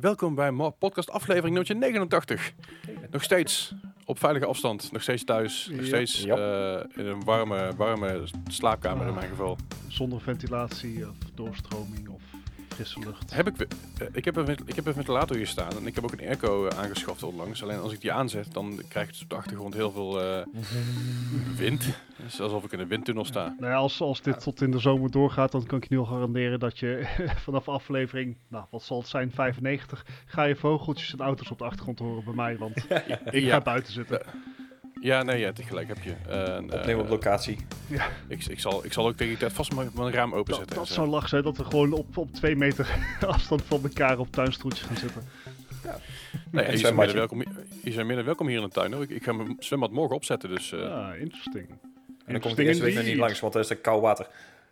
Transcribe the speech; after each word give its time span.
Welkom 0.00 0.34
bij 0.34 0.50
podcast 0.78 1.10
aflevering 1.10 1.54
nummer 1.56 1.76
89. 1.76 2.52
Nog 3.10 3.22
steeds 3.22 3.74
op 4.04 4.18
veilige 4.18 4.46
afstand, 4.46 4.92
nog 4.92 5.02
steeds 5.02 5.24
thuis, 5.24 5.70
nog 5.72 5.84
steeds 5.86 6.22
Ja. 6.22 6.36
eh, 6.36 6.84
in 6.98 7.06
een 7.06 7.24
warme, 7.24 7.72
warme 7.76 8.22
slaapkamer 8.48 9.06
in 9.06 9.14
mijn 9.14 9.28
geval. 9.28 9.56
Zonder 9.88 10.20
ventilatie 10.20 11.08
of 11.08 11.16
doorstroming 11.34 12.08
of 12.08 12.22
frisse 12.84 12.98
lucht. 13.08 13.34
Heb 13.34 13.46
ik, 13.48 13.54
eh, 13.98 14.06
ik, 14.12 14.24
heb 14.24 14.36
een, 14.36 14.48
ik 14.64 14.74
heb 14.76 14.86
een 14.86 14.94
ventilator 14.94 15.36
hier 15.36 15.46
staan 15.46 15.70
en 15.76 15.86
ik 15.86 15.94
heb 15.94 16.04
ook 16.04 16.12
een 16.12 16.20
airco 16.26 16.66
eh, 16.66 16.78
aangeschaft 16.78 17.22
onlangs. 17.22 17.62
Alleen 17.62 17.78
als 17.78 17.92
ik 17.92 18.00
die 18.00 18.12
aanzet, 18.12 18.52
dan 18.52 18.80
krijg 18.88 19.06
ik 19.06 19.12
dus 19.12 19.22
op 19.22 19.28
de 19.30 19.34
achtergrond 19.36 19.74
heel 19.74 19.90
veel 19.92 20.22
eh, 20.22 20.46
wind. 21.56 21.84
Het 21.84 22.32
is 22.32 22.40
alsof 22.40 22.64
ik 22.64 22.72
in 22.72 22.80
een 22.80 22.88
windtunnel 22.88 23.24
sta. 23.24 23.54
Nou 23.58 23.72
ja, 23.72 23.78
als, 23.78 24.00
als 24.00 24.20
dit 24.22 24.40
tot 24.40 24.60
in 24.62 24.70
de 24.70 24.78
zomer 24.78 25.10
doorgaat, 25.10 25.52
dan 25.52 25.66
kan 25.66 25.78
ik 25.78 25.88
je 25.88 25.94
nu 25.94 26.00
al 26.00 26.06
garanderen 26.06 26.58
dat 26.58 26.78
je 26.78 27.06
vanaf 27.44 27.68
aflevering, 27.68 28.36
nou 28.48 28.64
wat 28.70 28.82
zal 28.82 28.98
het 28.98 29.08
zijn, 29.08 29.30
95, 29.30 30.06
ga 30.26 30.42
je 30.42 30.56
vogeltjes 30.56 31.12
en 31.12 31.18
auto's 31.20 31.50
op 31.50 31.58
de 31.58 31.64
achtergrond 31.64 31.98
horen 31.98 32.24
bij 32.24 32.34
mij, 32.34 32.58
want 32.58 32.76
ik 33.30 33.42
Ja. 33.42 33.50
ga 33.50 33.60
buiten 33.60 33.92
zitten. 33.92 34.22
Ja, 35.00 35.22
nee, 35.22 35.38
ja, 35.38 35.52
tegelijk 35.52 35.88
heb 35.88 35.98
je. 36.02 36.12
Eh, 36.28 36.62
Opnemen 36.78 37.02
op 37.04 37.08
locatie. 37.08 37.58
ik, 38.28 38.44
ik, 38.46 38.60
zal, 38.60 38.84
ik 38.84 38.92
zal 38.92 39.06
ook 39.06 39.12
tegen 39.16 39.28
die 39.28 39.36
tijd 39.36 39.52
vast 39.52 39.74
mijn, 39.74 39.90
mijn 39.94 40.12
raam 40.12 40.34
openzetten. 40.34 40.74
dat 40.76 40.82
en 40.84 40.88
zo. 40.88 40.94
zou 40.94 41.08
lach 41.08 41.28
zijn 41.28 41.42
dat 41.42 41.56
we 41.56 41.64
gewoon 41.64 41.92
op, 41.92 42.16
op 42.16 42.32
twee 42.32 42.56
meter 42.56 42.98
afstand 43.26 43.62
van 43.64 43.82
elkaar 43.82 44.18
op 44.18 44.32
tuinstoeltjes 44.32 44.86
gaan 44.86 44.96
zitten. 44.96 45.22
Nee, 46.50 46.64
En 46.64 46.72
je 46.72 46.78
zijn 46.78 46.94
midden 46.94 47.16
welkom, 47.16 47.42
je 47.82 47.92
zijn 47.92 48.06
midden 48.06 48.24
welkom 48.24 48.46
hier 48.46 48.56
in 48.56 48.62
de 48.64 48.70
tuin. 48.70 48.92
Hoor. 48.92 49.02
Ik, 49.02 49.10
ik 49.10 49.22
ga 49.24 49.32
mijn 49.32 49.56
zwembad 49.58 49.90
morgen 49.90 50.16
opzetten, 50.16 50.48
dus... 50.48 50.72
eh, 50.72 50.80
Ah, 51.08 51.20
interesting. 51.20 51.68
En 52.24 52.32
dan 52.32 52.40
komt 52.40 52.56
de 52.56 52.64
eerste 52.64 52.82
week 52.82 52.94
nog 52.94 53.04
niet 53.04 53.16
langs, 53.16 53.40
want 53.40 53.54
er 53.54 53.60
is 53.60 53.70
er 53.70 53.76
koud 53.76 54.00
water. 54.02 54.26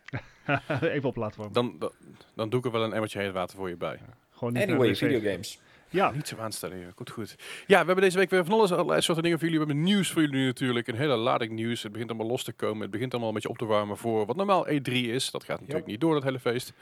Even 0.81 1.09
op 1.09 1.17
laten 1.17 1.37
warmen. 1.41 1.55
dan, 1.55 1.77
dan, 1.79 1.91
dan 2.35 2.49
doe 2.49 2.59
ik 2.59 2.65
er 2.67 2.73
wel 2.73 2.83
een 2.85 2.93
emmertje 2.93 3.21
heet 3.21 3.33
water 3.33 3.57
voor 3.57 3.69
je 3.69 3.77
bij. 3.77 3.99
Gewoon 4.31 4.53
niet 4.53 4.63
Anyway, 4.63 4.95
videogames. 4.97 5.59
Ja, 5.91 6.11
Niet 6.11 6.29
zo 6.29 6.37
aanstellen, 6.37 6.79
ja. 6.79 6.91
Goed, 6.95 7.11
goed. 7.11 7.35
Ja, 7.67 7.81
we 7.81 7.87
hebben 7.87 8.05
deze 8.05 8.19
week 8.19 8.31
weer 8.31 8.45
van 8.45 8.55
alles, 8.55 8.73
allerlei 8.73 9.01
soorten 9.01 9.23
dingen 9.23 9.39
voor 9.39 9.49
jullie. 9.49 9.65
We 9.65 9.73
hebben 9.73 9.85
nieuws 9.93 10.11
voor 10.11 10.23
jullie 10.23 10.47
natuurlijk. 10.47 10.89
Een 10.89 10.97
hele 10.97 11.17
lading 11.17 11.53
nieuws. 11.53 11.83
Het 11.83 11.93
begint 11.93 12.11
allemaal 12.11 12.29
los 12.29 12.45
te 12.45 12.53
komen. 12.53 12.83
Het 12.83 12.91
begint 12.91 13.11
allemaal 13.13 13.29
een 13.29 13.35
beetje 13.35 13.49
op 13.49 13.59
te 13.59 13.65
warmen 13.65 13.97
voor 13.97 14.27
wat 14.27 14.37
normaal 14.37 14.67
E3 14.67 14.93
is. 14.93 15.31
Dat 15.31 15.45
gaat 15.45 15.61
natuurlijk 15.61 15.87
niet 15.87 16.01
door, 16.01 16.15
dat 16.15 16.23
hele 16.23 16.41
feest. 16.41 16.73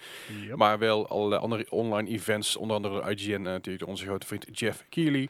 Yep. 0.47 0.57
Maar 0.57 0.79
wel 0.79 1.09
allerlei 1.09 1.41
andere 1.41 1.71
online 1.71 2.09
events. 2.09 2.57
Onder 2.57 2.77
andere 2.77 3.11
IGN 3.11 3.33
en 3.33 3.43
natuurlijk 3.43 3.89
onze 3.89 4.05
grote 4.05 4.27
vriend 4.27 4.47
Jeff 4.59 4.84
Keighley. 4.89 5.29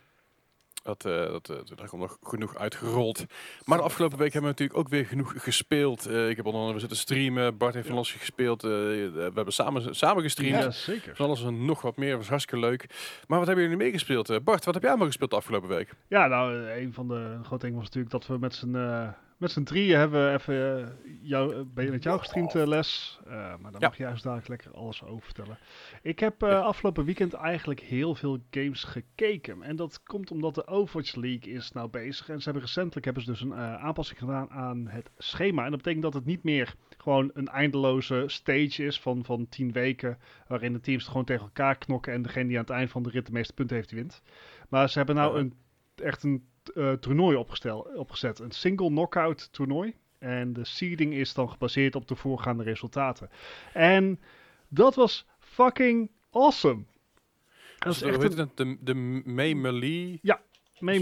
Dat, 0.86 1.04
eh, 1.04 1.12
dat, 1.12 1.48
eh, 1.48 1.76
daar 1.76 1.88
komt 1.88 2.02
nog 2.02 2.18
genoeg 2.22 2.56
uitgerold. 2.56 3.24
Maar 3.64 3.78
de 3.78 3.84
afgelopen 3.84 4.18
week 4.18 4.32
hebben 4.32 4.50
we 4.50 4.56
natuurlijk 4.58 4.78
ook 4.78 4.88
weer 4.88 5.06
genoeg 5.06 5.34
gespeeld. 5.36 6.06
Eh, 6.06 6.28
ik 6.28 6.36
heb 6.36 6.46
onder 6.46 6.60
andere 6.60 6.78
zitten 6.78 6.98
streamen. 6.98 7.56
Bart 7.56 7.74
heeft 7.74 7.86
van 7.86 7.96
alles 7.96 8.12
gespeeld. 8.12 8.62
We 8.62 9.30
hebben 9.34 9.52
samen, 9.52 9.94
samen 9.94 10.22
gestreamd. 10.22 10.62
ja, 10.62 10.70
zeker. 10.70 11.16
Van 11.16 11.26
alles 11.26 11.44
en 11.44 11.64
nog 11.64 11.82
wat 11.82 11.96
meer. 11.96 12.16
was 12.16 12.28
hartstikke 12.28 12.66
leuk. 12.66 12.86
Maar 13.26 13.38
wat 13.38 13.46
hebben 13.46 13.64
jullie 13.64 13.84
meegespeeld? 13.84 14.44
Bart, 14.44 14.64
wat 14.64 14.74
heb 14.74 14.82
jij 14.82 14.90
allemaal 14.90 15.08
gespeeld 15.08 15.30
de 15.30 15.36
afgelopen 15.36 15.68
week? 15.68 15.94
Ja, 16.08 16.26
nou, 16.26 16.70
een 16.70 16.92
van 16.92 17.08
de 17.08 17.38
grote 17.42 17.64
dingen 17.64 17.76
was 17.78 17.86
natuurlijk 17.86 18.12
dat 18.12 18.26
we 18.26 18.38
met 18.38 18.54
z'n 18.54 18.76
met 19.36 19.50
z'n 19.50 19.62
drieën 19.62 19.98
hebben 19.98 20.26
we 20.26 20.32
even 20.38 20.80
eh, 20.82 20.88
jou, 21.22 21.54
eh, 21.54 21.60
ben 21.74 21.84
je 21.84 21.90
met 21.90 22.02
jou 22.02 22.18
gestreamd, 22.18 22.54
eh, 22.54 22.66
Les. 22.66 23.18
Maar 23.24 23.58
daar 23.72 23.80
Ja. 23.80 23.88
mag 23.88 23.96
je 23.96 24.02
juist 24.02 24.22
dadelijk 24.22 24.48
lekker 24.48 24.70
alles 24.72 25.04
over 25.04 25.22
vertellen. 25.24 25.58
Ik 26.02 26.18
heb 26.18 26.42
afgelopen 26.42 27.04
weekend 27.04 27.32
eigenlijk 27.34 27.80
heel 27.80 28.14
veel 28.14 28.38
games 28.50 28.84
gekeken. 28.84 29.62
En 29.62 29.76
dat 29.76 30.02
komt 30.02 30.30
omdat 30.30 30.54
de 30.54 30.66
Overwatch 30.66 31.14
League 31.14 31.52
is 31.52 31.72
nou 31.72 31.88
bezig. 31.88 32.28
En 32.28 32.38
ze 32.38 32.44
hebben 32.44 32.62
recentelijk 32.62 33.04
hebben 33.04 33.22
ze 33.22 33.30
dus 33.30 33.40
een 33.40 33.54
aanpassing 33.54 34.18
gedaan 34.18 34.50
aan 34.50 34.86
het 34.88 35.10
schema. 35.18 35.64
En 35.64 35.68
dat 35.70 35.78
betekent 35.78 36.02
dat 36.02 36.14
het 36.14 36.24
niet 36.24 36.42
meer 36.42 36.74
gewoon 36.98 37.30
een 37.34 37.48
eindeloze 37.48 38.24
stage 38.26 38.84
is 38.84 39.00
van, 39.00 39.24
van 39.24 39.48
tien 39.48 39.72
weken. 39.72 40.18
Waarin 40.46 40.72
de 40.72 40.80
teams 40.80 41.06
gewoon 41.06 41.24
tegen 41.24 41.44
elkaar 41.44 41.78
knokken. 41.78 42.12
En 42.12 42.22
degene 42.22 42.48
die 42.48 42.56
aan 42.56 42.64
het 42.64 42.72
eind 42.72 42.90
van 42.90 43.02
de 43.02 43.10
rit 43.10 43.26
de 43.26 43.32
meeste 43.32 43.52
punten 43.54 43.76
heeft, 43.76 43.88
die 43.88 43.98
wint. 43.98 44.22
Maar 44.68 44.88
ze 44.90 44.98
hebben 44.98 45.16
nou 45.16 45.38
een, 45.38 45.54
echt 45.94 46.22
een 46.22 46.44
eh, 46.68 46.92
toernooi 46.92 47.36
opgestel, 47.36 47.78
opgezet. 47.78 48.38
Een 48.38 48.50
single 48.50 48.88
knockout 48.88 49.52
toernooi. 49.52 49.94
En 50.18 50.52
de 50.52 50.64
seeding 50.64 51.14
is 51.14 51.34
dan 51.34 51.50
gebaseerd 51.50 51.94
op 51.94 52.08
de 52.08 52.14
voorgaande 52.14 52.62
resultaten. 52.62 53.30
En 53.72 54.20
dat 54.68 54.94
was 54.94 55.26
fucking 55.38 56.10
awesome. 56.30 56.84
Dat 57.78 57.94
is 57.94 58.02
echt 58.02 58.22
een 58.22 58.38
het? 58.38 58.56
De, 58.56 58.76
de. 58.80 58.94
Melee 58.94 59.64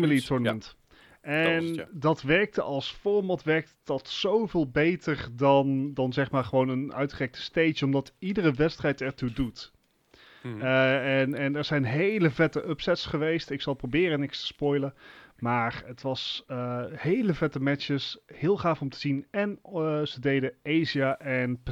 zoiets, 0.09 0.27
tournament. 0.27 0.65
was 0.65 0.75
En 1.21 1.65
het, 1.65 1.75
ja. 1.75 1.89
dat 1.93 2.23
werkte 2.23 2.63
als 2.63 2.91
format 2.93 3.43
werkt 3.43 3.77
dat 3.85 4.09
zoveel 4.09 4.71
beter 4.71 5.29
dan, 5.33 5.95
dan 5.95 6.13
zeg 6.13 6.31
maar 6.31 6.45
gewoon 6.45 6.69
een 6.69 6.95
uitgerekte 6.95 7.43
stage, 7.43 7.85
omdat 7.85 8.13
iedere 8.19 8.53
wedstrijd 8.53 9.01
ertoe 9.01 9.33
doet. 9.33 9.73
Hm. 10.44 10.60
Eh, 10.60 11.21
en, 11.21 11.34
en 11.34 11.56
er 11.56 11.65
zijn 11.65 11.84
hele 11.84 12.31
vette 12.31 12.69
upsets 12.69 13.06
geweest. 13.06 13.50
Ik 13.50 13.60
zal 13.60 13.75
proberen 13.75 14.21
niks 14.21 14.41
te 14.41 14.47
spoilen. 14.47 14.94
Maar 15.38 15.82
het 15.87 16.03
was 16.03 16.44
eh, 16.47 16.84
hele 16.91 17.34
vette 17.34 17.60
matches. 17.60 18.19
Heel 18.27 18.56
gaaf 18.56 18.81
om 18.81 18.88
te 18.88 18.99
zien. 18.99 19.27
En 19.31 19.59
eh, 19.62 20.03
ze 20.03 20.21
deden 20.21 20.53
Asia 20.62 21.19
en 21.19 21.62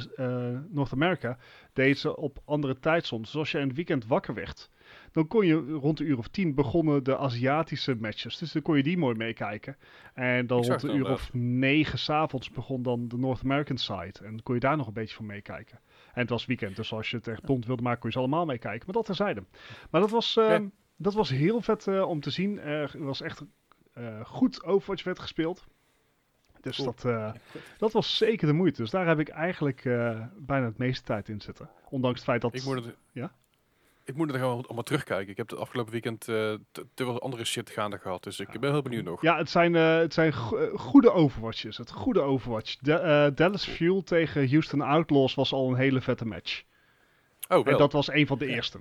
North 0.69 0.93
America 0.93 1.37
deden 1.73 1.97
ze 1.97 2.17
op 2.17 2.39
andere 2.45 2.79
tijdzones. 2.79 3.31
Dus 3.31 3.39
als 3.39 3.51
je 3.51 3.59
in 3.59 3.67
het 3.67 3.75
weekend 3.75 4.05
wakker 4.05 4.33
werd, 4.33 4.69
dan 5.11 5.27
kon 5.27 5.45
je 5.45 5.55
rond 5.55 5.97
de 5.97 6.03
uur 6.03 6.17
of 6.17 6.27
tien 6.27 6.55
begonnen 6.55 7.03
de 7.03 7.17
Aziatische 7.17 7.95
matches. 7.95 8.37
Dus 8.37 8.51
dan 8.51 8.61
kon 8.61 8.77
je 8.77 8.83
die 8.83 8.97
mooi 8.97 9.15
meekijken. 9.15 9.77
En 10.13 10.47
dan 10.47 10.63
rond 10.63 10.81
de 10.81 10.93
uur 10.93 11.11
of 11.11 11.33
negen 11.33 11.99
s'avonds 11.99 12.51
begon 12.51 12.83
dan 12.83 13.07
de 13.07 13.17
North 13.17 13.43
American 13.43 13.77
side. 13.77 14.19
En 14.19 14.29
dan 14.29 14.43
kon 14.43 14.53
je 14.53 14.61
daar 14.61 14.77
nog 14.77 14.87
een 14.87 14.93
beetje 14.93 15.15
van 15.15 15.25
meekijken. 15.25 15.79
En 16.13 16.21
het 16.21 16.29
was 16.29 16.45
weekend, 16.45 16.75
dus 16.75 16.93
als 16.93 17.09
je 17.09 17.17
het 17.17 17.27
echt 17.27 17.43
bond 17.43 17.65
wilde 17.65 17.81
maken, 17.81 17.99
kon 17.99 18.09
je 18.09 18.15
ze 18.15 18.21
allemaal 18.21 18.45
meekijken. 18.45 18.83
Maar 18.85 18.95
dat 18.95 19.05
terzijde. 19.05 19.43
Maar 19.89 20.01
dat 20.01 20.09
was, 20.09 20.33
Ja. 20.33 20.61
dat 20.95 21.13
was 21.13 21.29
heel 21.29 21.61
vet 21.61 21.87
eh, 21.87 22.01
om 22.09 22.19
te 22.19 22.29
zien. 22.29 22.59
Er 22.59 23.03
was 23.03 23.21
echt 23.21 23.43
eh, 23.93 24.25
goed 24.25 24.63
Overwatch 24.63 25.03
werd 25.03 25.19
gespeeld. 25.19 25.65
Dus 26.61 26.75
Cool. 26.75 26.93
dat, 26.95 27.05
eh, 27.05 27.33
dat 27.77 27.91
was 27.91 28.17
zeker 28.17 28.47
de 28.47 28.53
moeite. 28.53 28.81
Dus 28.81 28.91
daar 28.91 29.07
heb 29.07 29.19
ik 29.19 29.29
eigenlijk 29.29 29.81
bijna 30.37 30.65
het 30.65 30.77
meeste 30.77 31.03
tijd 31.03 31.29
in 31.29 31.41
zitten. 31.41 31.69
Ondanks 31.89 32.15
het 32.19 32.29
feit 32.29 32.41
dat... 32.41 32.53
ik, 32.55 32.63
moet 32.63 32.85
het, 32.85 32.95
Ja? 33.11 33.31
Ik 34.05 34.15
moet 34.15 34.27
het 34.27 34.37
gewoon 34.37 34.65
allemaal 34.65 34.83
terugkijken. 34.83 35.29
Ik 35.31 35.37
heb 35.37 35.49
het 35.49 35.59
afgelopen 35.59 35.91
weekend 35.91 36.21
eh, 36.27 36.35
te, 36.71 36.85
te 36.93 37.03
veel 37.03 37.21
andere 37.21 37.43
shit 37.45 37.69
gaande 37.69 37.97
gehad. 37.97 38.23
Dus 38.23 38.39
ik 38.39 38.59
ben 38.59 38.71
heel 38.71 38.81
benieuwd 38.81 39.03
nog. 39.03 39.21
Ja, 39.21 39.37
het 39.37 39.49
zijn, 39.49 39.75
eh, 39.75 39.97
het 39.97 40.13
zijn 40.13 40.33
go- 40.33 40.57
eh, 40.57 40.79
goede 40.79 41.11
Overwatches. 41.11 41.77
Het 41.77 41.91
goede 41.91 42.21
Overwatch. 42.21 42.75
De, 42.79 42.93
eh, 42.93 43.27
Dallas 43.35 43.65
Fuel 43.65 44.03
tegen 44.03 44.49
Houston 44.49 44.81
Outlaws 44.81 45.33
was 45.35 45.53
al 45.53 45.69
een 45.69 45.75
hele 45.77 46.01
vette 46.01 46.25
match. 46.25 46.63
Oh, 47.49 47.57
En 47.57 47.63
wel. 47.63 47.77
dat 47.77 47.91
was 47.91 48.11
een 48.11 48.27
van 48.27 48.37
de 48.37 48.47
eerste. 48.47 48.79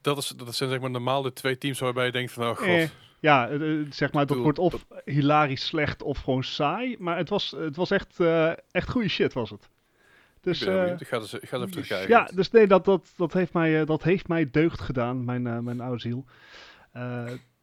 dat, 0.00 0.18
is, 0.18 0.28
dat 0.28 0.54
zijn 0.54 0.70
zeg 0.70 0.80
maar 0.80 0.90
normaal 0.90 1.22
de 1.22 1.32
twee 1.32 1.58
teams 1.58 1.78
waarbij 1.78 2.06
je 2.06 2.12
denkt 2.12 2.32
van, 2.32 2.48
oh 2.48 2.56
god. 2.56 2.66
Eh, 2.66 2.88
ja, 3.20 3.48
zeg 3.90 4.12
maar, 4.12 4.26
dat 4.26 4.36
wordt 4.36 4.58
of 4.58 4.86
hilarisch 5.04 5.66
slecht 5.66 6.02
of 6.02 6.18
gewoon 6.18 6.44
saai. 6.44 6.96
Maar 6.98 7.16
het 7.16 7.28
was, 7.28 7.50
het 7.58 7.76
was 7.76 7.90
echt, 7.90 8.20
eh, 8.20 8.52
echt 8.70 8.90
goede 8.90 9.08
shit, 9.08 9.32
was 9.32 9.50
het. 9.50 9.68
Dus, 10.44 10.60
ik 10.60 10.66
ben 10.66 10.74
heel 10.74 10.82
eh, 10.82 10.82
benieuwd. 10.82 11.00
Ik 11.00 11.08
ga, 11.08 11.18
dus, 11.18 11.34
ik 11.34 11.48
ga 11.48 11.56
eens 11.56 11.64
even 11.66 11.70
terugkijken. 11.70 12.08
ja, 12.08 12.30
dus 12.34 12.50
nee, 12.50 12.66
dat, 12.66 12.84
dat, 12.84 13.12
dat, 13.16 13.32
heeft 13.32 13.52
mij, 13.52 13.80
eh, 13.80 13.86
dat 13.86 14.02
heeft 14.02 14.28
mij 14.28 14.50
deugd 14.50 14.80
gedaan, 14.80 15.24
mijn, 15.24 15.46
eh, 15.46 15.58
mijn 15.58 15.80
oude 15.80 16.00
ziel. 16.00 16.24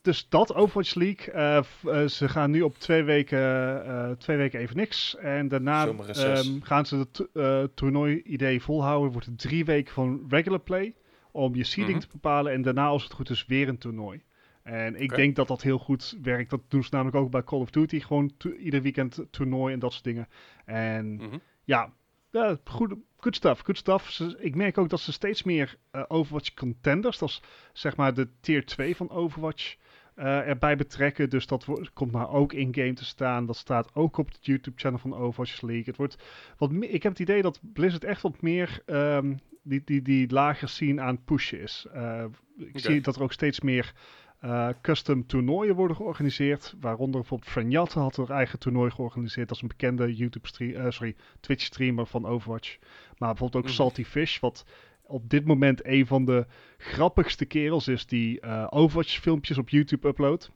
Dus 0.01 0.29
dat, 0.29 0.53
Overwatch 0.53 0.93
League. 0.95 2.09
ze 2.09 2.29
gaan 2.29 2.51
nu 2.51 2.61
op 2.61 2.77
twee 2.77 3.03
weken, 3.03 4.15
twee 4.19 4.37
weken 4.37 4.59
even 4.59 4.75
niks. 4.77 5.15
En 5.17 5.47
daarna 5.47 5.87
ehm, 5.87 6.59
gaan 6.61 6.85
ze 6.85 6.97
het 6.97 7.27
toernooi-idee 7.75 8.61
volhouden. 8.61 9.11
Wordt 9.11 9.27
het 9.27 9.37
drie 9.39 9.65
weken 9.65 9.93
van 9.93 10.25
regular 10.29 10.59
play. 10.59 10.93
Om 11.31 11.55
je 11.55 11.63
seeding 11.63 11.97
Mhm. 11.97 12.05
te 12.07 12.11
bepalen. 12.11 12.51
En 12.53 12.61
daarna, 12.61 12.85
als 12.87 13.03
het 13.03 13.13
goed 13.13 13.29
is, 13.29 13.45
weer 13.45 13.67
een 13.67 13.77
toernooi. 13.77 14.21
En 14.63 15.01
ik 15.01 15.15
denk 15.15 15.35
dat 15.35 15.47
dat 15.47 15.61
heel 15.61 15.77
goed 15.77 16.17
werkt. 16.21 16.49
Dat 16.49 16.61
doen 16.67 16.83
ze 16.83 16.89
namelijk 16.91 17.17
ook 17.17 17.31
bij 17.31 17.43
Call 17.43 17.59
of 17.59 17.69
Duty. 17.69 17.99
Gewoon 17.99 18.31
ieder 18.59 18.81
weekend 18.81 19.19
toernooi 19.31 19.73
en 19.73 19.79
dat 19.79 19.91
soort 19.91 20.03
dingen. 20.03 20.27
En 20.65 21.13
Mhm. 21.13 21.37
ja, 21.63 21.93
ja 22.31 22.57
goed, 22.63 22.93
good 23.17 23.35
stuff, 23.35 23.61
good 23.61 23.77
stuff. 23.77 24.09
Ze- 24.09 24.37
ik 24.39 24.55
merk 24.55 24.77
ook 24.77 24.89
dat 24.89 24.99
ze 24.99 25.11
steeds 25.11 25.43
meer 25.43 25.77
eh, 25.91 26.03
Overwatch 26.07 26.53
contenders, 26.53 27.17
dat 27.17 27.29
is 27.29 27.41
zeg 27.73 27.95
maar 27.95 28.13
de 28.13 28.27
tier 28.39 28.65
2 28.65 28.95
van 28.95 29.09
Overwatch, 29.09 29.75
eh, 30.15 30.47
erbij 30.47 30.75
betrekken. 30.77 31.29
Dus 31.29 31.47
dat 31.47 31.67
komt 31.93 32.11
maar 32.11 32.29
ook 32.29 32.53
in-game 32.53 32.93
te 32.93 33.05
staan. 33.05 33.45
Dat 33.45 33.55
staat 33.57 33.95
ook 33.95 34.17
op 34.17 34.27
het 34.27 34.45
YouTube-channel 34.45 34.99
van 34.99 35.15
Overwatch 35.15 35.61
League. 35.61 35.83
Het 35.85 35.97
wordt 35.97 36.17
wat 36.57 36.71
ik 36.79 37.03
heb 37.03 37.11
het 37.11 37.21
idee 37.21 37.41
dat 37.41 37.59
Blizzard 37.73 38.03
echt 38.03 38.21
wat 38.21 38.41
meer 38.41 38.81
ehm, 38.85 39.35
die, 39.63 39.81
die, 39.85 40.01
die 40.01 40.29
lager 40.31 40.69
scene 40.69 41.01
aan 41.01 41.23
pushen 41.23 41.61
is. 41.61 41.85
Eh, 41.93 42.25
ik 42.57 42.79
zie 42.79 43.01
dat 43.01 43.15
er 43.15 43.23
ook 43.23 43.33
steeds 43.33 43.59
meer 43.61 43.93
eh, 44.41 44.69
custom 44.81 45.25
toernooien 45.25 45.75
worden 45.75 45.95
georganiseerd. 45.95 46.75
Waaronder 46.79 47.19
bijvoorbeeld 47.19 47.51
Frenjat 47.51 47.93
had 47.93 48.17
er 48.17 48.29
eigen 48.29 48.59
toernooi 48.59 48.91
georganiseerd. 48.91 49.47
Dat 49.47 49.55
is 49.57 49.61
een 49.63 49.67
bekende 49.67 50.15
YouTube 50.15 50.47
stream, 50.47 50.73
eh, 50.73 50.91
sorry, 50.91 51.15
Twitch 51.39 51.63
streamer 51.63 52.05
van 52.05 52.25
Overwatch. 52.25 52.77
Maar 53.17 53.29
bijvoorbeeld 53.29 53.55
ook 53.63 53.69
Mhm. 53.69 53.79
Salty 53.79 54.03
Fish, 54.03 54.39
wat 54.39 54.65
op 55.05 55.29
dit 55.29 55.45
moment 55.45 55.85
een 55.85 56.07
van 56.07 56.25
de 56.25 56.45
grappigste 56.77 57.45
kerels 57.45 57.87
is 57.87 58.05
die 58.05 58.39
eh, 58.39 58.67
Overwatch 58.69 59.19
filmpjes 59.19 59.57
op 59.57 59.69
YouTube 59.69 60.07
uploadt. 60.07 60.51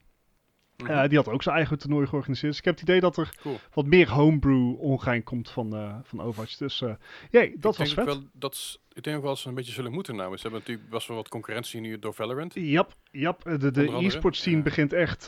Mhm. 0.77 0.91
Eh, 0.91 1.09
die 1.09 1.17
had 1.17 1.27
ook 1.27 1.43
zijn 1.43 1.55
eigen 1.55 1.77
toernooi 1.77 2.07
georganiseerd. 2.07 2.51
Dus 2.51 2.59
ik 2.59 2.65
heb 2.65 2.73
het 2.73 2.83
idee 2.83 2.99
dat 2.99 3.17
er 3.17 3.33
Cool. 3.41 3.59
wat 3.73 3.85
meer 3.85 4.09
homebrew 4.09 4.79
ongein 4.79 5.23
komt 5.23 5.49
van, 5.49 5.75
eh, 5.75 5.95
van 6.03 6.21
Overwatch. 6.21 6.57
Dus 6.57 6.81
eh 6.81 6.93
jee, 7.29 7.55
dat 7.57 7.73
ik 7.73 7.79
was 7.79 7.93
vet. 7.93 8.05
Wel, 8.05 8.23
dat 8.33 8.79
ik 8.93 9.03
denk 9.03 9.15
ook 9.15 9.23
wel 9.23 9.31
dat 9.31 9.41
ze 9.41 9.47
een 9.47 9.55
beetje 9.55 9.73
zullen 9.73 9.91
moeten 9.91 10.15
nou. 10.15 10.35
Ze 10.35 10.41
hebben 10.41 10.59
natuurlijk 10.59 10.89
best 10.89 11.07
wel 11.07 11.17
wat 11.17 11.29
concurrentie 11.29 11.81
nu 11.81 11.99
door 11.99 12.13
Valorant. 12.13 12.53
Jap, 12.53 12.95
jap. 13.11 13.43
De, 13.43 13.57
de 13.57 13.65
Onder 13.67 13.87
andere, 13.87 14.05
e-sport 14.05 14.35
scene 14.35 14.57
ja. 14.57 14.63
begint 14.63 14.93
echt 14.93 15.23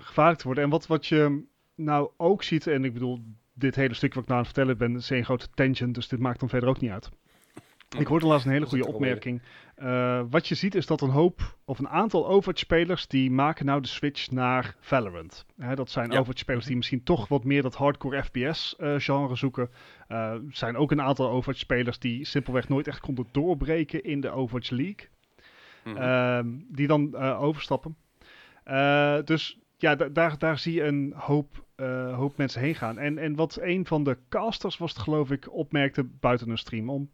gevaarlijk 0.00 0.38
te 0.38 0.44
worden. 0.44 0.64
En 0.64 0.70
wat, 0.70 0.86
wat 0.86 1.06
je 1.06 1.44
nou 1.74 2.10
ook 2.16 2.42
ziet, 2.42 2.66
en 2.66 2.84
ik 2.84 2.92
bedoel, 2.92 3.20
dit 3.54 3.74
hele 3.74 3.94
stukje 3.94 4.14
wat 4.14 4.22
ik 4.22 4.28
nou 4.28 4.40
aan 4.40 4.46
het 4.46 4.54
vertellen 4.54 4.78
ben, 4.78 4.96
is 4.96 5.10
een 5.10 5.24
grote 5.24 5.48
tangent, 5.54 5.94
dus 5.94 6.08
dit 6.08 6.18
maakt 6.18 6.40
dan 6.40 6.48
verder 6.48 6.68
ook 6.68 6.80
niet 6.80 6.90
uit. 6.90 7.10
Ik 7.98 8.06
hoorde 8.06 8.26
laatst 8.26 8.46
een 8.46 8.52
hele 8.52 8.66
goede 8.66 8.86
opmerking. 8.86 9.42
Eh, 9.74 10.22
wat 10.30 10.48
je 10.48 10.54
ziet 10.54 10.74
is 10.74 10.86
dat 10.86 11.00
een 11.00 11.10
hoop, 11.10 11.56
of 11.64 11.78
een 11.78 11.88
aantal 11.88 12.26
Overwatch-spelers, 12.28 13.06
die 13.06 13.30
maken 13.30 13.66
nou 13.66 13.80
de 13.80 13.88
switch 13.88 14.30
naar 14.30 14.76
Valorant. 14.80 15.46
Hè, 15.58 15.74
dat 15.74 15.90
zijn 15.90 16.06
Ja. 16.10 16.12
Overwatch-spelers 16.12 16.66
die 16.66 16.76
misschien 16.76 17.02
toch 17.02 17.28
wat 17.28 17.44
meer 17.44 17.62
dat 17.62 17.74
hardcore 17.74 18.22
FPS-genre 18.22 19.34
zoeken. 19.36 19.70
Eh, 20.08 20.18
Er 20.32 20.40
zijn 20.50 20.76
ook 20.76 20.90
een 20.90 21.02
aantal 21.02 21.28
Overwatch-spelers 21.30 21.98
die 21.98 22.24
simpelweg 22.24 22.68
nooit 22.68 22.86
echt 22.86 23.00
konden 23.00 23.26
doorbreken 23.30 24.04
in 24.04 24.20
de 24.20 24.30
Overwatch 24.30 24.70
League. 24.70 25.08
Mhm. 25.84 25.96
Ehm, 25.96 26.46
die 26.68 26.86
dan 26.86 27.14
eh, 27.14 27.42
overstappen. 27.42 27.96
Eh, 28.64 29.16
dus 29.24 29.58
ja, 29.78 29.94
da- 29.94 30.08
daar, 30.08 30.38
daar 30.38 30.58
zie 30.58 30.74
je 30.74 30.82
een 30.84 31.12
hoop, 31.16 31.64
eh, 31.74 32.14
hoop 32.16 32.36
mensen 32.36 32.60
heen 32.60 32.74
gaan. 32.74 32.98
En, 32.98 33.18
en 33.18 33.34
wat 33.34 33.58
een 33.60 33.86
van 33.86 34.04
de 34.04 34.18
casters 34.28 34.78
was, 34.78 34.92
het, 34.92 35.02
geloof 35.02 35.30
ik, 35.30 35.52
opmerkte 35.54 36.04
buiten 36.04 36.50
een 36.50 36.58
stream 36.58 36.90
om 36.90 37.10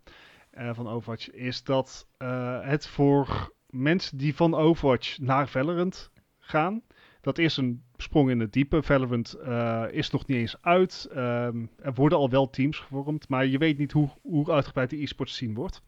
eh, 0.58 0.75
van 0.75 0.88
Overwatch, 0.88 1.31
is 1.31 1.64
dat 1.64 2.06
eh, 2.16 2.60
het 2.62 2.87
voor 2.87 3.52
mensen 3.70 4.19
die 4.19 4.34
van 4.34 4.55
Overwatch 4.55 5.19
naar 5.19 5.49
Valorant 5.49 6.10
gaan, 6.38 6.82
dat 7.20 7.38
is 7.38 7.56
een 7.56 7.82
sprong 7.96 8.31
in 8.31 8.40
het 8.40 8.52
diepe. 8.52 8.82
Valorant 8.82 9.32
eh, 9.32 9.84
is 9.90 10.10
nog 10.10 10.26
niet 10.26 10.37
eens 10.37 10.56
uit. 10.60 11.08
Ehm, 11.12 11.66
er 11.78 11.94
worden 11.94 12.19
al 12.19 12.31
wel 12.31 12.50
teams 12.50 12.78
gevormd, 12.78 13.28
maar 13.28 13.46
je 13.46 13.58
weet 13.58 13.78
niet 13.78 13.93
hoe, 13.93 14.08
hoe 14.22 14.50
uitgebreid 14.50 14.90
de 14.90 15.02
e-sports 15.02 15.34
scene 15.34 15.55
wordt. 15.55 15.82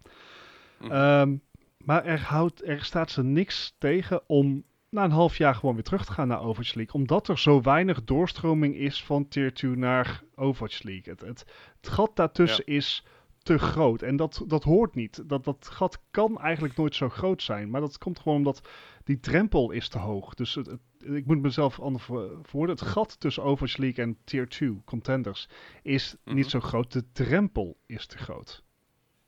Mhm. 0.81 0.93
Ehm, 0.93 1.37
maar 1.85 2.05
er, 2.05 2.21
houdt, 2.21 2.67
er 2.67 2.85
staat 2.85 3.11
ze 3.11 3.23
niks 3.23 3.75
tegen 3.79 4.23
om 4.27 4.65
na 4.89 5.05
een 5.05 5.11
half 5.11 5.37
jaar 5.37 5.55
gewoon 5.55 5.75
weer 5.75 5.85
terug 5.85 6.05
te 6.05 6.13
gaan 6.13 6.29
naar 6.29 6.41
Overwatch 6.41 6.75
League. 6.75 6.95
Omdat 6.95 7.29
er 7.29 7.39
zo 7.39 7.63
weinig 7.63 8.05
doorstroming 8.05 8.75
is 8.75 9.05
van 9.05 9.29
Tier 9.29 9.55
2 9.55 9.77
naar 9.77 10.23
Overwatch 10.35 10.83
League. 10.83 11.13
Het, 11.13 11.21
het, 11.21 11.45
het 11.81 11.89
gat 11.89 12.17
daartussen 12.17 12.67
is 12.67 13.05
te 13.51 13.59
groot. 13.59 14.03
En 14.03 14.17
dat, 14.17 14.45
dat 14.47 14.65
hoort 14.65 14.95
niet. 14.95 15.29
Dat, 15.29 15.45
dat 15.45 15.69
gat 15.73 15.99
kan 16.11 16.41
eigenlijk 16.41 16.77
nooit 16.77 16.95
zo 16.95 17.09
groot 17.09 17.43
zijn. 17.43 17.71
Maar 17.71 17.81
dat 17.81 17.99
komt 17.99 18.19
gewoon 18.19 18.39
omdat 18.39 18.69
die 19.05 19.21
drempel 19.21 19.71
is 19.71 19.89
te 19.89 19.99
hoog. 19.99 20.35
Dus 20.35 20.55
het, 20.55 20.67
het- 20.67 20.81
ik 21.15 21.27
moet 21.27 21.41
mezelf 21.43 21.81
anders 21.81 22.05
voor- 22.05 22.39
verwoorden. 22.43 22.77
Het 22.77 22.85
gat 22.85 23.21
tussen 23.21 23.43
Overwatch 23.43 23.77
League 23.77 24.05
en 24.05 24.17
Tier 24.25 24.49
2 24.49 24.83
contenders 24.85 25.49
is 25.83 26.17
Mhm. 26.25 26.35
niet 26.35 26.51
zo 26.51 26.61
groot. 26.61 26.93
De 26.93 27.05
drempel 27.13 27.77
is 27.87 28.07
te 28.07 28.19
groot. 28.19 28.63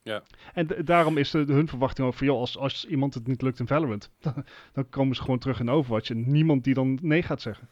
Ja. 0.03 0.23
En 0.55 0.67
daarom 0.85 1.17
is 1.17 1.31
de, 1.31 1.45
de 1.45 1.53
hun 1.53 1.69
verwachting 1.69 2.07
ook 2.07 2.15
van, 2.15 2.27
joh, 2.27 2.39
als, 2.39 2.59
als 2.59 2.85
iemand 2.87 3.15
het 3.15 3.27
niet 3.27 3.43
lukt 3.43 3.59
in 3.61 3.67
Valorant, 3.67 4.11
dan, 4.21 4.45
dan 4.73 4.89
komen 4.89 5.17
ze 5.17 5.23
gewoon 5.23 5.39
terug 5.39 5.61
in 5.61 5.71
Overwatch 5.71 6.11
en 6.11 6.31
niemand 6.33 6.65
die 6.65 6.75
dan 6.75 6.99
nee 7.03 7.23
gaat 7.23 7.41
zeggen. 7.41 7.69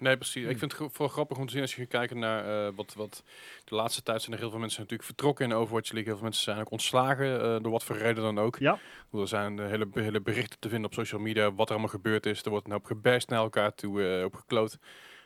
Nee, 0.00 0.16
precies. 0.16 0.42
Hmm. 0.42 0.50
Ik 0.50 0.58
vind 0.58 0.72
het 0.78 0.92
vooral 0.92 1.08
grappig 1.08 1.38
om 1.38 1.46
te 1.46 1.52
zien 1.52 1.62
als 1.62 1.74
je 1.74 1.80
gaat 1.80 1.90
kijken 1.90 2.18
naar 2.18 2.66
eh, 2.66 2.72
wat, 2.74 2.94
wat 2.94 3.24
de 3.64 3.74
laatste 3.74 4.02
tijd 4.02 4.22
zijn 4.22 4.32
er 4.32 4.40
heel 4.40 4.50
veel 4.50 4.58
mensen 4.58 4.80
natuurlijk 4.80 5.08
vertrokken 5.08 5.44
in 5.44 5.50
de 5.50 5.56
Overwatch 5.56 5.90
League. 5.92 6.08
Heel 6.08 6.18
veel 6.18 6.28
mensen 6.28 6.44
zijn 6.44 6.60
ook 6.60 6.70
ontslagen, 6.70 7.40
eh, 7.40 7.62
door 7.62 7.70
wat 7.72 7.84
voor 7.84 7.96
reden 7.96 8.22
dan 8.22 8.38
ook. 8.38 8.58
Ja. 8.58 8.78
Er 9.12 9.28
zijn 9.28 9.58
eh, 9.58 9.66
hele, 9.66 9.88
hele 9.92 10.20
berichten 10.20 10.58
te 10.58 10.68
vinden 10.68 10.86
op 10.86 10.94
social 10.94 11.20
media 11.20 11.52
wat 11.52 11.66
er 11.66 11.72
allemaal 11.72 11.90
gebeurd 11.90 12.26
is. 12.26 12.42
Er 12.42 12.50
wordt 12.50 12.66
een 12.66 12.72
hoop 12.72 12.84
gebashed 12.84 13.28
naar 13.28 13.40
elkaar 13.40 13.74
toe, 13.74 14.18
eh 14.18 14.24
op 14.24 14.34
gekloot. 14.34 14.78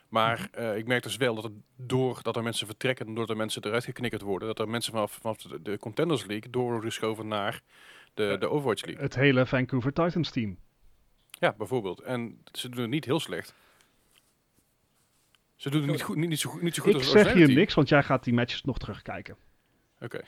Maar 0.08 0.48
eh, 0.52 0.76
ik 0.76 0.86
merk 0.86 1.02
dus 1.02 1.16
wel 1.16 1.34
dat 1.34 1.44
het 1.44 1.52
doordat 1.76 2.36
er 2.36 2.42
mensen 2.42 2.66
vertrekken, 2.66 3.06
en 3.06 3.14
doordat 3.14 3.30
er 3.30 3.36
mensen 3.36 3.64
eruit 3.64 3.84
geknikkerd 3.84 4.22
worden, 4.22 4.48
dat 4.48 4.58
er 4.58 4.68
mensen 4.68 4.92
vanaf, 4.92 5.12
vanaf 5.12 5.36
de, 5.36 5.62
de 5.62 5.78
Contenders 5.78 6.26
League 6.26 6.50
door 6.50 6.62
worden 6.62 6.90
geschoven 6.90 7.28
naar 7.28 7.60
de, 8.14 8.36
de 8.38 8.50
Overwatch 8.50 8.84
League. 8.84 9.02
Het 9.02 9.14
hele 9.14 9.46
Vancouver 9.46 9.92
Titans 9.92 10.30
team. 10.30 10.58
Ja, 11.30 11.54
bijvoorbeeld. 11.58 12.00
En 12.00 12.42
ze 12.52 12.68
doen 12.68 12.80
het 12.80 12.90
niet 12.90 13.04
heel 13.04 13.20
slecht. 13.20 13.54
Ze 15.56 15.70
doen 15.70 15.82
het 15.82 15.90
niet, 15.90 16.02
goed, 16.02 16.16
niet, 16.16 16.28
niet, 16.28 16.38
zo, 16.40 16.50
goed- 16.50 16.62
niet 16.62 16.74
zo 16.74 16.82
goed 16.82 16.92
Ik 16.92 16.98
als 16.98 17.10
zeg 17.10 17.32
hier 17.32 17.48
niks, 17.52 17.74
want 17.74 17.88
jij 17.88 18.02
gaat 18.02 18.24
die 18.24 18.34
matches 18.34 18.62
nog 18.62 18.78
terugkijken. 18.78 19.36
Oké. 20.00 20.20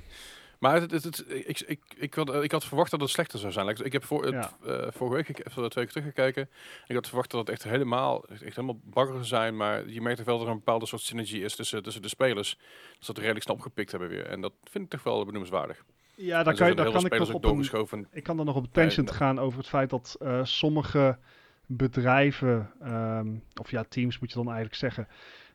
maar 0.58 0.80
het, 0.80 0.90
het, 0.90 1.04
het- 1.04 1.24
ik, 1.28 1.60
ik, 1.60 1.80
ik, 1.96 2.14
had, 2.14 2.42
ik 2.44 2.52
had 2.52 2.64
verwacht 2.64 2.90
dat 2.90 3.00
het 3.00 3.10
slechter 3.10 3.38
zou 3.38 3.52
zijn. 3.52 3.68
Ik 3.68 3.92
heb 3.92 4.04
voor, 4.04 4.30
Ja. 4.32 4.50
eh, 4.64 4.86
vorige 4.90 5.16
week, 5.16 5.28
ik 5.28 5.36
heb 5.36 5.46
twee 5.46 5.68
weken 5.68 5.88
teruggekeken. 5.88 6.50
Ik 6.86 6.94
had 6.94 7.06
verwacht 7.06 7.30
dat 7.30 7.40
het 7.40 7.48
echt 7.48 7.62
helemaal, 7.62 8.24
echt 8.28 8.40
helemaal 8.56 8.80
bagger 8.84 9.12
zou 9.14 9.24
zijn. 9.26 9.56
Maar 9.56 9.88
je 9.88 10.00
merkt 10.00 10.16
toch 10.16 10.26
wel 10.26 10.36
dat 10.38 10.46
er 10.46 10.52
een 10.52 10.58
bepaalde 10.58 10.86
soort 10.86 11.02
synergie 11.02 11.42
is 11.42 11.56
tussen, 11.56 11.82
tussen 11.82 12.02
de 12.02 12.08
spelers. 12.08 12.56
Dat 12.58 13.04
ze 13.04 13.10
het 13.10 13.18
redelijk 13.18 13.42
snel 13.44 13.56
opgepikt 13.56 13.90
hebben 13.90 14.08
weer. 14.08 14.26
En 14.26 14.40
dat 14.40 14.52
vind 14.64 14.84
ik 14.84 14.90
toch 14.90 15.02
wel 15.02 15.24
benoemenswaardig. 15.24 15.84
Ja, 16.14 16.42
daar, 16.42 16.54
kan, 16.54 16.68
je, 16.68 16.74
daar 16.74 16.90
kan 16.90 17.04
ik 17.04 17.18
nog 17.18 17.32
op 17.32 17.92
een, 17.92 18.06
ik 18.12 18.22
kan 18.22 18.36
dan 18.36 18.46
nog 18.46 18.56
op 18.56 18.72
tangent 18.72 19.10
gaan 19.10 19.38
over 19.38 19.58
het 19.58 19.68
feit 19.68 19.90
dat 19.90 20.16
eh, 20.20 20.44
sommige 20.44 21.18
bedrijven, 21.76 22.70
ehm, 22.80 23.28
of 23.60 23.70
ja, 23.70 23.84
teams 23.88 24.18
moet 24.18 24.28
je 24.28 24.36
dan 24.36 24.46
eigenlijk 24.46 24.76
zeggen, 24.76 25.08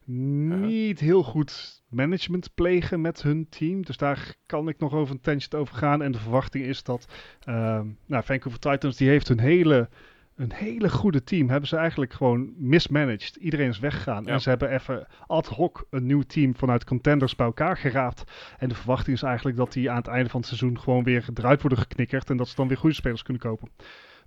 niet 0.06 1.00
heel 1.00 1.24
goed 1.24 1.82
management 1.90 2.54
plegen 2.54 3.02
met 3.02 3.22
hun 3.22 3.50
team. 3.50 3.86
Dus 3.86 3.98
daar 3.98 4.36
kan 4.46 4.68
ik 4.68 4.80
nog 4.80 4.94
over 4.94 5.14
een 5.14 5.22
tangent 5.22 5.56
over 5.56 5.76
gaan. 5.76 6.02
En 6.02 6.12
de 6.12 6.20
verwachting 6.20 6.66
is 6.66 6.84
dat, 6.84 7.08
ehm, 7.40 7.88
nou, 8.06 8.24
Vancouver 8.24 8.60
Titans, 8.60 8.98
die 8.98 9.10
heeft 9.10 9.28
hun 9.28 9.40
hele, 9.40 9.90
een 10.36 10.54
hele 10.54 10.90
goede 10.90 11.24
team, 11.24 11.50
hebben 11.50 11.70
ze 11.70 11.76
eigenlijk 11.78 12.14
gewoon 12.14 12.54
mismanaged. 12.58 13.36
Iedereen 13.36 13.70
is 13.70 13.80
weggegaan. 13.80 14.24
Ja. 14.24 14.32
En 14.32 14.42
ze 14.42 14.50
hebben 14.50 14.70
even 14.70 15.08
ad 15.28 15.48
hoc 15.48 15.88
een 15.90 16.06
nieuw 16.06 16.22
team 16.22 16.56
vanuit 16.56 16.84
contenders 16.84 17.36
bij 17.36 17.46
elkaar 17.46 17.78
geraapt. 17.78 18.24
En 18.58 18.70
de 18.70 18.76
verwachting 18.76 19.16
is 19.16 19.24
eigenlijk 19.24 19.58
dat 19.58 19.74
die 19.74 19.90
aan 19.90 19.98
het 19.98 20.08
einde 20.08 20.30
van 20.30 20.40
het 20.40 20.50
seizoen 20.50 20.80
gewoon 20.80 21.04
weer 21.04 21.26
eruit 21.34 21.62
worden 21.62 21.80
geknikkerd. 21.80 22.30
En 22.30 22.38
dat 22.38 22.48
ze 22.48 22.56
dan 22.56 22.68
weer 22.68 22.78
goede 22.78 22.96
spelers 22.96 23.24
kunnen 23.24 23.42
kopen. 23.42 23.70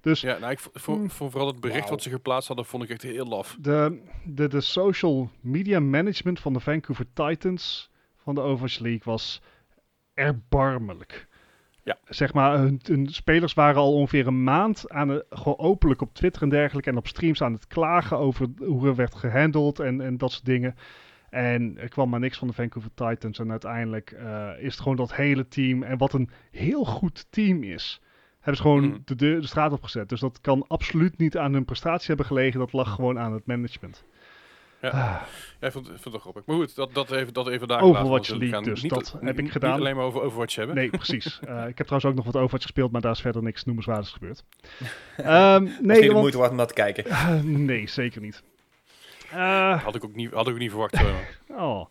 Dus 0.00 0.21
Ja, 0.21 0.39
nou, 0.39 0.53
ik 0.53 0.59
vo- 0.59 0.71
voor, 0.75 0.95
Hmm. 0.95 1.11
voor 1.11 1.31
vooral 1.31 1.49
het 1.49 1.61
bericht 1.61 1.79
Wauw. 1.81 1.91
wat 1.91 2.03
ze 2.03 2.11
geplaatst 2.11 2.49
hadden, 2.49 2.67
vond 2.67 2.83
ik 2.83 2.89
echt 2.91 3.03
heel 3.03 3.27
laf. 3.27 3.56
de, 3.61 4.03
de, 4.25 4.49
de 4.49 4.61
social 4.61 5.31
media 5.41 5.81
management 5.81 6.41
van 6.41 6.53
de 6.53 6.61
Vancouver 6.61 7.06
Titans 7.12 7.91
van 8.17 8.35
de 8.35 8.41
Overwatch 8.41 8.79
League 8.79 9.03
was 9.05 9.43
erbarmelijk. 10.15 11.27
Ja. 11.85 11.99
Zeg 12.05 12.33
maar, 12.33 12.59
hun, 12.59 12.81
hun 12.83 13.09
spelers 13.09 13.55
waren 13.55 13.81
al 13.81 13.93
ongeveer 13.95 14.27
een 14.27 14.43
maand 14.45 14.91
aan 14.91 15.09
het, 15.09 15.25
gewoon 15.31 15.59
openlijk 15.59 16.00
op 16.00 16.15
Twitter 16.15 16.43
en 16.43 16.49
dergelijke 16.49 16.91
en 16.91 16.97
op 16.97 17.06
streams 17.06 17.43
aan 17.43 17.53
het 17.53 17.67
klagen 17.67 18.19
over 18.19 18.47
hoe 18.59 18.87
er 18.87 18.95
werd 18.95 19.15
gehandeld 19.15 19.81
en, 19.81 20.00
en 20.00 20.19
dat 20.19 20.33
soort 20.33 20.45
dingen. 20.45 20.76
En 21.31 21.78
er 21.78 21.88
kwam 21.88 22.09
maar 22.09 22.21
niks 22.21 22.38
van 22.38 22.49
de 22.49 22.55
Vancouver 22.55 22.90
Titans. 22.95 23.38
En 23.38 23.50
uiteindelijk 23.50 24.11
eh, 24.11 24.50
is 24.59 24.73
het 24.73 24.81
gewoon 24.81 24.97
dat 24.97 25.14
hele 25.14 25.49
team. 25.49 25.83
En 25.83 25.99
wat 25.99 26.12
een 26.12 26.31
heel 26.50 26.85
goed 26.85 27.26
team 27.31 27.62
is. 27.62 28.00
Hebben 28.49 28.57
ze 28.57 28.62
gewoon 28.62 28.85
Mhm. 28.88 28.99
de, 29.05 29.14
deur, 29.14 29.40
de 29.40 29.47
straat 29.47 29.73
opgezet. 29.73 30.09
Dus 30.09 30.21
dat 30.21 30.40
kan 30.40 30.64
absoluut 30.69 31.19
niet 31.19 31.37
aan 31.37 31.52
hun 31.52 31.64
prestatie 31.64 32.07
hebben 32.07 32.26
gelegen. 32.26 32.59
Dat 32.61 32.73
lag 32.73 32.95
gewoon 32.95 33.19
aan 33.19 33.33
het 33.33 33.47
management. 33.47 34.05
Ja. 34.81 34.88
Ah, 34.88 35.21
Ja, 35.61 35.67
ik 35.67 35.73
vond, 35.73 35.87
vond 35.87 36.14
het 36.14 36.21
grappig. 36.23 36.43
Maar 36.47 36.57
goed, 36.57 36.75
dat, 36.75 36.95
dat 36.95 37.11
even, 37.11 37.33
dat 37.33 37.49
even 37.49 37.69
daar 37.69 37.81
Overwatch 37.81 38.28
we 38.28 38.37
League 38.38 38.62
dus, 38.62 38.83
niet- 38.83 38.93
dat 38.93 39.12
niet- 39.14 39.23
heb 39.23 39.37
ik 39.37 39.43
niet 39.43 39.52
gedaan. 39.52 39.73
alleen 39.73 39.97
maar 39.97 40.05
over 40.05 40.21
Overwatch 40.23 40.55
hebben. 40.55 40.76
nee, 40.76 40.90
precies. 40.90 41.40
Eh, 41.49 41.67
ik 41.67 41.78
heb 41.78 41.87
trouwens 41.87 42.05
ook 42.05 42.14
nog 42.14 42.25
wat 42.25 42.37
Overwatch 42.37 42.62
gespeeld. 42.62 42.90
Maar 42.93 43.00
daar 43.00 43.12
is 43.12 43.21
verder 43.21 43.43
niks 43.43 43.64
noemenswaardigs 43.64 44.12
gebeurd. 44.12 44.45
Ehm, 45.17 45.62
Nee, 45.62 45.73
nee, 45.81 45.81
niet 45.81 46.00
de 46.00 46.07
want- 46.07 46.19
moeite 46.21 46.38
waard 46.38 46.50
om 46.50 46.57
naar 46.57 46.67
te 46.67 46.75
kijken. 46.75 47.05
Ah, 47.11 47.40
nee, 47.71 47.87
zeker 47.88 48.21
niet. 48.21 48.43
Eh, 49.33 49.83
Had 49.85 49.95
ik 49.95 50.05
ook 50.05 50.14
niet, 50.14 50.33
had 50.33 50.47
ik 50.47 50.52
ook 50.52 50.59
niet 50.59 50.71
verwacht. 50.71 50.95
eh. 50.95 51.14
Oh. 51.49 51.87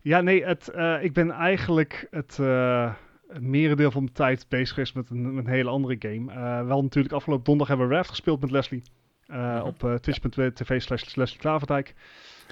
Ja, 0.00 0.20
nee, 0.20 0.44
het, 0.44 0.68
eh, 0.68 1.02
ik 1.04 1.12
ben 1.12 1.30
eigenlijk 1.30 2.06
het, 2.10 2.38
eh, 2.40 2.92
het 3.28 3.42
merendeel 3.42 3.90
van 3.90 4.02
mijn 4.02 4.14
tijd 4.14 4.46
bezig 4.48 4.68
geweest 4.74 4.94
met 4.94 5.10
een, 5.10 5.34
met 5.34 5.44
een 5.44 5.50
hele 5.50 5.70
andere 5.70 5.96
game. 5.98 6.32
Eh, 6.32 6.66
wel 6.66 6.82
natuurlijk 6.82 7.14
afgelopen 7.14 7.44
donderdag 7.44 7.76
hebben 7.76 7.88
we 7.88 8.00
Raft 8.00 8.10
gespeeld 8.10 8.40
met 8.40 8.50
Leslie. 8.50 8.82
eh, 9.26 9.54
Mhm. 9.56 9.66
Op 9.66 9.84
eh, 9.84 9.94
twitch.tv 9.94 10.80
slash 10.82 11.14
Leslie 11.14 11.40
Klaverdijk. 11.40 11.94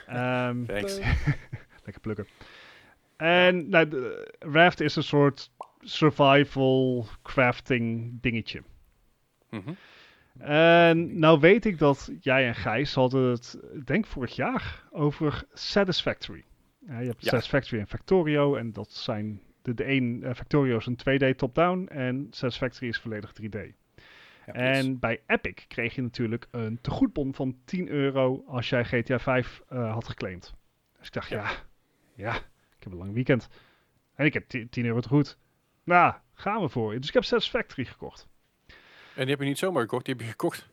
Ehm, 0.06 0.64
Thanks. 0.66 0.98
lekker 1.84 2.00
plukken. 2.00 2.26
En 3.16 3.68
nou, 3.68 3.88
de- 3.88 4.34
Raft 4.38 4.80
is 4.80 4.96
een 4.96 5.02
soort 5.02 5.50
survival 5.80 7.06
crafting 7.22 8.12
dingetje. 8.20 8.62
Mhm. 9.50 9.70
En 10.38 11.18
nou 11.18 11.40
weet 11.40 11.64
ik 11.64 11.78
dat 11.78 12.10
jij 12.20 12.46
en 12.46 12.54
Gijs 12.54 12.94
hadden 12.94 13.30
het, 13.30 13.58
ik 13.74 13.86
denk 13.86 14.06
vorig 14.06 14.36
jaar, 14.36 14.84
over 14.90 15.44
Satisfactory. 15.52 16.44
Ja, 16.86 16.98
je 16.98 17.06
hebt 17.06 17.24
Ja. 17.24 17.30
Satisfactory 17.30 17.80
en 17.80 17.86
Factorio 17.88 18.54
en 18.56 18.72
dat 18.72 18.92
zijn 18.92 19.40
de, 19.66 19.74
de 19.74 19.90
een, 19.90 20.20
eh, 20.24 20.34
Factorio 20.34 20.76
is 20.76 20.86
een 20.86 20.96
2D 20.96 21.36
top-down 21.36 21.86
en 21.86 22.26
Satisfactory 22.30 22.88
is 22.88 22.98
volledig 22.98 23.32
3D. 23.32 23.56
Ja, 24.46 24.52
en 24.52 24.98
bij 24.98 25.20
Epic 25.26 25.64
kreeg 25.68 25.94
je 25.94 26.02
natuurlijk 26.02 26.46
een 26.50 26.78
tegoedbon 26.80 27.34
van 27.34 27.56
10 27.64 27.88
euro 27.88 28.44
als 28.46 28.68
jij 28.68 28.84
GTA 28.84 29.18
5 29.18 29.62
eh, 29.68 29.92
had 29.92 30.08
geclaimd. 30.08 30.54
Dus 30.98 31.06
ik 31.06 31.12
dacht, 31.12 31.28
ja. 31.28 31.50
ja, 32.14 32.34
ik 32.36 32.42
heb 32.82 32.92
een 32.92 32.98
lang 32.98 33.12
weekend. 33.12 33.48
En 34.14 34.24
ik 34.26 34.32
heb 34.32 34.48
10 34.48 34.68
10 34.68 34.84
euro 34.86 35.00
te 35.00 35.08
goed. 35.08 35.38
Nou, 35.84 36.14
gaan 36.34 36.60
we 36.60 36.68
voor. 36.68 36.94
Dus 36.98 37.08
ik 37.08 37.14
heb 37.14 37.24
Satisfactory 37.24 37.84
gekocht. 37.84 38.26
En 39.14 39.22
die 39.22 39.30
heb 39.30 39.38
je 39.40 39.44
niet 39.46 39.58
zomaar 39.58 39.82
gekocht, 39.82 40.04
die 40.04 40.14
heb 40.14 40.22
je 40.24 40.30
gekocht 40.30 40.68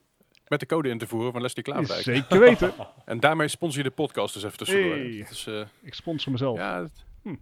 met 0.47 0.59
de 0.59 0.65
code 0.65 0.89
in 0.89 0.97
te 0.97 1.07
voeren 1.07 1.31
van 1.31 1.41
Leslie 1.41 1.63
Klaverijk. 1.63 2.03
Zeker 2.03 2.39
weten. 2.39 2.73
En 3.05 3.19
daarmee 3.19 3.47
sponsor 3.47 3.83
je 3.83 3.89
de 3.89 3.95
podcast 3.95 4.33
dus 4.33 4.43
even 4.43 4.57
tussendoor. 4.57 4.91
Hey. 4.95 5.25
Eh, 5.45 5.65
Ik 5.81 5.93
sponsor 5.93 6.31
mezelf. 6.31 6.57
ja, 6.57 6.87
Hm. 7.21 7.35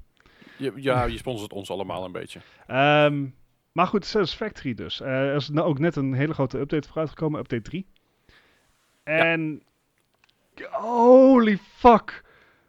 Je, 0.62 0.72
ja, 0.76 1.04
je 1.04 1.18
sponsort 1.18 1.54
ons 1.54 1.70
allemaal 1.70 2.06
een 2.06 2.12
beetje. 2.12 2.40
Ehm, 2.68 3.26
maar 3.72 3.88
goed, 3.88 4.06
Satisfactory 4.06 4.74
dus. 4.74 5.02
Eh, 5.02 5.08
er 5.30 5.36
is 5.36 5.50
nou 5.50 5.68
ook 5.68 5.80
net 5.80 5.96
een 5.96 6.14
hele 6.14 6.34
grote 6.34 6.60
update 6.60 6.88
vooruitgekomen, 6.88 7.40
update 7.40 7.62
3. 7.62 7.86
En 9.04 9.64
holy 10.72 11.58
fuck. 11.76 12.24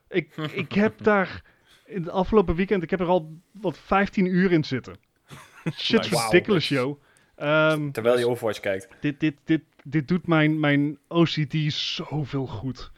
Ik, 0.08 0.37
ik 0.64 0.72
heb 0.72 1.02
daar 1.02 1.42
in 1.87 2.02
het 2.02 2.11
afgelopen 2.11 2.54
weekend, 2.54 2.82
ik 2.82 2.90
heb 2.90 3.00
er 3.00 3.06
al 3.06 3.32
wat 3.50 3.78
15 3.78 4.26
uur 4.26 4.52
in 4.52 4.64
zitten. 4.64 4.96
Shit 5.76 6.11
Nice. 6.11 6.25
ridiculous, 6.25 6.68
yo. 6.68 6.99
Ehm, 7.37 7.90
Terwijl 7.90 8.18
je 8.18 8.28
Overwatch 8.28 8.61
kijkt. 8.61 8.88
dit, 9.00 9.20
dit, 9.20 9.34
dit, 9.44 9.62
dit 9.84 10.08
doet 10.08 10.26
mijn, 10.26 10.61
mijn 10.61 10.99
OCD 11.08 11.54
zoveel 11.72 12.46
goed. 12.46 12.90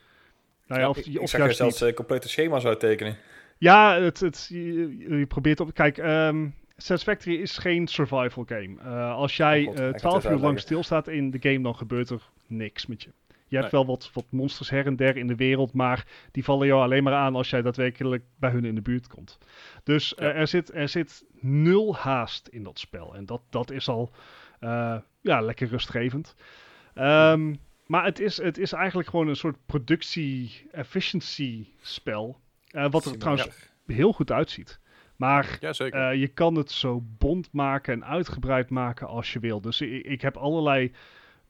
Nou 0.67 0.81
ja, 0.81 0.87
Ja, 0.87 0.89
of, 0.89 0.97
Ik, 0.99 1.07
ik 1.07 1.21
of 1.21 1.29
zag 1.29 1.39
je 1.39 1.45
juist 1.45 1.59
zelfs 1.59 1.81
eh, 1.81 1.95
complete 1.95 2.29
schema's 2.29 2.65
uittekenen. 2.65 3.17
Ja, 3.65 4.01
het, 4.01 4.21
het, 4.21 4.47
je, 4.49 4.99
je 5.19 5.27
probeert 5.27 5.61
op. 5.61 5.75
Kijk, 5.75 5.99
ehm 5.99 6.49
Satisfactory 6.77 7.37
is 7.37 7.59
geen 7.59 7.87
survival 7.87 8.45
game. 8.47 8.75
Eh, 8.81 9.15
als 9.15 9.37
jij 9.37 9.61
Oh 9.61 9.67
god, 9.69 9.79
eh, 9.79 9.87
ga 9.87 9.93
12 9.93 10.23
het 10.23 10.33
uur 10.33 10.39
lang 10.39 10.61
stilstaat 10.61 11.09
in 11.09 11.31
de 11.31 11.39
game, 11.41 11.61
dan 11.61 11.77
gebeurt 11.77 12.11
er 12.11 12.23
niks 12.47 12.87
met 12.87 13.03
je. 13.03 13.11
Je 13.29 13.35
hebt 13.57 13.73
Nee. 13.73 13.81
wel 13.81 13.87
wat, 13.87 14.11
wat 14.13 14.25
monsters 14.31 14.71
her 14.71 14.87
en 14.87 14.97
der 14.97 15.17
in 15.17 15.27
de 15.27 15.35
wereld, 15.35 15.73
maar 15.73 16.07
die 16.31 16.45
vallen 16.45 16.67
jou 16.67 16.83
alleen 16.83 17.03
maar 17.03 17.15
aan 17.15 17.35
als 17.35 17.51
jij 17.51 17.63
daadwerkelijk 17.63 18.25
bij 18.39 18.51
hun 18.51 18.65
in 18.65 18.75
de 18.75 18.83
buurt 18.83 19.07
komt. 19.07 19.39
Dus 19.85 20.15
eh, 20.15 20.39
er, 20.39 20.49
zit, 20.49 20.75
er 20.75 20.89
zit 20.89 21.25
nul 21.41 21.97
haast 21.97 22.49
in 22.49 22.63
dat 22.63 22.79
spel. 22.79 23.15
En 23.15 23.27
dat, 23.27 23.43
dat 23.51 23.71
is 23.71 23.89
al 23.89 24.11
eh, 24.61 24.97
ja, 25.21 25.41
lekker 25.41 25.69
rustgevend. 25.69 26.35
Ehm, 26.95 27.55
maar 27.87 28.05
het 28.05 28.21
is, 28.21 28.37
het 28.37 28.59
is 28.59 28.73
eigenlijk 28.73 29.09
gewoon 29.09 29.29
een 29.29 29.37
soort 29.37 29.57
productie-efficiency 29.67 31.67
spel. 31.81 32.43
Eh, 32.75 32.91
wat 32.91 33.05
er 33.05 33.19
trouwens 33.19 33.49
heel 33.87 34.13
goed 34.13 34.31
uitziet. 34.33 34.81
Maar 35.17 35.57
Ja, 35.61 35.71
eh, 35.73 36.21
je 36.21 36.29
kan 36.29 36.55
het 36.55 36.71
zo 36.71 37.03
bond 37.19 37.53
maken 37.53 37.93
en 37.93 38.05
uitgebreid 38.05 38.71
maken 38.71 39.07
als 39.07 39.33
je 39.33 39.39
wil. 39.39 39.61
Dus 39.61 39.81
ik, 39.81 40.07
ik 40.07 40.21
heb 40.21 40.37
allerlei 40.37 40.93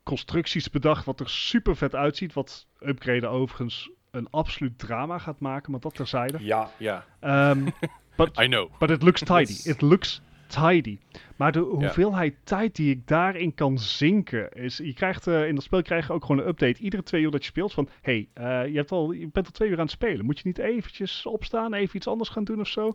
constructies 0.02 0.70
bedacht 0.70 1.04
wat 1.04 1.20
er 1.20 1.28
super 1.28 1.76
vet 1.76 1.94
uitziet. 1.94 2.32
Wat 2.32 2.66
upgraden 2.80 3.30
overigens 3.30 3.90
een 4.10 4.30
absoluut 4.30 4.78
drama 4.78 5.18
gaat 5.18 5.40
maken, 5.40 5.70
maar 5.70 5.80
dat 5.80 5.94
terzijde. 5.94 6.44
Ja, 6.44 6.70
ja, 6.76 7.04
Ehm 7.20 7.66
I 8.42 8.46
know. 8.46 8.70
but 8.78 8.90
it 8.90 9.02
looks 9.02 9.20
tidy. 9.20 9.68
It 9.72 9.80
looks 9.80 10.22
tidy. 10.46 10.98
Maar 11.36 11.52
de 11.52 11.58
hoeveelheid 11.58 12.34
tijd 12.44 12.76
die 12.76 12.90
ik 12.90 13.06
daarin 13.06 13.54
kan 13.54 13.78
zinken 13.78 14.52
is... 14.52 14.76
Je 14.76 14.94
krijgt 14.94 15.26
eh, 15.26 15.46
in 15.46 15.54
dat 15.54 15.64
spel 15.64 15.82
krijg 15.82 16.06
je 16.06 16.12
ook 16.12 16.24
gewoon 16.24 16.42
een 16.42 16.48
update. 16.48 16.82
Iedere 16.82 17.02
twee 17.02 17.22
uur 17.22 17.30
dat 17.30 17.44
je 17.44 17.50
speelt 17.50 17.72
van... 17.72 17.88
hey, 18.02 18.28
eh, 18.32 18.44
je, 18.66 18.76
hebt 18.76 18.90
al, 18.90 19.12
je 19.12 19.28
bent 19.28 19.46
al 19.46 19.52
twee 19.52 19.68
uur 19.68 19.76
aan 19.76 19.82
het 19.82 19.90
spelen. 19.90 20.24
Moet 20.24 20.38
je 20.38 20.46
niet 20.46 20.58
eventjes 20.58 21.26
opstaan, 21.26 21.74
even 21.74 21.96
iets 21.96 22.08
anders 22.08 22.28
gaan 22.28 22.44
doen 22.44 22.60
of 22.60 22.68
zo? 22.68 22.92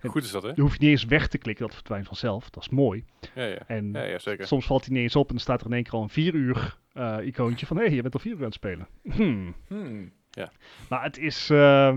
Goed 0.00 0.24
is 0.24 0.30
dat, 0.30 0.42
hè? 0.42 0.48
Dan 0.52 0.64
hoef 0.64 0.72
je 0.72 0.78
niet 0.80 0.90
eens 0.90 1.04
weg 1.04 1.28
te 1.28 1.38
klikken, 1.38 1.64
dat 1.66 1.74
verdwijnt 1.74 2.06
vanzelf. 2.06 2.50
Dat 2.50 2.62
is 2.62 2.68
mooi. 2.68 3.04
Ja, 3.34 3.44
ja. 3.44 3.58
En 3.66 3.92
Ja, 3.92 4.02
ja, 4.02 4.18
zeker. 4.18 4.46
soms 4.46 4.66
valt 4.66 4.84
hij 4.84 4.94
niet 4.94 5.02
eens 5.02 5.16
op 5.16 5.28
en 5.28 5.34
dan 5.34 5.42
staat 5.42 5.60
er 5.60 5.66
in 5.66 5.72
één 5.72 5.82
keer 5.82 5.92
al 5.92 6.02
een 6.02 6.08
vier 6.08 6.34
uur 6.34 6.78
eh, 6.92 7.16
icoontje 7.22 7.66
van... 7.66 7.76
hé, 7.76 7.84
hey, 7.84 7.94
je 7.94 8.02
bent 8.02 8.14
al 8.14 8.20
vier 8.20 8.32
uur 8.32 8.38
aan 8.38 8.44
het 8.44 8.54
spelen. 8.54 8.88
Hmm. 9.02 9.54
Hmm. 9.68 10.12
Maar 10.88 11.02
het 11.02 11.18
is, 11.18 11.50
eh, 11.50 11.56
hè, 11.58 11.92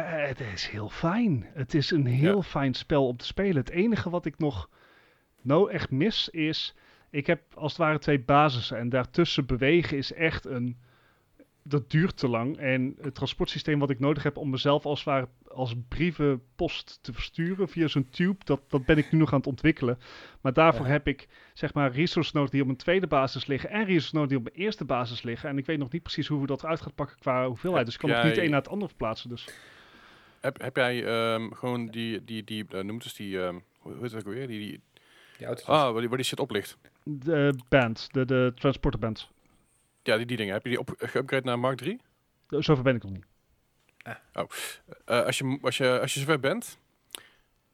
het 0.00 0.40
is 0.40 0.66
heel 0.66 0.88
fijn. 0.88 1.46
Het 1.54 1.74
is 1.74 1.90
een 1.90 2.06
heel 2.06 2.36
Ja. 2.36 2.42
fijn 2.42 2.74
spel 2.74 3.06
om 3.06 3.16
te 3.16 3.26
spelen. 3.26 3.56
Het 3.56 3.70
enige 3.70 4.10
wat 4.10 4.24
ik 4.26 4.38
nog 4.38 4.68
nou 5.42 5.70
echt 5.70 5.90
mis 5.90 6.28
is... 6.28 6.74
Ik 7.10 7.26
heb 7.26 7.42
als 7.54 7.72
het 7.72 7.80
ware 7.80 7.98
twee 7.98 8.20
basissen 8.20 8.78
en 8.78 8.88
daartussen 8.88 9.46
bewegen 9.46 9.96
is 9.96 10.12
echt 10.12 10.44
een... 10.44 10.76
Dat 11.64 11.90
duurt 11.90 12.16
te 12.16 12.28
lang. 12.28 12.56
En 12.56 12.96
het 13.00 13.14
transportsysteem 13.14 13.78
wat 13.78 13.90
ik 13.90 13.98
nodig 13.98 14.22
heb 14.22 14.36
om 14.36 14.50
mezelf 14.50 14.84
als 14.84 14.98
het 14.98 15.08
ware 15.08 15.28
als 15.48 15.74
brievenpost 15.88 16.98
te 17.02 17.12
versturen 17.12 17.68
via 17.68 17.86
zo'n 17.86 18.08
tube, 18.10 18.44
dat, 18.44 18.60
dat 18.68 18.84
ben 18.84 18.98
ik 18.98 19.12
nu 19.12 19.18
nog 19.18 19.32
aan 19.32 19.38
het 19.38 19.46
ontwikkelen. 19.46 19.98
Maar 20.40 20.52
daarvoor 20.52 20.86
Ja. 20.86 20.92
heb 20.92 21.08
ik 21.08 21.28
zeg 21.54 21.74
maar 21.74 21.92
resources 21.92 22.32
nodig 22.32 22.50
die 22.50 22.60
op 22.60 22.66
mijn 22.66 22.78
tweede 22.78 23.06
basis 23.06 23.46
liggen 23.46 23.70
en 23.70 23.78
resources 23.84 24.12
nodig 24.12 24.28
die 24.28 24.38
op 24.38 24.44
mijn 24.44 24.56
eerste 24.56 24.84
basis 24.84 25.22
liggen. 25.22 25.48
En 25.48 25.58
ik 25.58 25.66
weet 25.66 25.78
nog 25.78 25.90
niet 25.92 26.02
precies 26.02 26.26
hoe 26.26 26.40
we 26.40 26.46
dat 26.46 26.62
eruit 26.62 26.80
gaat 26.80 26.94
pakken 26.94 27.18
qua 27.18 27.46
hoeveelheid. 27.46 27.84
Dus 27.84 27.94
ik 27.94 28.00
kan 28.00 28.10
het 28.10 28.24
niet 28.24 28.36
een 28.38 28.50
naar 28.50 28.60
het 28.60 28.68
andere 28.68 28.88
verplaatsen. 28.88 29.28
Dus 29.28 29.48
Heb, 30.42 30.60
heb 30.60 30.76
jij 30.76 31.04
ehm, 31.06 31.50
gewoon 31.52 31.86
die, 31.86 32.24
die, 32.24 32.44
die 32.44 32.64
uh, 32.74 32.80
noemt 32.82 33.02
dus 33.02 33.14
die, 33.14 33.42
ehm, 33.42 33.58
hoe 33.78 33.92
heet 34.00 34.12
het 34.12 34.26
ook 34.26 34.32
weer? 34.34 34.46
Die, 34.46 34.58
die, 34.58 34.80
Die 35.38 35.46
auto's. 35.46 35.66
ah, 35.66 35.90
waar 35.92 36.00
die, 36.00 36.08
waar 36.08 36.16
die 36.18 36.26
shit 36.26 36.40
op 36.40 36.50
ligt. 36.50 36.76
de 37.04 37.54
band, 37.68 38.08
de, 38.12 38.24
de 38.24 38.52
transporter 38.54 39.00
band. 39.00 39.28
Ja, 40.02 40.16
die, 40.16 40.26
die 40.26 40.36
dingen. 40.36 40.52
Heb 40.52 40.62
je 40.62 40.68
die 40.68 40.78
op, 40.78 40.90
geüpgrade 41.06 41.42
naar 41.44 41.58
Mark 41.58 41.76
3? 41.76 42.00
Zover 42.48 42.82
ben 42.84 42.94
ik 42.96 43.02
nog 43.02 43.12
niet. 43.12 43.24
Eh, 44.02 45.24
als, 45.24 45.38
je, 45.38 45.58
als, 45.62 45.76
je, 45.76 46.00
als 46.00 46.14
je 46.14 46.20
zover 46.20 46.40
bent, 46.40 46.78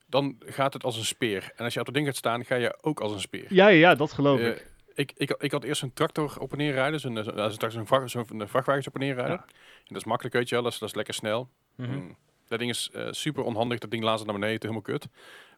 dan 0.06 0.37
gaat 0.44 0.72
het 0.72 0.84
als 0.84 0.96
een 0.96 1.04
speer. 1.04 1.52
En 1.56 1.64
als 1.64 1.75
je 1.75 1.78
op 1.80 1.87
dat 1.87 1.94
ding 1.94 2.06
gaat 2.06 2.16
staan, 2.16 2.44
ga 2.44 2.54
je 2.54 2.78
ook 2.80 3.00
als 3.00 3.12
een 3.12 3.20
speer. 3.20 3.46
Ja, 3.48 3.68
ja, 3.68 3.78
ja 3.88 3.94
dat 3.94 4.12
geloof 4.12 4.40
Eh, 4.40 4.46
ik. 4.48 4.66
ik, 4.94 5.12
ik, 5.16 5.30
ik 5.38 5.50
had 5.52 5.64
eerst 5.64 5.82
een 5.82 5.92
tractor 5.92 6.40
op 6.40 6.52
en 6.52 6.58
neer 6.58 6.72
rijden, 6.72 7.00
zo'n, 7.00 7.25
zo'n, 7.25 7.50
zo'n, 7.60 7.70
zo'n, 7.70 7.87
vracht- 7.87 8.10
zo'n 8.10 8.26
vrachtwagen 8.48 8.87
op 8.87 8.94
en 8.94 9.00
neer 9.00 9.14
rijden. 9.14 9.34
Ja. 9.37 9.44
En 9.46 9.84
dat 9.94 9.96
is 9.96 10.04
makkelijk, 10.04 10.34
weet 10.34 10.48
je 10.48 10.54
wel, 10.54 10.64
dat 10.64 10.72
is, 10.72 10.78
dat 10.78 10.88
is 10.88 10.94
lekker 10.94 11.14
snel. 11.14 11.48
Mhm. 11.75 11.90
Mm. 11.92 12.16
Dat 12.49 12.59
ding 12.59 12.71
is 12.71 12.90
eh, 12.93 13.07
super 13.11 13.43
onhandig, 13.45 13.78
dat 13.78 13.90
ding 13.90 14.02
laat 14.02 14.19
ze 14.19 14.25
naar 14.25 14.35
beneden, 14.35 14.59
helemaal 14.61 14.83
kut. 14.83 15.09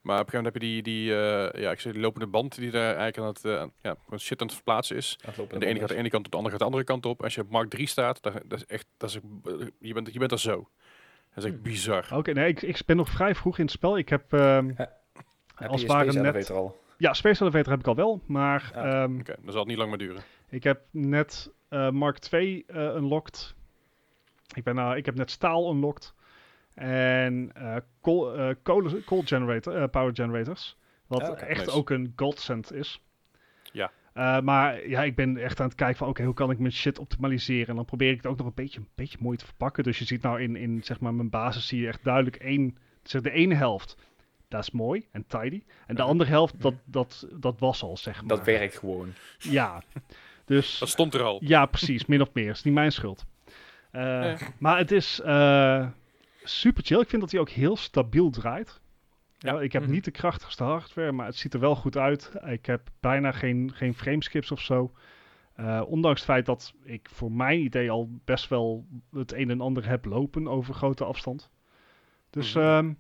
Maar 0.03 0.21
op 0.21 0.27
een 0.27 0.31
gegeven 0.33 0.53
moment 0.53 0.55
heb 0.55 0.63
je 0.63 0.69
die, 0.69 0.83
die, 0.83 1.15
eh, 1.15 1.63
ja, 1.63 1.71
ik 1.71 1.81
zeg, 1.81 1.93
die 1.93 2.01
lopende 2.03 2.27
band 2.27 2.55
die 2.57 2.71
daar 2.71 2.97
eigenlijk 2.97 3.19
aan 3.19 3.27
het, 3.27 3.45
eh, 3.45 3.67
ja, 3.83 3.97
gewoon 4.05 4.19
shit 4.21 4.41
aan 4.41 4.47
het 4.47 4.57
verplaatsen 4.57 4.97
is. 4.97 5.19
Het 5.25 5.53
En 5.53 5.61
de 5.61 5.67
ene 5.67 5.79
gaat 5.79 5.89
de 5.89 5.95
ene 5.97 6.11
kant 6.11 6.25
op, 6.27 6.31
de 6.31 6.37
andere 6.37 6.51
gaat 6.51 6.59
de 6.61 6.71
andere 6.71 6.85
kant 6.85 7.07
op. 7.07 7.23
Als 7.23 7.35
je 7.35 7.41
op 7.41 7.51
Mark 7.51 7.71
3 7.71 7.87
staat, 7.87 8.23
dat, 8.23 8.33
dat 8.45 8.59
is 8.59 8.67
echt, 8.67 8.87
dat 8.97 9.09
is, 9.11 9.19
je, 9.79 9.93
bent, 9.95 10.13
je 10.13 10.19
bent 10.19 10.33
er 10.33 10.39
zo. 10.39 10.69
Dat 11.35 11.45
is 11.45 11.45
echt 11.45 11.55
Hmm. 11.55 11.63
bizar. 11.63 12.09
Oké, 12.13 12.33
nee, 12.33 12.49
ik, 12.49 12.63
ik 12.63 12.83
ben 12.87 12.97
nog 12.97 13.09
vrij 13.09 13.35
vroeg 13.35 13.59
in 13.59 13.65
het 13.65 13.73
spel. 13.73 13.99
Ik 13.99 14.09
heb, 14.09 14.33
ehm, 14.33 14.71
Heb 15.55 15.71
als 15.71 15.81
het 15.83 15.91
ware 15.91 16.13
net... 16.13 16.35
Elevator 16.35 16.57
al? 16.57 16.79
Ja, 16.97 17.13
Space 17.13 17.43
Elevator 17.43 17.71
heb 17.71 17.81
ik 17.81 17.87
al 17.87 17.95
wel, 17.95 18.21
maar 18.27 18.71
Ja, 18.75 19.03
ehm, 19.03 19.19
Oké, 19.19 19.35
dan 19.43 19.51
zal 19.53 19.61
het 19.61 19.69
niet 19.69 19.77
lang 19.79 19.89
meer 19.91 19.99
duren. 19.99 20.23
ik 20.49 20.65
heb 20.65 20.81
net 20.91 21.51
eh, 21.69 21.91
Mark 21.91 22.19
2 22.19 22.65
eh 22.67 22.77
unlocked. 22.77 23.55
Ik, 24.55 24.65
ben, 24.65 24.75
nou, 24.75 24.97
ik 24.97 25.07
heb 25.07 25.15
net 25.15 25.31
staal 25.31 25.71
unlocked. 25.73 26.15
En 26.75 27.51
eh 27.55 27.77
coal, 28.01 28.35
eh, 28.39 28.55
kolen- 28.63 29.05
coal 29.05 29.23
generator, 29.25 29.77
eh, 29.77 29.89
power 29.89 30.15
generators. 30.15 30.77
Wat 31.07 31.21
Ja, 31.21 31.31
oké, 31.31 31.45
echt 31.45 31.65
nice. 31.65 31.71
ook 31.79 31.91
een 31.91 32.13
godsend 32.17 32.73
is. 32.73 33.01
Ja. 33.73 33.91
Eh, 34.15 34.41
maar 34.41 34.89
ja, 34.89 35.03
ik 35.03 35.15
ben 35.15 35.37
echt 35.37 35.61
aan 35.61 35.67
het 35.67 35.75
kijken 35.75 35.97
van 35.97 36.09
oké, 36.09 36.23
hoe 36.25 36.35
kan 36.35 36.51
ik 36.51 36.59
mijn 36.59 36.73
shit 36.73 36.99
optimaliseren? 36.99 37.69
En 37.69 37.75
dan 37.77 37.85
probeer 37.85 38.11
ik 38.11 38.17
het 38.17 38.27
ook 38.27 38.37
nog 38.39 38.47
een 38.47 38.53
beetje, 38.55 38.81
een 38.81 38.89
beetje 38.95 39.19
mooi 39.21 39.37
te 39.37 39.45
verpakken. 39.45 39.85
Dus 39.85 39.99
je 39.99 40.05
ziet 40.05 40.23
nou 40.23 40.41
in, 40.43 40.57
in 40.57 40.81
zeg 40.85 41.01
maar 41.01 41.15
mijn 41.15 41.31
basis 41.31 41.67
zie 41.67 41.81
je 41.81 41.87
echt 41.89 42.05
duidelijk 42.05 42.37
één, 42.37 42.77
zeg 43.03 43.21
de 43.23 43.31
ene 43.31 43.55
helft. 43.55 43.97
Dat 44.49 44.61
is 44.63 44.71
mooi 44.71 45.07
en 45.13 45.25
tidy. 45.27 45.63
En 45.87 45.95
de 45.95 46.03
andere 46.03 46.31
helft, 46.31 46.61
dat, 46.61 46.75
dat, 46.85 47.27
dat 47.33 47.59
was 47.61 47.83
al, 47.83 47.97
zeg 47.97 48.21
maar. 48.21 48.37
Dat 48.37 48.45
werkt 48.47 48.79
gewoon. 48.79 49.13
Ja. 49.39 49.83
Dus 50.45 50.79
Dat 50.79 50.89
stond 50.89 51.15
er 51.15 51.23
al. 51.23 51.39
ja, 51.45 51.67
precies, 51.67 52.07
min 52.07 52.21
of 52.21 52.29
meer. 52.33 52.51
is 52.51 52.63
niet 52.63 52.75
mijn 52.75 52.93
schuld. 52.93 53.25
Eh, 53.91 54.03
Nee. 54.21 54.37
Maar 54.59 54.79
het 54.79 54.91
is 54.93 55.21
eh, 55.21 55.87
super 56.43 56.83
chill. 56.85 57.01
Ik 57.01 57.09
vind 57.09 57.23
dat 57.23 57.31
hij 57.31 57.41
ook 57.41 57.49
heel 57.49 57.77
stabiel 57.77 58.31
draait. 58.31 58.81
Ja, 59.39 59.53
Ja. 59.53 59.61
ik 59.61 59.73
heb 59.73 59.83
Mhm. 59.83 59.91
niet 59.91 60.05
de 60.05 60.11
krachtigste 60.11 60.65
hardware, 60.65 61.13
maar 61.13 61.27
het 61.27 61.37
ziet 61.37 61.55
er 61.55 61.61
wel 61.61 61.77
goed 61.77 61.97
uit. 61.97 62.33
Ik 62.47 62.67
heb 62.67 62.89
bijna 63.01 63.33
geen, 63.33 63.71
geen 63.75 63.95
frameskips 63.95 64.51
of 64.51 64.61
zo. 64.61 64.93
Eh, 65.55 65.83
ondanks 65.87 66.21
het 66.21 66.31
feit 66.31 66.47
dat 66.47 66.75
ik 66.85 67.09
voor 67.13 67.33
mijn 67.33 67.61
idee 67.61 67.91
al 67.91 68.09
best 68.25 68.49
wel 68.49 68.87
het 69.13 69.33
een 69.33 69.51
en 69.51 69.61
ander 69.61 69.89
heb 69.89 70.05
lopen 70.05 70.49
over 70.49 70.75
grote 70.75 71.05
afstand. 71.05 71.51
Dus 72.31 72.55
Mhm. 72.55 72.65
ehm, 72.65 72.93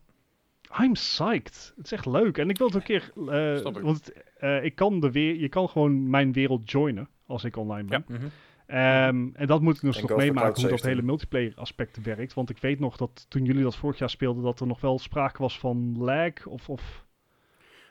I'm 0.82 0.92
psyched. 0.92 1.72
Het 1.76 1.84
is 1.84 1.92
echt 1.92 2.06
leuk. 2.06 2.38
En 2.38 2.50
ik 2.50 2.58
wil 2.58 2.66
het 2.66 2.76
een 2.76 2.82
keer... 2.82 3.12
eh, 3.28 3.82
want 3.82 4.12
eh, 4.38 4.64
ik 4.64 4.74
kan 4.74 5.00
de 5.00 5.10
weer, 5.10 5.34
je 5.36 5.48
kan 5.48 5.68
gewoon 5.68 6.10
mijn 6.10 6.32
wereld 6.32 6.70
joinen 6.70 7.08
als 7.26 7.44
ik 7.44 7.56
online 7.56 7.88
ben. 7.88 8.04
Mhm. 8.08 8.26
Ehm, 8.70 9.28
en 9.32 9.46
dat 9.46 9.60
moet 9.60 9.74
ik 9.74 9.80
dus 9.80 10.00
nog 10.00 10.16
meemaken 10.16 10.60
hoe 10.60 10.70
dat 10.70 10.82
hele 10.82 11.02
multiplayer 11.02 11.52
aspect 11.56 12.02
werkt. 12.02 12.34
Want 12.34 12.50
ik 12.50 12.58
weet 12.58 12.80
nog 12.80 12.96
dat 12.96 13.26
toen 13.28 13.44
jullie 13.44 13.62
dat 13.62 13.76
vorig 13.76 13.98
jaar 13.98 14.10
speelden, 14.10 14.42
dat 14.42 14.60
er 14.60 14.66
nog 14.66 14.80
wel 14.80 14.98
sprake 14.98 15.42
was 15.42 15.58
van 15.58 15.98
lag 15.98 16.46
of... 16.46 16.68
of 16.68 17.04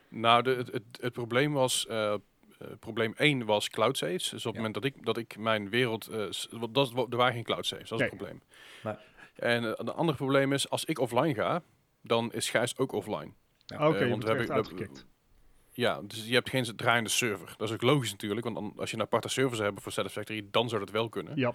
Nou, 0.10 0.44
de, 0.44 0.50
het, 0.50 0.72
het, 0.72 0.84
het 1.02 1.14
probleem 1.14 1.54
was... 1.54 1.88
eh, 1.88 2.14
eh, 2.14 2.20
probleem 2.80 3.14
1 3.18 3.46
was 3.46 3.70
cloud 3.70 3.98
saves. 3.98 4.30
Dus 4.30 4.46
op 4.46 4.54
het 4.54 4.56
moment 4.56 4.74
dat 4.74 4.84
ik, 4.84 5.06
dat 5.06 5.18
ik 5.18 5.38
mijn 5.38 5.70
wereld... 5.70 6.08
eh, 6.08 6.26
dat, 6.72 6.92
er 7.10 7.18
waren 7.18 7.34
geen 7.34 7.44
cloud 7.44 7.66
saves, 7.66 7.90
dat 7.90 8.00
is 8.00 8.06
het 8.06 8.20
Nee. 8.20 8.20
probleem. 8.20 8.42
Nee. 8.84 8.96
En 9.36 9.64
uh, 9.64 9.72
een 9.76 9.90
ander 9.90 10.16
probleem 10.16 10.54
is, 10.54 10.70
als 10.70 10.86
ik 10.86 11.00
offline 11.00 11.34
ga, 11.34 11.62
dan 12.02 12.34
is 12.34 12.50
Gijs 12.50 12.78
ook 12.78 12.92
offline. 12.92 13.32
Ja, 13.66 13.88
Oké, 13.88 13.98
eh, 13.98 14.04
je 14.04 14.10
want 14.10 14.24
we 14.24 14.30
hebben-. 14.30 15.08
Ja, 15.80 16.02
dus 16.04 16.26
je 16.28 16.34
hebt 16.34 16.50
geen 16.50 16.76
draaiende 16.76 17.10
server. 17.10 17.54
Dat 17.58 17.68
is 17.68 17.74
ook 17.74 17.82
logisch 17.82 18.12
natuurlijk, 18.12 18.44
want 18.44 18.56
dan, 18.56 18.74
als 18.78 18.90
je 18.90 18.96
een 18.96 19.02
aparte 19.02 19.28
server 19.30 19.52
zou 19.54 19.64
hebben 19.64 19.84
voor 19.84 19.92
Satisfactory, 19.92 20.46
dan 20.52 20.70
zou 20.70 20.82
dat 20.82 20.90
wel 20.92 21.10
kunnen. 21.10 21.34
Ja, 21.36 21.54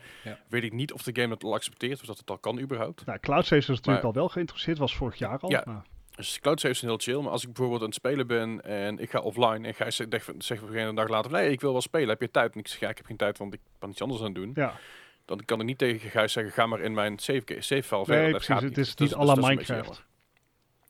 Weet 0.48 0.62
ik 0.64 0.72
niet 0.72 0.92
of 0.92 1.02
de 1.02 1.10
game 1.14 1.28
dat 1.28 1.44
al 1.44 1.54
accepteert, 1.54 2.00
of 2.00 2.06
dat 2.06 2.18
het 2.18 2.30
al 2.30 2.38
kan 2.38 2.60
überhaupt. 2.60 3.06
nou, 3.06 3.18
Cloud 3.18 3.46
Saves 3.46 3.58
is 3.62 3.68
natuurlijk 3.68 3.96
Maar- 4.04 4.12
al 4.12 4.18
wel 4.20 4.28
geïnteresseerd, 4.28 4.78
was 4.78 4.96
vorig 4.96 5.18
jaar 5.18 5.38
al. 5.38 5.50
Ja. 5.50 5.62
maar- 5.66 5.84
Dus 6.16 6.40
cloud 6.40 6.60
saves 6.60 6.78
zijn 6.78 6.90
heel 6.90 7.00
chill, 7.00 7.20
maar 7.22 7.30
als 7.32 7.42
ik 7.42 7.46
bijvoorbeeld 7.48 7.80
aan 7.80 7.86
het 7.86 7.94
spelen 7.96 8.26
ben 8.26 8.64
en 8.64 8.98
ik 8.98 9.10
ga 9.10 9.20
offline 9.20 9.66
en 9.68 9.74
Gijs 9.74 9.96
zegt 9.96 10.10
zegt 10.10 10.28
op 10.28 10.34
een 10.34 10.42
gegeven 10.42 10.70
moment 10.70 10.88
een 10.88 10.94
dag 10.94 11.08
later, 11.08 11.30
nee, 11.30 11.50
ik 11.50 11.60
wil 11.60 11.72
wel 11.72 11.80
spelen, 11.80 12.08
heb 12.08 12.20
je 12.20 12.30
tijd? 12.30 12.52
En 12.54 12.60
ik 12.60 12.68
zeg, 12.68 12.80
ja, 12.80 12.88
ik 12.88 12.96
heb 12.96 13.06
geen 13.06 13.16
tijd, 13.16 13.38
want 13.38 13.54
ik 13.54 13.60
ben 13.78 13.90
iets 13.90 14.02
anders 14.02 14.20
aan 14.20 14.26
het 14.26 14.34
doen. 14.34 14.50
Ja, 14.54 14.74
Dan 15.24 15.44
kan 15.44 15.60
ik 15.60 15.66
niet 15.66 15.78
tegen 15.78 16.10
Gijs 16.10 16.32
zeggen, 16.32 16.52
ga 16.52 16.66
maar 16.66 16.80
in 16.80 16.94
mijn 16.94 17.18
save, 17.18 17.42
save 17.58 17.82
file 17.82 18.04
verder. 18.04 18.22
nee, 18.22 18.22
Dat 18.22 18.30
precies. 18.30 18.46
gaat 18.46 18.60
Het 18.62 18.68
niet. 18.76 18.78
is 18.86 18.94
Dus 18.94 19.08
niet 19.10 19.18
à 19.18 19.24
la 19.24 19.32
is 19.32 19.38
beetje 19.38 19.74
Minecraft. 19.74 20.04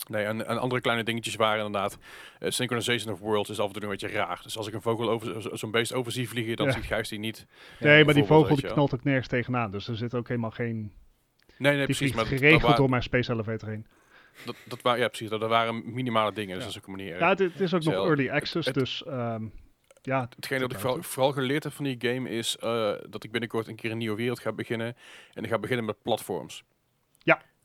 Nee, 0.09 0.25
en, 0.25 0.47
en 0.47 0.59
andere 0.59 0.81
kleine 0.81 1.05
dingetjes 1.05 1.35
waren 1.37 1.67
inderdaad, 1.67 1.99
eh, 2.39 2.51
synchronization 2.51 3.13
of 3.13 3.19
worlds 3.21 3.51
is 3.51 3.59
af 3.61 3.67
en 3.67 3.73
toe 3.73 3.83
een 3.83 3.89
beetje 3.89 4.09
raar. 4.09 4.41
Dus 4.43 4.57
als 4.57 4.67
ik 4.67 4.75
een 4.75 4.83
vogel 4.83 5.11
over 5.11 5.43
zo- 5.43 5.55
zo'n 5.57 5.71
beest 5.71 5.93
over 5.93 6.13
zie 6.13 6.29
vliegen, 6.29 6.57
dan 6.57 6.67
Ja. 6.67 6.73
ziet 6.73 6.85
Gijs 6.85 7.09
die 7.09 7.19
niet. 7.19 7.47
Nee, 7.81 8.05
maar 8.05 8.15
die 8.15 8.25
vogel 8.25 8.57
die 8.57 8.67
knalt 8.73 8.95
ook 8.95 9.05
nergens 9.05 9.29
tegenaan. 9.29 9.71
Dus 9.71 9.89
er 9.89 9.97
zit 9.97 10.15
ook 10.15 10.29
helemaal 10.29 10.51
geen... 10.51 10.93
Nee, 11.57 11.77
nee, 11.77 11.87
Die 11.87 11.97
precies. 11.97 12.13
Maar 12.17 12.27
geregeld 12.27 12.77
door 12.77 12.89
mijn 12.91 13.03
space 13.03 13.33
elevator 13.33 13.69
heen. 13.69 13.87
dat, 14.45 14.57
dat, 14.65 14.83
wa- 14.83 14.95
ja, 14.95 15.09
precies. 15.09 15.29
Dat, 15.29 15.41
dat 15.41 15.49
waren 15.49 15.95
minimale 15.95 16.33
dingen, 16.33 16.55
dus 16.55 16.65
Ja. 16.65 16.65
dat 16.65 16.71
is 16.71 16.77
ook 16.83 16.87
een 16.87 16.97
manier. 17.05 17.19
Ja, 17.19 17.29
het, 17.29 17.39
het 17.39 17.61
is 17.61 17.75
ook 17.75 17.83
nog 17.83 17.93
Zelf- 17.95 18.07
early 18.07 18.29
access, 18.31 18.67
het- 18.67 18.75
dus 18.75 19.05
ehm, 19.05 19.45
ja. 20.03 20.29
Hetgeen 20.37 20.61
dat 20.61 20.73
ik 20.73 20.79
vooral, 20.79 21.03
vooral 21.03 21.33
geleerd 21.33 21.63
heb 21.65 21.73
van 21.73 21.85
die 21.85 21.97
game 21.99 22.29
is 22.31 22.57
eh, 22.57 22.93
dat 23.09 23.25
ik 23.25 23.31
binnenkort 23.31 23.69
een 23.69 23.77
keer 23.77 23.91
een 23.91 23.99
nieuwe 23.99 24.17
wereld 24.17 24.39
ga 24.41 24.53
beginnen. 24.53 24.97
En 25.33 25.45
ik 25.45 25.51
ga 25.51 25.59
beginnen 25.59 25.85
met 25.85 26.03
platforms. 26.03 26.65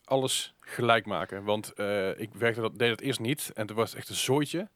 Ja. 0.09 0.15
Alles 0.15 0.53
gelijk 0.59 1.05
maken. 1.05 1.43
Want 1.43 1.73
eh, 1.73 2.19
ik 2.19 2.29
werkte 2.33 2.61
dat, 2.61 2.79
deed 2.79 2.89
dat 2.89 3.01
eerst 3.01 3.19
niet. 3.19 3.51
En 3.53 3.67
toen 3.67 3.75
was 3.75 3.89
het 3.89 3.99
echt 3.99 4.09
een 4.09 4.15
zooitje. 4.15 4.67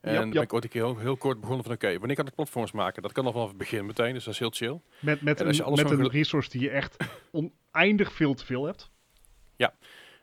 En 0.00 0.14
jap. 0.14 0.32
ben 0.32 0.42
ik 0.42 0.52
ooit 0.52 0.64
een 0.64 0.70
keer 0.70 0.84
heel, 0.84 0.98
heel 0.98 1.16
kort 1.16 1.40
begonnen 1.40 1.64
van 1.64 1.74
oké, 1.74 1.98
wanneer 1.98 2.16
kan 2.16 2.26
ik 2.26 2.34
platforms 2.34 2.72
maken? 2.72 3.02
Dat 3.02 3.12
kan 3.12 3.26
al 3.26 3.32
vanaf 3.32 3.48
het 3.48 3.56
begin 3.56 3.86
meteen, 3.86 4.14
dus 4.14 4.24
dat 4.24 4.32
is 4.32 4.38
heel 4.38 4.50
chill. 4.50 4.80
Met, 5.00 5.20
met, 5.22 5.40
een, 5.40 5.74
met 5.74 5.90
een 5.90 6.08
resource 6.08 6.50
die 6.50 6.60
je 6.60 6.70
echt 6.70 6.96
oneindig 7.72 8.12
veel 8.12 8.34
te 8.34 8.44
veel 8.44 8.64
hebt. 8.64 8.90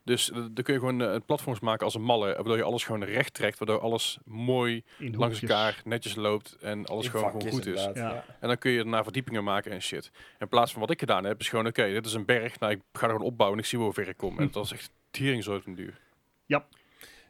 Dus 0.09 0.31
eh, 0.31 0.35
dan 0.37 0.63
kun 0.63 0.73
je 0.73 0.79
gewoon 0.79 1.01
eh, 1.01 1.15
platforms 1.25 1.59
maken 1.59 1.85
als 1.85 1.95
een 1.95 2.01
malle, 2.01 2.33
waardoor 2.33 2.57
je 2.57 2.63
alles 2.63 2.83
gewoon 2.83 3.03
recht 3.03 3.33
trekt, 3.33 3.57
waardoor 3.59 3.79
alles 3.79 4.17
mooi 4.25 4.83
In 4.97 5.15
langs 5.15 5.41
elkaar 5.41 5.81
netjes 5.85 6.15
loopt 6.15 6.57
en 6.59 6.85
alles 6.85 7.05
In 7.05 7.11
gewoon, 7.11 7.31
gewoon 7.31 7.51
goed 7.51 7.65
is. 7.65 7.87
Ja. 7.93 8.25
En 8.39 8.47
dan 8.47 8.57
kun 8.57 8.71
je 8.71 8.77
daarna 8.77 9.03
verdiepingen 9.03 9.43
maken 9.43 9.71
en 9.71 9.81
shit. 9.81 10.11
In 10.39 10.47
plaats 10.47 10.71
van 10.71 10.81
wat 10.81 10.89
ik 10.91 10.99
gedaan 10.99 11.23
heb, 11.23 11.39
is 11.39 11.49
gewoon 11.49 11.67
oké, 11.67 11.87
dit 11.91 12.05
is 12.05 12.13
een 12.13 12.25
berg. 12.25 12.59
Nou, 12.59 12.71
ik 12.73 12.79
ga 12.93 13.05
er 13.05 13.11
gewoon 13.11 13.27
opbouwen 13.27 13.57
en 13.57 13.63
ik 13.63 13.69
zie 13.69 13.77
wel 13.79 13.87
hoe 13.87 13.95
ver 13.95 14.07
ik 14.07 14.17
kom. 14.17 14.37
En 14.39 14.45
dat 14.45 14.53
was 14.53 14.71
echt 14.71 14.91
tering 15.11 15.43
zo 15.43 15.61
duur. 15.65 15.99
Ja. 16.45 16.65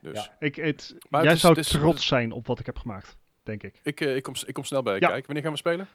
Dus 0.02 0.14
Ja. 0.24 0.36
Ik, 0.40 0.56
het, 0.56 0.96
Maar 1.10 1.20
jij 1.22 1.28
het 1.30 1.36
is- 1.38 1.42
zou 1.44 1.56
het 1.56 1.66
is- 1.66 1.72
trots 1.72 2.08
zijn 2.08 2.32
op 2.32 2.48
wat 2.48 2.60
ik 2.60 2.66
heb 2.66 2.78
gemaakt, 2.78 3.18
denk 3.44 3.64
ik. 3.64 3.80
ik, 3.84 4.02
eh, 4.02 4.16
ik, 4.16 4.24
kom, 4.24 4.34
ik 4.46 4.54
kom 4.54 4.64
snel 4.64 4.84
bij 4.84 4.94
je 4.96 5.02
Ja. 5.02 5.08
kijken. 5.08 5.26
Wanneer 5.26 5.44
gaan 5.44 5.52
we 5.54 5.58
spelen? 5.58 5.88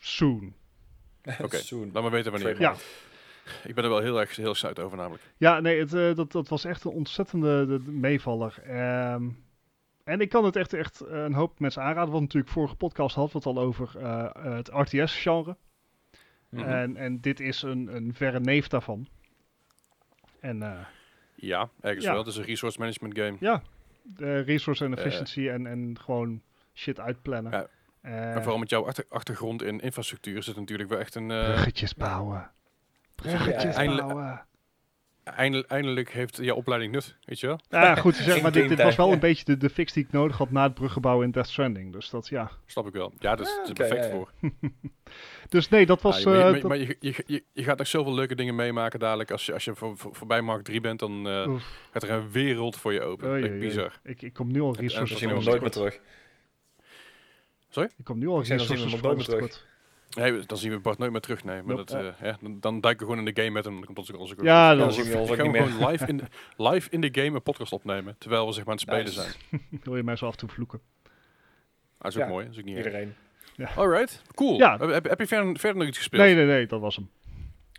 Soon. 0.00 0.54
Oké. 1.42 1.56
Soon. 1.70 1.90
Laat 1.92 2.02
me 2.02 2.10
weten 2.10 2.32
wanneer. 2.32 2.60
Ja. 2.60 2.74
Ik 3.64 3.74
ben 3.74 3.84
er 3.84 3.90
wel 3.90 4.00
heel 4.00 4.20
erg 4.20 4.36
heel 4.36 4.50
excited 4.50 4.78
over 4.78 4.96
namelijk. 4.96 5.22
Ja, 5.36 5.60
nee, 5.60 5.78
het, 5.80 5.94
eh, 5.94 6.14
dat, 6.14 6.32
dat 6.32 6.48
was 6.48 6.64
echt 6.64 6.84
een 6.84 6.90
ontzettende 6.90 7.66
de- 7.66 7.82
de 7.84 7.90
meevaller. 7.90 8.58
Ehm, 8.66 9.28
en 10.04 10.20
ik 10.20 10.28
kan 10.28 10.44
het 10.44 10.56
echt, 10.56 10.72
echt 10.72 11.00
een 11.06 11.32
hoop 11.34 11.60
mensen 11.60 11.82
aanraden. 11.82 12.10
Want 12.10 12.22
natuurlijk 12.22 12.52
vorige 12.52 12.74
podcast 12.76 13.14
hadden 13.14 13.32
we 13.32 13.48
het 13.48 13.56
al 13.58 13.62
over 13.64 13.90
eh, 13.98 14.54
het 14.54 14.68
RTS-genre. 14.72 15.56
Mhm. 16.48 16.64
en, 16.68 16.96
en 16.96 17.20
dit 17.20 17.40
is 17.40 17.62
een, 17.62 17.94
een 17.96 18.14
verre 18.14 18.40
neef 18.40 18.68
daarvan. 18.68 19.08
En 20.40 20.62
eh, 20.62 20.78
Ja, 21.34 21.68
ergens 21.80 22.04
Ja. 22.04 22.10
wel. 22.10 22.18
Het 22.20 22.28
is 22.28 22.36
een 22.36 22.44
resource 22.44 22.78
management 22.78 23.18
game. 23.18 23.36
ja, 23.40 23.62
de 24.02 24.38
resource 24.40 24.84
en 24.84 24.96
efficiency 24.96 25.48
en, 25.48 25.66
en 25.66 25.98
gewoon 26.00 26.42
shit 26.74 27.00
uitplannen. 27.00 27.52
Ja. 27.52 27.66
Eh, 28.00 28.34
En 28.34 28.40
vooral 28.42 28.58
met 28.58 28.70
jouw 28.70 28.86
achter- 28.86 29.04
achtergrond 29.08 29.62
in 29.62 29.80
infrastructuur 29.80 30.42
zit 30.42 30.56
natuurlijk 30.56 30.88
wel 30.90 30.98
echt 30.98 31.14
een... 31.14 31.30
eh, 31.30 31.44
bruggetjes 31.44 31.94
bouwen. 31.94 32.50
Bruggetjes 33.22 33.74
eindelijk- 33.74 34.06
bouwen. 34.06 34.46
eindelijk, 35.24 35.70
eindelijk 35.70 36.10
heeft 36.12 36.36
jouw 36.36 36.56
opleiding 36.56 36.92
nut, 36.92 37.16
weet 37.24 37.40
je 37.40 37.46
wel? 37.46 37.60
Ja, 37.68 37.94
goed, 37.94 38.14
zeg 38.14 38.42
maar 38.42 38.52
dit, 38.52 38.68
dit 38.68 38.82
was 38.82 38.96
wel 38.96 39.12
een 39.12 39.18
beetje 39.18 39.44
de, 39.44 39.56
de 39.56 39.70
fix 39.70 39.92
die 39.92 40.04
ik 40.04 40.12
nodig 40.12 40.36
had 40.38 40.50
na 40.50 40.62
het 40.62 40.74
bruggenbouwen 40.74 41.24
in 41.26 41.30
Death 41.30 41.46
Stranding. 41.48 41.92
Dus 41.92 42.10
dat, 42.10 42.28
ja. 42.28 42.50
Snap 42.66 42.86
ik 42.86 42.92
wel. 42.92 43.12
Ja, 43.18 43.36
dat 43.36 43.46
is, 43.46 43.52
Ah, 43.52 43.56
dat 43.58 43.64
is 43.64 43.70
oké, 43.70 43.88
perfect 43.88 44.04
ja, 44.04 44.10
ja. 44.10 44.16
voor. 44.16 44.50
Dus 45.48 45.68
nee, 45.68 45.86
dat 45.86 46.02
was... 46.02 46.22
Ja, 46.22 46.24
maar 46.30 46.34
je, 46.38 46.42
eh, 46.44 46.50
maar- 46.50 46.60
dat- 46.60 46.68
maar 46.68 46.78
je, 46.78 46.96
je, 47.00 47.22
je, 47.26 47.44
je 47.52 47.64
gaat 47.64 47.78
nog 47.78 47.86
zoveel 47.86 48.14
leuke 48.14 48.34
dingen 48.34 48.54
meemaken 48.54 48.98
dadelijk. 49.00 49.30
Als 49.30 49.46
je, 49.46 49.52
als 49.52 49.64
je 49.64 49.74
voor, 49.74 49.96
voor- 49.98 50.14
voorbij 50.14 50.40
Mark 50.42 50.62
3 50.64 50.80
bent, 50.80 50.98
dan 50.98 51.28
eh, 51.28 51.44
Oef. 51.48 51.88
gaat 51.92 52.02
er 52.02 52.10
een 52.10 52.30
wereld 52.30 52.76
voor 52.76 52.92
je 52.92 53.00
open. 53.02 53.58
Bizar. 53.58 54.00
Ik, 54.02 54.22
ik 54.22 54.32
kom 54.32 54.52
nu 54.52 54.60
al 54.60 54.74
en 54.74 54.80
resources 54.80 55.20
hem 55.20 55.30
dat 55.34 55.44
nooit 55.44 55.60
meer 55.60 55.70
terug. 55.70 56.00
Ik 57.96 58.04
kom 58.04 58.18
nu 58.18 58.28
al 58.28 58.42
resources 58.42 59.00
nooit 59.02 59.16
meer 59.16 59.24
tekort. 59.24 59.66
Nee, 60.16 60.46
dan 60.46 60.58
zien 60.58 60.70
we 60.70 60.78
Bart 60.78 60.98
nooit 60.98 61.12
meer 61.12 61.20
terug. 61.20 61.44
Nee, 61.44 61.62
maar 61.62 61.76
Nope. 61.76 61.92
dat, 61.92 62.02
eh, 62.04 62.22
ja, 62.22 62.36
dan, 62.40 62.60
dan 62.60 62.80
duiken 62.80 63.06
we 63.06 63.12
gewoon 63.12 63.26
in 63.28 63.34
de 63.34 63.40
game 63.42 63.52
met 63.54 63.64
hem. 63.64 63.74
Dan 63.74 63.84
komt 63.84 63.98
ons 63.98 64.12
ook 64.12 64.18
alles 64.18 64.32
ook 64.32 64.42
Ja, 64.42 64.74
Dan 64.74 64.92
zien 64.92 65.04
we 65.04 65.18
ons 65.18 65.30
ook 65.30 65.36
gaan 65.36 65.44
niet 65.46 65.54
we 65.56 65.62
meer. 65.62 65.70
gewoon 65.72 65.90
live 65.92 66.06
in, 66.06 66.16
de, 66.16 66.24
live 66.56 66.90
in 66.90 67.00
de 67.00 67.08
game 67.12 67.36
een 67.36 67.42
podcast 67.42 67.72
opnemen. 67.72 68.14
Terwijl 68.18 68.46
we 68.46 68.52
zeg 68.52 68.64
maar 68.64 68.78
aan 68.78 68.80
het 68.80 69.04
spelen 69.10 69.24
Nice. 69.26 69.36
zijn. 69.50 69.80
wil 69.84 69.96
je 69.96 70.02
mij 70.02 70.16
zo 70.16 70.26
af 70.26 70.32
en 70.32 70.38
toe 70.38 70.48
vloeken. 70.48 70.80
Ah, 71.04 71.10
dat 71.98 72.10
is 72.12 72.16
ook 72.18 72.22
Ja, 72.24 72.28
mooi. 72.28 72.44
Dat 72.44 72.52
is 72.54 72.58
ook 72.60 72.66
niet 72.66 72.76
erg. 72.76 72.84
Iedereen. 72.86 73.14
Alright, 73.76 74.22
cool. 74.34 74.58
Ja. 74.58 74.76
Heb, 74.78 74.90
heb, 74.90 75.08
heb 75.08 75.18
je 75.20 75.26
verder, 75.26 75.58
verder 75.58 75.78
nog 75.78 75.88
iets 75.88 75.98
gespeeld? 75.98 76.22
Nee, 76.22 76.34
nee, 76.34 76.46
nee, 76.46 76.66
dat 76.66 76.80
was 76.80 76.96
hem. 76.96 77.10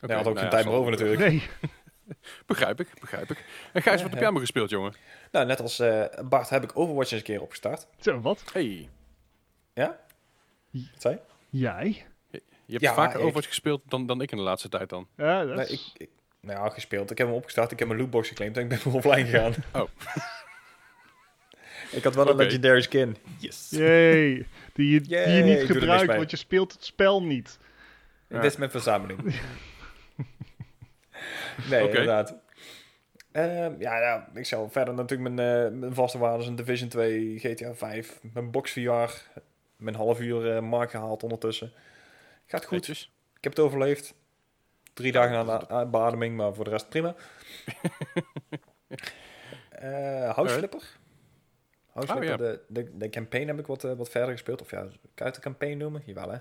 Oké, 0.01 0.05
Hij 0.07 0.15
had 0.15 0.27
ook 0.27 0.33
nou 0.33 0.35
geen 0.35 0.45
ja, 0.45 0.49
tijd 0.51 0.63
meer 0.65 0.73
zal- 0.73 0.81
over 0.81 0.91
natuurlijk. 0.91 1.19
Nee. 1.21 1.43
Begrijp 2.45 2.79
ik, 2.79 2.87
begrijp 2.99 3.31
ik. 3.31 3.45
En 3.73 3.81
Gijs, 3.81 3.95
wat 3.95 4.03
heb 4.03 4.13
jij 4.13 4.21
allemaal 4.21 4.41
gespeeld, 4.41 4.69
jongen? 4.69 4.93
Nou, 5.31 5.45
net 5.45 5.59
als 5.61 5.79
eh, 5.79 6.03
Bart 6.29 6.49
heb 6.49 6.63
ik 6.63 6.77
Overwatch 6.77 7.11
eens 7.11 7.19
een 7.19 7.25
keer 7.25 7.41
opgestart. 7.41 7.87
Zo, 7.99 8.19
wat? 8.21 8.43
Hey, 8.53 8.89
Ja? 9.73 9.99
Wat 10.71 10.81
zei? 10.97 11.19
Jij? 11.49 12.05
Je 12.71 12.77
hebt 12.77 12.83
Ja, 12.85 12.93
vaker 12.93 13.15
ik- 13.19 13.21
Overwatch 13.25 13.47
gespeeld 13.47 13.81
dan, 13.87 14.05
dan 14.05 14.21
ik 14.21 14.31
in 14.31 14.37
de 14.37 14.43
laatste 14.43 14.69
tijd 14.69 14.89
dan. 14.89 15.07
Ja, 15.17 15.45
dat 15.45 15.55
Nee, 15.55 15.65
is... 15.65 15.71
ik, 15.95 16.01
ik, 16.01 16.09
nou 16.41 16.59
ja, 16.63 16.69
gespeeld. 16.69 17.11
Ik 17.11 17.17
heb 17.17 17.27
hem 17.27 17.35
opgestart. 17.35 17.71
Ik 17.71 17.79
heb 17.79 17.87
mijn 17.87 17.99
lootbox 17.99 18.27
geclaimd 18.27 18.57
en 18.57 18.63
ik 18.63 18.69
ben 18.83 18.93
offline 18.93 19.25
gegaan. 19.25 19.53
Oh. 19.73 19.89
ik 21.97 22.03
had 22.03 22.15
wel 22.15 22.29
een 22.29 22.35
legendary 22.35 22.81
skin. 22.81 23.15
Yes. 23.37 23.67
Yay. 23.69 24.47
Die 24.73 24.93
je, 24.93 25.01
die 25.01 25.17
je 25.17 25.43
niet 25.43 25.61
gebruikt, 25.65 26.15
want 26.15 26.31
je 26.31 26.37
speelt 26.37 26.71
het 26.73 26.83
spel 26.83 27.23
niet. 27.23 27.59
Ja. 28.27 28.41
Dit 28.41 28.51
is 28.51 28.57
mijn 28.57 28.71
verzameling. 28.71 29.19
nee, 31.69 31.85
inderdaad. 31.87 32.35
Ehm, 33.31 33.73
ja, 33.79 33.99
nou, 33.99 34.21
ik 34.33 34.45
zal 34.45 34.69
verder 34.69 34.93
natuurlijk 34.93 35.33
mijn, 35.35 35.65
eh, 35.71 35.79
mijn 35.79 35.93
vaste 35.93 36.17
waarden 36.17 36.47
een 36.47 36.55
Division 36.55 36.89
2, 36.89 37.39
GTA 37.39 37.73
5, 37.73 38.19
mijn 38.33 38.51
box 38.51 38.71
VR, 38.71 39.11
mijn 39.75 39.95
half 39.95 40.19
uur 40.19 40.55
eh, 40.55 40.61
mark 40.61 40.91
gehaald 40.91 41.23
ondertussen. 41.23 41.71
Gaat 42.49 42.63
goed. 42.65 42.71
Netjes. 42.71 43.11
Ik 43.37 43.43
heb 43.43 43.55
het 43.55 43.61
overleefd. 43.65 44.13
Drie 44.93 45.11
dagen 45.11 45.37
aan 45.37 45.45
de 45.45 45.71
a- 45.73 45.85
beademing, 45.85 46.35
maar 46.35 46.53
voor 46.53 46.63
de 46.63 46.69
rest 46.69 46.89
prima. 46.89 47.15
Eh 49.69 49.89
House 50.23 50.35
Alright. 50.39 50.57
Flipper. 50.57 50.97
House 51.91 52.15
Oh, 52.15 52.23
ja. 52.23 52.37
de, 52.37 52.61
de, 52.67 52.97
de 52.97 53.09
campaign 53.09 53.47
heb 53.47 53.59
ik 53.59 53.65
wat, 53.67 53.83
eh, 53.83 53.93
wat 53.93 54.09
verder 54.09 54.31
gespeeld. 54.31 54.61
Of 54.61 54.71
ja, 54.71 54.79
kan 54.81 54.89
je 55.15 55.23
het 55.23 55.35
een 55.35 55.41
campaign 55.41 55.77
noemen? 55.77 56.01
Jawel 56.05 56.29
hè. 56.31 56.37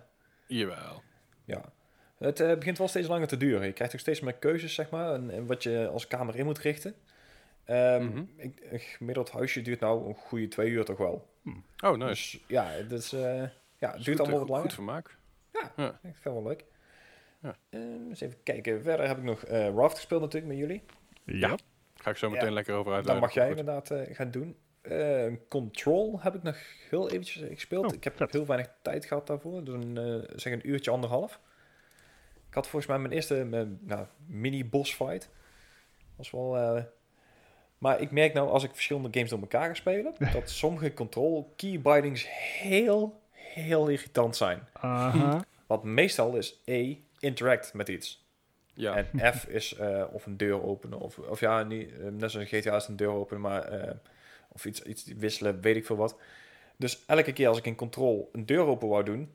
Jawel. 0.46 1.02
Ja. 1.44 1.72
Het 2.18 2.40
eh, 2.40 2.54
begint 2.54 2.78
wel 2.78 2.88
steeds 2.88 3.08
langer 3.08 3.26
te 3.26 3.36
duren. 3.36 3.66
Je 3.66 3.72
krijgt 3.72 3.94
ook 3.94 4.00
steeds 4.00 4.20
meer 4.20 4.34
keuzes, 4.34 4.74
zeg 4.74 4.90
maar, 4.90 5.14
en, 5.14 5.30
en 5.30 5.46
wat 5.46 5.62
je 5.62 5.88
als 5.92 6.06
kamer 6.06 6.36
in 6.36 6.44
moet 6.44 6.58
richten. 6.58 6.94
Ehm, 7.64 8.04
Mhm. 8.04 8.22
ik, 8.36 8.60
een 8.70 8.78
gemiddeld 8.80 9.30
huisje 9.30 9.62
duurt 9.62 9.80
nou 9.80 10.08
een 10.08 10.14
goede 10.14 10.48
twee 10.48 10.70
uur 10.70 10.84
toch 10.84 10.98
wel. 10.98 11.28
Oh, 11.84 11.96
nice. 11.96 12.06
Dus 12.08 12.40
ja, 12.46 12.74
eh, 12.74 12.82
ja, 13.78 13.92
het 13.92 14.04
duurt 14.04 14.18
eh, 14.18 14.18
allemaal 14.18 14.38
wat 14.38 14.48
langer. 14.48 14.62
goed 14.64 14.74
vermaak. 14.74 15.16
Ik 15.52 15.62
vind 16.02 16.24
het 16.24 16.32
wel 16.32 16.42
leuk. 16.42 16.64
Ja. 17.42 17.56
Ehm, 17.70 18.08
eens 18.08 18.20
even 18.20 18.42
kijken. 18.42 18.82
Verder 18.82 19.06
heb 19.08 19.16
ik 19.18 19.22
nog 19.24 19.44
eh 19.44 19.68
Raft 19.74 19.96
gespeeld 19.96 20.20
natuurlijk 20.20 20.52
met 20.52 20.60
jullie. 20.60 20.82
Ja. 21.24 21.56
Ga 21.94 22.10
ik 22.10 22.16
zo 22.16 22.30
meteen 22.30 22.48
Ja. 22.48 22.52
lekker 22.54 22.74
over 22.74 22.84
Dat 22.84 22.94
uitleggen. 22.94 23.24
mag 23.24 23.34
jij 23.34 23.48
Goed. 23.48 23.58
inderdaad 23.58 23.90
eh, 23.90 24.14
gaan 24.14 24.30
doen. 24.30 24.56
Eh, 24.80 25.32
Control 25.48 26.20
heb 26.20 26.34
ik 26.34 26.42
nog 26.42 26.56
heel 26.90 27.10
eventjes 27.10 27.42
eh, 27.42 27.48
gespeeld. 27.54 27.86
Oh, 27.86 27.94
ik 27.94 28.04
heb 28.04 28.16
vet. 28.16 28.32
heel 28.32 28.46
weinig 28.46 28.70
tijd 28.82 29.04
gehad 29.04 29.26
daarvoor. 29.26 29.64
Dus 29.64 29.74
een, 29.74 29.96
eh, 29.98 30.32
zeg 30.36 30.52
een 30.52 30.68
uurtje, 30.68 30.90
anderhalf. 30.90 31.40
Ik 32.48 32.54
had 32.54 32.66
volgens 32.68 32.86
mij 32.90 32.98
mijn 33.00 33.12
eerste 33.12 33.44
nou, 33.80 34.06
mini-boss 34.26 34.94
fight. 34.94 35.30
Was 36.16 36.30
wel... 36.30 36.56
eh, 36.56 36.82
maar 37.78 38.00
ik 38.00 38.10
merk 38.10 38.32
nou, 38.32 38.48
als 38.50 38.64
ik 38.64 38.70
verschillende 38.74 39.08
games 39.12 39.30
door 39.30 39.40
elkaar 39.40 39.66
ga 39.68 39.74
spelen... 39.74 40.14
dat 40.32 40.50
sommige 40.50 40.94
control 40.94 41.52
keybindings 41.56 42.26
heel, 42.58 43.20
heel 43.54 43.88
irritant 43.88 44.36
zijn. 44.36 44.68
Aha. 44.72 45.44
Wat 45.66 45.84
meestal 45.84 46.36
is 46.36 46.60
E, 46.64 46.96
interact 47.18 47.74
met 47.74 47.88
iets. 47.88 48.26
Ja, 48.74 48.96
En 48.96 49.34
F 49.34 49.46
is 49.46 49.74
eh, 49.74 50.04
of 50.12 50.26
een 50.26 50.36
deur 50.36 50.62
openen, 50.62 50.98
of, 50.98 51.18
of 51.18 51.40
ja, 51.40 51.62
niet, 51.62 51.92
eh, 51.92 51.98
net 51.98 52.30
zoals 52.30 52.50
in 52.50 52.60
GTA 52.60 52.76
is 52.76 52.86
een 52.86 52.96
deur 52.96 53.12
openen, 53.12 53.42
maar 53.42 53.62
eh, 53.62 53.94
of 54.48 54.64
iets, 54.64 54.82
iets 54.82 55.04
wisselen, 55.04 55.60
weet 55.60 55.76
ik 55.76 55.86
veel 55.86 55.96
wat. 55.96 56.16
Dus 56.76 57.04
elke 57.06 57.32
keer 57.32 57.48
als 57.48 57.58
ik 57.58 57.66
in 57.66 57.74
Control 57.74 58.28
een 58.32 58.46
deur 58.46 58.66
open 58.66 58.88
wou 58.88 59.04
doen, 59.04 59.30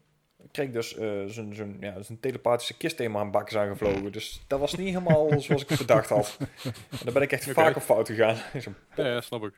kreeg 0.51 0.67
ik 0.67 0.73
dus 0.73 0.95
eh, 0.95 1.23
zo'n 1.25 1.53
zo'n 1.53 1.77
ja, 1.79 2.01
zo'n 2.01 2.19
telepathische 2.19 2.77
kist 2.77 2.97
tegen 2.97 3.11
mijn 3.11 3.31
bakjes 3.31 3.57
aangevlogen. 3.57 4.11
Dus 4.11 4.41
dat 4.47 4.59
was 4.59 4.75
niet 4.75 4.87
helemaal 4.87 5.29
zoals 5.41 5.65
ik 5.65 5.77
bedacht 5.77 6.09
had. 6.09 6.37
En 6.63 6.99
dan 7.03 7.13
ben 7.13 7.21
ik 7.21 7.31
echt 7.31 7.51
vaak 7.51 7.75
op 7.75 7.81
fout 7.81 8.07
gegaan. 8.07 8.35
Zo, 8.61 8.71
ja, 8.95 9.05
ja, 9.05 9.21
snap 9.21 9.43
ik. 9.43 9.53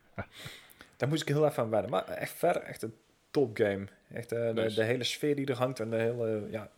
Daar 0.96 1.08
moest 1.08 1.22
ik 1.22 1.28
heel 1.28 1.46
even 1.46 1.62
aan 1.62 1.70
wennen. 1.70 1.90
Maar 1.90 2.08
echt 2.08 2.32
verder, 2.32 2.62
echt 2.62 2.82
een 2.82 2.94
top 3.44 3.56
game. 3.56 3.84
Echt 4.12 4.32
eh, 4.32 4.46
de, 4.46 4.52
Nice. 4.62 4.74
de 4.74 4.84
hele 4.84 5.04
sfeer 5.04 5.36
die 5.36 5.46
er 5.46 5.56
hangt 5.56 5.80
en 5.80 5.90
de 5.90 5.96
hele, 5.96 6.46
ja... 6.50 6.70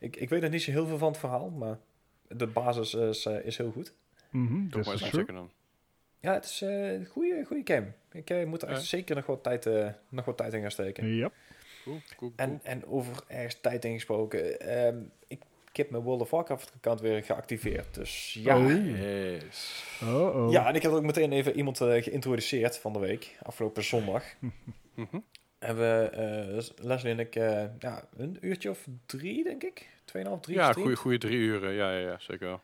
Ik, 0.00 0.16
ik 0.16 0.28
weet 0.28 0.42
er 0.42 0.48
niet 0.48 0.62
zo 0.62 0.70
heel 0.70 0.86
veel 0.86 0.98
van 0.98 1.08
het 1.08 1.18
verhaal, 1.18 1.50
maar 1.50 1.78
de 2.28 2.46
basis 2.46 2.94
is, 2.94 3.26
eh, 3.26 3.44
is 3.44 3.56
heel 3.56 3.70
goed. 3.70 3.92
Mhm, 4.30 4.68
Toch 4.68 4.82
this 4.82 4.86
maar 4.86 5.08
is 5.08 5.14
checken 5.14 5.34
dan. 5.34 5.50
Ja, 6.20 6.32
het 6.32 6.44
is 6.44 6.62
eh, 6.62 6.92
een 6.92 7.06
goede, 7.06 7.44
goede 7.46 7.74
game. 7.74 7.86
Ik 8.12 8.30
eh, 8.30 8.46
moet 8.46 8.62
er 8.62 8.68
echt 8.68 8.80
Ja. 8.80 8.84
zeker 8.86 9.16
nog 9.16 9.26
wat, 9.26 9.42
tijd, 9.42 9.66
eh, 9.66 9.88
nog 10.08 10.24
wat 10.24 10.36
tijd 10.36 10.52
in 10.52 10.60
gaan 10.60 10.70
steken. 10.70 11.14
Yep. 11.14 11.32
Cool, 11.84 12.00
cool, 12.16 12.32
En, 12.36 12.48
cool. 12.48 12.60
en 12.62 12.86
over 12.86 13.22
ergens 13.26 13.60
tijd 13.60 13.84
ingesproken. 13.84 14.60
ehm 14.60 14.96
ik, 15.28 15.42
ik 15.70 15.76
heb 15.76 15.90
mijn 15.90 16.02
World 16.02 16.20
of 16.20 16.30
Warcraft 16.30 16.72
account 16.76 17.00
weer 17.00 17.24
geactiveerd. 17.24 17.94
Dus 17.94 18.34
ja. 18.34 18.58
Oh. 18.58 18.96
Yes. 19.00 19.84
Oh, 20.02 20.36
oh. 20.44 20.52
Ja, 20.52 20.68
en 20.68 20.74
ik 20.74 20.82
heb 20.82 20.92
ook 20.92 21.02
meteen 21.02 21.32
even 21.32 21.56
iemand 21.56 21.80
eh, 21.80 22.02
geïntroduceerd 22.02 22.78
van 22.78 22.92
de 22.92 22.98
week, 22.98 23.36
afgelopen 23.42 23.84
zondag. 23.84 24.24
Hebben 25.58 26.12
eh, 26.12 26.64
Leslie 26.76 27.12
en 27.12 27.18
ik, 27.18 27.36
eh, 27.36 27.64
ja, 27.78 28.04
een 28.16 28.38
uurtje 28.40 28.70
of 28.70 28.86
drie, 29.06 29.44
denk 29.44 29.62
ik. 29.62 29.88
Tweeënhalf, 30.04 30.40
drie 30.40 30.56
Ja, 30.56 30.72
goede, 30.72 30.96
goede 30.96 31.18
drie 31.18 31.38
uren. 31.38 31.72
Ja, 31.72 31.92
ja, 31.92 31.98
ja 31.98 32.18
zeker 32.18 32.46
wel. 32.46 32.60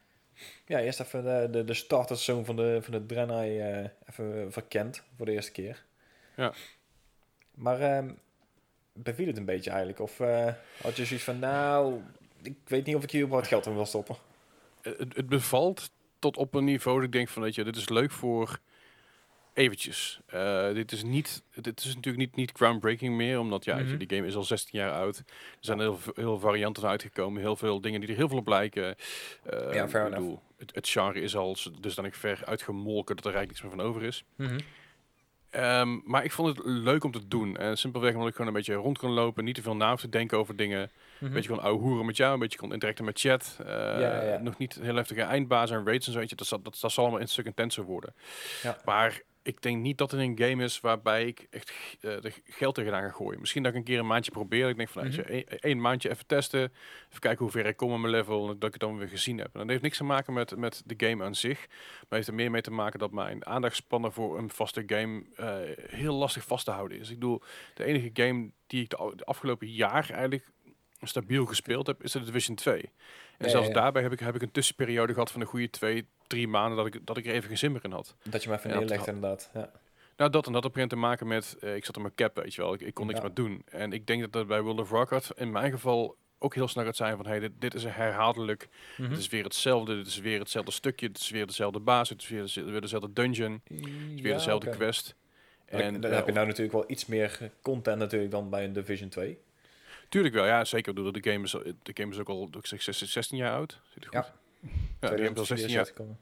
Ja, 0.67 0.81
eerst 0.81 1.01
even 1.01 1.25
de, 1.25 1.65
de, 1.65 1.65
de 1.65 2.45
van 2.45 2.57
de, 2.57 2.79
van 2.83 2.93
de 2.93 3.07
Draenei 3.07 3.61
eh, 3.61 3.91
even 4.11 4.53
verkend 4.53 5.03
voor 5.17 5.27
de 5.27 5.33
eerste 5.33 5.53
keer. 5.53 5.85
Ja. 6.37 6.53
Maar 7.55 7.81
ehm 7.81 8.11
beviel 8.95 9.27
het 9.27 9.37
een 9.37 9.45
beetje 9.45 9.71
eigenlijk? 9.71 10.01
Of 10.01 10.21
eh, 10.21 10.53
had 10.83 10.97
je 10.97 11.05
zoiets 11.05 11.25
van, 11.25 11.39
nou, 11.39 12.01
ik 12.43 12.57
weet 12.65 12.87
niet 12.87 12.97
of 12.97 13.03
ik 13.03 13.11
hier 13.11 13.29
wat 13.29 13.47
geld 13.47 13.67
in 13.67 13.75
wil 13.75 13.87
stoppen? 13.87 14.17
Het, 14.83 15.17
het 15.17 15.29
bevalt 15.29 15.91
tot 16.19 16.37
op 16.37 16.55
een 16.55 16.65
niveau 16.65 16.97
dat 16.97 17.07
ik 17.07 17.13
denk 17.13 17.29
van, 17.29 17.43
weet 17.43 17.55
je, 17.55 17.65
dit 17.65 17.77
is 17.77 17.89
leuk 17.89 18.11
voor 18.11 18.59
eventjes. 19.55 20.21
Eh, 20.27 20.73
dit 20.73 20.93
is 20.93 21.03
niet, 21.03 21.43
dit 21.55 21.81
is 21.81 21.87
natuurlijk 21.95 22.17
niet, 22.17 22.37
niet 22.37 22.53
groundbreaking 22.55 23.17
meer, 23.17 23.39
omdat 23.39 23.65
ja, 23.65 23.77
Mhm. 23.77 23.97
die 23.97 24.17
game 24.17 24.27
is 24.27 24.37
al 24.37 24.45
16 24.45 24.79
jaar 24.79 24.93
oud. 24.93 25.19
Er 25.19 25.25
zijn 25.61 25.79
heel 25.79 25.99
veel 25.99 26.13
heel 26.17 26.39
varianten 26.39 26.85
uitgekomen, 26.89 27.41
heel 27.41 27.57
veel 27.57 27.81
dingen 27.81 28.01
die 28.01 28.09
er 28.09 28.17
heel 28.17 28.29
veel 28.29 28.39
op 28.39 28.49
lijken. 28.49 28.97
Eh, 29.43 29.75
Ja, 29.75 29.89
fair 29.89 30.05
ik 30.07 30.11
bedoel, 30.15 30.41
het, 30.57 30.75
het 30.75 30.89
genre 30.89 31.21
is 31.21 31.37
al 31.37 31.57
z- 31.57 31.69
dusdanig 31.81 32.17
ver 32.17 32.43
uitgemolken 32.45 33.17
dat 33.17 33.25
er 33.25 33.35
eigenlijk 33.35 33.63
niks 33.63 33.63
meer 33.77 33.83
van 33.85 33.91
over 33.93 34.03
is. 34.09 34.25
Ehm, 35.51 35.99
maar 36.05 36.25
ik 36.25 36.33
vond 36.33 36.57
het 36.57 36.67
leuk 36.67 37.05
om 37.05 37.11
te 37.11 37.29
doen. 37.29 37.57
En 37.57 37.79
simpelweg 37.79 38.13
omdat 38.13 38.29
ik 38.29 38.33
gewoon 38.35 38.49
een 38.49 38.57
beetje 38.57 38.75
rond 38.75 38.99
kon 38.99 39.11
lopen, 39.11 39.45
niet 39.45 39.55
te 39.55 39.63
veel 39.63 39.77
na 39.77 39.91
hoef 39.91 40.01
te 40.01 40.09
denken 40.09 40.39
over 40.39 40.57
dingen. 40.57 40.91
Mhm. 41.19 41.25
Een 41.25 41.33
beetje 41.33 41.49
kon 41.49 42.05
met 42.07 42.17
jou, 42.17 42.33
een 42.33 42.39
beetje 42.39 42.59
kon 42.59 42.73
interacten 42.73 43.05
met 43.05 43.21
chat. 43.21 43.57
Eh, 43.61 43.67
ja, 44.01 44.23
ja. 44.23 44.39
Nog 44.39 44.59
niet 44.59 44.79
heel 44.83 44.95
heftige 44.97 45.23
eindbaas 45.23 45.71
en 45.71 45.87
raids 45.87 46.07
en 46.07 46.13
zo. 46.13 46.25
Dat, 46.37 46.47
zal- 46.47 46.63
dat, 46.63 46.79
dat 46.81 46.93
zal 46.93 47.05
allemaal 47.05 47.21
een 47.23 47.29
stuk 47.29 47.45
intenser 47.47 47.85
worden. 47.85 48.15
Ja. 48.63 48.79
Maar 48.85 49.21
ik 49.45 49.63
denk 49.63 49.83
niet 49.83 49.99
dat 49.99 50.11
het 50.11 50.21
een 50.21 50.39
game 50.39 50.65
is 50.65 50.81
waarbij 50.81 51.27
ik 51.27 51.47
echt 51.51 51.71
eh, 52.01 52.21
de 52.21 52.33
geld 52.45 52.75
tegenaan 52.75 53.03
ga 53.03 53.09
gooien. 53.11 53.41
Misschien 53.41 53.63
dat 53.63 53.73
ik 53.73 53.79
een 53.79 53.85
keer 53.85 53.99
een 53.99 54.07
maandje 54.07 54.31
probeer. 54.31 54.69
Ik 54.69 54.77
denk 54.77 54.89
van, 54.89 55.03
nou, 55.03 55.21
Mhm. 55.23 55.33
je, 55.33 55.45
één, 55.45 55.81
maandje 55.81 56.11
even 56.11 56.27
testen. 56.27 56.61
Even 57.09 57.21
kijken 57.21 57.39
hoe 57.43 57.51
ver 57.51 57.67
ik 57.67 57.77
kom 57.77 57.93
aan 57.93 58.01
mijn 58.01 58.13
level. 58.13 58.41
En 58.51 58.59
dat 58.59 58.65
ik 58.65 58.73
het 58.73 58.81
dan 58.81 58.99
weer 58.99 59.09
gezien 59.09 59.39
heb. 59.39 59.53
En 59.53 59.61
dat 59.61 59.69
heeft 59.69 59.83
niks 59.83 59.97
te 59.97 60.05
maken 60.05 60.33
met, 60.33 60.57
met 60.57 60.83
de 60.87 61.07
game 61.09 61.25
aan 61.25 61.35
zich. 61.35 61.67
Maar 61.69 62.07
heeft 62.09 62.29
er 62.29 62.35
meer 62.35 62.51
mee 62.51 62.63
te 62.63 62.71
maken 62.71 62.99
dat 62.99 63.11
mijn 63.13 63.47
aandachtspannen 63.47 64.13
voor 64.13 64.39
een 64.39 64.51
vaste 64.51 64.83
game 64.87 65.23
eh, 65.37 65.57
heel 65.97 66.15
lastig 66.15 66.45
vast 66.45 66.65
te 66.65 66.71
houden 66.71 66.99
is. 66.99 67.09
Ik 67.09 67.19
bedoel, 67.19 67.43
de 67.75 67.85
enige 67.85 68.11
game 68.13 68.51
die 68.67 68.83
ik 68.83 68.91
de 68.91 69.25
afgelopen 69.25 69.69
jaar 69.71 70.11
eigenlijk 70.11 70.51
stabiel 71.03 71.47
gespeeld 71.47 71.87
heb, 71.87 72.03
is 72.03 72.13
de 72.13 72.25
Division 72.25 72.57
2. 72.57 72.91
En 73.39 73.45
Ja, 73.47 73.51
zelfs 73.51 73.67
ja, 73.69 73.73
daarbij 73.75 74.03
heb 74.03 74.13
ik, 74.13 74.21
heb 74.21 74.35
ik 74.35 74.43
een 74.43 74.51
tussenperiode 74.51 75.13
gehad 75.13 75.31
van 75.31 75.41
een 75.41 75.47
goede 75.47 75.71
twee, 75.71 76.07
drie 76.27 76.49
maanden 76.49 76.77
dat 76.77 76.87
ik, 76.87 77.07
dat 77.07 77.17
ik 77.17 77.27
er 77.27 77.33
even 77.33 77.49
geen 77.49 77.59
zin 77.59 77.73
meer 77.73 77.85
in 77.85 77.91
had. 77.93 78.15
Dat 78.23 78.43
je 78.43 78.49
me 78.49 78.55
even 78.57 78.71
neerlegt, 78.71 79.07
inderdaad. 79.07 79.51
Ja. 79.55 79.71
Nou, 80.17 80.31
dat 80.31 80.47
en 80.47 80.53
dat 80.53 80.65
op 80.65 80.77
een 80.77 80.89
te 80.89 80.97
maken 80.97 81.27
met, 81.27 81.57
eh, 81.61 81.75
ik 81.75 81.85
zat 81.85 81.97
op 81.97 82.03
mijn 82.03 82.15
cap, 82.15 82.37
weet 82.37 82.55
je 82.55 82.63
wel. 82.63 82.75
Ik, 82.75 82.81
ik 82.81 82.95
kon 82.95 83.07
niks 83.07 83.21
meer 83.21 83.35
doen. 83.35 83.63
En 83.67 83.93
ik 83.93 84.07
denk 84.07 84.21
dat 84.21 84.33
dat 84.33 84.47
bij 84.47 84.61
World 84.63 84.81
of 84.81 84.91
Warcraft 84.91 85.31
in 85.37 85.51
mijn 85.51 85.71
geval 85.73 86.17
ook 86.39 86.55
heel 86.55 86.69
snel 86.69 86.85
gaat 86.85 86.97
zijn 86.97 87.17
van, 87.17 87.27
hey, 87.27 87.39
dit, 87.41 87.51
dit 87.59 87.75
is 87.75 87.85
een 87.85 87.91
herhaaldelijk, 87.93 88.69
Mhm. 88.97 89.11
het 89.11 89.19
is 89.19 89.29
weer 89.29 89.45
hetzelfde, 89.45 89.97
dit 89.97 90.07
is 90.07 90.19
weer 90.19 90.39
hetzelfde 90.39 90.71
stukje, 90.73 91.07
het 91.07 91.19
is 91.19 91.31
weer 91.31 91.47
dezelfde 91.47 91.81
baas, 91.81 92.09
het 92.09 92.23
is 92.23 92.29
weer, 92.29 92.41
deze- 92.41 92.65
weer 92.65 92.81
dezelfde 92.81 93.13
dungeon, 93.13 93.61
het 93.65 93.79
is 94.15 94.21
weer 94.21 94.33
dezelfde 94.35 94.71
quest. 94.71 95.15
En 95.65 96.01
dan 96.01 96.11
eh, 96.11 96.17
heb 96.17 96.27
je 96.27 96.33
nou 96.33 96.47
natuurlijk 96.47 96.73
wel 96.75 96.85
iets 96.87 97.07
meer 97.07 97.51
content 97.63 97.99
natuurlijk 97.99 98.31
dan 98.31 98.51
bij 98.51 98.65
een 98.65 98.73
Division 98.73 99.09
2. 99.09 99.39
Tuurlijk 100.09 100.35
wel, 100.35 100.47
ja, 100.47 100.65
zeker. 100.65 100.95
Bedoel, 100.95 101.13
De 101.13 101.31
game 101.31 101.45
is, 101.45 101.51
de 101.83 101.91
game 101.95 102.13
is 102.13 102.19
ook 102.19 102.29
al, 102.29 102.49
ik 102.59 102.67
zeg, 102.67 102.83
16 102.83 103.09
16 103.09 103.39
jaar 103.39 103.53
oud. 103.55 103.81
Zit 103.93 104.05
het 104.05 104.13
Ja. 104.13 104.23
goed? 104.23 104.33
Ja, 105.01 105.09
die 105.09 105.19
game 105.19 105.31
is 105.31 105.39
al 105.39 105.45
16 105.45 105.69
jaar, 105.69 105.79
uitgekomen. 105.79 106.19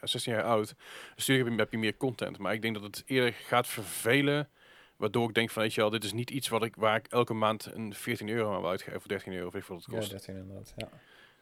ja, 0.00 0.06
16 0.06 0.32
jaar 0.32 0.42
oud. 0.42 0.74
Dus 1.14 1.26
natuurlijk 1.26 1.48
heb 1.48 1.56
je, 1.56 1.62
heb 1.62 1.72
je 1.72 1.78
meer 1.78 1.96
content. 1.96 2.38
Maar 2.38 2.52
ik 2.54 2.62
denk 2.62 2.74
dat 2.74 2.82
het 2.82 3.02
eerder 3.06 3.32
gaat 3.32 3.66
vervelen. 3.66 4.48
Waardoor 4.96 5.28
ik 5.28 5.34
denk 5.34 5.50
van, 5.50 5.62
weet 5.62 5.74
je 5.74 5.80
wel, 5.80 5.90
dit 5.90 6.04
is 6.04 6.12
niet 6.12 6.30
iets 6.30 6.48
wat 6.48 6.64
ik, 6.64 6.76
waar 6.76 6.96
ik 6.96 7.06
elke 7.06 7.34
maand 7.34 7.70
een 7.74 7.94
14 7.94 8.28
euro 8.28 8.54
aan 8.54 8.60
wil 8.60 8.70
uitgeven. 8.70 8.96
Of 8.98 9.06
13 9.06 9.32
euro, 9.32 9.46
of 9.46 9.54
ik 9.54 9.64
wat 9.64 9.76
het 9.78 9.86
Ja, 9.90 9.96
kost. 9.98 10.10
13 10.10 10.36
inderdaad. 10.36 10.72
Ja. 10.76 10.88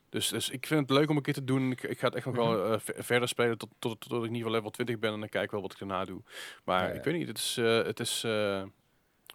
dus, 0.09 0.29
dus 0.29 0.51
ik 0.51 0.67
vind 0.67 0.81
het 0.81 0.99
leuk 0.99 1.09
om 1.11 1.17
een 1.17 1.23
keer 1.23 1.35
te 1.35 1.45
doen. 1.45 1.71
Ik, 1.71 1.83
ik 1.83 1.99
ga 1.99 2.07
het 2.07 2.15
echt 2.17 2.27
nog 2.27 2.35
Mhm. 2.35 2.45
wel 2.45 2.73
eh, 2.73 2.79
ver- 2.81 3.05
verder 3.05 3.29
spelen 3.29 3.59
tot, 3.59 3.69
tot, 3.79 4.01
tot 4.01 4.11
ik 4.11 4.17
in 4.17 4.23
ieder 4.23 4.37
geval 4.37 4.53
level 4.53 4.71
20 4.71 4.99
ben. 4.99 5.13
En 5.13 5.21
dan 5.21 5.29
kijk 5.29 5.45
ik 5.45 5.51
wel 5.51 5.61
wat 5.61 5.73
ik 5.73 5.79
daarna 5.79 6.05
doe. 6.05 6.23
Maar 6.65 6.83
Ja, 6.83 6.89
ja. 6.89 6.95
ik 6.95 7.05
weet 7.05 7.15
niet, 7.15 7.29
het 7.29 7.39
is, 7.39 7.57
eh, 7.57 7.83
het 7.83 8.01
is 8.01 8.25
eh, 8.25 8.63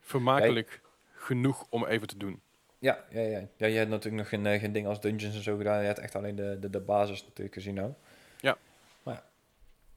vermakelijk 0.02 0.82
genoeg 1.22 1.66
om 1.70 1.86
even 1.86 2.08
te 2.08 2.18
doen. 2.18 2.42
Ja, 2.80 3.04
ja, 3.10 3.22
ja. 3.22 3.48
ja, 3.56 3.68
je 3.68 3.78
hebt 3.78 3.90
natuurlijk 3.90 4.18
nog 4.18 4.30
geen, 4.30 4.46
eh, 4.46 4.60
geen 4.60 4.72
ding 4.72 4.88
als 4.88 5.02
dungeons 5.02 5.36
en 5.36 5.44
zo 5.44 5.58
gedaan. 5.58 5.80
Je 5.80 5.86
hebt 5.86 6.00
echt 6.00 6.16
alleen 6.16 6.36
de, 6.36 6.58
de, 6.60 6.70
de 6.70 6.80
basis 6.80 7.24
natuurlijk 7.24 7.54
gezien 7.56 7.74
nou. 7.74 7.92
Ja. 8.40 8.58
Maar 9.04 9.24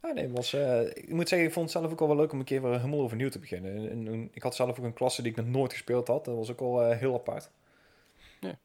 ja. 0.03 0.13
Nee, 0.13 0.29
was, 0.29 0.53
eh, 0.53 0.81
ik 0.87 1.09
moet 1.13 1.29
zeggen, 1.29 1.49
ik 1.49 1.55
vond 1.55 1.73
het 1.73 1.79
zelf 1.81 1.93
ook 1.93 2.01
al 2.01 2.07
wel 2.07 2.17
leuk 2.17 2.33
om 2.33 2.39
een 2.39 2.45
keer 2.45 2.63
weer 2.63 2.77
helemaal 2.77 3.01
overnieuw 3.01 3.29
te 3.29 3.39
beginnen. 3.39 3.77
En, 3.77 3.91
en- 3.91 4.07
en 4.13 4.29
ik 4.33 4.43
had 4.43 4.55
zelf 4.55 4.79
ook 4.79 4.85
een 4.85 4.93
klasse 4.93 5.23
die 5.23 5.31
ik 5.31 5.37
nog 5.37 5.47
nooit 5.47 5.73
gespeeld 5.73 6.09
had. 6.09 6.25
Dat 6.25 6.37
was 6.37 6.51
ook 6.51 6.61
al 6.61 6.83
eh, 6.83 6.99
heel 6.99 7.15
apart. 7.15 7.51
Ja. 8.41 8.59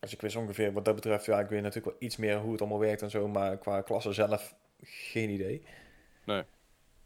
Dus 0.00 0.12
ik 0.12 0.20
wist 0.20 0.36
ongeveer 0.36 0.72
wat 0.72 0.84
dat 0.84 0.94
betreft, 0.94 1.24
ja, 1.24 1.40
ik 1.40 1.48
weet 1.48 1.62
natuurlijk 1.62 1.86
wel 1.94 2.08
iets 2.08 2.16
meer 2.16 2.38
hoe 2.38 2.52
het 2.52 2.60
allemaal 2.60 2.78
werkt 2.78 3.02
en 3.02 3.10
zo, 3.10 3.28
maar 3.28 3.58
qua 3.58 3.80
klasse 3.80 4.12
zelf 4.12 4.54
geen 4.82 5.30
idee. 5.30 5.62
Nee. 6.24 6.42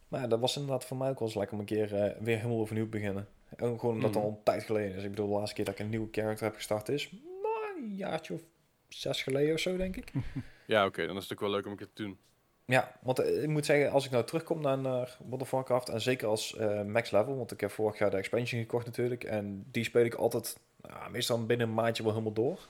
Maar 0.08 0.20
ja, 0.20 0.26
dat 0.26 0.40
was 0.40 0.56
inderdaad 0.56 0.84
voor 0.84 0.96
mij 0.96 1.08
ook 1.10 1.18
wel 1.18 1.28
eens 1.28 1.36
lekker 1.36 1.54
om 1.54 1.60
een 1.60 1.66
keer 1.66 1.88
weer 2.20 2.36
helemaal 2.36 2.60
overnieuw 2.60 2.84
te 2.84 2.90
beginnen. 2.90 3.28
En 3.56 3.78
gewoon 3.78 3.94
omdat 3.94 4.10
het 4.10 4.18
Mhm. 4.18 4.24
al 4.24 4.30
een 4.36 4.42
tijd 4.42 4.62
geleden 4.64 4.96
is. 4.96 5.02
Ik 5.04 5.10
bedoel, 5.10 5.28
de 5.28 5.34
laatste 5.34 5.54
keer 5.54 5.64
dat 5.64 5.74
ik 5.74 5.80
een 5.80 5.88
nieuwe 5.88 6.08
character 6.10 6.44
heb 6.46 6.54
gestart 6.54 6.88
is, 6.88 7.10
maar 7.42 7.72
een 7.82 7.94
jaartje 7.94 8.34
of 8.34 8.40
zes 8.88 9.22
geleden 9.22 9.54
of 9.54 9.60
zo, 9.60 9.76
denk 9.76 9.96
ik. 9.96 10.12
Ja, 10.66 10.86
oké, 10.86 11.06
dan 11.06 11.16
is 11.16 11.22
het 11.22 11.32
ook 11.32 11.40
wel 11.40 11.50
leuk 11.50 11.64
om 11.64 11.70
een 11.70 11.76
keer 11.76 11.88
te 11.92 12.02
doen. 12.02 12.18
Ja, 12.64 12.92
want 13.02 13.18
eh, 13.18 13.42
ik 13.42 13.48
moet 13.48 13.66
zeggen, 13.66 13.90
als 13.90 14.04
ik 14.04 14.10
nou 14.10 14.24
terugkom 14.24 14.60
naar, 14.60 14.78
naar 14.78 15.16
World 15.24 15.42
of 15.42 15.50
Warcraft, 15.50 15.88
en 15.88 16.00
zeker 16.00 16.28
als 16.28 16.56
eh, 16.56 16.82
max 16.82 17.10
level, 17.10 17.36
want 17.36 17.52
ik 17.52 17.60
heb 17.60 17.70
vorig 17.70 17.98
jaar 17.98 18.10
de 18.10 18.16
expansion 18.16 18.60
gekocht 18.60 18.86
natuurlijk, 18.86 19.24
en 19.24 19.64
die 19.70 19.84
speel 19.84 20.04
ik 20.04 20.14
altijd, 20.14 20.58
nou, 20.82 21.10
meestal 21.10 21.46
binnen 21.46 21.68
een 21.68 21.74
maandje 21.74 22.02
wel 22.02 22.12
helemaal 22.12 22.32
door. 22.32 22.66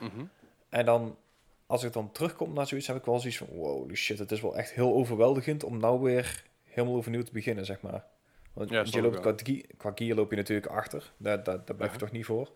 Mhm. 0.00 0.24
En 0.68 0.84
dan, 0.84 1.16
als 1.66 1.82
ik 1.84 1.92
dan 1.92 2.12
terugkom 2.12 2.52
naar 2.52 2.66
zoiets, 2.66 2.86
heb 2.86 2.96
ik 2.96 3.04
wel 3.04 3.18
zoiets 3.18 3.38
van, 3.38 3.46
wow, 3.52 3.94
shit, 3.94 4.18
het 4.18 4.30
is 4.32 4.40
wel 4.40 4.56
echt 4.56 4.70
heel 4.72 4.94
overweldigend 4.94 5.64
om 5.64 5.78
nou 5.78 6.00
weer 6.00 6.44
helemaal 6.64 6.96
overnieuw 6.96 7.22
te 7.22 7.32
beginnen, 7.32 7.64
zeg 7.66 7.80
maar. 7.80 8.04
Want 8.52 8.70
Ja, 8.70 8.84
je 8.90 9.02
loopt 9.02 9.20
qua, 9.20 9.32
gear, 9.36 9.62
qua 9.76 9.92
gear 9.94 10.16
loop 10.16 10.30
je 10.30 10.36
natuurlijk 10.36 10.66
achter, 10.66 11.12
daar, 11.16 11.42
daar, 11.42 11.64
daar 11.64 11.76
blijf 11.76 11.92
je 11.92 11.98
Ja. 11.98 12.04
toch 12.04 12.12
niet 12.14 12.24
voor. 12.24 12.50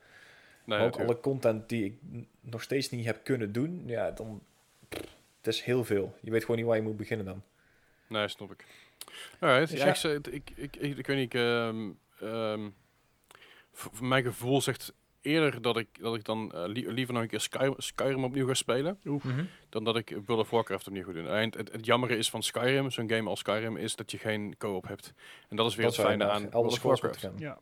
Nee, 0.64 0.78
maar 0.78 0.86
ook 0.86 1.00
alle 1.00 1.20
content 1.20 1.68
die 1.68 1.84
ik 1.84 1.98
nog 2.40 2.62
steeds 2.62 2.90
niet 2.90 3.04
heb 3.04 3.24
kunnen 3.24 3.52
doen, 3.52 3.82
ja, 3.86 4.10
dan, 4.10 4.42
pff, 4.88 5.00
het 5.38 5.46
is 5.54 5.62
heel 5.62 5.84
veel. 5.84 6.16
Je 6.20 6.30
weet 6.30 6.40
gewoon 6.40 6.56
niet 6.56 6.66
waar 6.66 6.76
je 6.76 6.82
moet 6.82 6.96
beginnen 6.96 7.26
dan. 7.26 7.42
Nee, 8.06 8.28
snap 8.28 8.52
ik. 8.52 8.66
Alright, 9.40 9.70
Dus 9.70 10.02
ja. 10.02 10.08
Ik, 10.30 10.50
ik, 10.54 10.76
ik, 10.76 11.06
weet 11.06 11.16
niet, 11.16 11.34
ik, 11.34 11.40
ehm, 11.40 11.90
ehm, 12.20 12.68
voor 13.72 14.06
mijn 14.06 14.24
gevoel 14.24 14.60
zegt 14.60 14.92
eerder 15.22 15.62
dat 15.62 15.76
ik, 15.76 15.88
dat 16.00 16.14
ik 16.14 16.24
dan 16.24 16.52
eh, 16.52 16.62
lie- 16.66 16.92
liever 16.92 17.14
nog 17.14 17.22
een 17.22 17.28
keer 17.28 17.40
Sky, 17.40 17.70
Skyrim 17.76 18.24
opnieuw 18.24 18.46
ga 18.46 18.54
spelen, 18.54 18.98
Oef. 19.06 19.24
dan 19.68 19.84
dat 19.84 19.96
ik 19.96 20.16
World 20.26 20.42
of 20.42 20.50
Warcraft 20.50 20.86
opnieuw 20.86 21.04
ga 21.04 21.12
doen. 21.12 21.28
En 21.28 21.44
het, 21.44 21.54
het, 21.54 21.72
het 21.72 21.86
jammere 21.86 22.16
is 22.16 22.30
van 22.30 22.42
Skyrim, 22.42 22.90
zo'n 22.90 23.10
game 23.10 23.28
als 23.28 23.38
Skyrim, 23.38 23.76
is 23.76 23.96
dat 23.96 24.10
je 24.10 24.18
geen 24.18 24.54
co-op 24.58 24.88
hebt. 24.88 25.12
En 25.48 25.56
dat 25.56 25.66
is 25.66 25.74
weer 25.74 25.86
Dat 25.86 25.96
het 25.96 26.06
fijne 26.06 26.24
aan 26.30 26.50
World 26.50 26.72
of 26.72 26.82
Warcraft. 26.82 27.28
Ja. 27.38 27.58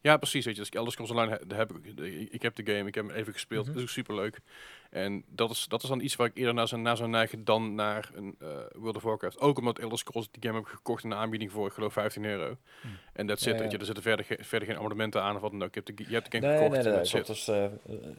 Ja, 0.00 0.16
precies. 0.16 0.44
Weet 0.44 0.54
je, 0.54 0.60
dus 0.60 0.70
Elder 0.70 0.92
Scrolls 0.92 1.10
Online 1.12 1.40
he- 1.48 1.56
heb 1.56 1.72
ik, 1.72 1.98
ik 2.32 2.42
heb 2.42 2.54
de 2.54 2.72
game, 2.72 2.88
ik 2.88 2.94
heb 2.94 3.06
hem 3.06 3.16
even 3.16 3.32
gespeeld, 3.32 3.64
Mhm. 3.64 3.72
dat 3.72 3.82
is 3.82 3.88
ook 3.88 3.94
super 3.94 4.14
leuk. 4.14 4.38
En 4.90 5.24
dat 5.28 5.50
is, 5.50 5.66
dat 5.68 5.82
is 5.82 5.88
dan 5.88 6.00
iets 6.00 6.16
waar 6.16 6.26
ik 6.26 6.36
eerder 6.36 6.54
naar 6.54 6.68
zou, 6.68 6.80
naar 6.80 6.96
zou 6.96 7.08
neigen 7.08 7.44
dan 7.44 7.74
naar 7.74 8.10
een 8.14 8.36
eh, 8.38 8.48
World 8.72 8.96
of 8.96 9.02
Warcraft. 9.02 9.40
Ook 9.40 9.58
omdat 9.58 9.78
Elder 9.78 9.98
Scrolls, 9.98 10.28
die 10.30 10.42
game 10.42 10.54
heb 10.58 10.66
ik 10.66 10.72
gekocht 10.72 11.04
in 11.04 11.10
een 11.10 11.16
aanbieding 11.16 11.52
voor, 11.52 11.66
ik 11.66 11.72
geloof 11.72 11.92
15 11.92 12.24
euro. 12.24 12.56
Hmm. 12.80 12.90
En 13.12 13.26
dat 13.26 13.40
zit, 13.40 13.58
weet 13.60 13.70
je, 13.70 13.78
er 13.78 13.84
zitten 13.84 14.02
verder, 14.02 14.24
ge- 14.24 14.38
verder 14.40 14.68
geen 14.68 14.76
abonnementen 14.76 15.22
aan 15.22 15.34
of 15.34 15.40
wat 15.40 15.50
dan 15.50 15.62
ook. 15.62 15.74
Je 15.74 15.80
hebt 15.84 15.96
de, 15.98 16.04
je 16.08 16.14
hebt 16.14 16.30
de 16.32 16.36
game 16.38 16.46
Nee, 16.52 16.56
gekocht 16.56 16.74
nee, 16.74 16.92
nee, 16.92 16.92
en 16.92 17.22
dat 17.26 17.48
eh, 17.48 17.64
eh, 17.64 17.70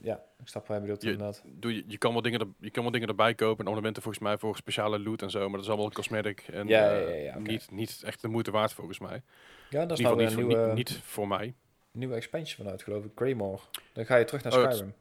ja, 0.01 0.23
ik 0.39 0.47
snap 0.47 0.67
waar 0.67 0.77
je 0.77 0.81
bedoelt 0.83 1.01
Je- 1.01 1.09
inderdaad. 1.11 1.43
Doe 1.45 1.75
je, 1.75 1.83
je, 1.87 1.97
kan 1.97 2.11
wel 2.13 2.21
dingen 2.21 2.39
er, 2.39 2.47
je 2.59 2.69
kan 2.71 2.83
wel 2.83 2.91
dingen 2.91 3.07
erbij 3.07 3.33
kopen, 3.35 3.55
en 3.57 3.61
abonnementen 3.61 4.01
volgens 4.03 4.23
mij 4.23 4.37
voor 4.37 4.55
speciale 4.55 4.99
loot 4.99 5.21
en 5.21 5.29
zo, 5.29 5.39
maar 5.39 5.51
dat 5.51 5.61
is 5.61 5.67
allemaal 5.69 5.91
cosmetic 5.91 6.39
en 6.51 6.67
Ja, 6.67 6.91
ja, 6.97 7.07
ja, 7.15 7.37
niet, 7.39 7.71
niet 7.71 8.01
echt 8.05 8.21
de 8.21 8.27
moeite 8.27 8.51
waard 8.51 8.73
volgens 8.73 8.99
mij. 8.99 9.21
Ja, 9.69 9.85
dat 9.85 9.97
is 9.97 10.03
nou 10.03 10.17
niet, 10.23 10.35
nieuwe, 10.35 10.55
voor, 10.55 10.67
niet, 10.67 10.75
niet 10.75 10.99
voor 11.03 11.27
mij. 11.27 11.53
nieuwe 11.91 12.15
expansion 12.15 12.57
vanuit, 12.63 12.83
geloof 12.83 13.03
ik. 13.05 13.11
Greymore. 13.15 13.59
Dan 13.93 14.05
ga 14.05 14.15
je 14.15 14.25
terug 14.25 14.43
naar 14.43 14.53
Oh, 14.57 14.71
Skyrim. 14.71 14.93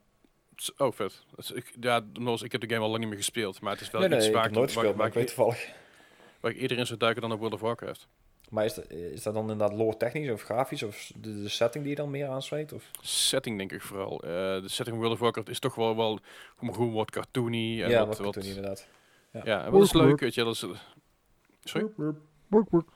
Oh, 0.76 0.92
vet. 0.92 1.24
Dus 1.36 1.50
ik, 1.50 1.72
ja, 1.80 2.04
nogmaals, 2.12 2.42
ik 2.42 2.52
heb 2.52 2.60
de 2.60 2.68
game 2.68 2.80
al 2.80 2.88
lang 2.88 3.00
niet 3.00 3.08
meer 3.08 3.18
gespeeld, 3.18 3.60
maar 3.60 3.72
het 3.72 3.80
is 3.80 3.90
wel 3.90 4.00
nee, 4.00 4.18
iets 4.18 4.30
waar, 4.30 4.46
ik, 4.46 4.50
nooit 4.50 4.64
gespeeld, 4.64 4.86
waar, 4.86 4.96
maar 4.96 5.06
ik 5.06 5.12
weet 5.12 5.26
toevallig. 5.26 5.68
waar 6.40 6.50
ik 6.50 6.58
eerder 6.58 6.78
in 6.78 6.86
zou 6.86 6.98
duiken 6.98 7.22
dan 7.22 7.32
op 7.32 7.38
World 7.38 7.54
of 7.54 7.60
Warcraft. 7.60 8.08
Maar 8.48 8.64
is 8.64 8.74
dat, 8.74 8.90
is 8.90 9.22
dat 9.22 9.34
dan 9.34 9.50
inderdaad 9.50 9.78
lore 9.78 9.96
technisch 9.96 10.30
of 10.30 10.42
grafisch? 10.42 10.82
Of 10.82 11.10
de, 11.16 11.42
de 11.42 11.48
setting 11.48 11.84
die 11.84 11.92
je 11.92 11.98
dan 11.98 12.10
meer 12.10 12.28
aanspreekt? 12.28 12.72
Of? 12.72 12.90
Setting 13.00 13.58
denk 13.58 13.72
ik 13.72 13.82
vooral. 13.82 14.22
Eh, 14.22 14.28
de 14.30 14.68
setting 14.68 14.88
van 14.88 14.98
World 14.98 15.12
of 15.12 15.18
Warcraft 15.18 15.48
is 15.48 15.58
toch 15.58 15.74
wel, 15.74 15.96
wel 15.96 16.18
gewoon 16.56 16.92
wat 16.92 17.10
cartoony. 17.10 17.82
En 17.82 17.90
ja, 17.90 18.06
wat, 18.06 18.18
wat, 18.18 18.36
inderdaad. 18.36 18.86
Ja, 19.44 19.64
en 19.64 19.72
wat 19.72 19.82
is 19.82 19.92
leuk, 19.92 20.20
weet 20.20 20.34
je. 20.34 20.44
Dat 20.44 20.54
is, 20.54 20.64
Sorry? 21.64 21.88
Work, 22.48 22.70
work. 22.70 22.88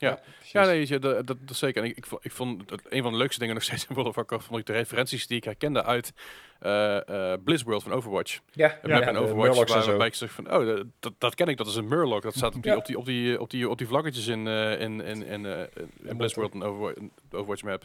Ja. 0.00 0.20
Ja, 0.52 0.64
nee, 0.64 0.86
je, 0.88 0.98
dat, 0.98 1.26
dat, 1.26 1.36
dat 1.40 1.56
zeker. 1.56 1.82
En 1.82 1.88
ik, 1.88 1.96
ik, 1.96 2.06
vond- 2.06 2.24
ik 2.24 2.32
vond 2.32 2.70
het 2.70 2.82
een 2.88 3.02
van 3.02 3.12
de 3.12 3.18
leukste 3.18 3.38
dingen 3.40 3.54
nog 3.54 3.64
steeds 3.68 3.86
in 3.86 3.94
World 3.94 4.08
of 4.08 4.14
Warcraft, 4.14 4.46
vond 4.46 4.58
ik 4.60 4.66
de 4.66 4.72
referenties 4.72 5.26
die 5.26 5.36
ik 5.36 5.44
herkende 5.44 5.84
uit 5.84 6.12
eh 6.60 7.32
eh 7.32 7.38
Blizzworld 7.44 7.82
van 7.82 7.92
Overwatch. 7.92 8.40
Ja, 8.52 8.78
ja, 8.82 9.00
de 9.12 9.18
Overwatch 9.18 9.58
en 9.60 9.66
waar, 9.74 9.86
waarbij 9.86 10.06
ik 10.06 10.14
zeg 10.14 10.30
van, 10.30 10.52
oh, 10.54 10.82
dat- 11.00 11.12
dat, 11.18 11.34
ken 11.34 11.48
ik, 11.48 11.56
dat 11.56 11.66
is 11.66 11.74
een 11.76 11.88
Murloc. 11.88 12.22
Dat 12.22 12.34
staat 12.34 12.54
op 12.54 12.62
die, 12.62 12.72
Ja. 12.72 12.76
op 12.78 12.86
die, 12.86 12.98
op 12.98 13.04
die, 13.04 13.40
op 13.40 13.50
die, 13.50 13.68
op 13.68 13.78
die 13.78 13.86
vlaggetjes 13.86 14.26
in, 14.26 14.46
eh, 14.46 14.80
in, 14.80 15.00
in, 15.00 15.22
in, 15.26 15.46
eh, 15.46 15.60
in 16.02 16.16
Blizzworld 16.16 16.52
en 16.54 16.62
Overwatch, 16.62 16.98
Overwatch 17.30 17.62
map. 17.62 17.80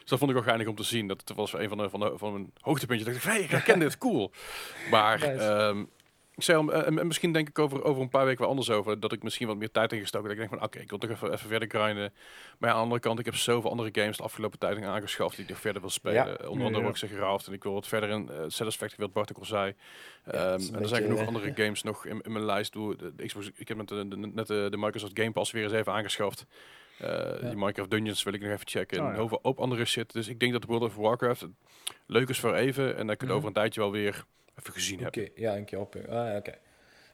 Dus 0.00 0.08
dat 0.10 0.18
vond 0.18 0.30
ik 0.30 0.36
ook 0.36 0.42
geinig 0.44 0.66
om 0.66 0.74
te 0.74 0.82
zien. 0.82 1.06
Dat 1.06 1.32
was 1.34 1.52
een 1.52 1.68
van, 1.68 1.78
de, 1.78 1.90
van, 1.90 2.00
de, 2.00 2.12
van 2.16 2.32
mijn 2.32 2.52
hoogtepuntjes. 2.60 3.06
Dat 3.08 3.16
ik 3.16 3.22
dacht, 3.22 3.34
hey, 3.36 3.44
ik 3.44 3.50
herken 3.50 3.78
dit, 3.88 3.98
cool. 3.98 4.30
Maar 4.90 5.18
Nice. 5.18 5.30
ehm, 5.44 5.84
ik 6.38 6.44
zei 6.44 6.58
al, 6.58 6.72
eh, 6.72 6.86
en 6.86 7.06
misschien 7.06 7.32
denk 7.32 7.48
ik 7.48 7.58
over, 7.58 7.84
over 7.84 8.02
een 8.02 8.08
paar 8.08 8.24
weken 8.24 8.40
wel 8.40 8.48
anders 8.48 8.70
over. 8.70 9.00
Dat 9.00 9.12
ik 9.12 9.22
misschien 9.22 9.46
wat 9.46 9.56
meer 9.56 9.70
tijd 9.70 9.92
ingestoken. 9.92 10.28
Dat 10.28 10.36
ik 10.38 10.48
denk 10.48 10.60
van, 10.60 10.68
oké, 10.68 10.78
ik 10.78 10.90
wil 10.90 10.98
toch 10.98 11.10
even, 11.10 11.32
even 11.32 11.48
verder 11.48 11.68
grinden. 11.68 12.12
Maar 12.58 12.68
ja, 12.68 12.74
aan 12.74 12.74
de 12.76 12.82
andere 12.82 13.00
kant, 13.00 13.18
ik 13.18 13.24
heb 13.24 13.34
zoveel 13.34 13.70
andere 13.70 13.88
games 13.92 14.16
de 14.16 14.22
afgelopen 14.22 14.58
tijd 14.58 14.82
aangeschaft 14.82 15.34
die 15.36 15.44
ik 15.44 15.50
nog 15.50 15.60
verder 15.60 15.80
wil 15.80 15.90
spelen. 15.90 16.26
Ja. 16.26 16.48
Onder 16.48 16.66
andere 16.66 16.76
ja. 16.76 16.82
wat 16.82 16.90
ik 16.90 17.08
zeg 17.08 17.18
Raft 17.18 17.46
en 17.46 17.52
ik 17.52 17.62
wil 17.62 17.72
wat 17.72 17.86
verder 17.86 18.08
in 18.08 18.28
uh, 18.30 18.36
Satisfactory, 18.46 19.02
wat 19.02 19.12
Bart 19.12 19.30
ook 19.30 19.38
al 19.38 19.44
zei. 19.44 19.74
Ja, 20.24 20.32
Ehm, 20.32 20.42
en 20.42 20.52
er 20.52 20.58
zijn 20.68 20.78
beetje, 20.78 20.96
genoeg 21.02 21.18
eh, 21.20 21.26
andere 21.26 21.52
games 21.54 21.82
nog 21.82 22.06
in, 22.06 22.20
in 22.20 22.32
mijn 22.32 22.44
lijst. 22.44 22.72
Doe, 22.72 22.96
de, 22.96 23.14
de 23.14 23.26
Xbox, 23.26 23.50
ik 23.54 23.68
heb 23.68 23.76
met 23.76 23.88
de, 23.88 24.08
de- 24.08 24.16
net 24.16 24.46
de, 24.46 24.66
de 24.70 24.76
Microsoft 24.76 25.12
Game 25.14 25.32
Pass 25.32 25.50
weer 25.52 25.62
eens 25.62 25.72
even 25.72 25.92
aangeschaft. 25.92 26.46
Eh, 26.98 27.40
Die 27.40 27.56
Minecraft 27.56 27.90
Dungeons 27.90 28.22
wil 28.22 28.32
ik 28.32 28.40
nog 28.40 28.50
even 28.50 28.68
checken. 28.68 29.00
Oh, 29.00 29.06
en 29.08 29.14
ja. 29.14 29.18
over 29.20 29.38
op 29.42 29.58
andere 29.60 29.84
shit. 29.84 30.12
Dus 30.12 30.28
ik 30.28 30.40
denk 30.40 30.52
dat 30.52 30.64
World 30.64 30.82
of 30.82 30.96
Warcraft 30.96 31.46
leuk 32.06 32.28
is 32.28 32.40
voor 32.40 32.54
even. 32.54 32.96
En 32.96 33.06
dat 33.06 33.14
ik 33.14 33.20
het 33.20 33.30
over 33.30 33.46
een 33.48 33.54
tijdje 33.54 33.80
wel 33.80 33.90
weer 33.90 34.24
even 34.58 34.72
gezien 34.72 34.98
heb. 34.98 35.06
Oké, 35.08 35.28
ja, 35.34 35.56
een 35.56 35.64
keer 35.64 35.78
op. 35.80 35.96
Ah, 35.96 36.02
ja, 36.12 36.36
oké. 36.36 36.54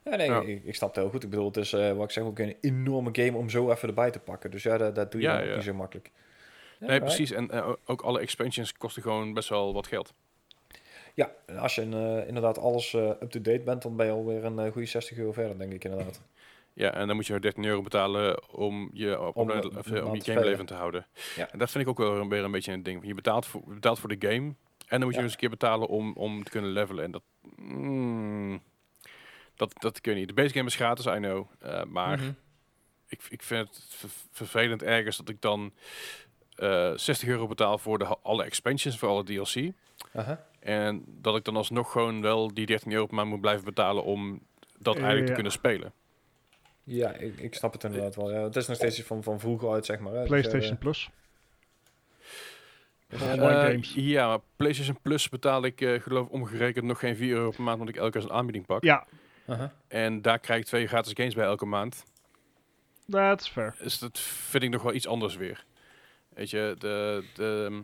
Ja, 0.05 0.17
nee, 0.17 0.29
Ja. 0.31 0.41
Ik, 0.41 0.65
ik 0.65 0.75
snap 0.75 0.89
het 0.89 0.99
heel 0.99 1.11
goed. 1.11 1.23
Ik 1.23 1.31
bedoel, 1.31 1.47
het 1.47 1.57
is, 1.57 1.73
eh, 1.73 1.93
wat 1.93 2.05
ik 2.05 2.11
zeg, 2.11 2.25
ook 2.25 2.39
een 2.39 2.57
enorme 2.61 3.09
game 3.13 3.37
om 3.37 3.49
zo 3.51 3.71
even 3.71 3.89
erbij 3.89 4.11
te 4.11 4.19
pakken. 4.19 4.51
Dus 4.51 4.63
ja, 4.63 4.79
dat, 4.79 4.95
dat 4.95 5.13
doe 5.13 5.21
je 5.21 5.27
Ja, 5.27 5.41
ja. 5.41 5.55
niet 5.55 5.65
zo 5.65 5.75
makkelijk. 5.75 6.11
Ja, 6.15 6.87
Nee, 6.87 6.89
right. 6.99 7.05
precies. 7.05 7.31
En 7.31 7.51
eh, 7.51 7.73
ook 7.85 8.03
alle 8.03 8.21
expansions 8.21 8.73
kosten 8.73 9.03
gewoon 9.03 9.35
best 9.35 9.49
wel 9.49 9.73
wat 9.75 9.87
geld. 9.87 10.13
Ja, 11.15 11.31
en 11.47 11.59
als 11.59 11.75
je 11.75 11.83
eh, 11.83 12.29
inderdaad 12.29 12.59
alles 12.59 12.95
eh, 12.95 13.09
up-to-date 13.09 13.61
bent, 13.65 13.83
dan 13.83 13.97
ben 13.97 14.07
je 14.07 14.13
alweer 14.13 14.45
een 14.45 14.59
eh, 14.59 14.73
goede 14.73 14.87
60 14.87 15.17
euro 15.19 15.33
verder, 15.33 15.59
denk 15.59 15.73
ik 15.73 15.85
inderdaad. 15.85 16.23
Ja, 16.77 16.95
en 16.95 17.07
dan 17.07 17.17
moet 17.17 17.27
je 17.27 17.41
13 17.41 17.65
euro 17.65 17.83
betalen 17.83 18.53
om 18.55 18.91
je, 18.93 19.21
op, 19.21 19.37
Om, 19.37 19.43
om, 19.43 19.51
eh, 19.51 19.97
eh, 19.97 20.07
om 20.07 20.15
je 20.15 20.23
game 20.23 20.45
levend 20.45 20.69
te 20.69 20.75
houden. 20.75 21.07
Ja. 21.37 21.51
En 21.53 21.59
dat 21.59 21.71
vind 21.71 21.85
ik 21.85 21.91
ook 21.91 21.99
wel 21.99 22.29
weer 22.29 22.45
een 22.45 22.51
beetje 22.51 22.73
een 22.73 22.83
ding. 22.83 23.07
Je 23.07 23.15
betaalt 23.15 23.47
voor, 23.47 23.63
betaalt 23.67 23.99
voor 23.99 24.17
de 24.19 24.29
game 24.29 24.55
en 24.87 24.99
dan 24.99 25.01
moet 25.01 25.11
je 25.11 25.17
Ja. 25.17 25.23
eens 25.23 25.33
een 25.33 25.39
keer 25.39 25.51
betalen 25.51 25.89
om, 25.89 26.13
om 26.13 26.45
te 26.45 26.51
kunnen 26.51 26.71
levelen. 26.71 27.05
En 27.05 27.11
dat, 27.11 27.23
mm, 27.57 28.63
dat, 29.57 29.75
dat 29.81 30.01
kun 30.01 30.13
je 30.13 30.19
niet. 30.19 30.29
De 30.29 30.35
base 30.35 30.55
game 30.55 30.67
is 30.69 30.75
gratis, 30.75 31.07
I 31.07 31.11
know. 31.17 31.47
eh, 31.61 31.85
maar 31.85 32.19
Mhm. 32.19 32.31
ik, 33.09 33.21
ik 33.29 33.43
vind 33.43 33.69
het 33.69 33.85
ver- 33.89 34.11
vervelend 34.31 34.83
ergens 34.83 35.17
dat 35.17 35.29
ik 35.29 35.41
dan 35.41 35.73
eh 36.55 36.93
60 36.95 37.29
euro 37.29 37.47
betaal 37.47 37.79
voor 37.79 37.99
de, 37.99 38.05
alle 38.23 38.45
expansions, 38.45 38.99
voor 38.99 39.09
alle 39.09 39.25
DLC. 39.25 39.73
En 40.61 41.05
dat 41.07 41.37
ik 41.37 41.45
dan 41.45 41.57
alsnog 41.57 41.93
gewoon 41.93 42.21
wel 42.21 42.55
die 42.55 42.67
13 42.67 42.93
euro 42.93 43.07
per 43.07 43.15
maand 43.15 43.29
moet 43.29 43.41
blijven 43.41 43.65
betalen 43.65 44.05
om 44.05 44.41
dat 44.79 44.95
Ja, 44.95 44.99
eigenlijk 45.01 45.27
te 45.29 45.35
kunnen 45.35 45.53
spelen. 45.53 45.93
Ja, 46.85 47.13
ik, 47.13 47.39
ik 47.41 47.55
snap 47.55 47.73
het 47.73 47.85
inderdaad 47.85 48.17
wel. 48.17 48.31
Ja. 48.33 48.43
Het 48.43 48.57
is 48.57 48.67
nog 48.67 48.77
steeds 48.77 48.99
iets 48.99 49.07
van, 49.07 49.23
van 49.23 49.41
vroeger 49.41 49.71
uit, 49.73 49.87
zeg 49.87 49.99
maar. 49.99 50.13
hè. 50.13 50.19
Dus, 50.19 50.29
PlayStation 50.29 50.73
eh, 50.73 50.79
Plus. 50.79 51.11
Ja, 53.19 53.27
eh, 53.27 53.43
online 53.43 53.71
games. 53.71 53.93
ja, 53.95 54.29
maar 54.29 54.39
PlayStation 54.57 54.99
Plus 55.03 55.29
betaal 55.29 55.65
ik 55.65 55.81
eh, 55.81 56.01
geloof 56.01 56.27
ik 56.27 56.33
omgerekend 56.33 56.85
nog 56.85 56.99
geen 56.99 57.17
4 57.17 57.37
euro 57.37 57.51
per 57.51 57.63
maand, 57.63 57.79
want 57.79 57.91
ik 57.91 57.97
elke 57.97 58.11
keer 58.11 58.23
een 58.23 58.37
aanbieding 58.37 58.67
pak. 58.67 58.85
Ja. 58.85 59.07
En 59.89 60.23
daar 60.23 60.39
krijg 60.39 60.61
ik 60.61 60.67
twee 60.67 60.87
gratis 60.87 61.13
games 61.17 61.35
bij 61.35 61.45
elke 61.45 61.67
maand. 61.67 62.05
that's 63.11 63.49
fair. 63.49 63.75
Dus 63.83 63.99
dat 63.99 64.19
vind 64.19 64.63
ik 64.63 64.71
nog 64.71 64.83
wel 64.83 64.95
iets 64.95 65.07
anders 65.07 65.37
weer. 65.37 65.65
Weet 66.29 66.51
je, 66.51 66.75
de, 66.79 67.25
de, 67.35 67.65
ehm, 67.69 67.81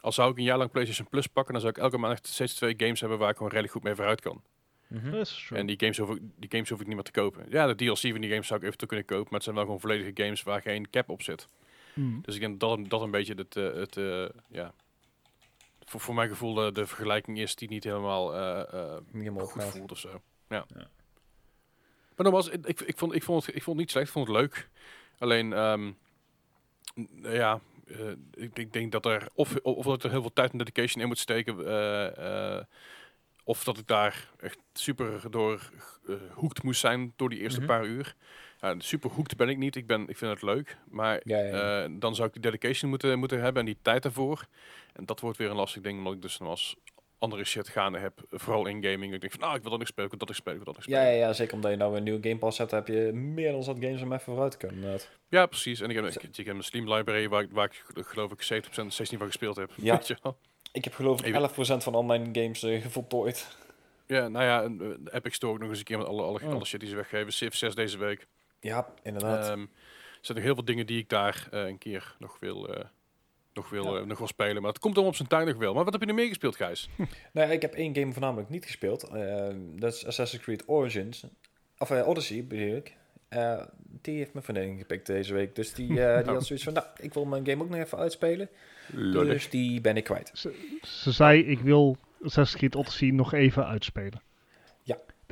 als 0.00 0.14
zou 0.14 0.30
ik 0.30 0.36
een 0.36 0.42
jaar 0.42 0.58
lang 0.58 0.70
PlayStation 0.70 1.08
Plus 1.08 1.26
pakken, 1.26 1.52
dan 1.52 1.62
zou 1.62 1.74
ik 1.76 1.82
elke 1.82 1.98
maand 1.98 2.26
steeds 2.26 2.54
twee 2.54 2.74
games 2.76 3.00
hebben 3.00 3.18
waar 3.18 3.30
ik 3.30 3.36
gewoon 3.36 3.50
redelijk 3.50 3.74
goed 3.74 3.82
mee 3.82 3.94
vooruit 3.94 4.20
kan. 4.20 4.42
That's 5.10 5.46
true. 5.46 5.58
En 5.58 5.66
die 5.66 5.76
games, 5.80 5.98
hoef 5.98 6.10
ik, 6.10 6.20
die 6.36 6.50
games 6.50 6.68
hoef 6.68 6.80
ik 6.80 6.86
niet 6.86 6.94
meer 6.94 7.04
te 7.04 7.10
kopen. 7.10 7.46
Ja, 7.48 7.66
de 7.66 7.74
DLC 7.74 7.98
van 7.98 8.20
die 8.20 8.30
games 8.30 8.46
zou 8.46 8.60
ik 8.60 8.66
eventueel 8.66 8.88
kunnen 8.88 9.06
kopen, 9.06 9.24
maar 9.24 9.34
het 9.34 9.42
zijn 9.42 9.54
wel 9.54 9.64
gewoon 9.64 9.80
volledige 9.80 10.22
games 10.22 10.42
waar 10.42 10.62
geen 10.62 10.90
cap 10.90 11.08
op 11.08 11.22
zit. 11.22 11.48
Hmm. 11.94 12.20
Dus 12.22 12.34
ik 12.34 12.40
denk 12.40 12.60
dat 12.60 12.78
dat 12.88 13.00
een 13.00 13.10
beetje 13.10 13.34
het, 13.34 13.56
eh, 13.56 13.72
het 13.72 13.96
eh, 13.96 14.28
ja, 14.48 14.74
voor, 15.84 16.00
voor 16.00 16.14
mijn 16.14 16.28
gevoel 16.28 16.54
de, 16.54 16.72
de 16.72 16.86
vergelijking 16.86 17.38
is 17.38 17.54
die 17.54 17.68
niet 17.68 17.84
helemaal 17.84 18.34
eh, 18.34 18.60
eh, 18.60 19.00
Niet 19.10 19.22
helemaal 19.22 19.46
goed 19.46 19.64
voelt 19.64 19.92
of 19.92 19.98
zo. 19.98 20.20
Ja. 20.48 20.64
Ja. 20.74 20.88
Maar 22.16 22.26
nogmaals, 22.26 22.48
ik, 22.48 22.66
ik, 22.66 22.80
ik, 22.80 22.98
vond, 22.98 23.14
ik, 23.14 23.22
vond 23.22 23.46
het, 23.46 23.54
ik 23.54 23.62
vond 23.62 23.76
het 23.76 23.86
niet 23.86 23.90
slecht, 23.90 24.06
ik 24.06 24.12
vond 24.12 24.28
het 24.28 24.36
leuk. 24.36 24.68
Alleen, 25.18 25.52
ehm, 25.52 25.92
ja, 27.22 27.60
eh, 27.86 28.10
ik, 28.34 28.58
ik 28.58 28.72
denk 28.72 28.92
dat 28.92 29.06
er, 29.06 29.28
of, 29.34 29.56
of 29.62 29.84
dat 29.84 30.04
er 30.04 30.10
heel 30.10 30.20
veel 30.20 30.32
tijd 30.32 30.52
en 30.52 30.58
dedication 30.58 31.02
in 31.02 31.08
moet 31.08 31.18
steken, 31.18 31.66
eh, 31.66 32.56
eh, 32.56 32.64
of 33.44 33.64
dat 33.64 33.78
ik 33.78 33.86
daar 33.86 34.30
echt 34.40 34.58
super 34.72 35.30
door 35.30 35.70
eh, 36.08 36.14
hoekt 36.30 36.62
moest 36.62 36.80
zijn 36.80 37.12
door 37.16 37.28
die 37.30 37.38
eerste 37.40 37.60
Mhm. 37.60 37.68
paar 37.68 37.84
uur. 37.86 38.14
Ja, 38.64 38.74
super 38.78 39.10
hoekt 39.10 39.36
ben 39.36 39.48
ik 39.48 39.56
niet, 39.58 39.76
ik, 39.76 39.86
ben, 39.86 40.08
ik 40.08 40.16
vind 40.16 40.30
het 40.32 40.42
leuk, 40.42 40.76
maar 40.90 41.20
Ja, 41.24 41.38
ja, 41.38 41.44
ja. 41.44 41.82
eh, 41.84 41.90
dan 41.98 42.14
zou 42.14 42.26
ik 42.28 42.32
die 42.32 42.42
dedication 42.42 42.90
moeten, 42.90 43.18
moeten 43.18 43.40
hebben 43.40 43.60
en 43.60 43.66
die 43.66 43.78
tijd 43.82 44.02
daarvoor. 44.02 44.46
En 44.92 45.04
dat 45.06 45.20
wordt 45.20 45.38
weer 45.38 45.50
een 45.50 45.56
lastig 45.56 45.82
ding, 45.82 45.98
omdat 45.98 46.12
ik 46.12 46.22
dus 46.22 46.38
nog 46.38 46.48
als 46.48 46.76
andere 47.18 47.44
shit 47.44 47.68
gaande 47.68 47.98
heb, 47.98 48.20
vooral 48.30 48.66
in 48.66 48.84
gaming. 48.84 49.14
Ik 49.14 49.20
denk 49.20 49.32
van, 49.32 49.40
nou, 49.40 49.54
ik 49.54 49.60
wil 49.62 49.70
dat 49.70 49.78
nog 49.78 49.88
spelen, 49.88 50.04
ik 50.10 50.18
wil 50.18 50.26
dat 50.26 50.28
nog 50.28 50.36
spelen, 50.36 50.58
ik 50.58 50.64
wil 50.64 50.72
dat 50.74 50.82
nog 50.82 50.92
Ja, 50.94 51.00
spelen. 51.00 51.18
ja, 51.20 51.26
ja, 51.26 51.32
zeker 51.32 51.54
omdat 51.54 51.70
je 51.70 51.76
nou 51.76 51.96
een 51.96 52.02
nieuwe 52.02 52.22
Game 52.22 52.38
Pass 52.38 52.58
hebt, 52.58 52.70
heb 52.70 52.86
je 52.88 53.10
meer 53.12 53.52
dan 53.52 53.62
zat 53.62 53.76
games 53.80 54.02
om 54.02 54.12
even 54.12 54.24
vooruit 54.24 54.50
te 54.50 54.66
kunnen. 54.66 54.98
Ja, 55.28 55.46
precies. 55.46 55.80
En 55.80 55.90
ik 55.90 55.96
heb, 55.96 56.04
ik, 56.06 56.36
ik 56.38 56.46
heb 56.46 56.56
een 56.56 56.62
Steam 56.64 56.92
library 56.92 57.28
waar, 57.28 57.42
ik- 57.42 57.50
waar 57.52 57.64
ik 57.66 57.84
geloof 58.06 58.32
ik 58.32 58.42
70% 58.42 58.86
16 58.94 59.18
van 59.18 59.26
gespeeld 59.26 59.56
heb. 59.56 59.70
Ja. 59.76 59.94
Weet 59.96 60.06
je 60.06 60.16
wel? 60.22 60.36
Ik 60.72 60.84
heb 60.84 60.94
geloof 60.94 61.20
ik 61.24 61.26
Even- 61.34 61.76
11% 61.78 61.82
van 61.82 61.94
online 61.94 62.24
games 62.32 62.62
eh, 62.62 62.82
gevoltooid. 62.82 63.56
Ja, 64.06 64.28
nou 64.28 64.44
ja, 64.44 64.62
en, 64.62 64.72
eh, 64.80 64.88
de 64.98 65.14
Epic 65.14 65.34
Store 65.34 65.52
ook 65.52 65.58
nog 65.58 65.68
eens 65.68 65.78
een 65.78 65.84
keer 65.84 65.98
met 65.98 66.06
alle, 66.06 66.22
alle, 66.22 66.40
Oh. 66.42 66.52
alle 66.52 66.64
shit 66.64 66.80
die 66.80 66.88
ze 66.88 66.94
weggeven. 66.96 67.32
Civ 67.32 67.54
6 67.54 67.74
deze 67.74 67.98
week. 67.98 68.26
Ja, 68.64 68.88
inderdaad. 69.02 69.48
Ehm, 69.48 69.60
er 69.60 69.68
zijn 70.20 70.36
nog 70.36 70.46
heel 70.46 70.54
veel 70.54 70.64
dingen 70.64 70.86
die 70.86 70.98
ik 70.98 71.08
daar 71.08 71.48
eh, 71.50 71.66
een 71.66 71.78
keer 71.78 72.16
nog 72.18 72.36
wil, 72.40 72.68
eh, 72.74 72.84
nog, 73.54 73.70
wil, 73.70 73.94
Ja. 73.94 74.00
eh, 74.00 74.06
nog 74.06 74.18
wil 74.18 74.26
spelen. 74.26 74.62
Maar 74.62 74.70
het 74.70 74.80
komt 74.80 74.92
allemaal 74.94 75.10
op 75.12 75.16
zijn 75.16 75.28
tuin 75.28 75.46
nog 75.46 75.56
wel. 75.56 75.74
Maar 75.74 75.84
wat 75.84 75.92
heb 75.92 76.02
je 76.02 76.08
er 76.08 76.14
meer 76.14 76.28
gespeeld, 76.28 76.56
Gijs? 76.56 76.88
Nou, 77.32 77.46
ja, 77.48 77.52
ik 77.54 77.62
heb 77.62 77.74
één 77.74 77.94
game 77.94 78.12
voornamelijk 78.12 78.48
niet 78.48 78.64
gespeeld. 78.64 79.02
Eh, 79.02 79.48
dat 79.76 79.94
is 79.94 80.06
Assassin's 80.06 80.42
Creed 80.44 80.62
Origins. 80.68 81.24
Of 81.78 81.90
Odyssey, 81.90 82.44
bedoel 82.46 82.76
ik. 82.76 82.96
Eh, 83.28 83.62
die 84.02 84.16
heeft 84.18 84.32
mijn 84.32 84.44
vriendin 84.44 84.78
gepikt 84.78 85.06
deze 85.06 85.34
week. 85.34 85.54
Dus 85.54 85.74
die, 85.74 85.88
eh, 86.04 86.16
die 86.18 86.26
Oh. 86.28 86.32
had 86.32 86.46
zoiets 86.46 86.64
van, 86.64 86.72
nou, 86.74 86.86
ik 87.00 87.14
wil 87.14 87.24
mijn 87.24 87.46
game 87.46 87.62
ook 87.62 87.68
nog 87.70 87.78
even 87.78 87.98
uitspelen. 87.98 88.48
Lullig. 88.92 89.32
Dus 89.32 89.50
die 89.50 89.80
ben 89.80 89.96
ik 89.96 90.04
kwijt. 90.04 90.30
Ze, 90.34 90.78
ze 90.82 91.12
zei, 91.12 91.40
ik 91.44 91.58
wil 91.60 91.96
Assassin's 92.22 92.56
Creed 92.58 92.74
Odyssey 92.76 93.10
nog 93.10 93.32
even 93.32 93.66
uitspelen. 93.66 94.22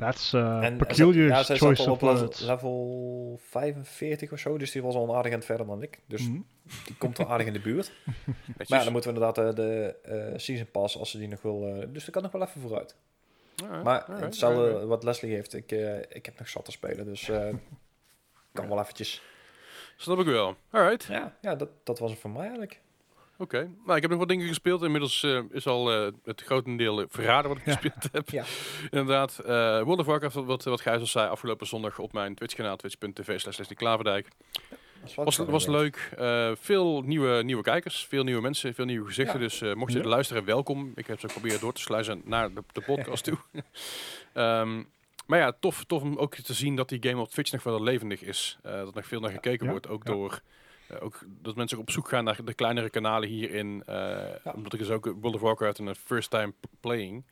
That's 0.03 0.33
uh, 0.33 0.63
En 0.63 0.77
peculiar 0.77 1.27
ja, 1.27 1.43
zij 1.43 1.55
zat 1.55 1.57
choice 1.67 1.81
al 1.85 1.87
of 1.91 1.93
op 1.93 2.01
level, 2.01 2.19
words. 2.19 2.41
level 2.41 3.39
45 3.49 4.31
of 4.31 4.39
zo. 4.39 4.57
Dus 4.57 4.71
die 4.71 4.81
was 4.81 4.95
al 4.95 5.03
een 5.09 5.15
aardig 5.15 5.31
aan 5.31 5.37
het 5.37 5.47
verder 5.47 5.65
dan 5.65 5.81
ik. 5.81 5.99
Dus 6.07 6.21
Mhm. 6.27 6.39
die 6.85 6.95
komt 6.97 7.17
wel 7.17 7.29
aardig 7.29 7.47
in 7.47 7.53
de 7.53 7.59
buurt. 7.61 7.91
Maar 8.67 8.77
ja, 8.77 8.83
dan 8.83 8.91
moeten 8.91 9.13
we 9.13 9.19
inderdaad 9.19 9.47
eh, 9.49 9.55
de 9.55 9.95
eh, 10.03 10.37
Season 10.39 10.67
Pass, 10.71 10.97
als 10.97 11.11
ze 11.11 11.17
die 11.17 11.27
nog 11.27 11.41
wil... 11.41 11.67
eh, 11.67 11.87
dus 11.89 12.03
dat 12.05 12.13
kan 12.13 12.23
nog 12.23 12.31
wel 12.31 12.41
even 12.41 12.61
vooruit. 12.61 12.95
Alright, 13.63 13.83
Maar 13.83 13.99
alright, 14.01 14.23
hetzelfde 14.25 14.61
alright. 14.61 14.85
wat 14.87 15.03
Leslie 15.03 15.33
heeft. 15.33 15.53
Ik, 15.53 15.71
eh, 15.71 15.97
ik 15.99 16.25
heb 16.25 16.39
nog 16.39 16.49
zat 16.49 16.65
te 16.65 16.71
spelen, 16.71 17.05
dus 17.05 17.29
eh, 17.29 17.47
kan 18.53 18.67
wel 18.67 18.79
eventjes. 18.79 19.21
Snap 19.97 20.19
ik 20.19 20.25
wel. 20.25 20.55
Alright. 20.69 21.03
Ja, 21.03 21.35
ja 21.41 21.55
dat, 21.55 21.69
dat 21.83 21.99
was 21.99 22.11
het 22.11 22.19
voor 22.19 22.29
mij 22.29 22.41
eigenlijk. 22.41 22.79
Oké. 23.37 23.69
Nou, 23.85 23.95
ik 23.95 24.01
heb 24.01 24.09
nog 24.11 24.19
wat 24.19 24.27
dingen 24.29 24.47
gespeeld. 24.47 24.81
Inmiddels 24.83 25.23
eh, 25.23 25.39
is 25.51 25.67
al 25.67 25.91
eh, 25.93 26.11
het 26.23 26.41
grotendeel 26.41 26.99
eh, 27.01 27.05
verraden 27.09 27.49
wat 27.49 27.57
ik 27.59 27.65
Ja. 27.65 27.71
gespeeld 27.75 28.09
heb. 28.11 28.29
Ja. 28.29 28.43
Inderdaad. 28.91 29.39
eh 29.39 29.81
World 29.81 29.99
of 29.99 30.05
Warcraft, 30.05 30.35
wat, 30.35 30.63
wat 30.63 30.81
Gijs 30.81 30.99
al 30.99 31.05
zei, 31.07 31.29
afgelopen 31.29 31.67
zondag 31.67 31.99
op 31.99 32.13
mijn 32.13 32.35
Twitch-kanaal, 32.35 32.75
twitch.tv 32.75 33.39
slash 33.39 33.59
Klaverdijk. 33.73 34.27
Was, 35.15 35.37
was 35.37 35.67
leuk. 35.67 36.09
Veel 36.59 37.01
nieuwe, 37.01 37.43
nieuwe 37.43 37.63
kijkers, 37.63 38.05
veel 38.05 38.23
nieuwe 38.23 38.41
mensen, 38.41 38.73
veel 38.73 38.85
nieuwe 38.85 39.07
gezichten. 39.07 39.39
Ja. 39.41 39.47
Dus 39.47 39.61
mocht 39.75 39.93
je 39.93 39.99
Ja. 39.99 40.05
luisteren, 40.05 40.45
welkom. 40.45 40.91
Ik 40.95 41.07
heb 41.07 41.19
ze 41.19 41.27
geprobeerd 41.27 41.61
door 41.61 41.73
te 41.73 41.81
sluizen 41.81 42.21
naar 42.25 42.53
de, 42.53 42.63
de 42.71 42.81
podcast 42.81 43.23
toe. 43.27 43.37
Ehm, 44.33 44.83
maar 45.25 45.39
ja, 45.39 45.53
tof, 45.59 45.83
tof 45.83 46.01
om 46.01 46.17
ook 46.17 46.35
te 46.35 46.53
zien 46.53 46.75
dat 46.75 46.89
die 46.89 47.09
game 47.09 47.21
op 47.21 47.29
Twitch 47.29 47.51
nog 47.51 47.63
wel 47.63 47.83
levendig 47.83 48.21
is. 48.21 48.57
Dat 48.61 48.87
er 48.87 48.93
nog 48.93 49.05
veel 49.07 49.19
naar 49.19 49.31
gekeken 49.31 49.65
Ja, 49.65 49.71
wordt. 49.71 49.87
Ook 49.87 50.05
door 50.05 50.41
ook 50.99 51.19
dat 51.41 51.55
mensen 51.55 51.77
ook 51.77 51.83
op 51.83 51.91
zoek 51.91 52.07
gaan 52.07 52.23
naar 52.23 52.39
de 52.45 52.53
kleinere 52.53 52.89
kanalen 52.89 53.29
hierin. 53.29 53.83
eh, 53.85 54.53
Omdat 54.55 54.73
ik 54.73 54.79
dus 54.79 54.89
ook 54.89 55.05
World 55.05 55.35
of 55.35 55.41
Warcraft 55.41 55.79
een 55.79 55.95
first 55.95 56.29
time 56.29 56.53
playing. 56.79 57.23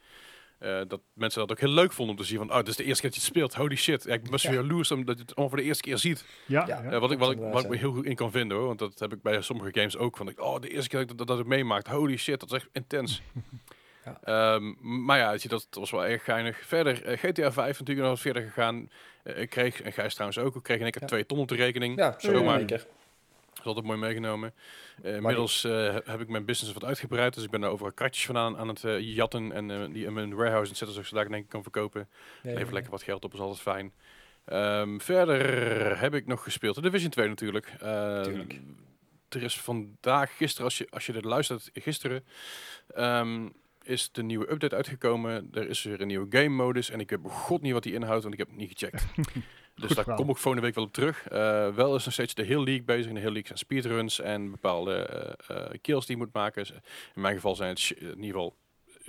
eh, 0.59 0.81
dat 0.87 0.99
mensen 1.13 1.39
dat 1.41 1.51
ook 1.51 1.59
heel 1.59 1.69
leuk 1.69 1.91
vonden 1.91 2.15
om 2.15 2.21
te 2.21 2.27
zien 2.27 2.37
van, 2.37 2.49
oh, 2.49 2.55
dit 2.57 2.67
is 2.67 2.75
de 2.75 2.83
eerste 2.83 3.01
keer 3.01 3.09
dat 3.11 3.19
je 3.19 3.25
het 3.25 3.35
speelt. 3.35 3.53
Holy 3.55 3.75
shit. 3.75 4.03
Ja, 4.03 4.13
ik 4.13 4.21
ben 4.21 4.31
best 4.31 4.45
Ja. 4.45 4.51
jaloers 4.51 4.91
omdat 4.91 5.15
je 5.15 5.21
het 5.21 5.29
allemaal 5.35 5.49
voor 5.49 5.57
de 5.57 5.63
eerste 5.63 5.83
keer 5.83 5.97
ziet. 5.97 6.25
Ja. 6.45 6.67
Eh, 6.67 6.99
wat 6.99 7.11
ik, 7.11 7.19
wat, 7.19 7.29
ik, 7.29 7.35
inderdaad, 7.35 7.53
wat 7.53 7.63
ik 7.63 7.69
me 7.69 7.77
heel 7.77 7.91
goed 7.93 8.05
in 8.05 8.15
kan 8.15 8.31
vinden 8.31 8.57
hoor. 8.57 8.65
Want 8.67 8.79
dat 8.79 8.99
heb 8.99 9.13
ik 9.13 9.21
bij 9.21 9.41
sommige 9.41 9.69
games 9.73 9.97
ook. 9.97 10.17
Van, 10.17 10.27
ik, 10.29 10.39
oh, 10.41 10.59
de 10.59 10.69
eerste 10.69 10.89
keer 10.89 10.99
dat 10.99 11.09
ik 11.11 11.17
dat, 11.17 11.27
dat 11.27 11.39
ik 11.39 11.45
meemaakt. 11.45 11.87
Holy 11.87 12.17
shit, 12.17 12.39
dat 12.39 12.51
is 12.51 12.57
echt 12.57 12.69
intens. 12.71 13.21
Ja. 14.05 14.19
Ehm, 14.23 14.73
maar 15.05 15.17
ja, 15.17 15.37
dat 15.47 15.67
was 15.71 15.91
wel 15.91 16.05
erg 16.05 16.23
geinig. 16.23 16.57
Verder, 16.65 17.03
eh, 17.03 17.17
GTA 17.17 17.51
5 17.51 17.79
natuurlijk 17.79 17.99
nog 17.99 18.09
wat 18.09 18.19
verder 18.19 18.43
gegaan. 18.43 18.89
Eh, 19.23 19.41
ik 19.41 19.49
kreeg, 19.49 19.81
en 19.81 19.93
Gijs 19.93 20.13
trouwens 20.13 20.39
ook, 20.41 20.55
ik 20.55 20.63
kreeg 20.63 20.77
in 20.77 20.83
één 20.83 20.91
keer 20.91 21.01
Ja. 21.01 21.07
twee 21.07 21.25
ton 21.25 21.39
op 21.39 21.47
de 21.47 21.55
rekening. 21.55 21.97
Ja, 21.97 22.15
zo 22.19 22.31
Zomaar. 22.31 22.51
in 22.53 22.57
één 22.57 22.65
keer. 22.65 22.77
Dat 22.77 23.50
is 23.61 23.67
altijd 23.67 23.85
mooi 23.85 23.99
meegenomen. 23.99 24.53
Eh, 25.03 25.15
inmiddels 25.15 25.63
eh, 25.63 25.95
heb 26.03 26.21
ik 26.21 26.27
mijn 26.27 26.45
business 26.45 26.73
wat 26.73 26.85
uitgebreid. 26.85 27.33
Dus 27.33 27.43
ik 27.43 27.49
ben 27.49 27.61
daar 27.61 27.69
overal 27.69 27.93
kratjes 27.93 28.25
vandaan 28.25 28.57
aan 28.57 28.67
het 28.67 28.83
eh, 28.83 28.99
jatten. 28.99 29.51
En 29.51 29.91
die 29.91 30.05
in 30.05 30.13
mijn 30.13 30.35
warehouse 30.35 30.71
en 30.71 30.77
zetten, 30.77 31.05
zodat 31.05 31.23
ik 31.23 31.31
denk 31.31 31.43
ik 31.43 31.49
kan 31.49 31.63
verkopen. 31.63 32.09
Even 32.43 32.73
lekker 32.73 32.91
wat 32.91 33.03
geld 33.03 33.23
op 33.23 33.33
is 33.33 33.39
altijd 33.39 33.61
fijn. 33.61 33.93
Ehm, 34.45 34.99
verder 34.99 35.99
heb 35.99 36.13
ik 36.13 36.27
nog 36.27 36.43
gespeeld. 36.43 36.75
De 36.75 36.81
Division 36.81 37.09
2 37.09 37.27
natuurlijk. 37.27 37.73
Eh, 37.79 38.21
Tuurlijk. 38.21 38.59
Er 39.29 39.43
is 39.43 39.59
vandaag, 39.59 40.37
gisteren, 40.37 40.65
als 40.65 40.77
je, 40.77 40.87
als 40.89 41.05
je 41.05 41.11
dit 41.11 41.25
luistert, 41.25 41.69
gisteren, 41.73 42.25
ehm, 42.87 43.49
is 43.81 44.11
de 44.11 44.23
nieuwe 44.23 44.51
update 44.51 44.75
uitgekomen. 44.75 45.49
Er 45.53 45.69
is 45.69 45.83
weer 45.83 46.01
een 46.01 46.07
nieuwe 46.07 46.25
game 46.29 46.49
modus. 46.49 46.89
En 46.89 46.99
ik 46.99 47.09
heb 47.09 47.25
god 47.25 47.61
niet 47.61 47.73
wat 47.73 47.83
die 47.83 47.93
inhoudt, 47.93 48.21
want 48.21 48.33
ik 48.33 48.39
heb 48.39 48.49
het 48.49 48.57
niet 48.57 48.71
gecheckt. 48.71 49.05
dus 49.81 49.95
daar 49.95 50.15
kom 50.15 50.29
ik 50.29 50.37
volgende 50.37 50.65
week 50.65 50.75
wel 50.75 50.83
op 50.83 50.93
terug. 50.93 51.27
Eh, 51.27 51.67
wel 51.69 51.95
is 51.95 52.05
nog 52.05 52.13
steeds 52.13 52.33
de 52.33 52.43
Hill 52.43 52.63
League 52.63 52.83
bezig. 52.83 53.07
En 53.07 53.13
de 53.13 53.19
Hill 53.19 53.31
League 53.31 53.47
zijn 53.47 53.57
speedruns 53.57 54.19
en 54.19 54.51
bepaalde 54.51 54.95
eh, 54.95 55.57
eh, 55.57 55.71
kills 55.81 56.05
die 56.05 56.15
je 56.15 56.23
moet 56.23 56.33
maken. 56.33 56.65
In 57.15 57.21
mijn 57.21 57.35
geval 57.35 57.55
zijn 57.55 57.69
het, 57.69 57.93
in 57.97 58.07
ieder 58.07 58.25
geval, 58.25 58.55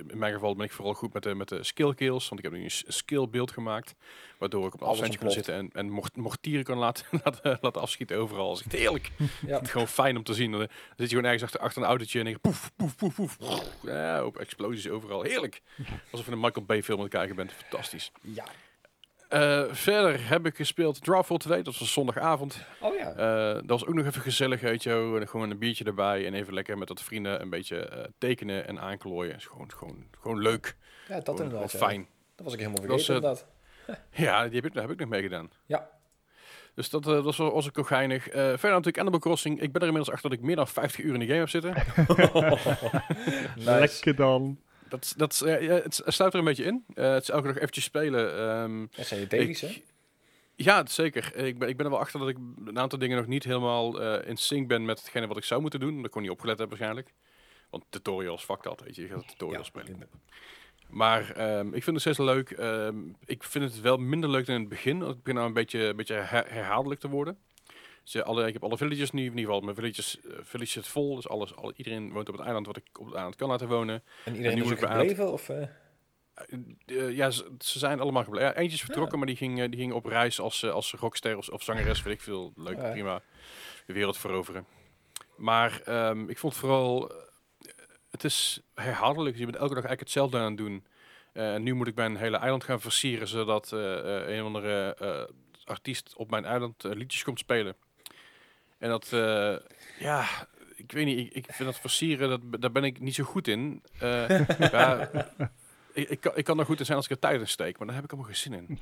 in 0.07 0.17
mijn 0.17 0.33
geval 0.33 0.55
ben 0.55 0.65
ik 0.65 0.71
vooral 0.71 0.93
goed 0.93 1.13
met 1.13 1.23
de, 1.23 1.35
met 1.35 1.49
de 1.49 1.63
skill 1.63 1.93
kills. 1.93 2.29
Want 2.29 2.43
ik 2.43 2.51
heb 2.51 2.59
nu 2.59 2.63
een 2.63 2.93
skill 2.93 3.27
beeld 3.29 3.51
gemaakt. 3.51 3.95
Waardoor 4.37 4.67
ik 4.67 4.73
op 4.73 4.81
een 4.81 4.87
Alles 4.87 4.99
afstandje 4.99 5.25
kan 5.25 5.31
zitten 5.31 5.53
en, 5.53 5.69
en 5.73 5.89
mocht, 5.89 6.15
mortieren 6.15 6.63
kan 6.63 6.77
laten, 6.77 7.05
laten, 7.23 7.57
laten 7.61 7.81
afschieten 7.81 8.17
overal. 8.17 8.49
Dat 8.49 8.57
is 8.57 8.65
echt 8.65 8.75
heerlijk. 8.75 9.11
Ja. 9.17 9.53
Het 9.53 9.61
is 9.61 9.71
gewoon 9.71 9.87
fijn 9.87 10.17
om 10.17 10.23
te 10.23 10.33
zien. 10.33 10.51
Dan 10.51 10.59
zit 10.61 10.69
je 10.97 11.07
gewoon 11.07 11.23
ergens 11.23 11.43
achter, 11.43 11.59
achter 11.59 11.81
een 11.81 11.87
autootje 11.87 12.19
en 12.19 12.25
denk 12.25 12.41
poef, 12.41 12.71
poef, 12.75 12.95
poef, 12.95 13.15
poef. 13.15 13.37
Ja, 13.81 14.25
op 14.25 14.37
explosies 14.37 14.89
overal. 14.89 15.21
Heerlijk. 15.21 15.61
Alsof 16.11 16.25
je 16.25 16.31
een 16.31 16.39
Michael 16.39 16.65
Bay 16.65 16.83
film 16.83 16.97
aan 16.97 17.03
het 17.03 17.13
kijken 17.13 17.35
bent. 17.35 17.51
Fantastisch. 17.51 18.11
ja. 18.21 18.45
Eh, 19.33 19.63
verder 19.71 20.29
heb 20.29 20.45
ik 20.45 20.55
gespeeld 20.55 21.03
Drawful 21.03 21.37
2. 21.37 21.63
Dat 21.63 21.77
was 21.77 21.93
zondagavond. 21.93 22.57
Oh 22.81 22.95
ja. 22.95 23.11
Eh, 23.11 23.53
dat 23.53 23.69
was 23.69 23.85
ook 23.85 23.93
nog 23.93 24.05
even 24.05 24.21
gezellig, 24.21 24.61
weet 24.61 24.83
je. 24.83 25.21
Gewoon 25.25 25.49
een 25.49 25.57
biertje 25.57 25.83
erbij 25.83 26.25
en 26.25 26.33
even 26.33 26.53
lekker 26.53 26.77
met 26.77 26.89
wat 26.89 27.01
vrienden 27.01 27.41
een 27.41 27.49
beetje 27.49 27.77
eh, 27.79 28.03
tekenen 28.17 28.67
en 28.67 28.79
aanklooien. 28.79 29.35
Is 29.35 29.45
gewoon, 29.45 29.71
gewoon, 29.71 30.05
gewoon 30.21 30.41
leuk. 30.41 30.75
ja, 31.07 31.15
dat 31.15 31.23
Gewoon, 31.25 31.41
inderdaad. 31.41 31.71
ja. 31.71 31.77
fijn. 31.77 32.07
Dat 32.35 32.45
was 32.45 32.53
ik 32.53 32.59
helemaal 32.59 32.81
Dat 32.81 32.89
was, 32.89 33.05
vergeten, 33.05 33.29
inderdaad. 33.29 34.01
Ja, 34.25 34.43
die 34.45 34.55
heb 34.55 34.65
ik, 34.65 34.73
daar 34.73 34.83
heb 34.83 34.91
ik 34.91 34.99
nog 34.99 35.09
mee 35.09 35.21
gedaan. 35.21 35.51
Ja. 35.65 35.89
Dus 36.75 36.89
dat, 36.89 37.07
eh, 37.07 37.13
dat 37.13 37.23
was, 37.23 37.37
was 37.37 37.67
ook 37.67 37.75
wel 37.75 37.85
geinig. 37.85 38.27
Eh, 38.27 38.33
verder 38.33 38.69
natuurlijk 38.69 38.97
Animal 38.97 39.19
Crossing. 39.19 39.61
Ik 39.61 39.71
ben 39.71 39.81
er 39.81 39.87
inmiddels 39.87 40.15
achter 40.15 40.29
dat 40.29 40.39
ik 40.39 40.45
meer 40.45 40.55
dan 40.55 40.67
50 40.67 41.03
uur 41.03 41.13
in 41.13 41.19
de 41.19 41.25
game 41.25 41.39
heb 41.39 41.49
zitten. 41.49 41.73
nice. 43.55 43.79
Lekker 43.79 44.15
dan. 44.15 44.59
Dat, 44.99 45.13
dat, 45.17 45.41
ja, 45.45 45.73
het 45.73 46.01
sluit 46.05 46.33
er 46.33 46.39
een 46.39 46.45
beetje 46.45 46.63
in. 46.63 46.83
Eh, 46.93 47.11
het 47.13 47.21
is 47.23 47.29
elke 47.29 47.47
dag 47.47 47.55
eventjes 47.57 47.83
spelen. 47.83 48.37
Ehm, 48.37 48.85
Dat 48.95 49.05
zijn 49.05 49.19
je 49.19 49.27
dailies, 49.27 49.61
hè? 49.61 49.83
ja, 50.55 50.85
zeker. 50.85 51.35
Ik 51.35 51.57
ben, 51.59 51.69
ik 51.69 51.77
ben 51.77 51.85
er 51.85 51.91
wel 51.91 52.01
achter 52.01 52.19
dat 52.19 52.29
ik 52.29 52.37
een 52.65 52.79
aantal 52.79 52.99
dingen 52.99 53.17
nog 53.17 53.27
niet 53.27 53.43
helemaal 53.43 54.01
eh, 54.01 54.29
in 54.29 54.37
sync 54.37 54.67
ben 54.67 54.85
met 54.85 54.99
hetgene 54.99 55.27
wat 55.27 55.37
ik 55.37 55.43
zou 55.43 55.61
moeten 55.61 55.79
doen. 55.79 55.95
Dat 55.95 56.05
gewoon 56.07 56.21
niet 56.23 56.31
opgelet 56.31 56.59
heb 56.59 56.67
waarschijnlijk. 56.69 57.13
Want 57.69 57.83
tutorials, 57.89 58.43
fuck 58.43 58.63
dat, 58.63 58.81
weet 58.85 58.95
je. 58.95 59.01
Je 59.01 59.07
gaat 59.07 59.27
tutorials 59.27 59.69
Ja, 59.73 59.81
spelen. 59.81 60.09
Maar 60.89 61.31
ehm, 61.31 61.67
ik 61.67 61.83
vind 61.83 61.85
het 61.85 61.99
steeds 62.01 62.17
leuk. 62.17 62.51
Ehm, 62.51 62.97
ik 63.25 63.43
vind 63.43 63.63
het 63.63 63.81
wel 63.81 63.97
minder 63.97 64.29
leuk 64.29 64.45
dan 64.45 64.55
in 64.55 64.61
het 64.61 64.69
begin. 64.69 64.99
Het 64.99 65.17
begint 65.17 65.35
nou 65.35 65.47
een 65.47 65.53
beetje, 65.53 65.79
een 65.79 65.95
beetje 65.95 66.13
her- 66.15 66.51
herhaaldelijk 66.53 66.99
te 67.01 67.09
worden. 67.09 67.37
Ja, 68.03 68.21
alle, 68.21 68.47
ik 68.47 68.53
heb 68.53 68.63
alle 68.63 68.77
villages 68.77 69.11
nu, 69.11 69.21
in 69.21 69.29
ieder 69.29 69.43
geval 69.45 69.61
mijn 69.61 69.75
villages, 69.75 70.19
eh, 70.21 70.31
village 70.41 70.71
zit 70.71 70.87
vol. 70.87 71.15
Dus 71.15 71.27
alles, 71.27 71.55
alle, 71.55 71.73
iedereen 71.75 72.11
woont 72.11 72.27
op 72.29 72.33
het 72.35 72.43
eiland 72.43 72.65
wat 72.65 72.77
ik 72.77 72.99
op 72.99 73.05
het 73.05 73.13
eiland 73.13 73.35
kan 73.35 73.49
laten 73.49 73.67
wonen. 73.67 74.03
En 74.25 74.35
iedereen 74.35 74.57
nu 74.57 74.63
is 74.63 74.79
gebleven? 74.79 75.31
Of, 75.31 75.49
eh? 75.49 75.67
Eh, 76.85 77.11
ja, 77.15 77.29
ze, 77.29 77.51
ze 77.59 77.79
zijn 77.79 77.99
allemaal 77.99 78.23
gebleven. 78.23 78.47
Ja, 78.47 78.55
eentje 78.55 78.75
is 78.77 78.83
vertrokken, 78.83 79.17
maar 79.17 79.27
die 79.27 79.35
ging, 79.35 79.69
die 79.69 79.79
ging 79.79 79.93
op 79.93 80.05
reis 80.05 80.39
als, 80.39 80.65
als 80.65 80.93
rockster 80.93 81.37
of, 81.37 81.49
of 81.49 81.63
zangeres, 81.63 82.01
weet 82.03 82.13
ik 82.13 82.21
veel. 82.21 82.53
Leuk, 82.55 82.77
Ja. 82.77 82.91
prima. 82.91 83.21
De 83.85 83.93
wereld 83.93 84.17
veroveren. 84.17 84.65
Maar 85.35 85.81
ehm, 85.85 86.29
ik 86.29 86.37
vond 86.37 86.55
vooral, 86.55 87.11
het 88.11 88.23
is 88.23 88.61
herhaaldelijk. 88.75 89.37
Je 89.37 89.45
bent 89.45 89.57
elke 89.57 89.73
dag 89.73 89.83
eigenlijk 89.83 89.99
hetzelfde 89.99 90.37
aan 90.37 90.45
het 90.45 90.57
doen. 90.57 90.85
En 91.33 91.63
nu 91.63 91.73
moet 91.73 91.87
ik 91.87 91.95
mijn 91.95 92.15
hele 92.15 92.37
eiland 92.37 92.63
gaan 92.63 92.81
versieren, 92.81 93.27
zodat 93.27 93.71
een 93.71 94.39
of 94.39 94.45
andere 94.45 94.97
artiest 95.65 96.13
op 96.15 96.29
mijn 96.29 96.45
eiland 96.45 96.83
liedjes 96.83 97.23
komt 97.23 97.39
spelen. 97.39 97.75
En 98.83 98.89
dat, 98.89 99.09
eh, 99.13 99.55
ja, 99.99 100.25
ik 100.75 100.91
weet 100.91 101.05
niet, 101.05 101.19
ik, 101.35 101.47
ik 101.47 101.53
vind 101.53 101.69
dat 101.69 101.79
versieren, 101.79 102.29
dat, 102.29 102.61
daar 102.61 102.71
ben 102.71 102.83
ik 102.83 102.99
niet 102.99 103.15
zo 103.15 103.23
goed 103.23 103.47
in. 103.47 103.83
Eh, 103.99 104.29
ja, 104.71 105.09
ik, 105.93 106.09
ik, 106.09 106.19
kan, 106.19 106.31
ik 106.35 106.43
kan 106.45 106.59
er 106.59 106.65
goed 106.65 106.79
in 106.79 106.85
zijn 106.85 106.97
als 106.97 107.05
ik 107.05 107.11
er 107.11 107.19
tijd 107.19 107.39
in 107.39 107.47
steek, 107.47 107.77
maar 107.77 107.87
daar 107.87 107.95
heb 107.95 108.05
ik 108.05 108.11
allemaal 108.11 108.29
geen 108.29 108.39
zin 108.39 108.53
in. 108.53 108.79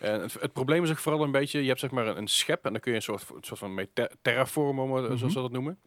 En 0.00 0.20
het, 0.20 0.32
het 0.40 0.52
probleem 0.52 0.82
is 0.84 0.90
ook 0.90 0.98
vooral 0.98 1.22
een 1.22 1.30
beetje, 1.30 1.60
je 1.62 1.68
hebt 1.68 1.80
zeg 1.80 1.90
maar 1.90 2.06
een, 2.06 2.16
een 2.16 2.26
schep 2.28 2.64
en 2.64 2.72
dan 2.72 2.80
kun 2.80 2.90
je 2.90 2.96
een 2.96 3.02
soort, 3.02 3.24
een 3.34 3.44
soort 3.44 3.58
van 3.58 3.74
mee 3.74 3.88
ter- 3.92 4.12
terraformen, 4.22 4.90
het- 4.90 5.08
Mhm. 5.08 5.16
zoals 5.18 5.32
ze 5.32 5.40
dat 5.40 5.52
noemen. 5.52 5.78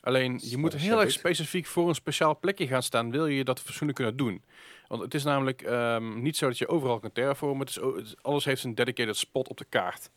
Alleen, 0.00 0.40
je 0.42 0.56
moet 0.56 0.72
heel 0.76 1.00
erg 1.00 1.10
specifiek 1.10 1.66
voor 1.66 1.88
een 1.88 1.94
speciaal 1.94 2.38
plekje 2.38 2.66
gaan 2.66 2.82
staan, 2.82 3.10
wil 3.10 3.26
je 3.26 3.44
dat 3.44 3.60
fatsoenlijk 3.60 3.96
kunnen 3.98 4.16
doen. 4.16 4.44
Want 4.88 5.02
het 5.02 5.14
is 5.14 5.24
namelijk 5.24 5.62
ehm, 5.62 6.22
niet 6.22 6.36
zo 6.36 6.46
dat 6.48 6.58
je 6.58 6.68
overal 6.68 6.98
kan 6.98 7.12
terraformen, 7.12 7.66
het 7.66 7.80
is- 8.04 8.14
alles 8.22 8.44
heeft 8.44 8.64
een 8.64 8.74
dedicated 8.74 9.16
spot 9.16 9.48
op 9.48 9.56
de 9.56 9.64
kaart. 9.68 10.10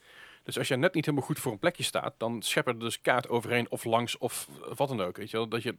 Dus 0.44 0.58
als 0.58 0.68
je 0.68 0.76
net 0.76 0.94
niet 0.94 1.06
helemaal 1.06 1.28
goed 1.28 1.40
voor 1.40 1.52
een 1.52 1.60
plekje 1.60 1.84
staat, 1.84 2.14
dan 2.18 2.42
scheppen 2.42 2.74
er 2.74 2.80
dus 2.80 3.02
kaart 3.02 3.30
overheen 3.30 3.72
of 3.72 3.84
langs 3.84 4.18
of 4.18 4.48
wat 4.76 4.88
dan 4.88 5.02
ook. 5.02 5.18
Weet 5.18 5.30
je 5.30 5.38
wel? 5.38 5.48
Dat 5.48 5.64
je, 5.64 5.76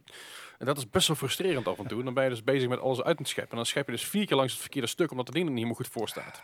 en 0.57 0.65
dat 0.65 0.77
is 0.77 0.89
best 0.89 1.07
wel 1.07 1.15
frustrerend 1.15 1.67
af 1.67 1.79
en 1.79 1.87
toe. 1.87 2.03
Dan 2.03 2.13
ben 2.13 2.23
je 2.23 2.29
dus 2.29 2.43
bezig 2.43 2.69
met 2.69 2.79
alles 2.79 3.01
uit 3.01 3.17
te 3.17 3.23
scheppen. 3.23 3.51
En 3.51 3.57
dan 3.57 3.65
schep 3.65 3.85
je 3.85 3.91
dus 3.91 4.05
vier 4.05 4.25
keer 4.25 4.37
langs 4.37 4.51
het 4.51 4.61
verkeerde 4.61 4.87
stuk, 4.87 5.11
omdat 5.11 5.25
het 5.25 5.35
ding 5.35 5.47
er 5.47 5.53
niet 5.53 5.63
helemaal 5.63 5.83
goed 5.85 5.93
voor 5.93 6.09
staat. 6.09 6.43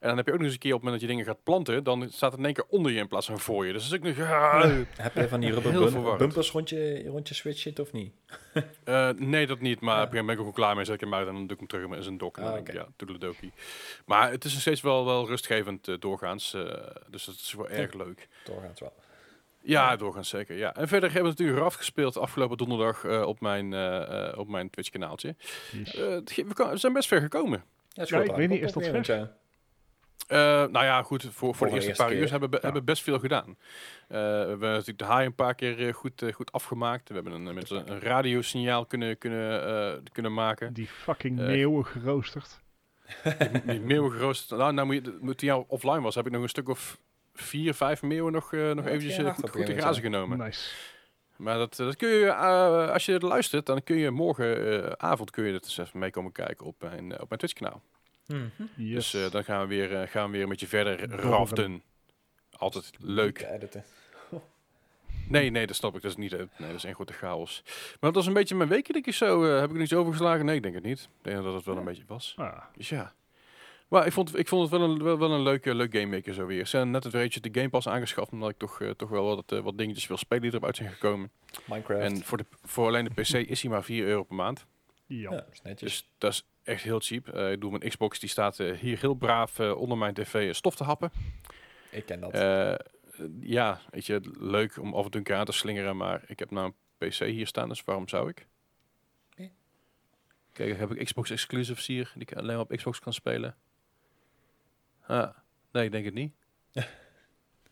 En 0.00 0.08
dan 0.08 0.16
heb 0.16 0.26
je 0.26 0.32
ook 0.32 0.38
nog 0.38 0.46
eens 0.46 0.54
een 0.56 0.60
keer 0.60 0.74
op 0.74 0.80
het 0.80 0.84
moment 0.90 1.00
dat 1.02 1.10
je 1.10 1.16
dingen 1.16 1.34
gaat 1.34 1.44
planten, 1.44 1.84
dan 1.84 2.08
staat 2.10 2.30
het 2.30 2.40
in 2.40 2.46
één 2.46 2.54
keer 2.54 2.64
onder 2.68 2.92
je 2.92 2.98
in 2.98 3.08
plaats 3.08 3.26
van 3.26 3.38
voor 3.38 3.66
je. 3.66 3.72
Dus 3.72 3.88
dat 3.88 3.92
is 4.04 4.10
ook 4.10 4.16
nog... 4.16 4.28
Heb 4.96 5.14
je 5.14 5.28
van 5.28 5.40
die 5.40 5.52
rubber 5.52 5.72
bum- 5.72 6.16
bumpers 6.16 6.50
rond 6.50 6.68
je, 6.68 7.04
rond 7.08 7.28
je 7.28 7.34
switch 7.34 7.58
zit 7.58 7.78
of 7.78 7.92
niet? 7.92 8.12
Eh, 8.84 9.08
nee, 9.16 9.46
dat 9.46 9.60
niet. 9.60 9.80
Maar 9.80 9.96
Ja. 9.96 10.02
op 10.02 10.06
een 10.06 10.12
gegeven 10.12 10.16
moment 10.16 10.26
ben 10.26 10.34
ik 10.34 10.38
ook 10.38 10.44
wel 10.44 10.64
klaar 10.64 10.76
mee. 10.76 10.84
Zet 10.84 10.94
ik 10.94 11.00
hem 11.00 11.14
uit 11.14 11.26
en 11.28 11.32
dan 11.34 11.42
doe 11.42 11.52
ik 11.52 11.58
hem 11.58 11.66
terug 11.68 11.96
in 11.96 12.02
zijn 12.02 12.18
dok. 12.18 12.36
En 12.36 12.42
dan 12.42 12.50
Ah, 12.50 12.56
denk 12.56 12.68
ik, 12.68 12.74
oké. 12.74 12.82
ja, 12.84 12.90
toedeledokie. 12.96 13.52
Maar 14.04 14.30
het 14.30 14.44
is 14.44 14.52
nog 14.52 14.60
steeds 14.60 14.80
wel, 14.80 15.04
wel 15.04 15.26
rustgevend 15.26 15.88
eh, 15.88 15.94
doorgaans. 15.98 16.54
eh, 16.54 16.62
dus 17.08 17.24
dat 17.24 17.34
is 17.34 17.54
wel 17.56 17.68
erg 17.68 17.92
leuk. 17.94 18.28
Doorgaans 18.44 18.80
wel. 18.80 18.92
Ja, 19.62 19.96
doorgaans 19.96 20.28
zeker. 20.28 20.56
Ja. 20.56 20.74
En 20.74 20.88
verder 20.88 21.12
hebben 21.12 21.30
we 21.32 21.36
natuurlijk 21.38 21.58
RAF 21.58 21.74
gespeeld 21.74 22.16
afgelopen 22.16 22.56
donderdag 22.56 23.04
eh, 23.04 23.22
op 23.22 23.40
mijn, 23.40 23.72
eh, 23.72 24.28
eh, 24.28 24.38
op 24.38 24.48
mijn 24.48 24.70
Twitch 24.70 24.90
kanaaltje. 24.90 25.34
Yes. 25.72 25.94
Eh, 25.94 26.08
het 26.08 26.30
ge- 26.32 26.44
we, 26.56 26.76
zijn 26.76 26.92
best 26.92 27.08
ver 27.08 27.20
gekomen. 27.20 27.64
Ja, 27.88 28.04
Ja, 28.06 28.20
ik 28.22 28.32
weet 28.34 28.48
niet, 28.48 28.62
is 28.62 28.72
dat 28.72 28.84
ver? 29.06 29.30
Eh, 30.30 30.38
nou 30.66 30.84
ja, 30.84 31.02
goed, 31.02 31.22
voor, 31.22 31.30
voor, 31.32 31.54
Voor 31.54 31.66
de 31.66 31.72
de 31.72 31.74
eerste 31.74 31.88
eerste 31.88 32.02
paar 32.02 32.12
keer. 32.12 32.22
uur 32.22 32.30
hebben 32.30 32.50
we 32.50 32.56
Ja. 32.56 32.62
hebben 32.62 32.84
best 32.84 33.02
veel 33.02 33.18
gedaan. 33.18 33.46
Eh, 33.48 33.56
we 34.08 34.16
hebben 34.48 34.70
natuurlijk 34.70 34.98
de 34.98 35.04
haai 35.04 35.26
een 35.26 35.34
paar 35.34 35.54
keer 35.54 35.86
eh, 35.86 35.94
goed, 35.94 36.24
goed 36.34 36.52
afgemaakt. 36.52 37.08
We 37.08 37.14
hebben 37.14 37.32
een, 37.32 37.54
met 37.54 37.70
een, 37.70 37.90
een 37.90 38.00
radiosignaal 38.00 38.86
kunnen, 38.86 39.18
kunnen, 39.18 39.66
eh, 39.66 39.98
kunnen 40.12 40.34
maken. 40.34 40.72
Die 40.72 40.86
fucking 40.86 41.36
meeuwen 41.36 41.86
geroosterd. 41.86 42.60
Die 43.66 43.80
meeuwen 43.80 44.10
geroosterd. 44.10 44.60
Nou, 44.60 44.72
nou 44.72 44.86
moet 44.86 45.04
je, 45.04 45.18
moet 45.20 45.38
die 45.38 45.48
jou 45.48 45.64
offline 45.68 46.00
was, 46.00 46.14
heb 46.14 46.26
ik 46.26 46.32
nog 46.32 46.42
een 46.42 46.48
stuk 46.48 46.68
of 46.68 46.98
vier, 47.34 47.74
vijf 47.74 48.02
meeuwen 48.02 48.32
nog, 48.32 48.52
nog 48.52 48.84
Ja, 48.84 48.90
eventjes 48.90 49.24
acht 49.24 49.50
goed, 49.50 49.68
grazen 49.68 50.02
genomen. 50.02 50.38
Nice. 50.38 50.70
Maar 51.36 51.58
dat, 51.58 51.76
dat 51.76 51.96
kun 51.96 52.08
je, 52.08 52.26
eh, 52.26 52.90
als 52.92 53.06
je 53.06 53.12
het 53.12 53.22
luistert, 53.22 53.66
dan 53.66 53.82
kun 53.82 53.96
je 53.96 54.10
morgenavond 54.10 55.30
kun 55.30 55.44
je 55.44 55.52
het 55.52 55.64
eens 55.64 55.78
even 55.78 55.98
mee 55.98 56.10
komen 56.10 56.32
kijken 56.32 56.66
op 56.66 56.74
mijn, 56.80 57.12
op 57.20 57.28
mijn 57.28 57.40
Twitch 57.40 57.52
kanaal. 57.54 57.82
Yes. 58.76 59.10
Dus 59.10 59.24
eh, 59.24 59.30
dan 59.30 59.44
gaan 59.44 59.60
we, 59.60 59.66
weer, 59.66 59.94
eh, 60.00 60.08
gaan 60.08 60.30
we 60.30 60.36
weer 60.36 60.48
met 60.48 60.60
je 60.60 60.66
verder 60.66 61.10
raften. 61.10 61.82
Altijd 62.56 62.90
leuk. 63.00 63.38
Nee, 65.28 65.50
nee, 65.50 65.66
dat 65.66 65.76
snap 65.76 65.94
ik. 65.96 66.02
Dat 66.02 66.10
is 66.10 66.16
niet. 66.16 66.32
eh, 66.32 66.38
Nee, 66.38 66.68
dat 66.68 66.76
is 66.76 66.84
één 66.84 66.94
grote 66.94 67.12
chaos. 67.12 67.62
Maar 67.64 67.96
dat 68.00 68.14
was 68.14 68.26
een 68.26 68.32
beetje 68.32 68.54
mijn 68.54 68.68
week, 68.68 68.92
denk 68.92 69.06
ik 69.06 69.14
zo. 69.14 69.44
Eh, 69.44 69.54
heb 69.60 69.64
ik 69.68 69.72
er 69.74 69.78
niets 69.80 69.92
overgeslagen? 69.94 70.44
Nee, 70.44 70.56
ik 70.56 70.62
denk 70.62 70.74
het 70.74 70.84
niet. 70.84 71.00
Ik 71.00 71.08
denk 71.22 71.42
dat 71.42 71.54
het 71.54 71.64
wel 71.64 71.76
een 71.76 71.84
beetje 71.84 72.02
was. 72.06 72.34
Ah, 72.36 72.58
Dus 72.76 72.88
ja. 72.88 73.12
Maar 73.88 74.06
ik 74.06 74.12
vond, 74.12 74.38
ik 74.38 74.48
vond 74.48 74.70
het 74.70 74.80
wel 74.80 74.90
een, 74.90 75.02
wel, 75.02 75.18
wel 75.18 75.30
een 75.32 75.42
leuke, 75.42 75.74
leuk 75.74 75.92
game 75.92 76.06
maker 76.06 76.34
zo 76.34 76.46
weer. 76.46 76.66
Ze 76.66 76.76
hebben 76.76 76.94
net 76.94 77.04
het 77.04 77.12
weetje 77.12 77.40
de 77.40 77.48
Game 77.52 77.68
Pass 77.68 77.88
aangeschaft, 77.88 78.32
omdat 78.32 78.50
ik 78.50 78.58
toch, 78.58 78.80
toch 78.96 79.08
wel 79.08 79.24
wat, 79.36 79.60
wat 79.62 79.78
dingetjes 79.78 80.06
wil 80.06 80.16
spelen 80.16 80.42
die 80.42 80.50
erop 80.50 80.64
uit 80.64 80.76
zijn 80.76 80.90
gekomen. 80.90 81.30
Minecraft. 81.64 82.02
En 82.02 82.24
voor, 82.24 82.38
de, 82.38 82.44
voor 82.64 82.86
alleen 82.86 83.04
de 83.04 83.22
PC 83.22 83.32
is 83.32 83.62
hij 83.62 83.70
maar 83.70 83.84
4 83.84 84.04
euro 84.06 84.22
per 84.22 84.36
maand. 84.36 84.66
ja. 85.06 85.16
ja, 85.16 85.30
dat 85.30 85.46
is 85.52 85.62
netjes. 85.62 85.90
Dus 85.90 86.08
dat 86.18 86.32
is 86.32 86.44
echt 86.70 86.82
heel 86.82 87.00
cheap. 87.00 87.28
Eh, 87.28 87.52
ik 87.52 87.60
doe 87.60 87.70
mijn 87.70 87.90
Xbox, 87.90 88.18
die 88.18 88.28
staat 88.28 88.60
eh, 88.60 88.78
hier 88.78 89.00
heel 89.00 89.14
braaf 89.14 89.58
eh, 89.58 89.76
onder 89.76 89.98
mijn 89.98 90.14
tv 90.14 90.54
stof 90.54 90.76
te 90.76 90.84
happen. 90.84 91.10
ik 91.90 92.06
ken 92.06 92.20
dat. 92.20 92.32
Ja, 93.40 93.80
weet 93.90 94.06
je, 94.06 94.20
leuk 94.38 94.78
om 94.78 94.94
af 94.94 95.04
en 95.04 95.10
toe 95.10 95.20
een 95.20 95.26
keer 95.26 95.36
aan 95.36 95.44
te 95.44 95.52
slingeren, 95.52 95.96
maar 95.96 96.22
ik 96.26 96.38
heb 96.38 96.50
nou 96.50 96.72
een 96.98 97.08
PC 97.08 97.18
hier 97.18 97.46
staan, 97.46 97.68
dus 97.68 97.84
waarom 97.84 98.08
zou 98.08 98.28
ik? 98.28 98.46
Nee. 99.36 99.52
Kijk, 100.52 100.78
heb 100.78 100.90
ik 100.90 101.04
Xbox 101.04 101.30
exclusives 101.30 101.86
hier, 101.86 102.12
die 102.14 102.22
ik 102.22 102.36
alleen 102.36 102.56
maar 102.56 102.64
op 102.64 102.76
Xbox 102.76 102.98
kan 102.98 103.12
spelen? 103.12 103.56
Ah, 105.06 105.28
nee, 105.72 105.84
ik 105.84 105.92
denk 105.92 106.04
het 106.04 106.14
niet. 106.14 106.32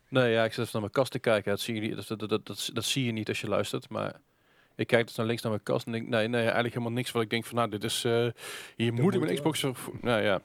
nee, 0.09 0.33
ja, 0.33 0.45
ik 0.45 0.53
zit 0.53 0.59
even 0.59 0.71
naar 0.73 0.81
mijn 0.81 0.93
kast 0.93 1.13
te 1.13 1.19
kijken. 1.19 1.51
Dat 1.51 1.61
zie 1.61 1.75
je 1.75 1.81
niet, 1.81 1.97
dat, 1.97 2.19
dat, 2.19 2.29
dat, 2.29 2.47
dat, 2.47 2.71
dat 2.73 2.85
zie 2.85 3.05
je 3.05 3.13
niet 3.13 3.29
als 3.29 3.41
je 3.41 3.49
luistert, 3.49 3.89
maar 3.89 4.21
Ik 4.79 4.87
kijk 4.87 5.07
dus 5.07 5.17
naar 5.17 5.27
links 5.27 5.43
naar 5.43 5.51
mijn 5.53 5.65
kast 5.65 5.87
en 5.87 5.93
denk, 5.93 6.09
nee, 6.09 6.29
nee, 6.29 6.41
eigenlijk 6.43 6.75
helemaal 6.75 6.93
niks 6.97 7.11
wat 7.11 7.23
ik 7.23 7.31
denk 7.31 7.45
van, 7.45 7.57
nou, 7.57 7.69
dit 7.71 7.85
is, 7.85 8.05
eh, 8.05 8.27
hier 8.77 8.93
moet 8.93 9.15
ik 9.15 9.21
mijn 9.21 9.35
Xbox... 9.35 9.61
voor- 9.73 9.95
Nou 10.01 10.23
ja. 10.23 10.41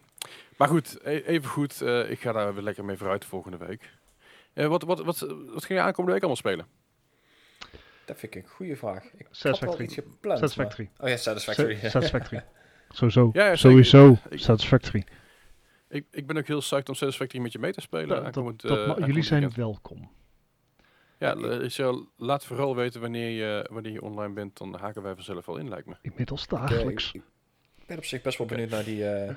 Maar 0.57 0.67
goed, 0.67 0.97
e- 1.03 1.21
even 1.25 1.49
goed, 1.49 1.81
eh, 1.81 2.09
ik 2.11 2.19
ga 2.21 2.31
daar 2.31 2.53
weer 2.53 2.63
lekker 2.63 2.86
mee 2.86 2.97
vooruit 2.97 3.25
volgende 3.25 3.57
week. 3.57 3.89
Eh, 4.53 4.67
wat, 4.67 4.84
wat, 4.84 4.99
wat, 5.03 5.19
wat 5.53 5.65
ga 5.65 5.73
je 5.73 5.79
aankomende 5.79 6.11
week 6.11 6.21
allemaal 6.23 6.36
spelen? 6.36 6.65
Dat 8.05 8.19
vind 8.19 8.36
ik 8.36 8.43
een 8.43 8.49
goede 8.49 8.75
vraag. 8.75 9.03
Ik 9.17 9.27
Satisfactory. 9.31 9.84
iets 9.84 9.93
gepland. 9.93 10.39
Satisfactory. 10.39 10.89
maar- 10.97 11.03
Oh 11.05 11.09
ja, 11.09 11.17
Satisfactory. 11.21 11.75
Sa- 11.75 11.89
Satisfactory. 11.89 12.43
Sowieso. 12.89 13.29
Ja. 13.34 13.55
Sowieso. 13.55 14.17
Ik- 14.29 14.39
Satisfactory. 14.39 15.03
Ik, 15.89 16.05
ik 16.11 16.27
ben 16.27 16.38
ook 16.38 16.47
heel 16.47 16.59
psyched 16.59 16.89
om 16.89 16.95
Satisfactory 16.95 17.41
met 17.43 17.51
je 17.51 17.59
mee 17.59 17.71
te 17.71 17.81
spelen. 17.81 18.07
Dat- 18.23 18.34
dat- 18.34 18.61
dat 18.61 18.97
eh, 18.97 19.05
jullie 19.05 19.23
zijn 19.23 19.39
weekend. 19.39 19.55
welkom. 19.65 20.11
Ja, 21.24 21.36
eh, 21.36 21.97
laat 22.17 22.45
vooral 22.45 22.76
weten 22.76 23.01
wanneer 23.01 23.30
je, 23.30 23.67
wanneer 23.71 23.91
je 23.91 24.01
online 24.01 24.34
bent, 24.34 24.57
dan 24.57 24.76
haken 24.76 25.01
wij 25.01 25.15
vanzelf 25.15 25.45
wel 25.45 25.57
in, 25.57 25.69
lijkt 25.69 25.88
me. 25.88 25.95
Inmiddels 26.01 26.43
Ik, 26.43 26.51
eh, 26.51 26.59
dagelijks. 26.59 27.11
Ik, 27.13 27.21
ik 27.76 27.86
ben 27.88 27.97
op 27.97 28.05
zich 28.05 28.21
best 28.21 28.38
wel 28.38 28.47
benieuwd 28.47 28.69
naar 28.69 28.84
die, 28.84 29.09
eh, 29.09 29.34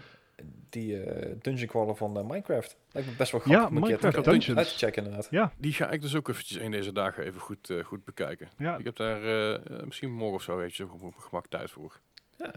die 0.70 1.02
eh, 1.02 1.34
dungeon 1.42 1.68
crawler 1.68 1.96
van 1.96 2.12
Minecraft. 2.12 2.76
Lijkt 2.92 3.08
me 3.10 3.14
best 3.16 3.32
wel 3.32 3.40
grappig 3.40 3.62
Ja, 3.62 3.68
om 3.68 3.76
een 3.76 3.82
keer 3.82 3.90
Minecraft 3.90 4.24
te- 4.24 4.30
Dungeons. 4.30 4.58
uit 4.58 4.68
te 4.68 4.76
checken 4.86 5.04
inderdaad. 5.04 5.50
Die 5.58 5.72
ga 5.72 5.90
ik 5.90 6.00
dus 6.00 6.14
ook 6.14 6.28
eventjes 6.28 6.58
een 6.58 6.70
deze 6.70 6.92
dagen 6.92 7.24
even 7.24 7.40
goed, 7.40 7.72
goed 7.84 8.04
bekijken. 8.04 8.48
Ja, 8.58 8.76
Ik 8.76 8.84
heb 8.84 8.96
daar 8.96 9.20
misschien 9.84 10.12
morgen 10.12 10.34
of 10.36 10.42
zo 10.42 10.58
eventjes 10.58 10.86
op 10.90 11.00
mijn 11.00 11.12
gemak 11.18 11.46
tijd 11.46 11.70
voor. 11.70 12.00
Ja. 12.38 12.52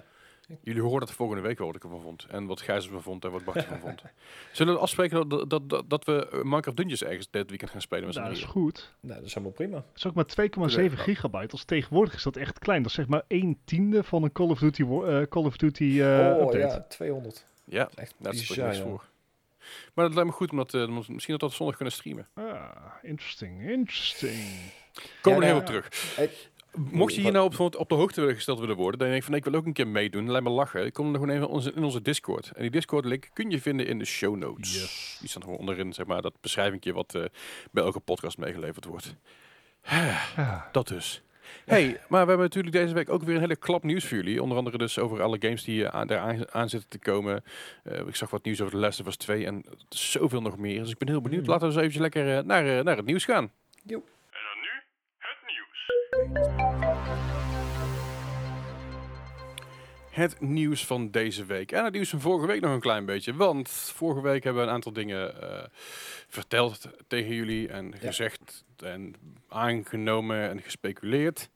Jullie 0.61 0.81
horen 0.81 0.99
dat 0.99 1.11
volgende 1.11 1.41
week 1.41 1.57
wel 1.57 1.67
wat 1.67 1.75
ik 1.75 1.83
ervan 1.83 2.01
vond. 2.01 2.25
En 2.29 2.45
wat 2.45 2.61
Gijs 2.61 2.85
ervan 2.85 3.01
vond 3.01 3.25
en 3.25 3.31
wat 3.31 3.43
Bart 3.43 3.57
ervan 3.57 3.79
vond. 3.79 4.01
Zullen 4.51 4.73
we 4.73 4.79
afspreken 4.79 5.29
dat, 5.29 5.49
dat, 5.49 5.69
dat, 5.69 5.83
dat 5.89 6.05
we 6.05 6.27
Minecraft 6.43 6.77
Dungeons 6.77 7.03
ergens 7.03 7.27
dit 7.31 7.49
weekend 7.49 7.71
gaan 7.71 7.81
spelen 7.81 8.05
met 8.05 8.13
z'n 8.13 8.21
dat 8.21 8.31
is 8.31 8.43
goed. 8.43 8.93
Nou, 8.99 9.15
dat 9.17 9.25
is 9.27 9.33
helemaal 9.33 9.55
prima. 9.55 9.75
Het 9.77 9.85
is 9.95 10.07
ook 10.07 10.13
maar 10.13 10.25
2,7 10.69 10.75
Ja. 10.75 10.89
gigabyte. 11.03 11.51
Als 11.51 11.63
tegenwoordig 11.63 12.13
is 12.13 12.23
dat 12.23 12.35
echt 12.35 12.59
klein. 12.59 12.81
Dat 12.81 12.89
is 12.91 12.97
zeg 12.97 13.07
maar 13.07 13.23
1 13.27 13.57
tiende 13.65 14.03
van 14.03 14.23
een 14.23 14.31
Call 14.31 14.49
of 14.49 14.59
Duty, 14.59 14.81
eh, 14.83 15.21
Call 15.21 15.43
of 15.43 15.57
Duty 15.57 16.01
eh, 16.01 16.07
oh 16.07 16.41
update. 16.41 16.57
ja, 16.57 16.85
200. 16.89 17.45
Ja, 17.63 17.83
Dat 17.83 17.91
is 17.91 17.97
echt 17.97 18.13
dat 18.17 18.33
is 18.33 18.47
bizar, 18.47 18.65
niks 18.65 18.77
ja. 18.77 18.83
voor. 18.83 19.05
Maar 19.93 20.05
dat 20.05 20.13
lijkt 20.13 20.29
me 20.29 20.35
goed, 20.35 20.51
omdat 20.51 20.73
eh, 20.73 20.87
misschien 20.87 21.09
dat 21.15 21.25
we 21.25 21.37
dat 21.37 21.53
zondag 21.53 21.75
kunnen 21.75 21.93
streamen. 21.93 22.27
Ah, 22.33 22.69
interesting, 23.01 23.69
interesting. 23.69 24.71
Komen 25.21 25.39
we 25.39 25.45
Ja, 25.45 25.51
heel 25.51 25.61
nou, 25.61 25.65
terug. 25.65 26.15
Mocht 26.73 27.15
je 27.15 27.21
hier 27.21 27.31
nou 27.31 27.53
op, 27.57 27.75
op 27.75 27.89
de 27.89 27.95
hoogte 27.95 28.19
willen 28.19 28.35
gesteld 28.35 28.59
willen 28.59 28.75
worden, 28.75 28.99
dan 28.99 29.07
denk 29.07 29.19
je 29.19 29.27
van 29.27 29.37
ik 29.37 29.43
wil 29.43 29.53
ook 29.53 29.65
een 29.65 29.73
keer 29.73 29.87
meedoen, 29.87 30.31
lijkt 30.31 30.47
me 30.47 30.53
lachen. 30.53 30.85
Ik 30.85 30.93
kom 30.93 31.05
dan 31.05 31.21
gewoon 31.21 31.29
even 31.29 31.47
in 31.47 31.53
onze, 31.53 31.73
in 31.73 31.83
onze 31.83 32.01
Discord. 32.01 32.51
En 32.55 32.61
die 32.61 32.71
Discord 32.71 33.05
link 33.05 33.29
kun 33.33 33.49
je 33.49 33.61
vinden 33.61 33.87
in 33.87 33.99
de 33.99 34.05
show 34.05 34.35
notes. 34.35 34.73
Yes. 34.73 35.17
Die 35.19 35.29
staat 35.29 35.43
gewoon 35.43 35.57
onderin, 35.57 35.93
zeg 35.93 36.05
maar, 36.05 36.21
dat 36.21 36.33
beschrijvingje 36.41 36.93
wat 36.93 37.15
eh, 37.15 37.23
bij 37.71 37.83
elke 37.83 37.99
podcast 37.99 38.37
meegeleverd 38.37 38.85
wordt. 38.85 39.15
Dat 40.71 40.87
dus. 40.87 41.21
Hey, 41.65 41.99
maar 42.07 42.21
we 42.21 42.27
hebben 42.29 42.39
natuurlijk 42.39 42.75
deze 42.75 42.93
week 42.93 43.09
ook 43.09 43.23
weer 43.23 43.35
een 43.35 43.41
hele 43.41 43.55
klap 43.55 43.83
nieuws 43.83 44.05
voor 44.05 44.17
jullie. 44.17 44.41
Onder 44.43 44.57
andere 44.57 44.77
dus 44.77 44.99
over 44.99 45.21
alle 45.21 45.37
games 45.39 45.63
die 45.63 45.85
eh, 45.85 45.99
aan, 45.99 46.07
daar 46.07 46.19
aan, 46.19 46.51
aan 46.51 46.69
zitten 46.69 46.89
te 46.89 46.99
komen. 46.99 47.43
Eh, 47.83 48.07
ik 48.07 48.15
zag 48.15 48.29
wat 48.29 48.43
nieuws 48.43 48.61
over 48.61 48.73
The 48.73 48.79
Last 48.79 48.99
of 48.99 49.07
Us 49.07 49.15
2 49.15 49.45
en 49.45 49.65
zoveel 49.89 50.41
nog 50.41 50.57
meer. 50.57 50.79
Dus 50.79 50.91
ik 50.91 50.97
ben 50.97 51.07
heel 51.07 51.21
benieuwd. 51.21 51.43
Mm. 51.43 51.49
Laten 51.49 51.67
we 51.67 51.73
eens 51.73 51.81
eventjes 51.81 52.01
lekker 52.01 52.45
naar, 52.45 52.83
naar 52.83 52.97
het 52.97 53.05
nieuws 53.05 53.25
gaan. 53.25 53.51
Jo. 53.83 54.03
Het 60.09 60.41
nieuws. 60.41 60.85
Van 60.85 61.11
deze 61.11 61.45
week. 61.45 61.71
En 61.71 61.83
het 61.83 61.93
nieuws 61.93 62.09
van 62.09 62.19
vorige 62.19 62.47
week 62.47 62.61
nog 62.61 62.73
een 62.73 62.79
klein 62.79 63.05
beetje. 63.05 63.35
Want 63.35 63.69
vorige 63.69 64.21
week 64.21 64.43
hebben 64.43 64.61
we 64.61 64.67
een 64.67 64.73
aantal 64.73 64.93
dingen 64.93 65.41
eh, 65.41 65.63
verteld 66.27 66.89
tegen 67.07 67.33
jullie. 67.35 67.67
En 67.67 67.97
gezegd 67.97 68.63
en 68.77 69.15
aangenomen 69.47 70.49
en 70.49 70.61
gespeculeerd. 70.61 71.49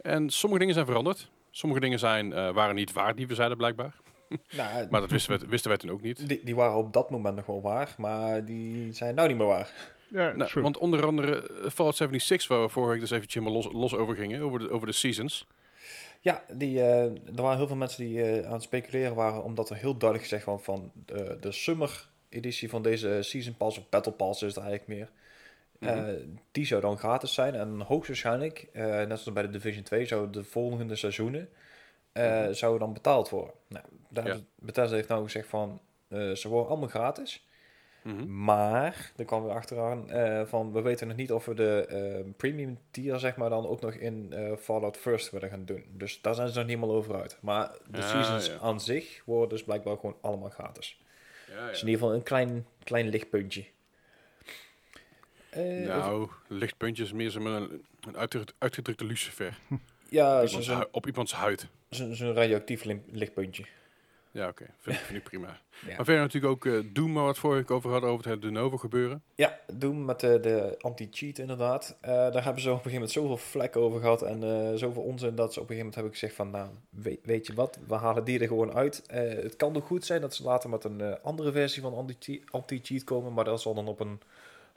En 0.00 0.30
sommige 0.30 0.58
dingen 0.60 0.74
zijn 0.74 0.86
veranderd. 0.86 1.30
Sommige 1.50 1.80
dingen 1.80 1.98
zijn, 1.98 2.32
eh, 2.32 2.52
waren 2.52 2.74
niet 2.74 2.92
waar 2.92 3.14
die 3.14 3.26
we 3.26 3.34
zeiden 3.34 3.56
blijkbaar. 3.56 3.94
nou, 4.56 4.86
Maar 4.90 5.00
dat 5.00 5.10
wisten 5.10 5.38
wij, 5.38 5.48
wisten 5.48 5.68
wij 5.70 5.78
toen 5.78 5.90
ook 5.90 6.02
niet. 6.02 6.28
die, 6.28 6.40
die 6.44 6.54
waren 6.54 6.76
op 6.76 6.92
dat 6.92 7.10
moment 7.10 7.36
nog 7.36 7.46
wel 7.46 7.62
waar, 7.62 7.94
maar 7.98 8.44
die 8.44 8.92
zijn 8.92 9.14
nou 9.14 9.28
niet 9.28 9.36
meer 9.36 9.46
waar. 9.46 9.72
Ja, 10.12 10.32
Nou, 10.32 10.50
want 10.62 10.78
onder 10.78 11.06
andere 11.06 11.48
eh, 11.48 11.70
Fallout 11.70 11.96
76, 11.96 12.48
waar 12.48 12.62
we 12.62 12.68
vorige 12.68 12.90
week 12.92 13.00
dus 13.00 13.10
eventjes 13.10 13.34
helemaal 13.44 13.62
los, 13.62 13.72
los 13.72 13.94
over 13.94 14.16
gingen, 14.16 14.40
over 14.42 14.58
de, 14.58 14.70
over 14.70 14.86
de 14.86 14.92
seasons. 14.92 15.46
Ja, 16.20 16.44
die, 16.52 16.80
eh, 16.80 17.02
er 17.04 17.42
waren 17.42 17.56
heel 17.56 17.66
veel 17.66 17.76
mensen 17.76 18.04
die 18.04 18.22
eh, 18.22 18.46
aan 18.46 18.52
het 18.52 18.62
speculeren 18.62 19.14
waren, 19.14 19.42
omdat 19.42 19.70
er 19.70 19.76
heel 19.76 19.96
duidelijk 19.96 20.28
gezegd 20.28 20.44
was 20.46 20.62
van 20.62 20.90
de, 21.06 21.36
de 21.40 21.52
summer 21.52 22.08
editie 22.28 22.68
van 22.68 22.82
deze 22.82 23.18
Season 23.22 23.56
Pass, 23.56 23.78
of 23.78 23.88
Battle 23.88 24.12
Pass 24.12 24.42
is 24.42 24.54
het 24.54 24.64
eigenlijk 24.64 24.98
meer, 24.98 25.10
Mhm. 25.78 25.90
eh, 26.08 26.14
die 26.50 26.66
zou 26.66 26.80
dan 26.80 26.98
gratis 26.98 27.34
zijn. 27.34 27.54
En 27.54 27.80
hoogstwaarschijnlijk, 27.80 28.66
eh, 28.72 28.84
net 28.84 29.06
zoals 29.06 29.32
bij 29.32 29.42
de 29.42 29.50
Division 29.50 29.82
2, 29.84 30.06
zouden 30.06 30.32
de 30.32 30.44
volgende 30.44 30.96
seizoenen 30.96 31.48
eh 32.12 32.40
Mhm. 32.42 32.52
zouden 32.52 32.80
dan 32.80 32.92
betaald 32.92 33.28
worden. 33.28 33.54
Nou, 33.68 33.84
daar 34.08 34.26
Ja. 34.26 34.36
Bethesda 34.54 34.94
heeft 34.96 35.08
nou 35.08 35.24
gezegd 35.24 35.48
van, 35.48 35.80
eh, 36.08 36.30
ze 36.32 36.48
worden 36.48 36.68
allemaal 36.70 36.88
gratis. 36.88 37.46
Mhm. 38.02 38.44
Maar, 38.44 39.12
er 39.16 39.24
kwam 39.24 39.42
weer 39.44 39.52
achteraan 39.54 40.10
eh, 40.10 40.42
van, 40.46 40.72
we 40.72 40.80
weten 40.82 41.06
nog 41.08 41.16
niet 41.16 41.32
of 41.32 41.44
we 41.44 41.54
de 41.54 41.86
eh, 41.86 42.30
premium 42.36 42.78
tier, 42.90 43.18
zeg 43.18 43.36
maar, 43.36 43.50
dan 43.50 43.66
ook 43.66 43.80
nog 43.80 43.92
in 43.94 44.32
eh, 44.32 44.56
Fallout 44.56 44.96
First 44.96 45.30
willen 45.30 45.48
gaan 45.48 45.64
doen. 45.64 45.84
Dus 45.88 46.20
daar 46.20 46.34
zijn 46.34 46.48
ze 46.48 46.54
nog 46.58 46.66
niet 46.66 46.74
helemaal 46.76 46.96
over 46.96 47.14
uit. 47.20 47.38
Maar 47.40 47.70
de 47.90 47.98
Ja, 47.98 48.08
seasons 48.08 48.46
ja. 48.46 48.58
aan 48.58 48.80
zich 48.80 49.22
worden 49.24 49.48
dus 49.48 49.64
blijkbaar 49.64 49.96
gewoon 49.96 50.16
allemaal 50.20 50.50
gratis. 50.50 51.00
Ja, 51.50 51.66
Dus 51.68 51.80
in 51.82 51.86
ieder 51.88 52.00
geval 52.00 52.14
een 52.16 52.22
klein, 52.22 52.66
klein 52.84 53.08
lichtpuntje. 53.08 53.64
Eh, 55.50 55.86
Nou, 55.86 56.28
lichtpuntjes 56.48 57.12
meer 57.12 57.30
zo'n 57.30 57.46
een, 57.46 57.84
een 58.00 58.16
uitgedrukt- 58.16 58.54
uitgedrukte 58.58 59.04
lucifer. 59.04 59.58
ja, 60.08 60.42
op, 60.42 60.48
iemands 60.48 60.86
op 60.90 61.06
iemands 61.06 61.34
huid. 61.34 61.66
zo, 61.90 62.12
zo'n 62.12 62.34
radioactief 62.34 62.84
lichtpuntje. 63.10 63.64
Ja, 64.32 64.48
oké. 64.48 64.66
Vind, 64.78 64.96
vind 64.96 65.18
ik 65.18 65.24
prima. 65.24 65.48
Ja. 65.86 65.96
Maar 65.96 66.04
verder 66.04 66.22
natuurlijk 66.22 66.52
ook 66.52 66.66
eh 66.66 66.78
Doom, 66.92 67.16
het 67.16 67.38
vorige 67.38 67.58
week 67.60 67.70
over 67.70 67.90
hadden, 67.90 68.10
over 68.10 68.30
het 68.30 68.42
de 68.42 68.50
Novo 68.50 68.76
gebeuren. 68.76 69.22
Ja, 69.34 69.58
doen 69.72 70.04
met 70.04 70.20
de, 70.20 70.40
de 70.40 70.74
anti-cheat 70.80 71.38
inderdaad. 71.38 71.96
Eh, 72.00 72.10
daar 72.10 72.44
hebben 72.44 72.62
ze 72.62 72.68
op 72.68 72.74
een 72.74 72.82
gegeven 72.90 72.92
moment 72.92 73.10
zoveel 73.10 73.36
vlek 73.36 73.76
over 73.76 74.00
gehad 74.00 74.22
en 74.22 74.42
eh, 74.42 74.74
zoveel 74.78 75.02
onzin 75.02 75.34
dat 75.34 75.52
ze 75.52 75.60
op 75.60 75.70
een 75.70 75.74
gegeven 75.76 75.76
moment 75.76 75.94
hebben 75.94 76.12
gezegd 76.12 76.34
van, 76.34 76.50
nou, 76.50 76.68
weet, 76.90 77.18
weet 77.22 77.46
je 77.46 77.54
wat, 77.54 77.78
we 77.86 77.94
halen 77.94 78.24
die 78.24 78.40
er 78.40 78.46
gewoon 78.46 78.74
uit. 78.74 79.06
Eh, 79.06 79.20
het 79.22 79.56
kan 79.56 79.72
nog 79.72 79.86
goed 79.86 80.04
zijn 80.06 80.20
dat 80.20 80.34
ze 80.34 80.42
later 80.42 80.70
met 80.70 80.84
een 80.84 81.00
eh, 81.00 81.14
andere 81.22 81.52
versie 81.52 81.82
van 81.82 81.94
anti- 81.94 82.44
anti-cheat 82.50 83.04
komen, 83.04 83.32
maar 83.32 83.44
dat 83.44 83.60
zal 83.60 83.74
dan 83.74 83.88
op 83.88 84.00
een 84.00 84.20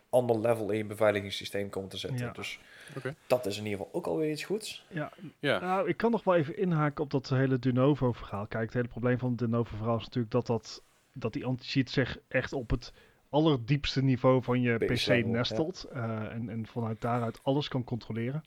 ander 0.10 0.40
level 0.40 0.72
in 0.72 0.78
je 0.78 0.86
beveiligingssysteem 0.86 1.70
komen 1.70 1.90
te 1.90 1.98
zitten. 1.98 2.26
Ja. 2.26 2.32
Dus 2.32 2.60
Oké. 2.98 3.16
dat 3.28 3.46
is 3.46 3.58
in 3.58 3.64
ieder 3.64 3.78
geval 3.80 3.94
ook 3.94 4.06
alweer 4.08 4.32
iets 4.32 4.44
goeds. 4.44 4.86
ja, 4.90 5.12
Ja, 5.40 5.60
Nou, 5.60 5.88
ik 5.90 5.98
kan 5.98 6.12
nog 6.12 6.24
wel 6.24 6.36
even 6.36 6.58
inhaken 6.58 7.04
op 7.04 7.12
dat 7.12 7.30
hele 7.30 7.60
Dunovo-verhaal. 7.60 8.48
Kijk, 8.48 8.64
het 8.66 8.74
hele 8.74 8.88
probleem 8.88 9.18
van 9.20 9.30
het 9.30 9.38
Dunovo-verhaal 9.38 9.98
is 9.98 10.04
natuurlijk 10.04 10.32
dat, 10.32 10.46
dat, 10.48 10.84
dat 11.14 11.34
die 11.34 11.46
anti-cheat 11.46 11.90
zich 11.90 12.18
echt 12.28 12.54
op 12.54 12.70
het 12.70 12.94
allerdiepste 13.30 14.04
niveau 14.04 14.44
van 14.44 14.62
je 14.62 14.76
PC 14.86 15.26
nestelt. 15.26 15.84
eh, 15.84 16.04
en, 16.32 16.50
en 16.50 16.66
vanuit 16.68 17.02
daaruit 17.02 17.40
alles 17.44 17.68
kan 17.68 17.84
controleren. 17.84 18.44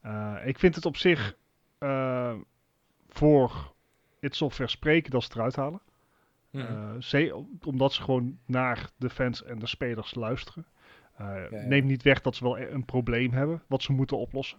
Eh, 0.00 0.36
ik 0.44 0.58
vind 0.58 0.74
het 0.74 0.86
op 0.86 0.96
zich 0.96 1.36
eh, 1.78 2.34
voor 3.08 3.72
het 4.20 4.36
software 4.36 4.70
spreken 4.70 5.10
dat 5.10 5.22
ze 5.22 5.28
het 5.28 5.36
eruit 5.36 5.56
halen. 5.56 5.80
Mhm. 6.50 6.64
Eh, 6.66 6.90
ze- 7.00 7.44
omdat 7.64 7.92
ze 7.92 8.02
gewoon 8.02 8.38
naar 8.46 8.90
de 8.96 9.10
fans 9.10 9.44
en 9.44 9.58
de 9.58 9.66
spelers 9.66 10.14
luisteren. 10.14 10.66
Eh, 11.16 11.50
ja. 11.50 11.66
Neemt 11.66 11.86
niet 11.86 12.02
weg 12.02 12.20
dat 12.20 12.34
ze 12.36 12.44
wel 12.44 12.58
een 12.58 12.84
probleem 12.84 13.32
hebben 13.32 13.62
wat 13.68 13.82
ze 13.82 13.92
moeten 13.92 14.18
oplossen. 14.18 14.58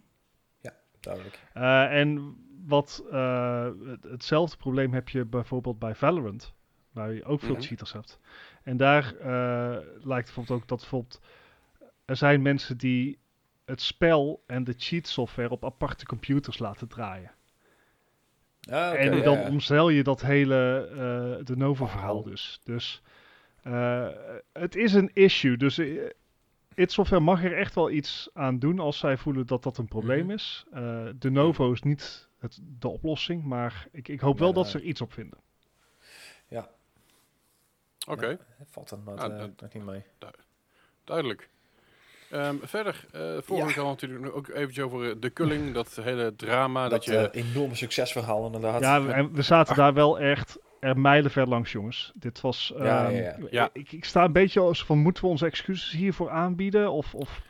Duidelijk. 1.00 1.40
Eh, 1.54 2.00
en 2.00 2.36
wat 2.66 3.04
eh, 3.12 3.70
het- 3.86 4.04
hetzelfde 4.04 4.58
probleem 4.58 4.94
heb 4.94 5.10
je 5.10 5.26
bijvoorbeeld 5.26 5.80
bij 5.80 5.96
Valorant, 5.96 6.54
waar 6.92 7.14
je 7.14 7.24
ook 7.24 7.40
veel 7.40 7.54
Mhm. 7.56 7.62
cheaters 7.62 7.94
hebt. 7.94 8.20
En 8.64 8.78
daar 8.78 9.04
lijkt 10.02 10.26
bijvoorbeeld 10.26 10.62
ook 10.62 10.68
dat 10.68 10.80
bijvoorbeeld 10.80 11.22
er 12.06 12.16
zijn 12.16 12.42
mensen 12.42 12.78
die 12.78 13.20
het 13.66 13.82
spel 13.82 14.44
en 14.48 14.64
de 14.64 14.74
cheat 14.78 15.08
software 15.08 15.50
op 15.50 15.66
aparte 15.66 16.06
computers 16.06 16.60
laten 16.60 16.88
draaien. 16.88 17.32
Ah, 18.70 18.94
en 19.00 19.16
ja, 19.18 19.24
dan 19.24 19.38
ja. 19.40 19.48
omzeil 19.50 19.90
je 19.90 20.04
dat 20.04 20.22
hele 20.22 20.88
eh 20.90 21.46
de 21.46 21.58
Novo 21.58 21.86
verhaal 21.86 22.24
dus. 22.24 22.62
Dus 22.64 23.02
het 24.54 24.76
is 24.76 24.94
een 24.94 25.10
issue. 25.14 25.58
Dus 25.58 25.82
Software 26.76 27.22
mag 27.24 27.44
er 27.44 27.58
echt 27.58 27.76
wel 27.76 27.90
iets 27.90 28.30
aan 28.34 28.60
doen 28.60 28.80
als 28.80 28.98
zij 28.98 29.18
voelen 29.18 29.48
dat 29.48 29.64
dat 29.64 29.78
een 29.78 29.88
probleem 29.88 30.24
Mhm. 30.24 30.32
is. 30.34 30.66
Eh, 30.74 31.06
de 31.20 31.30
Novo 31.30 31.72
is 31.72 31.82
niet 31.82 32.28
het, 32.40 32.60
de 32.80 32.88
oplossing, 32.88 33.44
maar 33.44 33.88
ik, 33.92 34.08
ik 34.08 34.20
hoop 34.20 34.40
wel 34.40 34.54
dat 34.54 34.68
ze 34.70 34.78
er 34.78 34.84
iets 34.84 35.02
op 35.02 35.14
vinden. 35.14 35.38
oké. 38.08 38.28
Ja, 38.28 38.38
valt 38.66 38.92
er 38.92 38.98
inderdaad, 38.98 39.30
Ah, 39.30 39.36
eh, 39.36 39.40
dat- 39.42 39.62
nog 39.62 39.74
niet 39.74 39.84
mee. 39.84 40.04
Duidelijk. 41.04 41.50
Ehm, 42.32 42.56
verder, 42.62 43.06
eh 43.12 43.22
vorige 43.22 43.54
Ja. 43.56 43.66
week 43.66 43.76
hadden 43.76 43.96
we 44.00 44.08
natuurlijk 44.08 44.36
ook 44.36 44.48
eventjes 44.48 44.84
over 44.86 45.10
eh, 45.10 45.16
de 45.20 45.30
kulling, 45.30 45.74
dat 45.74 45.96
hele 45.96 46.36
drama. 46.36 46.82
Dat, 46.82 46.92
Dat, 46.92 47.04
je, 47.06 47.18
eh, 47.30 47.44
enorme 47.52 47.76
succesverhaal 47.76 48.46
inderdaad. 48.46 48.82
Ja, 48.82 49.02
we- 49.04 49.12
en 49.12 49.34
we 49.34 49.42
zaten 49.42 49.76
daar 49.76 49.94
wel 49.94 50.20
echt 50.20 50.58
er 50.86 51.00
mijlenver 51.00 51.48
langs, 51.48 51.72
jongens. 51.72 52.12
Dit 52.16 52.42
was... 52.42 52.74
Ja, 52.78 53.06
ehm, 53.06 53.16
ja, 53.16 53.22
ja. 53.22 53.38
Ja. 53.50 53.70
Ik, 53.74 53.92
ik 53.92 54.06
sta 54.06 54.24
een 54.24 54.32
beetje 54.32 54.60
als 54.60 54.86
van, 54.86 54.98
moeten 54.98 55.24
we 55.24 55.30
onze 55.30 55.46
excuses 55.46 55.92
hiervoor 55.92 56.30
aanbieden? 56.30 56.92
Of, 56.92 57.16
of 57.16 57.42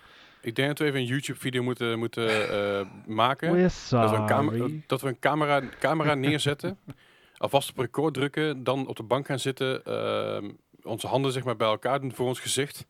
Ik 0.41 0.55
denk 0.55 0.67
dat 0.67 0.79
we 0.79 0.85
even 0.85 0.99
een 0.99 1.05
YouTube-video 1.05 1.63
moeten, 1.63 1.99
moeten 1.99 2.49
eh, 2.49 2.87
maken. 3.05 3.51
We're 3.51 3.69
Dat 3.89 4.09
we 4.09 4.33
een, 4.33 4.83
dat 4.87 5.01
we 5.01 5.07
een 5.07 5.19
camera, 5.19 5.61
camera 5.79 6.13
neerzetten, 6.13 6.77
alvast 7.37 7.69
op 7.69 7.77
record 7.77 8.13
drukken, 8.13 8.63
dan 8.63 8.87
op 8.87 8.95
de 8.95 9.03
bank 9.03 9.25
gaan 9.25 9.39
zitten, 9.39 9.83
ehm, 9.83 10.51
onze 10.83 11.07
handen 11.07 11.31
zeg 11.31 11.43
maar 11.43 11.55
bij 11.55 11.67
elkaar 11.67 11.99
doen 11.99 12.13
voor 12.13 12.27
ons 12.27 12.39
gezicht. 12.39 12.87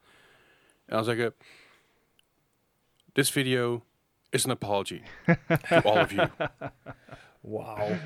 En 0.85 0.95
dan 0.95 1.03
zeggen, 1.03 1.33
this 3.13 3.31
video 3.31 3.83
is 4.29 4.45
an 4.45 4.51
apology 4.51 5.01
to 5.69 5.81
all 5.81 6.01
of 6.01 6.11
you. 6.11 6.29
Wauw. 7.41 7.97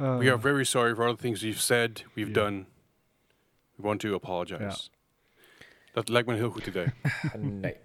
Uh, 0.00 0.16
We 0.18 0.28
are 0.30 0.38
very 0.40 0.64
sorry 0.64 0.94
for 0.94 1.04
all 1.06 1.14
the 1.14 1.22
things 1.22 1.42
we've 1.42 1.60
said, 1.60 2.04
we've 2.14 2.30
done. 2.32 2.64
We 3.74 3.82
want 3.82 4.00
to 4.00 4.14
apologize. 4.14 4.88
Dat 5.92 6.08
lijkt 6.08 6.26
me 6.28 6.32
een 6.34 6.38
heel 6.40 6.50
goed 6.50 6.66
idee. 6.66 6.86
Nee. 7.38 7.76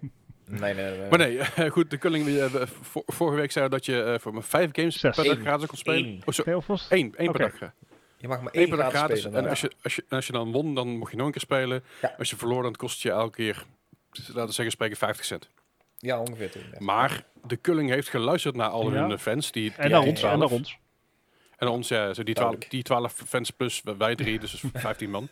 Nee, 0.46 0.74
nee, 0.74 0.96
nee. 0.98 1.08
Maar 1.08 1.18
nee, 1.18 1.70
goed, 1.70 1.90
de 1.90 1.96
kulling, 1.96 2.28
eh, 2.28 2.66
vor- 2.82 3.02
vorige 3.06 3.36
week 3.36 3.52
zei 3.52 3.68
dat 3.68 3.84
je 3.86 4.02
eh, 4.02 4.18
voor 4.18 4.32
maar 4.34 4.42
vijf 4.42 4.70
games 4.72 4.98
Zes. 5.00 5.16
per 5.16 5.24
dag 5.24 5.38
gratis 5.38 5.66
kon 5.66 5.78
spelen. 5.78 6.04
Eén. 6.04 6.22
Oh, 6.24 6.46
Nee, 6.46 6.56
was 6.66 6.88
één, 6.88 7.10
per 7.10 7.38
dag. 7.38 7.72
Je 8.16 8.28
mag 8.28 8.42
maar 8.42 8.52
één 8.52 8.68
per 8.68 8.76
dag 8.76 8.88
gratis 8.92 9.20
spelen. 9.20 9.42
En 9.42 9.48
als 9.48 9.60
je, 9.60 9.72
als, 9.82 9.94
je, 9.96 10.04
als 10.08 10.26
je 10.26 10.32
dan 10.32 10.52
won, 10.52 10.74
dan 10.74 10.88
mocht 10.88 11.10
je 11.10 11.16
nog 11.16 11.26
een 11.26 11.32
keer 11.32 11.40
spelen. 11.40 11.84
Ja. 12.02 12.14
Als 12.18 12.30
je 12.30 12.36
verloor, 12.36 12.62
dan 12.62 12.74
kost 12.74 13.02
je 13.02 13.10
elke 13.10 13.36
keer, 13.36 13.64
laten 14.12 14.46
we 14.46 14.52
zeggen, 14.52 14.70
spreken 14.70 14.96
50 14.96 15.24
cent. 15.24 15.48
Ja, 15.98 16.20
ongeveer 16.20 16.50
toen. 16.50 16.62
ja. 16.72 16.76
Maar 16.78 17.24
de 17.46 17.56
kulling 17.56 17.90
heeft 17.90 18.08
geluisterd 18.08 18.56
naar 18.56 18.68
al 18.68 18.92
Ja. 18.92 19.00
hun 19.00 19.12
eh, 19.12 19.18
fans. 19.18 19.52
Die, 19.52 19.62
die 19.70 19.78
En 19.78 19.90
naar 19.90 19.98
ons, 20.00 20.08
en 20.08 20.14
12. 20.14 20.38
naar 20.38 20.50
ons. 20.50 20.78
En 21.64 21.70
ons, 21.70 21.88
ja, 21.88 22.14
zo 22.14 22.22
die, 22.22 22.34
12, 22.34 22.34
Duidelijk. 22.34 22.70
die 22.70 22.82
12 22.82 23.12
fans 23.26 23.50
plus 23.50 23.82
wij 23.98 24.14
drie, 24.14 24.38
dus 24.38 24.60
dat 24.60 24.70
is 24.74 24.80
15 24.80 25.10
man. 25.10 25.28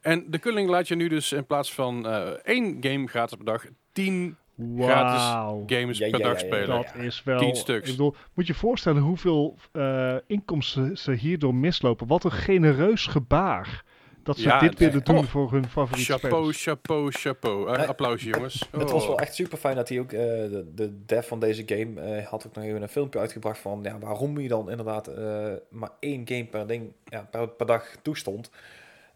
en 0.00 0.30
de 0.30 0.38
kulling 0.38 0.68
laat 0.68 0.88
je 0.88 0.94
nu 0.94 1.08
dus 1.08 1.32
in 1.32 1.46
plaats 1.46 1.72
van 1.72 2.06
eh, 2.06 2.28
één 2.28 2.76
game 2.80 3.06
gratis 3.06 3.36
per 3.36 3.44
dag, 3.44 3.64
10 3.92 4.36
Wauw. 4.54 5.64
games 5.66 5.98
Ja, 5.98 6.10
per 6.10 6.18
ja, 6.20 6.26
dag 6.26 6.40
ja, 6.40 6.46
ja, 6.46 6.52
spelen. 6.54 6.68
Dat 6.68 6.94
is 6.94 7.22
wel... 7.24 7.38
10 7.38 7.56
stuks. 7.56 7.90
Ik 7.90 7.96
bedoel, 7.96 8.14
moet 8.34 8.46
je 8.46 8.54
voorstellen 8.54 9.02
hoeveel 9.02 9.56
eh, 9.72 10.16
inkomsten 10.26 10.98
ze 10.98 11.12
hierdoor 11.12 11.54
mislopen. 11.54 12.06
Wat 12.06 12.24
een 12.24 12.32
genereus 12.32 13.06
gebaar. 13.06 13.84
Dat 14.26 14.36
ze 14.36 14.42
Ja, 14.42 14.58
dit 14.58 14.78
willen 14.78 15.04
doen 15.04 15.18
oh. 15.18 15.24
voor 15.24 15.52
hun 15.52 15.66
favoriete 15.68 16.12
Chapeau, 16.12 16.34
spelers. 16.52 16.62
chapeau, 16.62 17.10
chapeau. 17.12 17.74
Eh, 17.76 17.88
applausje 17.88 18.28
jongens. 18.28 18.68
Het 18.70 18.90
was 18.90 19.02
Oh. 19.02 19.08
wel 19.08 19.18
echt 19.18 19.34
super 19.34 19.58
fijn 19.58 19.76
dat 19.76 19.88
hij 19.88 19.98
ook, 20.00 20.12
eh, 20.12 20.18
de, 20.18 20.64
de 20.74 21.04
dev 21.06 21.26
van 21.28 21.40
deze 21.40 21.62
game, 21.66 22.00
eh, 22.00 22.26
had 22.26 22.46
ook 22.46 22.54
nog 22.54 22.64
even 22.64 22.82
een 22.82 22.88
filmpje 22.88 23.18
uitgebracht 23.18 23.58
van 23.58 23.80
ja, 23.82 23.98
waarom 23.98 24.38
je 24.40 24.48
dan 24.48 24.70
inderdaad 24.70 25.06
eh, 25.06 25.52
maar 25.70 25.90
één 26.00 26.22
game 26.28 26.44
per, 26.44 26.66
ding, 26.66 26.92
ja, 27.04 27.28
per, 27.30 27.48
per 27.48 27.66
dag 27.66 27.96
toestond. 28.02 28.50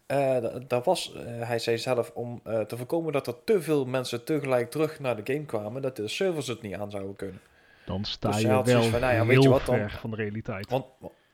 Eh, 0.05 0.37
dat- 0.67 0.85
was, 0.85 1.13
hij 1.25 1.59
zei 1.59 1.77
zelf, 1.77 2.11
om 2.13 2.39
eh, 2.43 2.59
te 2.59 2.77
voorkomen 2.77 3.11
dat 3.13 3.27
er 3.27 3.35
te 3.43 3.61
veel 3.61 3.85
mensen 3.85 4.23
tegelijk 4.23 4.71
terug 4.71 4.99
naar 4.99 5.23
de 5.23 5.33
game 5.33 5.45
kwamen, 5.45 5.81
dat 5.81 5.95
de 5.95 6.07
servers 6.07 6.47
het 6.47 6.61
niet 6.61 6.73
aan 6.75 6.91
zouden 6.91 7.15
kunnen. 7.15 7.39
Dan 7.85 8.05
sta 8.05 8.29
Dus 8.29 8.39
je 8.41 8.45
hij 8.47 8.55
had 8.55 8.67
wel 8.67 8.83
van, 8.83 8.99
nou 8.99 9.13
ja, 9.13 9.19
weet 9.21 9.29
heel 9.31 9.41
je 9.41 9.49
wat 9.49 9.65
dan? 9.65 9.75
ver 9.75 9.97
van 9.99 10.09
de 10.09 10.15
realiteit. 10.15 10.69
Want, 10.69 10.85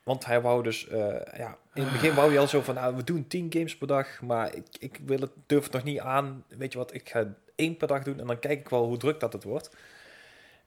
want 0.07 0.25
hij 0.25 0.41
wou 0.41 0.63
dus, 0.63 0.87
eh, 0.87 1.37
ja, 1.37 1.57
in 1.73 1.83
het 1.83 1.91
begin 1.91 2.13
wou 2.13 2.29
hij 2.29 2.39
al 2.39 2.47
zo 2.47 2.61
van, 2.61 2.75
nou, 2.75 2.95
we 2.95 3.03
doen 3.03 3.27
10 3.27 3.47
games 3.49 3.77
per 3.77 3.87
dag, 3.87 4.21
maar 4.21 4.55
ik, 4.55 4.65
ik 4.79 4.99
wil 5.05 5.19
het, 5.19 5.31
durf 5.45 5.63
het 5.63 5.73
nog 5.73 5.83
niet 5.83 5.99
aan. 5.99 6.43
Weet 6.47 6.71
je 6.71 6.77
wat, 6.77 6.93
ik 6.93 7.09
ga 7.09 7.33
één 7.55 7.77
per 7.77 7.87
dag 7.87 8.03
doen 8.03 8.19
en 8.19 8.27
dan 8.27 8.39
kijk 8.39 8.59
ik 8.59 8.69
wel 8.69 8.85
hoe 8.85 8.97
druk 8.97 9.19
dat 9.19 9.33
het 9.33 9.43
wordt. 9.43 9.75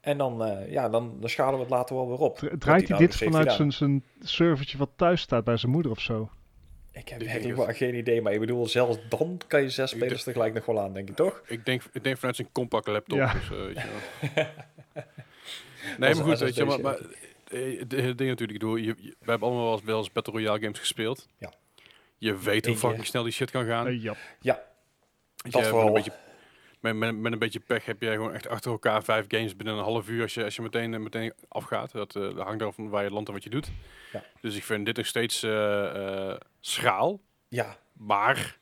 En 0.01 0.18
dan, 0.18 0.45
eh, 0.45 0.72
ja, 0.72 0.88
dan, 0.88 1.16
dan 1.20 1.28
schalen 1.28 1.55
we 1.55 1.61
het 1.61 1.70
later 1.70 1.97
wel 1.97 2.09
weer 2.09 2.18
op. 2.18 2.38
Draait 2.38 2.88
hij 2.88 2.88
nou 2.88 3.01
dit 3.01 3.18
dus 3.18 3.28
vanuit 3.28 3.53
zijn, 3.53 3.72
zijn 3.72 4.05
servertje 4.20 4.78
wat 4.78 4.91
thuis 4.97 5.20
staat 5.20 5.45
bij 5.45 5.57
zijn 5.57 5.72
moeder 5.72 5.91
of 5.91 6.01
zo? 6.01 6.30
Ik 6.93 7.09
heb 7.09 7.20
het. 7.20 7.57
wel 7.57 7.66
geen 7.66 7.95
idee, 7.95 8.22
maar 8.22 8.32
ik 8.32 8.41
bedoel, 8.41 8.66
zelfs 8.66 8.99
dan 9.09 9.41
kan 9.47 9.62
je 9.62 9.68
zes 9.68 9.91
Ik 9.91 9.97
spelers 9.97 10.24
denk- 10.24 10.36
tegelijk 10.36 10.55
nog 10.55 10.64
wel 10.76 10.84
aan, 10.84 10.93
denk 10.93 11.09
ik, 11.09 11.16
toch? 11.16 11.43
Ik 11.47 11.64
denk, 11.64 11.82
ik 11.93 12.05
denk 12.05 12.16
vanuit 12.16 12.36
zijn 12.36 12.49
compact 12.53 12.86
laptop. 12.86 13.18
Ja. 13.18 13.32
Dus, 13.32 13.51
eh, 13.51 13.57
weet 13.57 13.80
je 13.80 13.88
wel. 14.34 14.45
nee, 15.99 16.14
maar 16.14 16.24
goed, 16.24 16.38
weet 16.38 16.55
je, 16.55 16.64
maar, 16.64 16.80
maar 16.80 16.99
het 17.78 17.92
hele 17.92 18.14
ding 18.14 18.28
natuurlijk, 18.30 18.40
ik 18.40 18.59
bedoel, 18.59 18.76
je, 18.76 18.94
je- 18.98 19.16
we 19.20 19.30
hebben 19.30 19.48
allemaal 19.48 19.64
wel 19.64 19.72
eens, 19.74 19.82
wel 19.82 19.98
eens 19.98 20.12
Battle 20.12 20.32
Royale 20.32 20.61
games 20.61 20.78
gespeeld. 20.78 21.28
Ja. 21.38 21.53
Je 22.18 22.38
weet 22.38 22.66
hoe 22.66 22.76
fucking 22.76 23.07
snel 23.07 23.22
die 23.22 23.32
shit 23.32 23.51
kan 23.51 23.64
gaan. 23.66 23.86
Eh, 23.86 24.03
ja. 24.03 24.16
Weet 24.40 24.55
dat 25.42 25.53
je, 25.53 25.59
met, 25.59 25.66
vooral. 25.68 25.86
een 25.86 25.92
beetje, 25.92 26.12
met, 26.80 26.94
met, 26.96 27.16
met 27.16 27.32
een 27.32 27.38
beetje 27.38 27.61
pech 27.61 27.84
heb 27.84 28.01
jij 28.03 28.14
gewoon 28.14 28.32
echt 28.34 28.48
achter 28.48 28.70
elkaar 28.70 29.03
vijf 29.03 29.24
games 29.28 29.57
binnen 29.57 29.74
een 29.76 29.82
half 29.82 30.09
uur 30.09 30.22
als 30.22 30.34
je, 30.34 30.44
als 30.44 30.57
je 30.57 30.62
meteen, 30.62 30.94
eh, 30.94 31.01
meteen 31.01 31.32
afgaat. 31.48 31.92
Dat, 31.92 32.16
eh, 32.16 32.22
dat 32.22 32.36
hangt 32.38 32.61
eraf 32.61 32.74
van 32.74 32.88
waar 32.88 33.05
je 33.05 33.11
landt 33.11 33.28
en 33.28 33.34
wat 33.34 33.44
je 33.44 33.51
doet. 33.51 33.70
Ja. 34.12 34.24
Dus 34.40 34.57
ik 34.57 34.64
vind 34.64 34.86
dit 34.86 34.96
nog 34.96 35.07
steeds 35.07 35.42
eh, 35.42 36.30
eh, 36.30 36.36
schraal, 36.61 37.20
Ja, 37.48 37.76
maar 37.92 38.59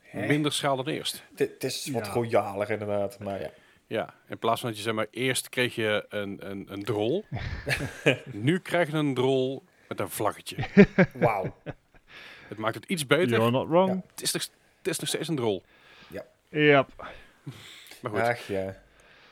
Hè? 0.00 0.26
minder 0.26 0.52
schaal 0.52 0.76
dan 0.76 0.86
eerst. 0.88 1.24
dit 1.34 1.50
het 1.52 1.64
is 1.64 1.86
wat 1.90 2.06
Ja. 2.06 2.12
royaler 2.12 2.70
inderdaad, 2.70 3.18
maar 3.18 3.40
ja. 3.40 3.50
Ja, 3.86 4.14
in 4.28 4.38
plaats 4.38 4.60
van 4.60 4.68
dat 4.68 4.78
je 4.78 4.84
zeg 4.84 4.94
maar 4.94 5.06
eerst 5.10 5.48
kreeg 5.48 5.74
je 5.74 6.06
een, 6.08 6.50
een, 6.50 6.72
een 6.72 6.82
drol. 6.82 7.24
nu 8.32 8.58
krijg 8.58 8.90
je 8.90 8.96
een 8.96 9.14
drol 9.14 9.64
met 9.88 10.00
een 10.00 10.10
vlaggetje. 10.10 10.56
Wauw. 11.14 11.56
Het 12.48 12.58
maakt 12.58 12.74
het 12.74 12.84
iets 12.84 13.06
beter. 13.06 13.28
You're 13.28 13.50
not 13.50 13.68
wrong. 13.68 14.02
Het, 14.10 14.22
is 14.22 14.32
nog, 14.32 14.42
het 14.78 14.86
is 14.86 14.98
nog 14.98 15.08
steeds 15.08 15.28
een 15.28 15.36
drol. 15.36 15.62
Ja. 16.48 16.86
Maar 18.00 18.10
goed. 18.10 18.20
Ach 18.20 18.46
ja. 18.46 18.76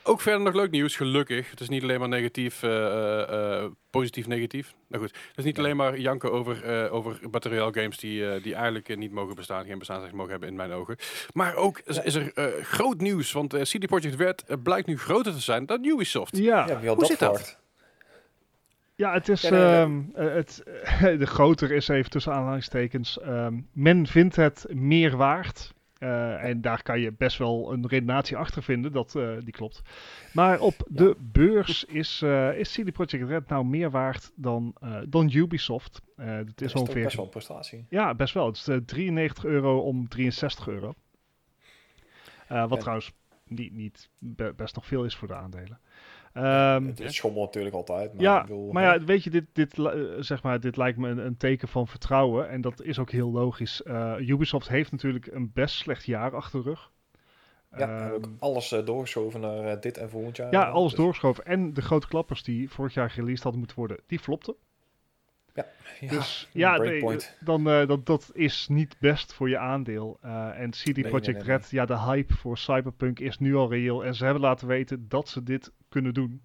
Ook 0.07 0.21
verder 0.21 0.41
nog 0.41 0.53
leuk 0.53 0.71
nieuws, 0.71 0.95
gelukkig. 0.95 1.49
Het 1.49 1.59
is 1.59 1.69
niet 1.69 1.83
alleen 1.83 1.99
maar 1.99 2.07
negatief, 2.09 2.63
eh, 2.63 2.85
eh, 2.85 3.61
eh, 3.63 3.71
positief 3.89 4.27
negatief. 4.27 4.73
Nou 4.87 5.03
goed, 5.03 5.11
het 5.27 5.37
is 5.37 5.43
niet 5.43 5.55
Ja. 5.55 5.61
alleen 5.63 5.75
maar 5.75 5.99
janken 5.99 6.31
over, 6.31 6.63
eh 6.63 6.93
over 6.93 7.19
Battle 7.29 7.51
Royale 7.51 7.73
games 7.81 7.97
die, 7.97 8.29
eh, 8.29 8.43
die 8.43 8.53
eigenlijk 8.55 8.97
niet 8.97 9.11
mogen 9.11 9.35
bestaan, 9.35 9.65
geen 9.65 9.77
bestaansrecht 9.79 10.13
mogen 10.15 10.31
hebben 10.31 10.49
in 10.49 10.55
mijn 10.55 10.71
ogen. 10.71 10.95
Maar 11.33 11.55
ook 11.55 11.79
is, 11.85 12.01
is 12.01 12.15
er 12.15 12.31
eh, 12.33 12.63
groot 12.63 12.97
nieuws, 13.01 13.31
want 13.31 13.53
eh, 13.53 13.61
CD 13.61 13.85
Projekt 13.85 14.15
Red 14.15 14.43
eh, 14.47 14.57
blijkt 14.63 14.87
nu 14.87 14.97
groter 14.97 15.33
te 15.33 15.39
zijn 15.39 15.65
dan 15.65 15.85
Ubisoft. 15.85 16.37
Ja. 16.37 16.67
Ja, 16.67 16.79
Hoe 16.79 16.95
dat 16.97 17.07
zit 17.07 17.19
dat? 17.19 17.59
Ja, 18.95 19.13
het 19.13 19.29
is. 19.29 19.41
Ja, 19.41 19.49
nee, 19.49 19.59
nee. 19.61 19.73
ehm, 19.75 20.01
eh, 20.27 20.33
het, 20.33 20.63
de 21.19 21.25
groter 21.25 21.71
is 21.71 21.87
even 21.87 22.09
tussen 22.09 22.33
aanhalingstekens. 22.33 23.19
ehm, 23.19 23.53
men 23.73 24.07
vindt 24.07 24.35
het 24.35 24.65
meer 24.69 25.17
waard. 25.17 25.73
Eh, 26.05 26.43
en 26.43 26.61
daar 26.61 26.83
kan 26.83 26.99
je 26.99 27.11
best 27.11 27.37
wel 27.37 27.73
een 27.73 27.87
redenatie 27.87 28.37
achter 28.37 28.63
vinden, 28.63 28.91
dat, 28.91 29.15
eh, 29.15 29.31
die 29.39 29.51
klopt. 29.53 29.81
Maar 30.33 30.59
op 30.59 30.73
de 30.87 31.15
beurs 31.19 31.83
is, 31.85 32.21
eh 32.21 32.57
is 32.59 32.71
CD 32.73 32.91
Projekt 32.91 33.29
Red 33.29 33.47
nou 33.47 33.65
meer 33.65 33.91
waard 33.91 34.31
dan, 34.35 34.75
dan 35.09 35.29
Ubisoft. 35.33 36.01
Het 36.15 36.47
Dat 36.47 36.61
is 36.61 36.71
toch 36.71 36.81
ongeveer. 36.81 37.03
best 37.03 37.15
wel 37.15 37.25
een 37.25 37.31
prestatie. 37.31 37.85
Ja, 37.89 38.15
best 38.15 38.33
wel. 38.33 38.45
Het 38.45 38.55
is 38.55 38.67
eh, 38.67 38.77
93 38.77 39.45
euro 39.45 39.79
om 39.79 40.07
63 40.07 40.67
euro. 40.67 40.93
Wat 42.47 42.71
En- 42.71 42.79
trouwens 42.79 43.11
niet, 43.47 43.73
niet 43.73 44.09
be- 44.19 44.53
best 44.55 44.75
nog 44.75 44.85
veel 44.85 45.03
is 45.05 45.15
voor 45.15 45.27
de 45.27 45.35
aandelen. 45.35 45.79
Ehm, 46.35 46.85
het 46.85 46.99
is 46.99 47.15
schommel 47.15 47.43
natuurlijk 47.43 47.75
altijd. 47.75 48.13
Maar 48.13 48.23
ja, 48.23 48.39
ik 48.41 48.45
bedoel, 48.47 48.71
maar 48.71 48.83
ja, 48.83 49.03
weet 49.03 49.23
je, 49.23 49.29
dit, 49.29 49.45
dit, 49.53 49.79
eh, 49.79 49.91
zeg 50.19 50.43
maar, 50.43 50.59
dit 50.59 50.77
lijkt 50.77 50.97
me 50.97 51.09
een, 51.09 51.17
een 51.17 51.37
teken 51.37 51.67
van 51.67 51.87
vertrouwen. 51.87 52.49
En 52.49 52.61
dat 52.61 52.81
is 52.81 52.99
ook 52.99 53.11
heel 53.11 53.31
logisch. 53.31 53.83
Eh, 53.83 54.13
Ubisoft 54.19 54.67
heeft 54.67 54.91
natuurlijk 54.91 55.27
een 55.27 55.51
best 55.53 55.75
slecht 55.75 56.05
jaar 56.05 56.35
achter 56.35 56.63
de 56.63 56.69
rug. 56.69 56.91
Ja, 57.77 58.05
Ehm, 58.05 58.13
ook 58.13 58.29
alles 58.39 58.71
eh, 58.71 58.85
doorgeschoven 58.85 59.39
naar 59.39 59.79
dit 59.79 59.97
en 59.97 60.09
volgend 60.09 60.35
jaar. 60.37 60.51
ja, 60.51 60.63
alles 60.69 60.91
dus- 60.91 60.99
doorgeschoven. 60.99 61.45
En 61.45 61.73
de 61.73 61.81
grote 61.81 62.07
klappers 62.07 62.43
die 62.43 62.69
vorig 62.69 62.93
jaar 62.93 63.13
released 63.15 63.43
hadden 63.43 63.59
moeten 63.59 63.77
worden, 63.77 63.97
die 64.07 64.19
flopten. 64.19 64.55
Ja, 65.55 65.65
Dus 66.07 66.49
ja, 66.51 66.77
nee, 66.77 66.87
breakpoint. 66.87 67.37
dan, 67.39 67.69
eh, 67.69 67.87
dat, 67.87 68.05
dat 68.05 68.29
is 68.33 68.67
niet 68.67 68.95
best 68.99 69.33
voor 69.33 69.49
je 69.49 69.57
aandeel. 69.57 70.17
Eh, 70.21 70.59
en 70.59 70.69
CD 70.69 70.85
nee, 70.95 71.07
Projekt 71.07 71.25
nee, 71.25 71.35
nee. 71.35 71.43
Red, 71.57 71.69
ja, 71.69 71.85
de 71.85 71.99
hype 71.99 72.33
voor 72.33 72.57
Cyberpunk 72.57 73.19
is 73.19 73.37
nu 73.39 73.55
al 73.55 73.69
reëel. 73.69 74.05
En 74.05 74.15
ze 74.15 74.23
hebben 74.23 74.41
laten 74.41 74.67
weten 74.67 75.05
dat 75.09 75.29
ze 75.29 75.43
dit 75.43 75.71
kunnen 75.89 76.13
doen. 76.13 76.41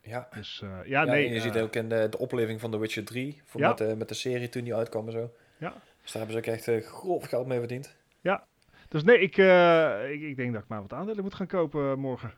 Ja, 0.00 0.28
Dus 0.30 0.60
eh, 0.62 0.68
ja, 0.68 0.82
ja, 0.84 1.04
nee. 1.04 1.26
en 1.26 1.32
je 1.34 1.40
ziet 1.40 1.56
eh, 1.56 1.62
ook 1.62 1.76
in 1.76 1.88
de, 1.88 2.06
de 2.10 2.18
opleving 2.18 2.60
van 2.60 2.70
The 2.70 2.78
Witcher 2.78 3.04
3, 3.04 3.42
voor 3.44 3.60
Ja. 3.60 3.68
met, 3.68 3.78
de, 3.78 3.94
met 3.96 4.08
de 4.08 4.14
serie 4.14 4.48
toen 4.48 4.64
die 4.64 4.74
uitkwam 4.74 5.06
en 5.06 5.12
zo. 5.12 5.30
Ja. 5.56 5.72
Dus 6.02 6.12
daar 6.12 6.22
hebben 6.26 6.44
ze 6.44 6.50
ook 6.50 6.56
echt 6.56 6.68
eh, 6.68 6.80
grof 6.86 7.24
geld 7.24 7.46
mee 7.46 7.58
verdiend. 7.58 7.96
Dus 8.88 9.02
nee, 9.04 9.18
ik, 9.18 9.36
eh, 9.36 10.10
ik, 10.10 10.20
ik 10.20 10.36
denk 10.36 10.52
dat 10.52 10.62
ik 10.62 10.68
maar 10.68 10.80
wat 10.80 10.92
aandelen 10.92 11.22
moet 11.22 11.34
gaan 11.34 11.46
kopen 11.46 11.90
eh, 11.90 11.96
morgen. 11.96 12.32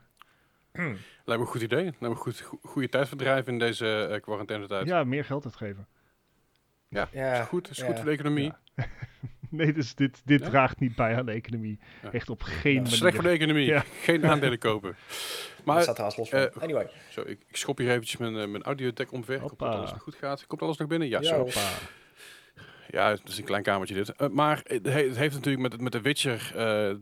Lijkt 0.76 1.00
me 1.24 1.34
een 1.34 1.46
goed 1.46 1.62
idee. 1.62 1.82
Lijkt 1.82 2.00
me 2.00 2.08
een 2.08 2.16
goed, 2.16 2.40
go- 2.40 2.58
goede 2.62 2.88
tijdverdrijf 2.88 3.46
in 3.46 3.58
deze 3.58 4.06
eh 4.06 4.20
quarantainetijd. 4.20 4.86
Ja, 4.86 5.04
meer 5.04 5.24
geld 5.24 5.44
uitgeven. 5.44 5.86
Ja, 6.88 7.08
Ja, 7.12 7.40
is 7.40 7.46
goed. 7.46 7.70
Is 7.70 7.76
ja. 7.76 7.86
goed 7.86 7.96
voor 7.96 8.04
de 8.04 8.10
economie. 8.10 8.52
Ja. 8.74 8.86
Nee, 9.50 9.72
dus 9.72 9.94
dit, 9.94 10.22
dit 10.24 10.40
Ja? 10.40 10.48
draagt 10.48 10.80
niet 10.80 10.94
bij 10.96 11.16
aan 11.16 11.26
de 11.26 11.32
economie. 11.32 11.78
Ja. 12.02 12.12
Echt 12.12 12.30
op 12.30 12.42
geen 12.42 12.72
Ja. 12.74 12.80
manier. 12.80 12.96
Slecht 12.96 13.14
voor 13.14 13.24
de 13.24 13.30
economie. 13.30 13.66
Ja. 13.66 13.84
Geen 14.02 14.26
aandelen 14.26 14.58
kopen. 14.58 14.96
Maar, 15.64 15.74
dat 15.74 15.84
staat 15.84 15.98
haast 15.98 16.16
los 16.16 16.28
van. 16.28 16.38
eh, 16.38 16.62
anyway. 16.62 16.90
zo, 17.10 17.20
ik, 17.20 17.40
ik 17.48 17.56
schop 17.56 17.78
hier 17.78 17.90
eventjes 17.90 18.16
mijn, 18.16 18.36
eh, 18.38 18.46
mijn 18.48 18.62
audiodeck 18.62 19.12
omver. 19.12 19.34
Ik 19.34 19.40
hoop 19.40 19.48
dat 19.50 19.58
Hoppa. 19.58 19.76
alles 19.76 19.92
nog 19.92 20.02
goed 20.02 20.14
gaat. 20.14 20.46
Komt 20.46 20.62
alles 20.62 20.76
nog 20.76 20.88
binnen? 20.88 21.08
Ja, 21.08 21.20
Ja, 21.20 21.26
zo. 21.28 21.36
Hoppa. 21.38 21.68
Ja, 22.90 23.10
het 23.10 23.28
is 23.28 23.38
een 23.38 23.44
klein 23.44 23.62
kamertje 23.62 23.94
dit. 23.94 24.30
Maar 24.32 24.60
het, 24.64 24.86
he- 24.86 25.06
het 25.06 25.16
heeft 25.16 25.34
natuurlijk 25.34 25.62
met, 25.72 25.80
met 25.80 25.92
The 25.92 26.00
Witcher... 26.00 26.52
eh, 26.56 26.94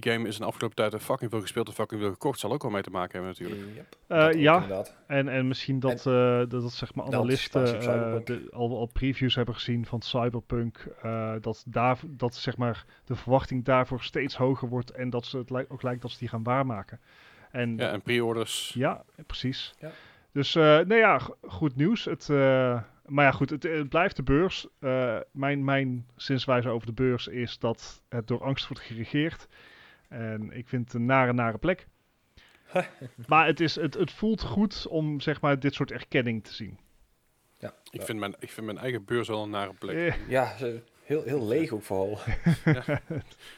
die 0.00 0.12
game 0.12 0.28
is 0.28 0.34
in 0.34 0.40
de 0.40 0.46
afgelopen 0.46 0.76
tijd 0.76 1.02
fucking 1.02 1.30
veel 1.30 1.40
gespeeld 1.40 1.68
en 1.68 1.74
fucking 1.74 2.00
veel 2.00 2.10
gekocht. 2.10 2.38
Zal 2.40 2.52
ook 2.52 2.62
wel 2.62 2.70
mee 2.70 2.82
te 2.82 2.90
maken 2.90 3.12
hebben 3.12 3.30
natuurlijk. 3.30 3.74
Yep, 3.76 3.96
Eh, 4.06 4.40
ja, 4.40 4.54
inderdaad. 4.54 4.94
en, 5.06 5.28
en 5.28 5.48
misschien 5.48 5.80
dat, 5.80 6.06
eh, 6.06 6.38
dat, 6.38 6.50
dat 6.50 6.72
zeg 6.72 6.94
maar 6.94 7.04
analisten 7.06 7.80
eh, 7.80 8.16
de, 8.24 8.48
al, 8.52 8.76
al 8.78 8.86
previews 8.86 9.34
hebben 9.34 9.54
gezien 9.54 9.86
van 9.86 10.00
Cyberpunk. 10.02 10.86
eh, 11.02 11.32
dat, 11.40 11.64
daar, 11.66 11.98
dat 12.06 12.34
zeg 12.34 12.56
maar 12.56 12.84
de 13.04 13.14
verwachting 13.16 13.64
daarvoor 13.64 14.02
steeds 14.02 14.36
hoger 14.36 14.68
wordt 14.68 14.90
en 14.90 15.10
dat 15.10 15.24
ze 15.26 15.38
het 15.38 15.50
lijk- 15.50 15.72
ook 15.72 15.82
lijkt 15.82 16.02
dat 16.02 16.10
ze 16.10 16.18
die 16.18 16.28
gaan 16.28 16.42
waarmaken. 16.42 17.00
En 17.50 17.76
Ja, 17.76 17.90
en 17.92 18.02
pre-orders. 18.02 18.72
Ja, 18.76 19.04
precies. 19.26 19.74
Ja. 19.78 19.90
Dus, 20.32 20.54
eh 20.54 20.62
nou 20.62 20.94
ja, 20.94 21.20
goed 21.42 21.76
nieuws. 21.76 22.04
Het, 22.04 22.28
eh, 22.30 22.80
maar 23.06 23.24
ja, 23.24 23.30
goed, 23.32 23.50
het, 23.50 23.62
het 23.62 23.88
blijft 23.88 24.16
de 24.16 24.22
beurs. 24.22 24.66
Eh, 24.80 25.16
mijn, 25.32 25.64
mijn 25.64 26.06
zinswijze 26.16 26.68
over 26.68 26.86
de 26.86 26.92
beurs 26.92 27.26
is 27.26 27.58
dat 27.58 28.02
het 28.08 28.26
door 28.28 28.42
angst 28.42 28.68
wordt 28.68 28.82
geregeerd. 28.82 29.48
En 30.08 30.50
ik 30.52 30.68
vind 30.68 30.84
het 30.84 30.94
een 30.94 31.04
nare, 31.06 31.32
nare 31.32 31.58
plek. 31.58 31.86
maar 33.26 33.46
het, 33.46 33.60
is, 33.60 33.74
het, 33.74 33.94
het 33.94 34.12
voelt 34.12 34.42
goed 34.42 34.86
om, 34.86 35.20
zeg 35.20 35.40
maar, 35.40 35.58
dit 35.58 35.74
soort 35.74 35.90
erkenning 35.92 36.44
te 36.44 36.54
zien. 36.54 36.78
Ik, 37.90 38.02
vind 38.02 38.18
mijn, 38.18 38.34
ik 38.38 38.50
vind 38.50 38.66
mijn 38.66 38.78
eigen 38.78 39.04
beurs 39.04 39.28
wel 39.28 39.42
een 39.42 39.50
nare 39.50 39.72
plek. 39.78 39.96
Eh, 39.96 40.28
Ja, 40.28 40.54
heel, 41.02 41.22
heel 41.22 41.46
leeg 41.46 41.70
ook 41.72 41.82
vooral. 41.82 42.18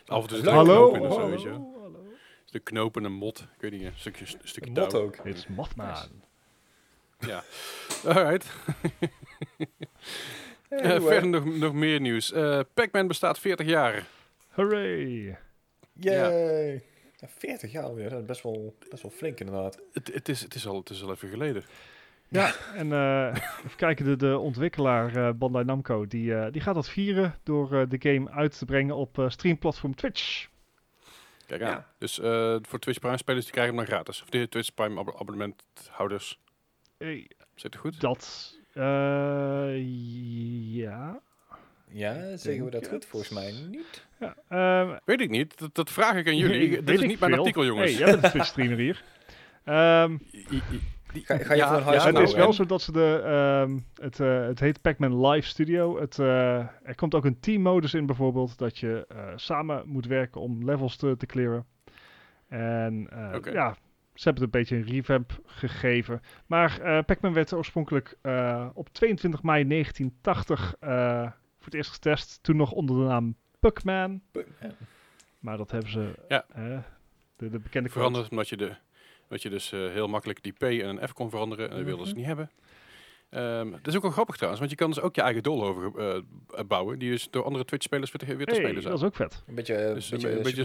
Af 0.06 0.22
en 0.22 0.28
toe 0.28 0.36
zit 0.36 0.46
een 0.46 0.52
Hallo, 0.52 0.90
knoop 0.90 0.94
in 0.94 1.00
of 1.00 1.12
zo, 1.14 1.18
hallo, 1.20 1.30
weet 1.30 1.42
je 1.42 1.48
wel. 1.48 1.74
hallo. 1.82 2.04
De 2.50 2.58
knoop 2.58 2.96
en 2.96 3.04
een 3.04 3.12
mot. 3.12 3.38
Ik 3.40 3.60
weet 3.60 3.70
niet, 3.72 3.82
een 3.82 3.92
stukje, 3.96 4.24
een 4.42 4.48
stukje 4.48 4.68
Een 4.68 4.74
touw. 4.74 4.84
mot 4.84 4.94
ook. 4.94 5.16
It's 5.26 5.46
Mothman. 5.46 5.94
Ja. 7.18 7.42
Alright. 8.04 8.46
Eh, 10.68 11.00
verder 11.02 11.28
nog, 11.28 11.44
nog 11.44 11.72
meer 11.72 12.00
nieuws. 12.00 12.32
Eh, 12.32 12.60
Pac-Man 12.74 13.06
bestaat 13.06 13.38
40 13.38 13.66
jaar. 13.66 14.06
Hooray. 14.48 15.38
Yay! 16.00 16.82
Ja, 17.16 17.28
40 17.28 17.72
jaar 17.72 17.82
alweer, 17.84 18.08
dat 18.10 18.20
is 18.20 18.26
best 18.26 18.42
wel, 18.42 18.74
best 18.90 19.02
wel 19.02 19.10
flink 19.10 19.40
inderdaad. 19.40 19.80
Het, 19.92 20.10
het, 20.14 20.28
is, 20.28 20.42
het, 20.42 20.54
is 20.54 20.66
al, 20.66 20.76
het 20.76 20.90
is 20.90 21.02
al 21.02 21.10
even 21.10 21.28
geleden. 21.28 21.64
Ja, 22.28 22.54
en 22.74 22.92
eh, 22.92 23.34
even 23.64 23.76
kijken, 23.76 24.04
de, 24.04 24.16
de 24.16 24.38
ontwikkelaar 24.38 25.16
eh, 25.16 25.30
Bandai 25.34 25.64
Namco, 25.64 26.06
die, 26.06 26.34
eh, 26.34 26.52
die 26.52 26.60
gaat 26.60 26.74
dat 26.74 26.88
vieren 26.88 27.34
door 27.42 27.74
eh, 27.80 27.82
de 27.88 28.10
game 28.10 28.30
uit 28.30 28.58
te 28.58 28.64
brengen 28.64 28.94
op 28.96 29.18
eh, 29.18 29.28
streamplatform 29.28 29.94
Twitch. 29.94 30.48
Kijk 31.46 31.60
Ja. 31.60 31.74
aan. 31.74 31.86
Dus 31.98 32.18
eh, 32.20 32.56
voor 32.62 32.78
Twitch 32.78 32.98
Prime 32.98 33.16
spelers 33.16 33.44
die 33.44 33.52
krijgen 33.52 33.74
hem 33.76 33.84
dan 33.84 33.94
gratis. 33.94 34.22
Of 34.22 34.28
de 34.28 34.48
Twitch 34.48 34.74
Prime 34.74 35.00
ab- 35.00 35.16
abonnementhouders. 35.20 36.40
Hey, 36.98 37.30
Zit 37.54 37.72
het 37.72 37.82
goed? 37.82 38.00
dat, 38.00 38.54
eh, 38.72 38.82
ja. 40.74 41.20
Ja, 41.88 42.36
zeggen 42.36 42.64
we 42.64 42.70
dat 42.70 42.88
goed? 42.88 43.04
Volgens 43.04 43.32
mij 43.32 43.52
niet. 43.70 44.05
Ja 44.20 44.34
ehm, 44.48 44.98
Weet 45.04 45.20
ik 45.20 45.30
niet. 45.30 45.58
Dat, 45.58 45.74
dat 45.74 45.90
vraag 45.90 46.14
ik 46.16 46.26
aan 46.26 46.36
jullie. 46.36 46.60
ik- 46.62 46.70
Dit 46.70 46.84
weet 46.84 47.00
is 47.02 47.06
niet 47.06 47.18
mijn 47.20 47.30
veel. 47.32 47.40
artikel, 47.40 47.64
jongens. 47.64 47.90
Hey, 47.90 47.98
jij 48.00 48.10
bent 48.12 48.24
een 48.24 48.30
Twitch-streamer 48.30 48.76
hier. 48.78 49.02
Ehm, 49.64 50.12
I- 50.32 50.46
I- 50.50 50.62
die- 51.12 51.24
Ga- 51.24 51.36
ga 51.38 51.52
je 51.52 51.58
ja, 51.58 51.66
school 51.66 51.76
het 51.92 51.96
is 51.96 52.12
nou, 52.12 52.36
wel 52.36 52.46
en- 52.46 52.52
zo 52.54 52.64
dat 52.66 52.82
ze 52.82 52.92
de, 52.92 53.22
ehm, 53.24 53.78
het, 54.04 54.20
eh, 54.20 54.46
het 54.46 54.60
heet 54.60 54.80
Pac-Man 54.80 55.26
Live 55.26 55.48
Studio. 55.48 56.00
Het, 56.00 56.18
eh, 56.18 56.56
er 56.58 56.94
komt 56.94 57.14
ook 57.14 57.24
een 57.24 57.40
teammodus 57.40 57.94
in 57.94 58.06
bijvoorbeeld, 58.06 58.58
dat 58.58 58.78
je 58.78 59.04
eh, 59.08 59.18
samen 59.36 59.82
moet 59.86 60.06
werken 60.06 60.40
om 60.40 60.64
levels 60.64 60.96
te, 60.96 61.16
te 61.16 61.26
clearen. 61.26 61.66
En 62.48 63.08
eh, 63.10 63.52
ja, 63.52 63.76
ze 64.14 64.24
hebben 64.28 64.44
het 64.44 64.54
een 64.54 64.60
beetje 64.60 64.76
een 64.76 64.84
revamp 64.86 65.40
gegeven. 65.46 66.20
Maar 66.46 66.80
eh 66.80 66.98
Pac-Man 67.04 67.32
werd 67.32 67.52
oorspronkelijk 67.52 68.16
eh, 68.22 68.66
op 68.74 68.88
22 68.88 69.42
mei 69.42 69.66
1980 69.66 70.74
eh, 70.80 71.20
voor 71.22 71.64
het 71.64 71.74
eerst 71.74 71.90
getest. 71.92 72.38
Toen 72.42 72.56
nog 72.56 72.72
onder 72.72 72.96
de 72.96 73.02
naam 73.02 73.34
Puckman. 73.60 74.22
Maar 75.38 75.56
dat 75.56 75.70
hebben 75.70 75.90
ze, 75.90 76.12
Ja. 76.28 76.44
eh, 76.54 76.78
de, 77.36 77.50
de 77.50 77.58
bekende 77.58 77.88
veranderd 77.88 78.30
omdat 78.30 78.48
je, 78.48 78.56
de, 78.56 78.74
dat 79.28 79.42
je 79.42 79.50
dus 79.50 79.72
eh, 79.72 79.80
heel 79.80 80.08
makkelijk 80.08 80.42
die 80.42 80.52
P 80.52 80.62
en 80.62 80.88
een 80.88 81.08
F 81.08 81.12
kon 81.12 81.30
veranderen. 81.30 81.70
En 81.70 81.76
dat 81.76 81.84
wilden 81.84 82.06
ze 82.06 82.10
Mhm. 82.10 82.18
niet 82.18 82.26
hebben. 82.28 82.50
Ehm 83.30 83.70
dat 83.70 83.86
is 83.86 83.96
ook 83.96 84.02
wel 84.02 84.10
grappig 84.10 84.34
trouwens, 84.34 84.60
want 84.60 84.72
je 84.72 84.78
kan 84.80 84.90
dus 84.90 85.00
ook 85.00 85.14
je 85.14 85.22
eigen 85.22 85.42
doolhoven 85.42 85.92
eh, 86.54 86.64
bouwen. 86.66 86.98
Die 86.98 87.10
dus 87.10 87.30
door 87.30 87.44
andere 87.44 87.64
Twitch-spelers 87.64 88.12
weer 88.12 88.28
te, 88.28 88.36
weer 88.36 88.46
te 88.46 88.52
Hey, 88.52 88.60
spelen 88.62 88.82
zijn. 88.82 88.94
dat 88.94 89.02
is 89.02 89.08
ook 89.08 89.16
vet. 89.16 89.42
Een 89.46 89.54
beetje, 89.54 89.84
een 89.84 89.94
Dus 89.94 90.08
beetje, 90.08 90.30
een 90.30 90.36
een 90.36 90.42
beetje 90.42 90.64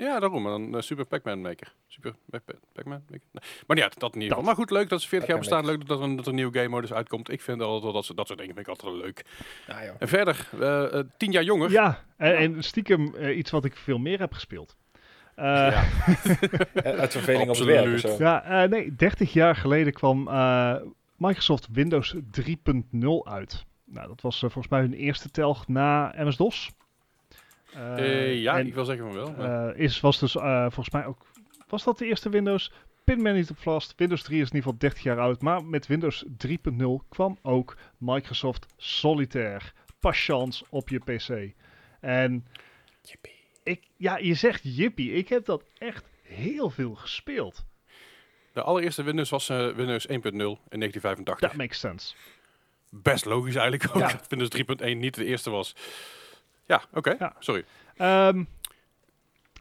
Ja, 0.00 0.18
daarom. 0.20 0.44
En 0.46 0.50
dan 0.50 0.76
eh, 0.76 0.80
Super 0.82 1.04
Pac-Man 1.04 1.40
Maker. 1.40 1.72
Super 1.86 2.14
Pac- 2.30 2.44
Pac- 2.44 2.58
Pac-Man 2.72 3.02
Maker. 3.10 3.26
Nee. 3.32 3.42
Maar 3.66 3.76
ja, 3.76 3.88
dat 3.98 4.14
in 4.14 4.20
ieder 4.20 4.28
geval. 4.28 4.42
Maar 4.42 4.54
goed, 4.54 4.70
leuk 4.70 4.88
dat 4.88 5.00
ze 5.02 5.08
40 5.08 5.28
jaar 5.28 5.38
bestaan. 5.38 5.64
Leuk 5.64 5.86
dat 5.86 5.98
er, 5.98 6.04
een, 6.04 6.16
dat 6.16 6.24
er 6.24 6.30
een 6.30 6.36
nieuwe 6.36 6.52
game 6.56 6.68
modus 6.68 6.92
uitkomt. 6.92 7.30
Ik 7.30 7.40
vind 7.40 7.60
altijd 7.60 7.82
wel 7.82 7.92
dat, 7.92 8.04
ze, 8.04 8.14
dat 8.14 8.26
soort 8.26 8.38
dingen 8.38 8.54
vind 8.54 8.66
ik 8.66 8.72
altijd 8.72 8.92
wel 8.92 9.02
leuk. 9.02 9.24
Ja, 9.66 9.84
joh. 9.84 9.94
En 9.98 10.08
verder, 10.08 10.48
eh, 10.60 10.98
eh, 10.98 11.04
10 11.16 11.30
jaar 11.32 11.42
jonger. 11.42 11.70
Ja, 11.70 12.04
en, 12.16 12.36
en 12.36 12.62
stiekem 12.62 13.14
iets 13.28 13.50
wat 13.50 13.64
ik 13.64 13.76
veel 13.76 13.98
meer 13.98 14.18
heb 14.18 14.32
gespeeld. 14.32 14.76
Eh, 15.34 15.44
Ja. 15.44 15.84
Uit 17.00 17.12
verveling 17.12 17.48
op 17.50 17.56
het 17.56 17.64
werk 17.64 17.98
zo. 17.98 18.16
Ja, 18.18 18.66
nee, 18.66 18.94
30 18.94 19.32
jaar 19.32 19.56
geleden 19.56 19.92
kwam 19.92 20.28
eh, 20.28 20.74
Microsoft 21.16 21.68
Windows 21.72 22.14
3.0 22.14 22.50
uit. 23.24 23.64
Nou, 23.84 24.08
dat 24.08 24.20
was 24.20 24.38
volgens 24.38 24.68
mij 24.68 24.80
hun 24.80 24.92
eerste 24.94 25.30
telg 25.30 25.68
na 25.68 26.14
MS-DOS. 26.16 26.70
Eh, 27.74 27.98
Eh, 27.98 28.40
ja, 28.42 28.58
en, 28.58 28.66
ik 28.66 28.74
wil 28.74 28.84
zeggen 28.84 29.04
van 29.06 29.14
wel. 29.14 29.32
maar- 29.32 29.68
eh, 29.74 29.80
is, 29.80 30.00
was 30.00 30.18
dus 30.18 30.36
eh, 30.36 30.60
volgens 30.60 30.90
mij 30.90 31.06
ook... 31.06 31.26
Was 31.68 31.84
dat 31.84 31.98
de 31.98 32.06
eerste 32.06 32.28
Windows? 32.28 32.72
Pin 33.04 33.22
me 33.22 33.32
niet 33.32 33.50
op 33.50 33.58
vast. 33.58 33.94
Windows 33.96 34.22
3 34.22 34.40
is 34.40 34.48
in 34.48 34.54
ieder 34.54 34.62
geval 34.62 34.78
30 34.78 35.02
jaar 35.02 35.18
oud. 35.20 35.40
Maar 35.42 35.64
met 35.64 35.86
Windows 35.86 36.24
3.0 36.46 37.08
kwam 37.08 37.38
ook 37.42 37.76
Microsoft 37.98 38.66
Solitaire. 38.76 39.64
Patience 40.00 40.64
op 40.68 40.88
je 40.88 40.98
PC. 40.98 41.54
En 42.00 42.46
Jippie. 43.02 43.32
ik, 43.62 43.82
ja, 43.96 44.16
je 44.18 44.34
zegt 44.34 44.60
jippie. 44.62 45.12
Ik 45.12 45.28
heb 45.28 45.44
dat 45.44 45.64
echt 45.78 46.04
heel 46.22 46.70
veel 46.70 46.94
gespeeld. 46.94 47.64
de 48.52 48.62
allereerste 48.62 49.02
Windows 49.02 49.30
was 49.30 49.46
Windows 49.48 50.06
1.0 50.08 50.12
in 50.12 50.20
1985. 50.78 51.38
That 51.48 51.54
makes 51.58 51.78
sense. 51.78 52.14
Best 52.90 53.24
logisch 53.24 53.54
eigenlijk 53.54 53.96
ook 53.96 54.02
Ja. 54.02 54.12
dat 54.12 54.26
Windows 54.28 54.50
3.1 54.50 54.96
niet 54.98 55.14
de 55.14 55.24
eerste 55.24 55.50
was. 55.50 55.74
Ja, 56.70 56.80
oké. 56.94 57.16
Ja. 57.18 57.32
Sorry. 57.38 57.64
Ehm, 57.96 58.44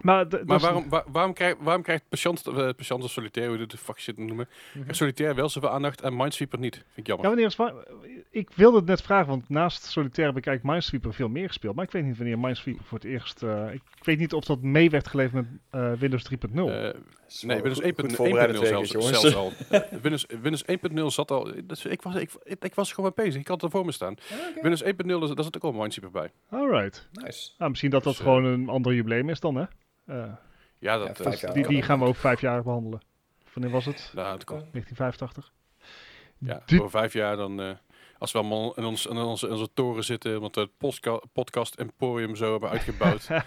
maar 0.02 0.28
Maar 0.46 0.56
is- 0.56 0.62
waarom, 0.62 0.90
waar- 0.90 1.04
waarom, 1.12 1.34
krijgt, 1.34 1.58
waarom 1.60 1.84
krijgt 1.84 2.04
uh, 2.04 2.10
Patience 2.56 3.04
of 3.04 3.12
Solitaire, 3.12 3.52
hoe 3.52 3.62
je 3.62 3.68
de 3.68 3.78
fuck 3.78 4.00
shit 4.00 4.18
noemen, 4.18 4.48
krijgt 4.74 4.96
Solitaire 4.96 5.36
wel 5.36 5.50
zoveel 5.50 5.70
aandacht 5.70 6.02
en 6.02 6.16
Minesweeper 6.16 6.60
niet? 6.60 6.74
Vind 6.76 6.88
ik 6.96 7.08
Ja, 7.08 7.14
jammer. 7.14 7.28
wanneer 7.28 7.46
is 7.46 7.56
wa- 7.56 7.74
ik 8.32 8.50
wilde 8.56 8.78
het 8.78 8.86
net 8.86 9.02
vragen, 9.02 9.28
want 9.28 9.50
naast 9.50 9.84
Solitaire 9.84 10.34
heb 10.34 10.42
ik 10.42 10.48
eigenlijk 10.48 10.64
Minesweeper 10.76 11.14
veel 11.14 11.30
meer 11.30 11.48
gespeeld. 11.48 11.76
Maar 11.76 11.86
ik 11.86 11.92
weet 11.92 12.04
niet 12.06 12.18
wanneer 12.18 12.40
Minesweeper 12.40 12.84
voor 12.86 12.98
het 12.98 13.08
eerst... 13.08 13.44
eh, 13.44 13.74
ik 13.74 13.82
weet 14.06 14.20
niet 14.20 14.34
of 14.34 14.44
dat 14.46 14.62
mee 14.62 14.90
werd 14.90 15.08
geleverd 15.08 15.34
met 15.34 15.46
eh, 15.70 15.92
Windows 16.00 16.24
3.0. 16.24 16.70
Eh, 16.70 16.90
Is 17.28 17.42
nee, 17.42 17.62
Windows 17.62 17.80
goed- 17.80 17.86
1.0 17.86 18.06
goed 18.06 18.16
voorbereid 18.16 18.50
1.0 18.56 18.60
het 18.60 18.68
zelfs, 18.68 18.92
zelfs 19.20 19.36
al. 19.36 19.52
Windows, 20.02 20.26
Windows 20.42 20.64
1.0 20.66 21.06
zat 21.06 21.32
al... 21.32 21.58
Ik, 21.90 22.02
was, 22.02 22.16
ik, 22.16 22.32
ik 22.60 22.76
was 22.76 22.94
gewoon 22.94 23.12
mee 23.16 23.26
bezig. 23.26 23.42
Ik 23.42 23.48
had 23.48 23.62
het 23.62 23.72
er 23.72 23.78
voor 23.78 23.86
me 23.86 23.92
staan. 23.92 24.16
Ah. 24.32 24.62
Windows 24.64 24.84
1.0, 24.84 25.36
daar 25.36 25.44
zat 25.44 25.56
ook 25.56 25.64
al 25.64 25.72
Minesweeper 25.72 26.12
bij. 26.22 26.32
Alright. 26.60 27.08
Nice. 27.12 27.50
Nou, 27.58 27.70
misschien 27.70 27.92
dat 27.92 28.04
dat 28.04 28.14
Dus, 28.14 28.22
eh, 28.22 28.28
gewoon 28.28 28.46
een 28.46 28.70
ander 28.70 28.94
jubileum 28.94 29.30
is 29.30 29.40
dan, 29.40 29.56
hè? 29.56 29.64
Eh, 30.10 30.24
Ja, 30.80 30.98
dat, 30.98 31.18
Ja, 31.18 31.48
eh, 31.48 31.54
die, 31.54 31.68
die 31.68 31.82
gaan 31.82 32.00
we 32.00 32.06
ook 32.06 32.16
vijf 32.16 32.42
jaar 32.42 32.64
behandelen. 32.64 33.02
Wanneer 33.54 33.72
was 33.72 33.86
het? 33.86 34.12
Nou, 34.16 34.34
het 34.34 34.44
kan. 34.44 34.58
1985. 34.72 35.52
Ja, 36.38 36.62
Die- 36.66 36.78
voor 36.78 36.90
vijf 36.90 37.14
jaar 37.14 37.36
dan... 37.36 37.62
eh, 37.62 37.70
als 38.18 38.32
we 38.32 38.38
allemaal 38.38 38.74
in, 38.76 38.84
ons, 38.86 39.06
in, 39.06 39.18
onze, 39.18 39.46
in 39.48 39.52
onze 39.54 39.70
toren 39.74 40.04
zitten, 40.04 40.42
want 40.42 40.56
we 40.56 40.62
het 40.80 41.32
podcast 41.34 41.76
emporium 41.76 42.36
zo 42.36 42.52
hebben 42.52 42.70
uitgebouwd. 42.70 43.28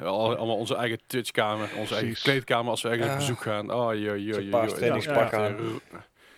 Al- 0.00 0.36
allemaal 0.36 0.56
onze 0.56 0.74
eigen 0.76 0.98
Twitch-kamer, 1.06 1.68
onze 1.76 1.94
eigen 1.94 2.14
kleedkamer 2.22 2.70
als 2.70 2.82
we 2.82 2.88
ergens 2.88 3.06
op 3.06 3.12
Ah. 3.12 3.18
bezoek 3.18 3.40
gaan. 3.40 3.72
Oh, 3.72 3.94
joh, 3.94 4.18
joh, 4.18 4.42
joh, 4.42 4.64
trainingspak 4.66 5.32
aan. 5.32 5.56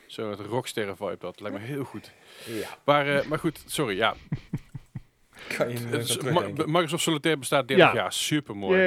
Zo, 0.06 0.30
het 0.30 0.40
rocksterren 0.40 0.96
vibe, 0.96 1.16
dat 1.18 1.40
lijkt 1.40 1.58
me 1.58 1.64
heel 1.64 1.84
goed. 1.84 2.12
Ja. 2.46 2.68
Maar, 2.84 3.16
eh, 3.16 3.26
maar 3.26 3.38
goed, 3.38 3.62
sorry, 3.66 3.96
ja. 3.96 4.14
Kan 5.56 5.68
je 5.70 5.78
Het 5.78 6.22
Ma-? 6.32 6.64
Microsoft 6.66 7.02
Solitaire 7.02 7.38
bestaat 7.40 7.68
30 7.68 7.86
Ja. 7.86 7.94
jaar, 7.94 8.12
super 8.12 8.56
mooi. 8.56 8.78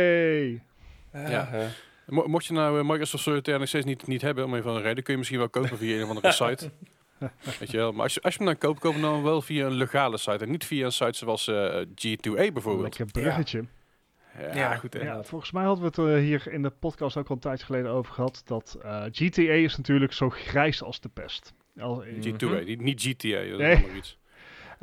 Ja. 1.14 1.50
Ah. 1.54 1.60
Mo- 2.08 2.28
mocht 2.28 2.46
je 2.46 2.54
nou 2.54 2.80
eh, 2.80 2.86
Microsoft 2.90 3.24
Solitaire 3.24 3.60
nog 3.62 3.70
steeds 3.70 3.86
niet, 3.86 4.08
niet 4.08 4.22
hebben, 4.22 4.44
om 4.46 4.54
een 4.54 4.64
van 4.64 4.76
de 4.76 4.82
reden, 4.82 5.04
kun 5.04 5.12
je 5.14 5.18
misschien 5.20 5.40
wel 5.40 5.50
kopen 5.50 5.78
via 5.78 5.96
een 5.98 6.04
of 6.04 6.10
andere 6.10 6.32
site. 6.44 6.72
Weet 7.60 7.72
je 7.72 7.78
wel, 7.78 7.92
maar 7.92 8.04
als 8.04 8.14
je, 8.14 8.22
als 8.22 8.34
je 8.34 8.40
hem 8.40 8.48
dan 8.48 8.58
koopt, 8.58 8.80
koop 8.80 8.94
hem 8.94 9.02
dan 9.02 9.24
wel 9.24 9.42
via 9.42 9.66
een 9.66 9.72
legale 9.74 10.18
site 10.18 10.44
en 10.46 10.52
niet 10.52 10.66
via 10.66 10.86
een 10.86 10.92
site 10.92 11.18
zoals 11.18 11.48
eh, 11.48 11.82
G2A 11.82 12.54
bijvoorbeeld. 12.54 12.82
Lekker 12.98 13.06
bruggetje. 13.22 13.66
Ja, 14.40 14.56
Ja, 14.56 14.76
goed 14.76 14.94
hè. 14.94 15.00
Ja, 15.00 15.24
volgens 15.24 15.52
mij 15.52 15.64
hadden 15.64 15.84
we 15.94 16.02
het 16.02 16.16
eh, 16.16 16.24
hier 16.24 16.52
in 16.54 16.62
de 16.62 16.70
podcast 16.70 17.18
ook 17.18 17.28
al 17.30 17.36
een 17.36 17.42
tijdje 17.42 17.66
geleden 17.66 17.92
over 17.92 18.14
gehad. 18.14 18.42
Dat 18.46 18.78
eh, 18.84 19.04
GTA 19.12 19.42
is 19.42 19.78
natuurlijk 19.78 20.14
zo 20.14 20.30
grijs 20.30 20.84
als 20.84 21.00
de 21.00 21.10
pest. 21.10 21.54
Al, 21.80 21.96
Mm. 21.96 22.22
G2A, 22.22 22.78
niet, 22.82 23.02
GTA, 23.02 23.50
dat 23.50 23.58
Nee. 23.60 23.76
is 23.76 23.98
iets. 23.98 24.18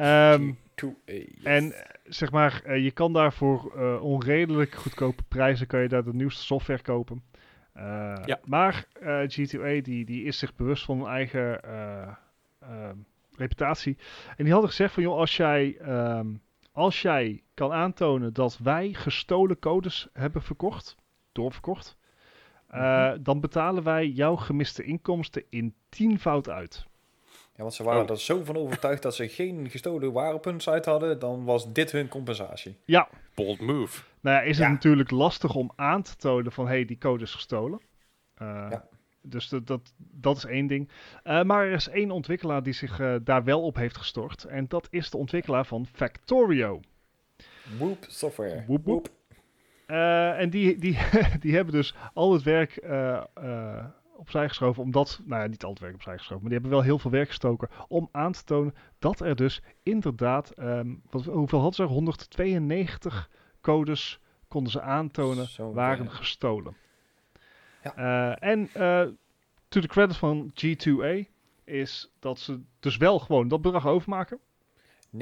Ehm, 0.00 0.52
2A. 0.74 1.42
En 1.42 1.72
eh, 1.72 1.94
zeg 2.04 2.30
maar, 2.30 2.62
eh, 2.64 2.84
je 2.84 2.90
kan 2.90 3.12
daar 3.12 3.32
voor 3.32 3.72
eh, 3.76 4.02
onredelijk 4.02 4.72
goedkope 4.74 5.22
prijzen 5.28 5.66
kan 5.66 5.80
je 5.80 5.88
daar 5.88 6.04
de 6.04 6.14
nieuwste 6.14 6.42
software 6.42 6.82
kopen. 6.82 7.22
Ja. 8.24 8.40
Maar 8.44 8.84
eh, 9.00 9.20
G2A 9.22 9.82
die, 9.82 10.04
die 10.04 10.24
is 10.24 10.38
zich 10.38 10.54
bewust 10.54 10.84
van 10.84 10.98
hun 10.98 11.06
eigen 11.08 11.62
eh, 11.62 12.08
ehm, 12.60 12.96
reputatie. 13.36 13.96
En 14.36 14.44
die 14.44 14.52
hadden 14.52 14.70
gezegd 14.70 14.94
van 14.94 15.02
joh, 15.02 15.16
als 15.18 15.36
jij, 15.36 15.76
ehm, 15.78 16.26
als 16.72 17.02
jij 17.02 17.42
kan 17.54 17.72
aantonen 17.72 18.32
dat 18.32 18.58
wij 18.58 18.92
gestolen 18.92 19.58
codes 19.58 20.08
hebben 20.12 20.42
verkocht, 20.42 20.96
doorverkocht, 21.32 21.98
Mhm. 22.70 23.22
dan 23.22 23.40
betalen 23.40 23.82
wij 23.82 24.08
jouw 24.08 24.36
gemiste 24.36 24.82
inkomsten 24.82 25.44
in 25.48 25.74
tienvoud 25.88 26.48
uit. 26.48 26.86
Ja, 27.60 27.66
want 27.66 27.78
ze 27.78 27.82
waren 27.84 28.02
Oh. 28.02 28.10
er 28.10 28.18
zo 28.20 28.44
van 28.44 28.56
overtuigd 28.56 29.02
dat 29.02 29.14
ze 29.14 29.28
geen 29.28 29.70
gestolen 29.70 30.12
waren 30.12 30.34
op 30.34 30.44
hun 30.44 30.60
site 30.60 30.90
hadden, 30.90 31.18
dan 31.18 31.44
was 31.44 31.72
dit 31.72 31.92
hun 31.92 32.08
compensatie. 32.08 32.76
Ja, 32.84 33.08
Bold 33.34 33.60
move. 33.60 34.02
Nou 34.20 34.36
ja, 34.36 34.42
is 34.42 34.56
het 34.58 34.66
Ja. 34.66 34.72
natuurlijk 34.72 35.10
lastig 35.10 35.54
om 35.54 35.72
aan 35.76 36.02
te 36.02 36.16
tonen 36.16 36.52
van 36.52 36.64
hé, 36.66 36.72
hey, 36.72 36.84
die 36.84 36.98
code 36.98 37.22
is 37.24 37.34
gestolen. 37.34 37.80
Eh, 38.34 38.66
Ja. 38.70 38.88
Dus 39.22 39.48
dat, 39.48 39.66
dat, 39.66 39.92
dat 39.96 40.36
is 40.36 40.44
één 40.44 40.66
ding. 40.66 40.88
Eh, 41.22 41.42
maar 41.42 41.66
er 41.66 41.72
is 41.72 41.88
één 41.88 42.10
ontwikkelaar 42.10 42.62
die 42.62 42.72
zich 42.72 43.00
eh, 43.00 43.14
daar 43.24 43.44
wel 43.44 43.62
op 43.62 43.76
heeft 43.76 43.96
gestort. 43.96 44.44
En 44.44 44.68
dat 44.68 44.86
is 44.90 45.10
de 45.10 45.16
ontwikkelaar 45.16 45.66
van 45.66 45.86
Factorio. 45.92 46.80
Whoop 47.78 48.04
software. 48.08 48.64
Woep, 48.66 48.84
woep. 48.84 49.08
Eh, 49.86 50.40
en 50.40 50.50
die, 50.50 50.78
die, 50.78 50.98
die 51.40 51.54
hebben 51.54 51.74
dus 51.74 51.94
al 52.14 52.32
het 52.32 52.42
werk 52.42 52.76
eh, 52.76 53.22
eh, 53.34 53.84
opzij 54.20 54.48
geschoven. 54.48 54.82
Omdat, 54.82 55.20
nou 55.24 55.42
ja, 55.42 55.48
niet 55.48 55.64
al 55.64 55.70
het 55.70 55.78
werk 55.78 55.94
opzij 55.94 56.16
geschoven. 56.16 56.40
Maar 56.42 56.50
die 56.50 56.58
hebben 56.60 56.78
wel 56.78 56.86
heel 56.86 56.98
veel 56.98 57.10
werk 57.10 57.28
gestoken. 57.28 57.68
Om 57.88 58.08
aan 58.12 58.32
te 58.32 58.44
tonen 58.44 58.74
dat 58.98 59.20
er 59.20 59.36
dus 59.36 59.62
inderdaad. 59.82 60.52
wat, 61.10 61.24
hoeveel 61.24 61.58
hadden 61.58 61.74
ze 61.74 61.82
er? 61.82 61.88
192 61.88 63.30
codes 63.60 64.20
konden 64.48 64.72
ze 64.72 64.80
aantonen. 64.80 65.46
Zo, 65.46 65.72
waren 65.72 66.04
ja. 66.04 66.10
gestolen. 66.10 66.76
Ja. 67.82 67.94
Eh, 67.96 68.48
en 68.50 68.68
eh 68.72 69.06
to 69.68 69.80
the 69.80 69.86
credit 69.86 70.16
van 70.16 70.52
G2A 70.54 71.28
is 71.64 72.12
dat 72.18 72.38
ze 72.38 72.60
dus 72.80 72.96
wel 72.96 73.18
gewoon 73.18 73.48
dat 73.48 73.62
bedrag 73.62 73.86
overmaken. 73.86 74.38
39.400 75.10 75.18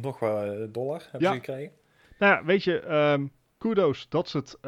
nog 0.00 0.18
wat 0.18 0.42
eh, 0.42 0.64
dollar 0.68 1.02
hebben 1.10 1.20
Ja. 1.20 1.32
ze 1.32 1.38
gekregen. 1.38 1.72
Nou 2.18 2.32
ja, 2.34 2.44
weet 2.44 2.64
je, 2.64 2.80
ehm, 2.80 3.26
kudos 3.58 4.08
dat 4.08 4.28
ze 4.28 4.38
het 4.38 4.58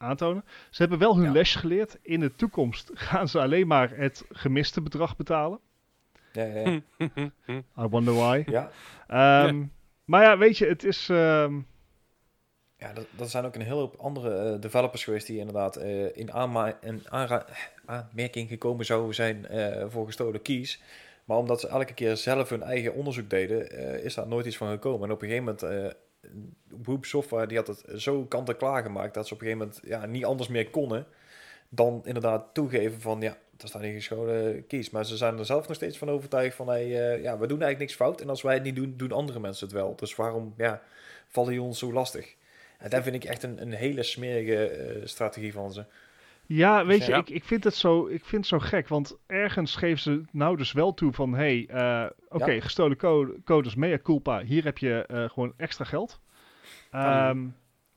aantonen. 0.00 0.44
Ze 0.70 0.80
hebben 0.82 0.98
wel 0.98 1.16
hun 1.16 1.24
Ja. 1.24 1.32
les 1.32 1.54
geleerd. 1.54 1.98
In 2.02 2.20
de 2.20 2.34
toekomst 2.34 2.90
gaan 3.08 3.28
ze 3.28 3.40
alleen 3.40 3.66
maar 3.66 3.90
het 3.96 4.24
gemiste 4.32 4.80
bedrag 4.80 5.16
betalen. 5.16 5.58
Ja, 6.32 6.44
ja, 6.44 6.80
ja. 7.46 7.54
I 7.78 7.86
wonder 7.90 8.14
why. 8.14 8.42
ja. 8.56 8.70
Ehm, 9.06 9.64
Maar 10.04 10.22
ja, 10.22 10.38
weet 10.38 10.58
je, 10.58 10.66
het 10.66 10.84
is... 10.84 11.08
ehm, 11.08 11.58
Ja, 12.76 12.92
dat, 12.92 13.06
dat 13.16 13.30
zijn 13.30 13.44
ook 13.44 13.54
een 13.54 13.60
hele 13.60 13.74
hoop 13.74 13.96
andere 13.96 14.34
eh, 14.52 14.60
developers 14.60 15.04
geweest 15.04 15.26
die 15.26 15.38
inderdaad 15.38 15.76
eh, 15.76 16.16
in, 16.16 16.32
aanma 16.32 16.78
in 16.80 17.02
aanra- 17.08 17.46
aanmerking 17.84 18.48
gekomen 18.48 18.84
zouden 18.84 19.14
zijn 19.14 19.46
eh, 19.46 19.84
voor 19.88 20.06
gestolen 20.06 20.42
keys. 20.42 20.82
Maar 21.24 21.36
omdat 21.36 21.60
ze 21.60 21.68
elke 21.68 21.94
keer 21.94 22.16
zelf 22.16 22.48
hun 22.48 22.62
eigen 22.62 22.94
onderzoek 22.94 23.30
deden, 23.30 23.70
eh, 23.70 24.04
is 24.04 24.14
daar 24.14 24.28
nooit 24.28 24.46
iets 24.46 24.56
van 24.56 24.70
gekomen. 24.70 25.08
En 25.08 25.14
op 25.14 25.22
een 25.22 25.28
gegeven 25.28 25.56
moment, 25.60 25.62
eh 25.62 25.98
Whoop 26.68 27.04
Software 27.04 27.46
die 27.46 27.56
had 27.56 27.66
het 27.66 27.84
zo 27.96 28.24
kant-en-klaar 28.24 28.82
gemaakt 28.82 29.14
dat 29.14 29.26
ze 29.26 29.34
op 29.34 29.40
een 29.40 29.46
gegeven 29.46 29.66
moment 29.66 29.86
ja, 29.86 30.06
niet 30.06 30.24
anders 30.24 30.48
meer 30.48 30.70
konden 30.70 31.06
dan 31.68 32.00
inderdaad 32.04 32.54
toegeven 32.54 33.00
van 33.00 33.20
ja, 33.20 33.36
er 33.56 33.68
staan 33.68 33.82
hier 33.82 33.92
gestolen 33.92 34.66
keys. 34.66 34.90
Maar 34.90 35.06
ze 35.06 35.16
zijn 35.16 35.38
er 35.38 35.46
zelf 35.46 35.66
nog 35.66 35.76
steeds 35.76 35.98
van 35.98 36.10
overtuigd 36.10 36.56
van 36.56 36.68
hey, 36.68 36.82
eh, 36.82 37.22
ja, 37.22 37.38
we 37.38 37.46
doen 37.46 37.62
eigenlijk 37.62 37.78
niks 37.78 37.94
fout. 37.94 38.20
En 38.20 38.28
als 38.28 38.42
wij 38.42 38.54
het 38.54 38.62
niet 38.62 38.76
doen, 38.76 38.94
doen 38.96 39.12
andere 39.12 39.40
mensen 39.40 39.66
het 39.66 39.76
wel. 39.76 39.96
Dus 39.96 40.14
waarom 40.14 40.54
ja, 40.56 40.82
vallen 41.28 41.50
die 41.50 41.62
ons 41.62 41.78
zo 41.78 41.92
lastig? 41.92 42.34
En 42.78 42.90
dat 42.90 43.02
vind 43.02 43.14
ik 43.14 43.24
echt 43.24 43.42
een, 43.42 43.62
een 43.62 43.72
hele 43.72 44.02
smerige 44.02 44.66
eh, 44.66 45.06
strategie 45.06 45.52
van 45.52 45.72
ze. 45.72 45.84
Ja, 46.52 46.86
weet 46.86 47.04
je, 47.04 47.10
Ja. 47.10 47.18
ik, 47.18 47.30
ik, 47.30 47.44
vind 47.44 47.64
het 47.64 47.74
zo, 47.74 48.06
ik 48.06 48.24
vind 48.24 48.30
het 48.30 48.46
zo 48.46 48.58
gek. 48.58 48.88
Want 48.88 49.18
ergens 49.26 49.76
geven 49.76 49.98
ze 50.02 50.22
nou 50.32 50.56
dus 50.56 50.72
wel 50.72 50.94
toe 50.94 51.12
van... 51.12 51.34
hey, 51.34 51.66
eh, 51.68 52.06
oké, 52.28 52.50
Ja. 52.50 52.60
gestolen 52.60 52.96
code, 52.96 53.40
codes, 53.44 53.74
mea 53.74 53.98
culpa. 53.98 54.42
Hier 54.42 54.64
heb 54.64 54.78
je 54.78 55.06
eh, 55.06 55.28
gewoon 55.28 55.52
extra 55.56 55.84
geld. 55.84 56.20
Ehm, 56.90 57.46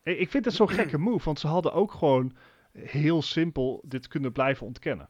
ik 0.04 0.20
ik 0.20 0.30
vind 0.30 0.46
het 0.46 0.54
zo'n 0.54 0.70
gekke 0.70 0.98
move. 0.98 1.26
Want 1.26 1.40
ze 1.40 1.48
hadden 1.48 1.74
ook 1.74 1.92
gewoon 1.92 2.36
heel 2.72 3.22
simpel 3.22 3.84
dit 3.86 4.08
kunnen 4.08 4.32
blijven 4.32 4.66
ontkennen. 4.66 5.10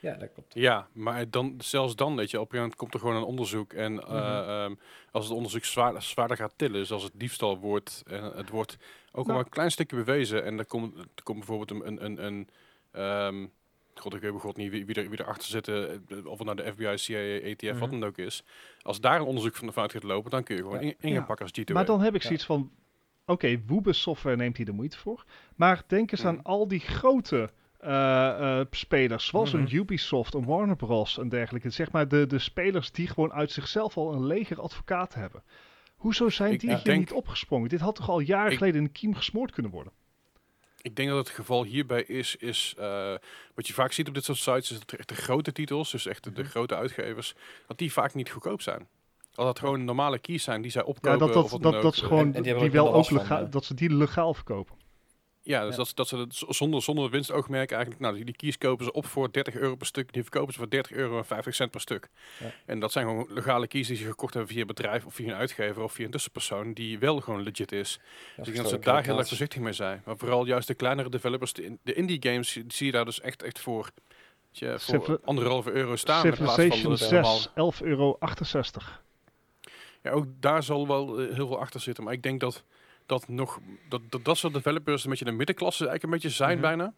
Ja, 0.00 0.14
dat 0.14 0.32
klopt. 0.32 0.54
Ja, 0.54 0.88
maar 0.92 1.30
dan, 1.30 1.54
zelfs 1.58 1.96
dan, 1.96 2.16
weet 2.16 2.30
je, 2.30 2.40
op 2.40 2.52
een 2.52 2.58
gegeven 2.58 2.60
moment 2.62 2.76
komt 2.78 2.94
er 2.94 3.00
gewoon 3.00 3.16
een 3.16 3.28
onderzoek. 3.28 3.72
En 3.72 4.00
eh, 4.00 4.08
Mhm. 4.10 4.48
ehm, 4.48 4.74
als 5.10 5.24
het 5.24 5.34
onderzoek 5.36 5.64
zwaar, 5.64 6.02
zwaarder 6.02 6.36
gaat 6.36 6.52
tillen, 6.56 6.80
dus 6.80 6.90
als 6.92 7.02
het 7.02 7.12
diefstal 7.14 7.58
wordt, 7.58 8.02
en 8.06 8.22
het 8.24 8.48
wordt 8.48 8.72
ook 8.80 8.80
al 9.12 9.22
Nou. 9.22 9.34
maar 9.34 9.44
een 9.44 9.50
klein 9.50 9.70
stukje 9.70 9.96
bewezen. 9.96 10.44
En 10.44 10.58
er 10.58 10.66
komt, 10.66 10.98
er 10.98 11.22
komt 11.22 11.38
bijvoorbeeld 11.38 11.70
een, 11.70 11.86
een, 11.86 12.04
een, 12.04 12.24
een 12.24 12.48
ehm, 12.92 13.46
god, 13.94 14.14
ik 14.14 14.20
weet 14.20 14.30
bijvoorbeeld 14.30 14.56
niet 14.56 14.70
wie, 14.70 14.86
wie, 14.86 14.94
er, 14.94 15.10
wie 15.10 15.20
erachter 15.20 15.48
zit, 15.48 15.68
eh, 15.68 16.26
of 16.26 16.38
het 16.38 16.46
nou 16.46 16.56
de 16.56 16.72
FBI, 16.72 16.96
CIA, 16.98 17.50
ATF, 17.50 17.78
wat 17.78 17.90
Mhm. 17.90 18.00
dan 18.00 18.08
ook 18.08 18.18
is. 18.18 18.42
Als 18.82 19.00
daar 19.00 19.20
een 19.20 19.26
onderzoek 19.26 19.56
van 19.56 19.72
vanuit 19.72 19.92
gaat 19.92 20.02
lopen, 20.02 20.30
dan 20.30 20.42
kun 20.42 20.56
je 20.56 20.62
gewoon 20.62 20.76
Ja. 20.76 20.82
in, 20.82 20.88
in 20.88 20.96
gaan 21.00 21.10
Ja. 21.12 21.22
pakken 21.24 21.46
als 21.46 21.60
G2. 21.60 21.74
Maar 21.74 21.84
dan 21.84 22.00
heb 22.00 22.14
ik 22.14 22.20
Ja. 22.20 22.26
zoiets 22.26 22.44
van... 22.46 22.70
Oké, 23.26 23.60
Woebe 23.66 23.92
Software 23.92 24.36
neemt 24.36 24.56
hier 24.56 24.66
de 24.66 24.72
moeite 24.72 24.98
voor. 24.98 25.24
Maar 25.56 25.82
denk 25.86 26.12
eens 26.12 26.24
aan 26.24 26.34
Mhm. 26.34 26.46
al 26.46 26.68
die 26.68 26.80
grote 26.80 27.50
spelers, 28.70 29.26
zoals 29.26 29.52
Mhm. 29.52 29.62
een 29.62 29.74
Ubisoft, 29.74 30.34
een 30.34 30.44
Warner 30.44 30.76
Bros. 30.76 31.18
en 31.18 31.28
dergelijke. 31.28 31.70
Zeg 31.70 31.92
maar 31.92 32.08
de, 32.08 32.26
de 32.26 32.38
spelers 32.38 32.92
die 32.92 33.06
gewoon 33.08 33.32
uit 33.32 33.52
zichzelf 33.52 33.96
al 33.96 34.12
een 34.12 34.26
leger 34.26 34.60
advocaten 34.60 35.20
hebben. 35.20 35.42
Hoezo 35.96 36.28
zijn 36.28 36.52
Ik 36.52 36.60
die 36.60 36.70
hier 36.74 36.84
denk- 36.84 36.98
niet 36.98 37.12
opgesprongen? 37.12 37.68
Dit 37.68 37.80
had 37.80 37.94
toch 37.94 38.08
al 38.08 38.20
jaren 38.20 38.52
Ik- 38.52 38.58
geleden 38.58 38.76
in 38.80 38.84
de 38.86 38.92
kiem 38.92 39.14
gesmoord 39.14 39.50
kunnen 39.52 39.72
worden? 39.72 39.92
Ik 40.82 40.96
denk 40.96 41.08
dat 41.08 41.18
het 41.18 41.28
geval 41.28 41.64
hierbij 41.64 42.02
is, 42.02 42.36
is 42.36 42.74
eh, 42.78 43.14
wat 43.54 43.66
je 43.66 43.72
vaak 43.72 43.92
ziet 43.92 44.08
op 44.08 44.14
dit 44.14 44.24
soort 44.24 44.38
sites, 44.38 44.70
is 44.70 44.78
dat 44.78 44.92
echt 44.92 45.08
de 45.08 45.14
grote 45.14 45.52
titels, 45.52 45.90
dus 45.90 46.06
echt 46.06 46.24
de, 46.24 46.32
de 46.32 46.40
Mhm. 46.40 46.50
grote 46.50 46.76
uitgevers, 46.76 47.34
dat 47.66 47.78
die 47.78 47.92
vaak 47.92 48.14
niet 48.14 48.30
goedkoop 48.30 48.62
zijn. 48.62 48.88
Als 49.34 49.46
dat 49.46 49.58
gewoon 49.58 49.84
normale 49.84 50.18
keys 50.18 50.42
zijn 50.42 50.62
die 50.62 50.70
zij 50.70 50.82
opkopen. 50.82 51.10
Ja, 51.10 51.16
dat, 51.18 51.28
of 51.28 51.34
dat, 51.42 51.50
wat 51.50 51.72
dat, 51.72 51.82
dat 51.82 51.96
eh, 51.96 52.02
gewoon 52.02 52.34
en 52.34 52.42
die 52.42 52.54
wel 52.70 52.94
ook 52.94 53.06
van, 53.06 53.16
legaal, 53.16 53.44
eh. 53.44 53.50
dat 53.50 53.64
ze 53.64 53.74
die 53.74 53.94
legaal 53.94 54.34
verkopen. 54.34 54.76
Ja, 55.50 55.60
dus 55.64 55.70
Ja. 55.70 55.76
Dat, 55.76 55.88
ze- 55.88 56.16
dat 56.16 56.34
ze 56.34 56.46
zonder, 56.48 56.82
zonder 56.82 57.10
winstoogmerk 57.10 57.70
eigenlijk, 57.70 58.00
nou, 58.02 58.14
die, 58.14 58.24
die 58.24 58.36
keys 58.36 58.58
kopen 58.58 58.84
ze 58.84 58.92
op 58.92 59.06
voor 59.06 59.32
30 59.32 59.54
euro 59.54 59.74
per 59.76 59.86
stuk, 59.86 60.12
die 60.12 60.22
verkopen 60.22 60.52
ze 60.52 60.58
voor 60.58 60.70
30 60.70 60.92
euro 60.92 61.18
en 61.18 61.24
50 61.24 61.54
cent 61.54 61.70
per 61.70 61.80
stuk. 61.80 62.08
Ja. 62.40 62.50
En 62.66 62.80
dat 62.80 62.92
zijn 62.92 63.06
gewoon 63.06 63.26
legale 63.30 63.66
keys 63.66 63.86
die 63.86 63.96
ze 63.96 64.04
gekocht 64.04 64.34
hebben 64.34 64.52
via 64.52 64.60
een 64.60 64.66
bedrijf 64.66 65.04
of 65.06 65.14
via 65.14 65.28
een 65.32 65.38
uitgever 65.38 65.82
of 65.82 65.92
via 65.92 66.04
een 66.04 66.10
tussenpersoon 66.10 66.72
die 66.72 66.98
wel 66.98 67.20
gewoon 67.20 67.42
legit 67.42 67.72
is. 67.72 67.98
Dus 68.36 68.46
ik 68.48 68.52
denk 68.54 68.56
dat 68.56 68.68
ze 68.68 68.78
daar 68.78 69.04
heel 69.04 69.18
erg 69.18 69.28
voorzichtig 69.28 69.60
mee 69.60 69.72
zijn. 69.72 70.02
Maar 70.04 70.16
vooral 70.16 70.46
juist 70.46 70.66
de 70.68 70.74
kleinere 70.74 71.08
developers, 71.10 71.52
de, 71.52 71.64
in- 71.64 71.78
de 71.82 71.94
indie 71.94 72.22
games, 72.22 72.52
zie 72.68 72.86
je 72.86 72.92
daar 72.92 73.04
dus 73.04 73.20
echt, 73.20 73.42
echt 73.42 73.58
voor, 73.58 73.90
je, 74.50 74.66
voor 74.78 74.78
Civil- 75.00 75.18
anderhalve 75.24 75.70
euro 75.72 75.96
staan. 75.96 76.26
in 76.26 76.34
plaats 76.34 76.54
van 76.54 76.62
Civilization 76.64 76.90
dat 76.90 77.00
het 77.00 77.10
helemaal- 77.10 77.36
6, 77.36 77.46
11,68 77.80 77.86
euro. 77.86 78.18
Ja, 80.02 80.10
ook 80.10 80.26
daar 80.40 80.62
zal 80.62 80.86
wel 80.86 81.18
eh, 81.20 81.34
heel 81.34 81.46
veel 81.46 81.58
achter 81.60 81.80
zitten. 81.80 82.04
Maar 82.04 82.12
ik 82.12 82.22
denk 82.22 82.40
dat 82.40 82.64
dat 83.10 83.28
nog 83.28 83.60
dat 83.88 84.00
dat, 84.08 84.24
dat 84.24 84.36
soort 84.38 84.52
developers 84.52 85.04
een 85.04 85.10
beetje 85.10 85.24
de 85.24 85.30
middenklasse 85.32 85.86
eigenlijk 85.88 86.04
een 86.04 86.20
beetje 86.20 86.36
zijn 86.44 86.58
Mhm. 86.58 86.66
bijna. 86.66 86.94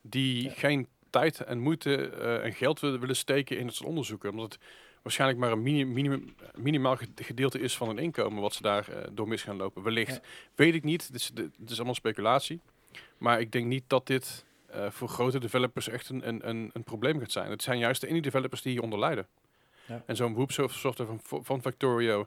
Die 0.00 0.42
Ja. 0.42 0.50
geen 0.50 0.86
tijd 1.10 1.40
en 1.40 1.58
moeite 1.58 2.08
eh, 2.08 2.44
en 2.44 2.52
geld 2.54 2.80
willen, 2.80 3.00
willen 3.00 3.16
steken 3.16 3.58
in 3.58 3.66
het 3.66 3.82
onderzoeken. 3.82 4.30
Omdat 4.30 4.52
het 4.52 4.62
waarschijnlijk 5.02 5.40
maar 5.40 5.52
een 5.52 5.62
mini, 5.62 5.84
minimum, 5.84 6.34
minimaal 6.54 6.96
ge- 6.96 7.08
gedeelte 7.14 7.58
is 7.60 7.76
van 7.76 7.88
hun 7.88 7.98
inkomen 7.98 8.42
wat 8.42 8.54
ze 8.54 8.62
daar 8.62 8.88
eh, 8.88 9.08
door 9.12 9.28
mis 9.28 9.42
gaan 9.42 9.56
lopen. 9.56 9.82
Wellicht. 9.82 10.14
Ja. 10.14 10.20
Weet 10.54 10.74
ik 10.74 10.84
niet. 10.84 11.12
Dit 11.12 11.20
is, 11.20 11.30
dit 11.34 11.70
is 11.70 11.76
allemaal 11.76 11.94
speculatie. 11.94 12.60
Maar 13.18 13.40
ik 13.40 13.52
denk 13.52 13.66
niet 13.66 13.84
dat 13.86 14.06
dit 14.06 14.44
eh, 14.66 14.90
voor 14.90 15.08
grote 15.08 15.38
developers 15.40 15.88
echt 15.88 16.08
een, 16.08 16.28
een, 16.28 16.48
een, 16.48 16.70
een 16.72 16.84
probleem 16.84 17.18
gaat 17.18 17.32
zijn. 17.32 17.50
Het 17.50 17.62
zijn 17.62 17.78
juist 17.78 18.00
de 18.00 18.06
indie 18.06 18.22
developers 18.22 18.62
die 18.62 18.72
hieronder 18.72 18.98
lijden. 18.98 19.26
Ja. 19.86 20.02
En 20.06 20.16
zo'n 20.16 20.34
Whoop 20.34 20.50
software 20.52 21.16
van, 21.22 21.44
van 21.44 21.60
Factorio, 21.62 22.26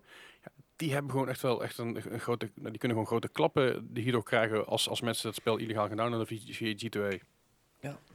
die 0.80 0.94
hebben 0.94 1.12
gewoon 1.12 1.30
echt 1.30 1.42
wel 1.42 1.64
echt 1.64 1.78
een, 1.78 2.14
een 2.14 2.20
grote, 2.20 2.50
nou, 2.56 2.70
die 2.70 2.78
kunnen 2.80 2.98
gewoon 2.98 3.06
grote 3.12 3.30
klappen 3.30 3.94
die 3.94 4.04
hierdoor 4.04 4.24
krijgen 4.24 4.66
als, 4.66 4.90
als 4.90 5.02
mensen 5.02 5.28
het 5.28 5.38
spel 5.38 5.58
illegaal 5.58 5.88
gaan 5.88 5.98
downloaden 5.98 6.28
via, 6.28 6.54
via 6.54 6.74
G2A. 6.74 7.24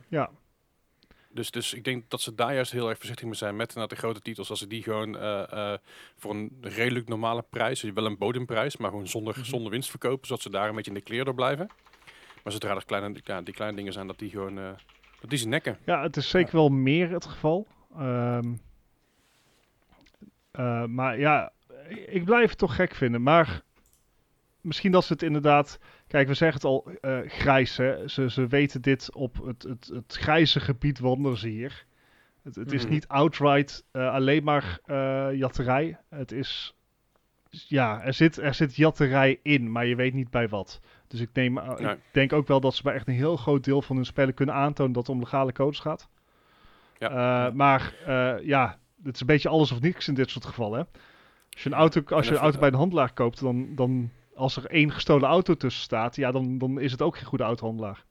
Ja, 0.09 0.31
Dus, 1.29 1.51
dus 1.51 1.75
ik 1.75 1.85
denk 1.85 2.11
dat 2.11 2.21
ze 2.21 2.35
daar 2.35 2.55
juist 2.55 2.73
heel 2.73 2.89
erg 2.89 2.97
voorzichtig 2.99 3.25
mee 3.27 3.35
zijn 3.35 3.57
met 3.57 3.73
de 3.73 3.97
grote 3.97 4.21
titels. 4.21 4.51
Als 4.51 4.59
ze 4.59 4.67
die 4.67 4.83
gewoon 4.83 5.17
eh, 5.19 5.53
eh, 5.73 5.79
voor 6.17 6.31
een 6.35 6.57
redelijk 6.61 7.09
normale 7.09 7.45
prijs, 7.51 7.81
dus 7.81 7.93
wel 7.93 8.07
een 8.07 8.19
bodemprijs, 8.19 8.77
maar 8.77 8.91
gewoon 8.91 9.09
zonder, 9.09 9.35
Mhm. 9.37 9.45
zonder 9.45 9.71
winst 9.71 9.91
verkopen, 9.91 10.27
zodat 10.27 10.43
ze 10.43 10.51
daar 10.51 10.69
een 10.69 10.75
beetje 10.75 10.91
in 10.91 10.97
de 10.97 11.03
kleer 11.03 11.25
door 11.25 11.35
blijven. 11.35 11.67
Maar 12.43 12.53
zodra 12.53 12.75
er 12.75 12.85
kleine, 12.85 13.21
ja, 13.25 13.43
die 13.43 13.55
kleine 13.55 13.77
dingen 13.77 13.93
zijn, 13.93 14.07
dat 14.07 14.19
die 14.19 14.31
gewoon, 14.31 14.59
eh, 14.59 14.71
dat 15.21 15.31
die 15.31 15.39
ze 15.39 15.49
nekken. 15.49 15.79
Ja, 15.87 16.03
het 16.03 16.17
is 16.17 16.29
zeker 16.29 16.57
wel 16.57 16.69
meer 16.69 17.11
het 17.11 17.25
geval. 17.27 17.67
Ehm, 17.97 18.53
eh, 20.51 20.85
maar 20.85 21.19
ja, 21.19 21.53
ik 21.89 22.25
blijf 22.25 22.49
het 22.49 22.59
toch 22.59 22.75
gek 22.75 22.95
vinden. 22.95 23.23
Maar 23.23 23.63
misschien 24.61 24.93
dat 24.93 25.05
ze 25.05 25.13
het 25.13 25.23
inderdaad... 25.23 25.79
Kijk, 26.07 26.29
we 26.29 26.35
zeggen 26.35 26.57
het 26.57 26.67
al, 26.67 26.91
eh, 27.01 27.19
grijs. 27.31 27.77
Hè? 27.77 28.09
Ze, 28.09 28.31
ze 28.31 28.47
weten 28.47 28.83
dit 28.83 29.15
op 29.15 29.45
het, 29.47 29.63
het, 29.63 29.91
het 29.95 30.17
grijze 30.21 30.61
gebied 30.61 30.99
wandelen 30.99 31.39
ze 31.39 31.49
hier. 31.49 31.85
Het, 32.43 32.55
het 32.55 32.73
is 32.73 32.83
Mhm. 32.83 32.93
niet 32.93 33.09
outright 33.09 33.85
eh, 33.91 34.13
alleen 34.13 34.45
maar 34.45 34.79
eh, 34.85 35.29
jatterij. 35.33 35.99
Het 36.11 36.33
is... 36.33 36.75
Ja, 37.51 38.03
er 38.03 38.13
zit, 38.15 38.37
er 38.39 38.55
zit 38.55 38.77
jatterij 38.77 39.39
in, 39.43 39.73
maar 39.73 39.87
je 39.87 39.97
weet 39.97 40.15
niet 40.15 40.31
bij 40.31 40.49
wat. 40.49 40.81
Dus 41.09 41.21
ik, 41.21 41.29
neem, 41.33 41.55
Nee. 41.55 41.93
ik 41.93 41.99
denk 42.13 42.33
ook 42.33 42.47
wel 42.47 42.61
dat 42.61 42.75
ze 42.75 42.83
bij 42.83 42.95
echt 42.95 43.09
een 43.09 43.15
heel 43.15 43.37
groot 43.37 43.65
deel 43.65 43.83
van 43.83 43.97
hun 43.97 44.05
spellen 44.05 44.35
kunnen 44.35 44.55
aantonen 44.55 44.93
dat 44.93 45.07
het 45.07 45.15
om 45.17 45.21
legale 45.21 45.53
codes 45.53 45.79
gaat. 45.79 46.09
Ja. 46.99 47.51
Maar 47.55 47.95
ja, 48.43 48.79
het 49.05 49.15
is 49.15 49.21
een 49.21 49.27
beetje 49.27 49.49
alles 49.49 49.73
of 49.73 49.81
niks 49.81 50.09
in 50.09 50.15
dit 50.15 50.31
soort 50.31 50.45
gevallen. 50.45 50.79
Hè? 50.79 50.99
Als 51.55 51.63
je 51.63 51.69
een 51.71 51.77
auto, 51.77 52.03
als 52.09 52.27
je 52.27 52.35
een 52.35 52.41
auto 52.41 52.59
bij 52.59 52.69
een 52.69 52.75
handelaar 52.75 53.13
koopt, 53.13 53.41
dan, 53.41 53.75
dan 53.75 54.11
als 54.35 54.57
er 54.57 54.67
één 54.67 54.91
gestolen 54.93 55.29
auto 55.29 55.55
tussen 55.55 55.83
staat, 55.83 56.17
ja, 56.17 56.31
dan, 56.31 56.59
dan 56.59 56.81
is 56.81 56.93
het 56.93 57.03
ook 57.03 57.17
geen 57.17 57.27
goede 57.27 57.45
autohandelaar. 57.45 58.05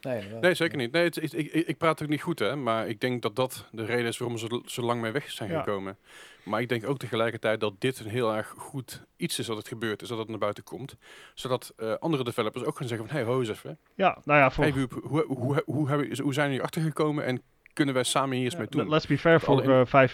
Nee. 0.00 0.22
Nee, 0.40 0.54
zeker 0.54 0.76
niet. 0.78 0.92
Nee, 0.92 1.04
het, 1.04 1.22
ik, 1.22 1.32
ik, 1.32 1.52
ik 1.66 1.78
praat 1.78 2.02
ook 2.02 2.08
niet 2.08 2.22
goed, 2.22 2.38
hè. 2.38 2.56
Maar 2.56 2.88
ik 2.88 3.00
denk 3.00 3.22
dat 3.22 3.36
dat 3.36 3.68
de 3.72 3.84
reden 3.84 4.06
is 4.06 4.18
waarom 4.18 4.38
ze 4.38 4.62
zo 4.66 4.82
lang 4.82 5.00
mee 5.00 5.12
weg 5.12 5.30
zijn 5.30 5.50
Ja. 5.50 5.58
gekomen. 5.58 5.96
Maar 6.44 6.60
ik 6.60 6.68
denk 6.68 6.86
ook 6.86 6.98
tegelijkertijd 6.98 7.60
dat 7.60 7.74
dit 7.78 7.98
een 7.98 8.06
heel 8.08 8.34
erg 8.34 8.54
goed 8.56 9.04
iets 9.16 9.38
is 9.38 9.46
dat 9.46 9.56
het 9.56 9.68
gebeurt, 9.68 10.02
is 10.02 10.08
dat 10.08 10.18
het 10.18 10.28
naar 10.28 10.38
buiten 10.38 10.64
komt. 10.64 10.96
Zodat 11.34 11.72
eh, 11.76 11.94
andere 11.94 12.24
developers 12.24 12.64
ook 12.64 12.76
gaan 12.76 12.88
zeggen 12.88 13.06
van, 13.08 13.16
hey, 13.16 13.24
ho 13.24 13.38
eens 13.38 13.48
even. 13.48 13.78
Ja, 13.94 14.18
nou 14.24 14.38
ja, 14.38 14.50
voor, 14.50 14.64
Hey, 14.64 14.72
hoe, 14.72 14.88
hoe, 15.02 15.24
hoe, 15.26 15.62
hoe, 15.66 15.88
hebben, 15.88 16.20
hoe 16.22 16.34
zijn 16.34 16.48
we 16.48 16.54
hier 16.54 16.62
achter 16.62 16.82
gekomen 16.82 17.24
en 17.24 17.42
kunnen 17.78 17.94
wij 17.94 18.04
samen 18.04 18.36
hier 18.36 18.44
eens 18.44 18.52
ja, 18.54 18.58
mee 18.58 18.68
doen? 18.68 18.88
let's 18.88 19.06
be 19.06 19.18
fair, 19.18 19.40
voor 19.40 19.62
eh 19.62 20.08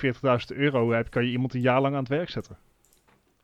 45.000 0.52 0.56
euro 0.56 0.90
heb, 0.92 1.10
kan 1.10 1.24
je 1.24 1.30
iemand 1.30 1.54
een 1.54 1.60
jaar 1.60 1.80
lang 1.80 1.94
aan 1.94 2.00
het 2.00 2.08
werk 2.08 2.30
zetten. 2.30 2.56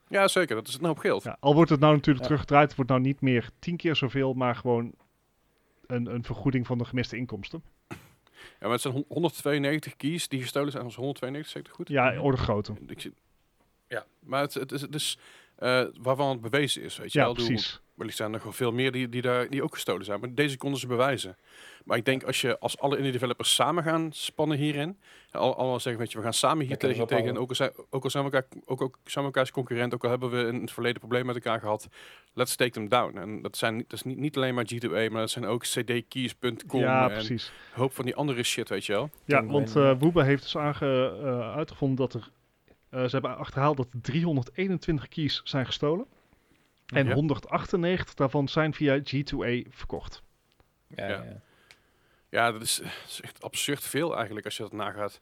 Ja, 0.08 0.28
zeker. 0.28 0.54
Dat 0.56 0.68
is 0.68 0.74
een 0.78 0.84
hoop 0.84 0.98
geld. 0.98 1.22
Ja, 1.22 1.36
al 1.40 1.54
wordt 1.54 1.70
het 1.70 1.80
nou 1.80 1.92
natuurlijk 1.92 2.18
Ja. 2.20 2.24
teruggedraaid, 2.24 2.66
het 2.66 2.76
wordt 2.76 2.90
nou 2.90 3.02
niet 3.02 3.20
meer 3.20 3.50
tien 3.58 3.76
keer 3.76 3.96
zoveel, 3.96 4.32
maar 4.32 4.54
gewoon 4.56 4.92
een, 5.86 6.14
een 6.14 6.24
vergoeding 6.24 6.66
van 6.66 6.78
de 6.78 6.84
gemiste 6.84 7.16
inkomsten. 7.16 7.62
Ja, 7.88 7.96
maar 8.60 8.70
het 8.70 8.80
zijn 8.80 8.94
hon- 8.94 9.04
192 9.08 9.96
keys 9.96 10.28
die 10.28 10.40
gestolen 10.40 10.72
zijn. 10.72 10.86
Is 10.86 10.94
192, 10.94 11.52
zeg 11.52 11.60
ik 11.62 11.66
het 11.66 11.76
goed? 11.76 11.88
Ja, 11.88 12.20
orde 12.20 12.36
grootte. 12.38 12.72
Ja, 13.88 14.04
maar 14.20 14.40
het, 14.40 14.54
het 14.54 14.72
is, 14.72 14.80
het 14.80 14.94
is 14.94 15.18
eh, 15.56 15.84
waarvan 16.00 16.28
het 16.30 16.40
bewezen 16.40 16.82
is. 16.82 16.96
Weet 16.98 17.12
je 17.12 17.18
Ja, 17.18 17.24
wel? 17.24 17.34
Precies. 17.34 17.80
Wellicht 18.00 18.18
zijn 18.18 18.28
er 18.28 18.34
nog 18.34 18.44
wel 18.44 18.52
veel 18.52 18.72
meer 18.72 18.92
die, 18.92 19.08
die, 19.08 19.22
daar, 19.22 19.48
die 19.48 19.62
ook 19.62 19.74
gestolen 19.74 20.04
zijn. 20.04 20.20
Maar 20.20 20.34
deze 20.34 20.56
konden 20.56 20.80
ze 20.80 20.86
bewijzen. 20.86 21.36
Maar 21.84 21.96
ik 21.96 22.04
denk 22.04 22.22
als 22.22 22.40
je 22.40 22.58
als 22.58 22.78
alle 22.78 22.96
indie 22.96 23.12
developers 23.12 23.54
samen 23.54 23.82
gaan 23.84 24.08
spannen 24.12 24.56
hierin. 24.58 24.98
Al, 25.30 25.56
allemaal 25.56 25.80
zeggen, 25.80 26.02
weet 26.02 26.12
je, 26.12 26.18
we 26.18 26.24
gaan 26.24 26.32
samen 26.32 26.66
hier 26.66 26.76
tegen, 26.78 27.06
tegen. 27.06 27.28
En 27.36 27.38
ook 27.38 27.48
al, 27.48 27.54
zijn, 27.54 27.70
ook 27.90 28.04
al 28.04 28.10
zijn 28.10 28.24
we 28.24 28.30
elkaar, 28.30 28.48
ook, 28.64 28.80
ook 28.82 28.98
zijn 29.04 29.24
we 29.24 29.30
elkaars 29.30 29.50
concurrent. 29.50 29.94
Ook 29.94 30.04
al 30.04 30.10
hebben 30.10 30.30
we 30.30 30.46
in 30.52 30.60
het 30.60 30.70
verleden 30.72 30.98
problemen 30.98 31.26
met 31.26 31.34
elkaar 31.44 31.60
gehad. 31.60 31.88
Let's 32.32 32.56
take 32.56 32.70
them 32.70 32.88
down. 32.88 33.18
En 33.18 33.42
dat, 33.42 33.56
zijn, 33.56 33.76
niet- 33.76 33.90
dat 33.90 33.98
is 33.98 34.04
niet, 34.04 34.18
niet 34.18 34.36
alleen 34.36 34.54
maar 34.54 34.64
G2A, 34.74 34.90
maar 34.90 35.10
dat 35.20 35.30
zijn 35.30 35.46
ook 35.46 35.62
cdkeys.com. 35.62 36.80
Ja, 36.80 37.10
en 37.10 37.22
een 37.72 37.78
hoop 37.80 37.94
van 37.94 38.04
die 38.04 38.14
andere 38.14 38.42
shit, 38.42 38.68
weet 38.68 38.86
je 38.86 38.92
wel. 38.92 39.10
Ja, 39.24 39.44
want 39.44 39.76
eh 39.76 39.92
Woeba 39.98 40.22
heeft 40.22 40.42
dus 40.42 40.56
aange, 40.56 41.18
eh, 41.22 41.54
uitgevonden 41.56 41.96
dat 41.96 42.14
er... 42.14 42.28
eh, 42.90 43.02
ze 43.04 43.08
hebben 43.10 43.36
achterhaald 43.36 43.76
dat 43.76 43.86
er 43.92 44.00
321 44.00 45.08
keys 45.08 45.40
zijn 45.44 45.66
gestolen. 45.66 46.06
En 46.92 47.06
Ja. 47.06 47.14
198 47.14 48.14
daarvan 48.14 48.48
zijn 48.48 48.74
via 48.74 48.98
G2A 48.98 49.68
verkocht. 49.70 50.22
Ja, 50.88 51.08
Ja. 51.08 51.22
ja. 51.22 51.40
Ja, 52.30 52.52
dat 52.52 52.62
is, 52.62 52.76
dat 52.76 52.92
is 53.08 53.20
echt 53.20 53.42
absurd 53.42 53.82
veel 53.82 54.16
eigenlijk 54.16 54.44
als 54.46 54.56
je 54.56 54.62
dat 54.62 54.72
nagaat. 54.72 55.20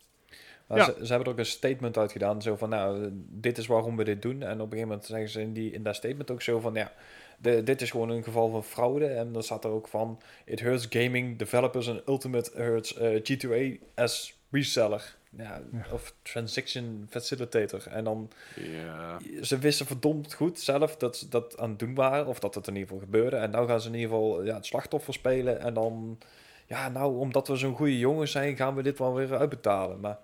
Ja. 0.68 0.84
ze, 0.84 0.92
ze 0.92 1.06
hebben 1.06 1.26
er 1.26 1.32
ook 1.32 1.38
een 1.38 1.46
statement 1.46 1.98
uit 1.98 2.12
gedaan. 2.12 2.42
Zo 2.42 2.56
van, 2.56 2.68
nou, 2.68 3.04
eh, 3.04 3.08
dit 3.14 3.58
is 3.58 3.66
waarom 3.66 3.96
we 3.96 4.04
dit 4.04 4.22
doen. 4.22 4.42
En 4.42 4.52
op 4.52 4.60
een 4.60 4.70
gegeven 4.70 4.88
moment 4.88 5.04
zeggen 5.06 5.28
ze 5.28 5.40
in, 5.40 5.52
die, 5.52 5.70
in 5.70 5.82
dat 5.82 5.94
statement 5.94 6.30
ook 6.30 6.42
zo 6.42 6.60
van, 6.60 6.74
ja, 6.74 6.92
de, 7.38 7.62
dit 7.62 7.80
is 7.80 7.90
gewoon 7.90 8.08
een 8.10 8.22
geval 8.22 8.50
van 8.50 8.64
fraude. 8.64 9.06
En 9.06 9.32
dan 9.32 9.42
staat 9.42 9.64
er 9.64 9.70
ook 9.70 9.88
van, 9.88 10.20
it 10.44 10.60
hurts 10.60 10.86
gaming 10.90 11.38
developers 11.38 11.88
and 11.88 12.08
ultimate 12.08 12.50
hurts 12.54 12.96
eh, 12.96 13.20
G2A 13.22 13.84
as 13.94 14.37
reseller. 14.50 15.16
Ja, 15.36 15.60
Ja. 15.72 15.86
Of 15.92 16.14
transaction 16.22 17.06
facilitator. 17.10 17.86
En 17.86 18.04
dan, 18.04 18.30
Ja. 18.54 19.18
ze 19.42 19.58
wisten 19.58 19.86
verdomd 19.86 20.34
goed 20.34 20.60
zelf 20.60 20.96
dat 20.96 21.16
ze 21.16 21.28
dat 21.28 21.58
aan 21.58 21.70
het 21.70 21.78
doen 21.78 21.94
waren. 21.94 22.26
Of 22.26 22.38
dat 22.38 22.54
het 22.54 22.66
in 22.66 22.72
ieder 22.74 22.88
geval 22.88 23.04
gebeurde. 23.04 23.36
En 23.36 23.50
nou 23.50 23.68
gaan 23.68 23.80
ze 23.80 23.88
in 23.88 23.94
ieder 23.94 24.08
geval 24.10 24.44
ja, 24.44 24.54
het 24.54 24.66
slachtoffer 24.66 25.12
spelen. 25.14 25.60
En 25.60 25.74
dan, 25.74 26.18
ja, 26.66 26.88
nou, 26.88 27.18
omdat 27.18 27.48
we 27.48 27.56
zo'n 27.56 27.74
goede 27.74 27.98
jongen 27.98 28.28
zijn, 28.28 28.56
gaan 28.56 28.74
we 28.74 28.82
dit 28.82 28.98
wel 28.98 29.14
weer 29.14 29.36
uitbetalen. 29.36 30.00
Maar... 30.00 30.18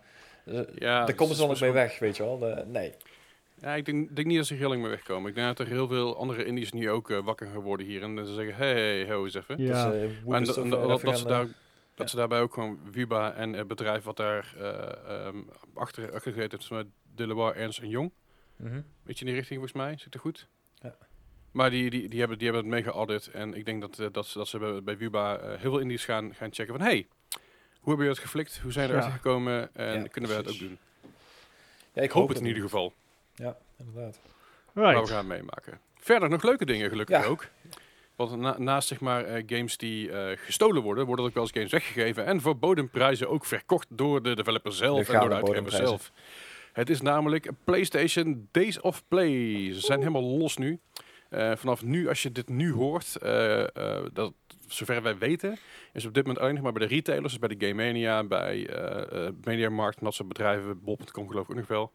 eh, 0.44 0.60
Ja, 0.74 1.04
daar 1.04 1.14
komen 1.14 1.34
ze 1.34 1.40
dan 1.40 1.50
ook 1.50 1.60
mee 1.60 1.70
weg, 1.72 1.98
weet 1.98 2.16
je 2.16 2.22
wel. 2.22 2.38
De- 2.38 2.64
nee. 2.66 2.92
Ja, 3.60 3.74
ik 3.74 3.84
denk, 3.84 4.16
denk 4.16 4.26
niet 4.28 4.36
dat 4.36 4.46
ze 4.46 4.54
heel 4.54 4.68
lang 4.68 4.80
mee 4.80 4.90
wegkomen. 4.90 5.28
Ik 5.28 5.34
denk 5.34 5.46
dat 5.56 5.66
er 5.66 5.72
heel 5.72 5.88
veel 5.88 6.16
andere 6.16 6.44
indies 6.44 6.72
nu 6.72 6.90
ook 6.90 7.10
eh, 7.10 7.18
wakker 7.24 7.46
gaan 7.46 7.60
worden 7.60 7.86
hier. 7.86 8.02
En 8.02 8.26
ze 8.26 8.34
zeggen, 8.34 8.54
hey, 8.54 9.08
ho 9.08 9.24
eens 9.24 9.34
even. 9.34 9.62
Ja. 9.62 9.90
Dus, 9.90 10.00
en 10.26 10.44
dat, 10.44 10.56
en 10.56 10.70
dat, 10.70 11.18
ze 11.18 11.24
daar, 11.26 11.42
eh, 11.42 11.48
dat 11.94 12.10
ze 12.10 12.16
daarbij 12.16 12.40
ook 12.40 12.54
gewoon 12.54 12.78
Wiba 12.90 13.32
en 13.32 13.52
het 13.52 13.66
bedrijf 13.66 14.04
wat 14.04 14.16
daar 14.16 14.54
eh 14.58 15.26
ehm 15.26 15.36
achter, 15.74 16.12
achter 16.12 16.32
gezeten 16.32 16.58
heeft, 16.58 16.70
met 16.70 16.86
Delabar, 17.14 17.54
Ernst 17.54 17.78
en 17.78 17.88
Jong. 17.88 18.12
mhm. 18.56 18.80
Weet 19.02 19.18
je 19.18 19.24
in 19.24 19.30
die 19.30 19.34
richting 19.40 19.60
volgens 19.60 19.82
mij? 19.82 19.96
Zit 19.98 20.14
er 20.14 20.20
goed? 20.20 20.48
Ja. 20.74 20.96
Maar 21.50 21.70
die, 21.70 21.90
die, 21.90 22.08
die, 22.08 22.18
hebben, 22.18 22.38
die 22.38 22.50
hebben 22.50 22.70
het 22.70 22.74
mega 22.84 22.90
audit. 22.90 23.26
En 23.30 23.54
ik 23.54 23.64
denk 23.64 23.80
dat, 23.80 23.98
eh, 23.98 24.06
dat, 24.12 24.26
ze, 24.26 24.38
dat 24.38 24.48
ze 24.48 24.58
bij, 24.58 24.82
bij 24.82 24.96
Wiba 24.96 25.36
eh, 25.38 25.48
heel 25.48 25.70
veel 25.70 25.78
indies 25.78 26.04
gaan, 26.04 26.34
gaan 26.34 26.52
checken 26.54 26.74
van... 26.76 26.84
Hey, 26.86 27.06
hoe 27.28 27.38
hebben 27.94 27.96
jullie 28.06 28.08
het 28.10 28.18
geflikt? 28.18 28.58
Hoe 28.58 28.72
zijn 28.72 28.86
we 28.88 28.92
Ja. 28.92 28.98
erachter 28.98 29.20
gekomen? 29.22 29.74
En 29.74 30.02
Ja, 30.02 30.06
kunnen 30.08 30.30
we 30.30 30.36
dat 30.42 30.52
ook 30.52 30.58
doen? 30.58 30.78
Ja, 31.92 32.02
Ik 32.02 32.10
hoop 32.10 32.28
het 32.28 32.38
in 32.40 32.46
ieder 32.46 32.62
geval. 32.62 32.92
Ja, 33.34 33.56
inderdaad. 33.78 34.20
Maar 34.72 34.84
we 34.84 34.90
Right. 34.92 35.10
gaan 35.10 35.26
meemaken. 35.26 35.80
Verder 35.98 36.28
nog 36.28 36.42
leuke 36.42 36.64
dingen 36.66 36.88
gelukkig 36.88 37.18
Ja. 37.22 37.24
ook. 37.24 37.46
Want 38.16 38.36
na- 38.36 38.58
naast 38.58 38.88
zeg 38.88 39.00
maar, 39.00 39.24
eh, 39.24 39.42
games 39.46 39.76
die 39.76 40.10
eh, 40.10 40.36
gestolen 40.36 40.82
worden, 40.82 41.06
worden 41.06 41.24
ook 41.24 41.34
wel 41.34 41.42
eens 41.42 41.52
games 41.52 41.70
weggegeven 41.70 42.26
en 42.26 42.40
voor 42.40 42.58
bodemprijzen 42.58 43.28
ook 43.28 43.44
verkocht 43.44 43.86
door 43.90 44.22
de 44.22 44.34
developer 44.34 44.72
zelf 44.72 45.06
De 45.06 45.12
en 45.12 45.20
door 45.20 45.28
de 45.28 45.34
uitgever 45.34 45.72
zelf. 45.72 46.12
Het 46.72 46.90
is 46.90 47.00
namelijk 47.00 47.50
PlayStation 47.64 48.48
Days 48.50 48.80
of 48.80 49.02
Play. 49.08 49.72
Ze 49.72 49.80
zijn 49.80 49.98
helemaal 49.98 50.38
los 50.38 50.56
nu. 50.56 50.80
Eh, 51.28 51.52
vanaf 51.56 51.82
nu, 51.82 52.08
als 52.08 52.22
je 52.22 52.32
dit 52.32 52.48
nu 52.48 52.72
hoort, 52.72 53.16
eh, 53.16 53.62
eh, 53.62 54.04
dat, 54.12 54.32
zover 54.68 55.02
wij 55.02 55.18
weten, 55.18 55.58
is 55.92 56.04
op 56.06 56.14
dit 56.14 56.22
moment 56.22 56.42
alleen 56.42 56.54
nog 56.54 56.62
maar 56.62 56.72
bij 56.72 56.86
de 56.88 56.94
retailers, 56.94 57.32
dus 57.32 57.48
bij 57.48 57.56
de 57.56 57.66
Game 57.66 57.84
Mania, 57.84 58.24
bij 58.24 58.66
eh 58.66 59.28
Mediamarkt 59.44 59.98
en 59.98 60.04
dat 60.04 60.14
soort 60.14 60.28
bedrijven, 60.28 60.82
bol.com 60.82 61.28
geloof 61.28 61.44
ik 61.44 61.50
ook 61.50 61.56
nog 61.56 61.66
wel. 61.66 61.92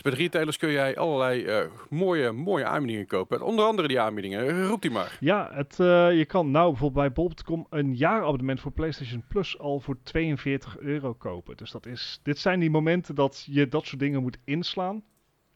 Dus 0.00 0.10
bij 0.10 0.18
de 0.18 0.24
retailers 0.26 0.56
kun 0.56 0.70
jij 0.70 0.96
allerlei 0.96 1.44
eh, 1.44 1.66
mooie, 1.88 2.32
mooie 2.32 2.64
aanbiedingen 2.64 3.06
kopen. 3.06 3.38
En 3.38 3.44
onder 3.44 3.64
andere 3.64 3.88
die 3.88 4.00
aanbiedingen, 4.00 4.66
roep 4.66 4.82
die 4.82 4.90
maar. 4.90 5.16
Ja, 5.20 5.50
het, 5.52 5.80
eh, 5.80 6.16
je 6.18 6.24
kan 6.24 6.50
nou 6.50 6.70
bijvoorbeeld 6.70 7.04
bij 7.04 7.24
bol.com 7.24 7.66
een 7.70 7.94
jaarabonnement 7.96 8.60
voor 8.60 8.72
PlayStation 8.72 9.24
Plus 9.28 9.58
al 9.58 9.80
voor 9.80 9.96
42 10.02 10.78
euro 10.78 11.14
kopen. 11.14 11.56
Dus 11.56 11.70
dat 11.70 11.86
is, 11.86 12.20
dit 12.22 12.38
zijn 12.38 12.60
die 12.60 12.70
momenten 12.70 13.14
dat 13.14 13.46
je 13.50 13.68
dat 13.68 13.86
soort 13.86 14.00
dingen 14.00 14.22
moet 14.22 14.38
inslaan. 14.44 15.02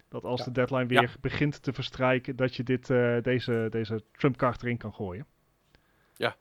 Dat 0.08 0.24
als 0.24 0.38
Ja. 0.38 0.44
de 0.44 0.52
deadline 0.52 0.86
weer 0.86 1.16
begint 1.20 1.62
te 1.62 1.72
verstrijken, 1.72 2.36
dat 2.36 2.54
je 2.56 2.62
dit, 2.62 2.90
eh, 2.90 3.16
deze, 3.22 3.66
deze 3.70 4.02
Trump-kaart 4.12 4.62
erin 4.62 4.76
kan 4.76 4.92
gooien. 4.94 5.26
Ja. 6.16 6.36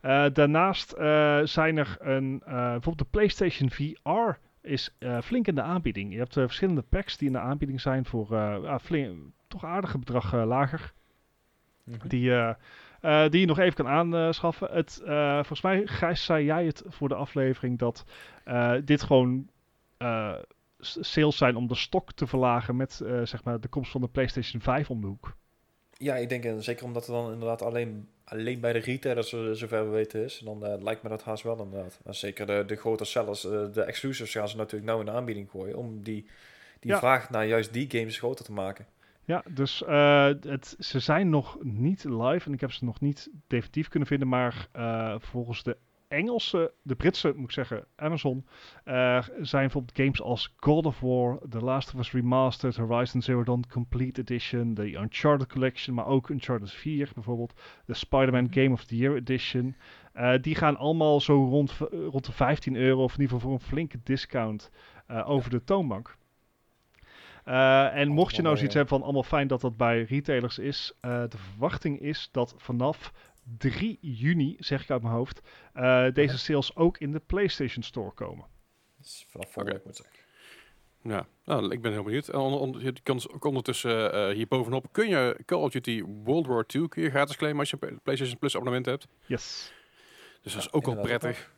Eh, 0.00 0.26
daarnaast 0.32 0.92
eh, 0.92 1.40
zijn 1.44 1.76
er 1.76 1.96
een, 2.00 2.42
eh, 2.44 2.52
bijvoorbeeld 2.54 2.98
de 2.98 3.04
PlayStation 3.10 3.70
VR 3.70 4.38
is 4.64 4.94
eh, 4.98 5.20
flink 5.20 5.46
in 5.46 5.54
de 5.54 5.62
aanbieding. 5.62 6.12
Je 6.12 6.18
hebt 6.18 6.36
eh, 6.36 6.44
verschillende 6.44 6.82
packs 6.82 7.16
die 7.16 7.26
in 7.26 7.32
de 7.32 7.40
aanbieding 7.40 7.80
zijn 7.80 8.04
voor 8.04 8.32
eh, 8.32 8.78
flink, 8.78 9.18
toch 9.48 9.64
aardige 9.64 9.98
bedrag 9.98 10.32
lager 10.32 10.92
Mhm. 11.84 12.08
die, 12.08 12.30
die 13.30 13.40
je 13.40 13.46
nog 13.46 13.58
even 13.58 13.74
kan 13.74 13.88
aanschaffen. 13.88 14.68
Het, 14.72 15.00
volgens 15.34 15.62
mij, 15.62 15.86
Gijs, 15.86 16.24
zei 16.24 16.44
jij 16.44 16.64
het 16.64 16.82
voor 16.86 17.08
de 17.08 17.14
aflevering 17.14 17.78
dat 17.78 18.04
dit 18.84 19.02
gewoon 19.02 19.48
sales 20.78 21.36
zijn 21.36 21.56
om 21.56 21.66
de 21.66 21.74
stok 21.74 22.12
te 22.12 22.26
verlagen 22.26 22.76
met 22.76 23.02
zeg 23.22 23.44
maar 23.44 23.60
de 23.60 23.68
komst 23.68 23.90
van 23.90 24.00
de 24.00 24.08
PlayStation 24.08 24.62
5 24.62 24.90
om 24.90 25.00
de 25.00 25.06
hoek. 25.06 25.36
Ja, 25.98 26.16
ik 26.16 26.28
denk 26.28 26.44
eh, 26.44 26.52
zeker 26.58 26.84
omdat 26.84 27.06
het 27.06 27.14
dan 27.14 27.32
inderdaad 27.32 27.62
alleen, 27.62 28.08
alleen 28.24 28.60
bij 28.60 28.72
de 28.72 28.78
retailers 28.78 29.32
eh, 29.32 29.50
zover 29.52 29.84
we 29.84 29.90
weten 29.90 30.24
is. 30.24 30.40
Dan 30.44 30.66
eh, 30.66 30.82
lijkt 30.82 31.02
me 31.02 31.08
dat 31.08 31.22
haast 31.22 31.42
wel 31.42 31.62
inderdaad. 31.62 31.98
Maar 32.04 32.14
zeker 32.14 32.46
de, 32.46 32.64
de 32.66 32.76
grote 32.76 33.04
sellers, 33.04 33.40
de 33.72 33.82
exclusives 33.86 34.32
gaan 34.32 34.48
ze 34.48 34.56
natuurlijk 34.56 34.84
nou 34.84 35.00
in 35.00 35.06
de 35.06 35.12
aanbieding 35.12 35.50
gooien. 35.50 35.76
Om 35.76 36.02
die, 36.02 36.26
die 36.80 36.90
Ja. 36.90 36.98
vraag 36.98 37.30
naar 37.30 37.46
juist 37.46 37.72
die 37.72 37.90
games 37.90 38.18
groter 38.18 38.44
te 38.44 38.52
maken. 38.52 38.86
Ja, 39.26 39.42
dus 39.50 39.82
het, 39.86 40.76
ze 40.78 40.98
zijn 41.00 41.28
nog 41.30 41.58
niet 41.62 42.04
live 42.04 42.46
en 42.46 42.52
ik 42.52 42.60
heb 42.60 42.72
ze 42.72 42.84
nog 42.84 43.00
niet 43.00 43.30
definitief 43.46 43.88
kunnen 43.88 44.08
vinden, 44.08 44.28
maar 44.28 44.68
volgens 45.20 45.62
de 45.62 45.76
Engelse, 46.14 46.72
de 46.82 46.94
Britse 46.94 47.32
moet 47.36 47.44
ik 47.44 47.50
zeggen, 47.50 47.84
Amazon, 47.96 48.46
eh, 48.84 49.26
zijn 49.40 49.62
bijvoorbeeld 49.62 49.96
games 49.96 50.22
als 50.22 50.54
God 50.56 50.86
of 50.86 51.00
War, 51.00 51.38
The 51.48 51.60
Last 51.60 51.94
of 51.94 52.00
Us 52.00 52.12
Remastered, 52.12 52.76
Horizon 52.76 53.22
Zero 53.22 53.44
Dawn 53.44 53.64
Complete 53.68 54.20
Edition, 54.20 54.74
de 54.74 54.92
Uncharted 54.92 55.48
Collection, 55.48 55.94
maar 55.94 56.06
ook 56.06 56.28
Uncharted 56.28 56.72
4 56.72 57.10
bijvoorbeeld, 57.14 57.60
de 57.86 57.94
Spider-Man 57.94 58.46
Game 58.50 58.70
of 58.70 58.84
the 58.84 58.96
Year 58.96 59.16
Edition. 59.16 59.76
Eh, 60.12 60.32
die 60.40 60.54
gaan 60.54 60.76
allemaal 60.76 61.20
zo 61.20 61.44
rond, 61.44 61.72
rond 61.90 62.24
de 62.24 62.32
15 62.32 62.76
euro, 62.76 63.02
of 63.02 63.14
in 63.14 63.20
ieder 63.20 63.36
geval 63.36 63.50
voor 63.50 63.60
een 63.60 63.66
flinke 63.66 63.98
discount, 64.02 64.70
eh, 65.06 65.30
over 65.30 65.50
de 65.50 65.64
toonbank. 65.64 66.16
En 67.44 68.08
mocht 68.08 68.36
je 68.36 68.42
nou 68.42 68.56
zoiets 68.56 68.74
hebben 68.74 68.92
van 68.92 69.02
allemaal 69.02 69.22
fijn 69.22 69.46
dat 69.46 69.60
dat 69.60 69.76
bij 69.76 70.02
retailers 70.02 70.58
is, 70.58 70.98
de 71.00 71.28
verwachting 71.36 72.00
is 72.00 72.28
dat 72.32 72.54
vanaf 72.56 73.12
3 73.58 73.98
juni, 74.00 74.56
zeg 74.58 74.82
ik 74.82 74.90
uit 74.90 75.02
mijn 75.02 75.14
hoofd, 75.14 75.40
eh, 75.72 76.06
deze 76.12 76.38
sales 76.38 76.76
ook 76.76 76.98
in 76.98 77.12
de 77.12 77.20
PlayStation 77.26 77.82
Store 77.82 78.10
komen. 78.12 78.46
Dus 78.98 79.26
vanaf 79.28 79.52
volgende 79.52 79.72
week 79.76 79.84
moet 79.86 79.98
ik 79.98 80.04
zeggen. 80.04 80.22
Ja, 81.02 81.26
nou, 81.44 81.72
ik 81.72 81.82
ben 81.82 81.92
heel 81.92 82.02
benieuwd. 82.02 82.28
En 82.28 82.38
onder, 82.38 82.60
onder- 82.60 82.82
je 82.84 82.92
kan 83.02 83.20
s- 83.20 83.28
ook 83.28 83.44
ondertussen 83.44 84.12
eh 84.12 84.34
hier 84.34 84.46
bovenop 84.48 84.86
kun 84.92 85.08
je 85.08 85.38
Call 85.46 85.60
of 85.62 85.70
Duty 85.70 86.02
World 86.24 86.46
War 86.46 86.64
II 86.74 86.88
kun 86.88 87.02
je 87.02 87.10
gratis 87.10 87.36
claimen 87.36 87.60
als 87.60 87.70
je 87.70 87.76
een 87.80 88.00
PlayStation 88.02 88.38
Plus 88.38 88.54
abonnement 88.54 88.86
hebt. 88.86 89.06
Yes. 89.26 89.72
Dus 90.42 90.52
dat 90.52 90.62
is 90.62 90.72
ook 90.72 90.84
wel 90.86 90.94
prettig. 91.02 91.52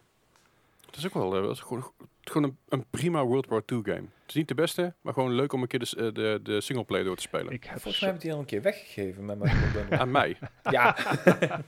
Dat 0.86 0.96
is 0.96 1.06
ook 1.06 1.14
wel 1.14 1.36
eh, 1.36 1.42
dat 1.42 1.50
is 1.50 1.60
gewoon, 1.60 1.92
gewoon 2.22 2.42
een, 2.42 2.56
een 2.68 2.84
prima 2.90 3.24
World 3.24 3.46
War 3.46 3.62
II 3.66 3.80
game. 3.84 3.96
Het 4.20 4.28
is 4.28 4.34
niet 4.34 4.48
de 4.48 4.54
beste, 4.54 4.94
maar 5.00 5.12
gewoon 5.12 5.32
leuk 5.32 5.52
om 5.52 5.62
een 5.62 5.68
keer 5.68 5.78
de, 5.78 5.96
eh, 5.96 6.12
de, 6.12 6.40
de 6.42 6.60
singleplayer 6.60 7.04
door 7.04 7.16
te 7.16 7.22
spelen. 7.22 7.52
Ik 7.52 7.64
heb 7.64 7.80
Volgens 7.80 8.00
mij 8.00 8.08
heb 8.10 8.18
ik 8.18 8.24
die 8.24 8.32
al 8.32 8.38
een 8.38 8.44
keer 8.46 8.62
weggegeven 8.62 9.24
met 9.24 9.38
mijn. 9.38 9.56
Aan 10.00 10.10
mij. 10.10 10.36
Ja, 10.70 10.96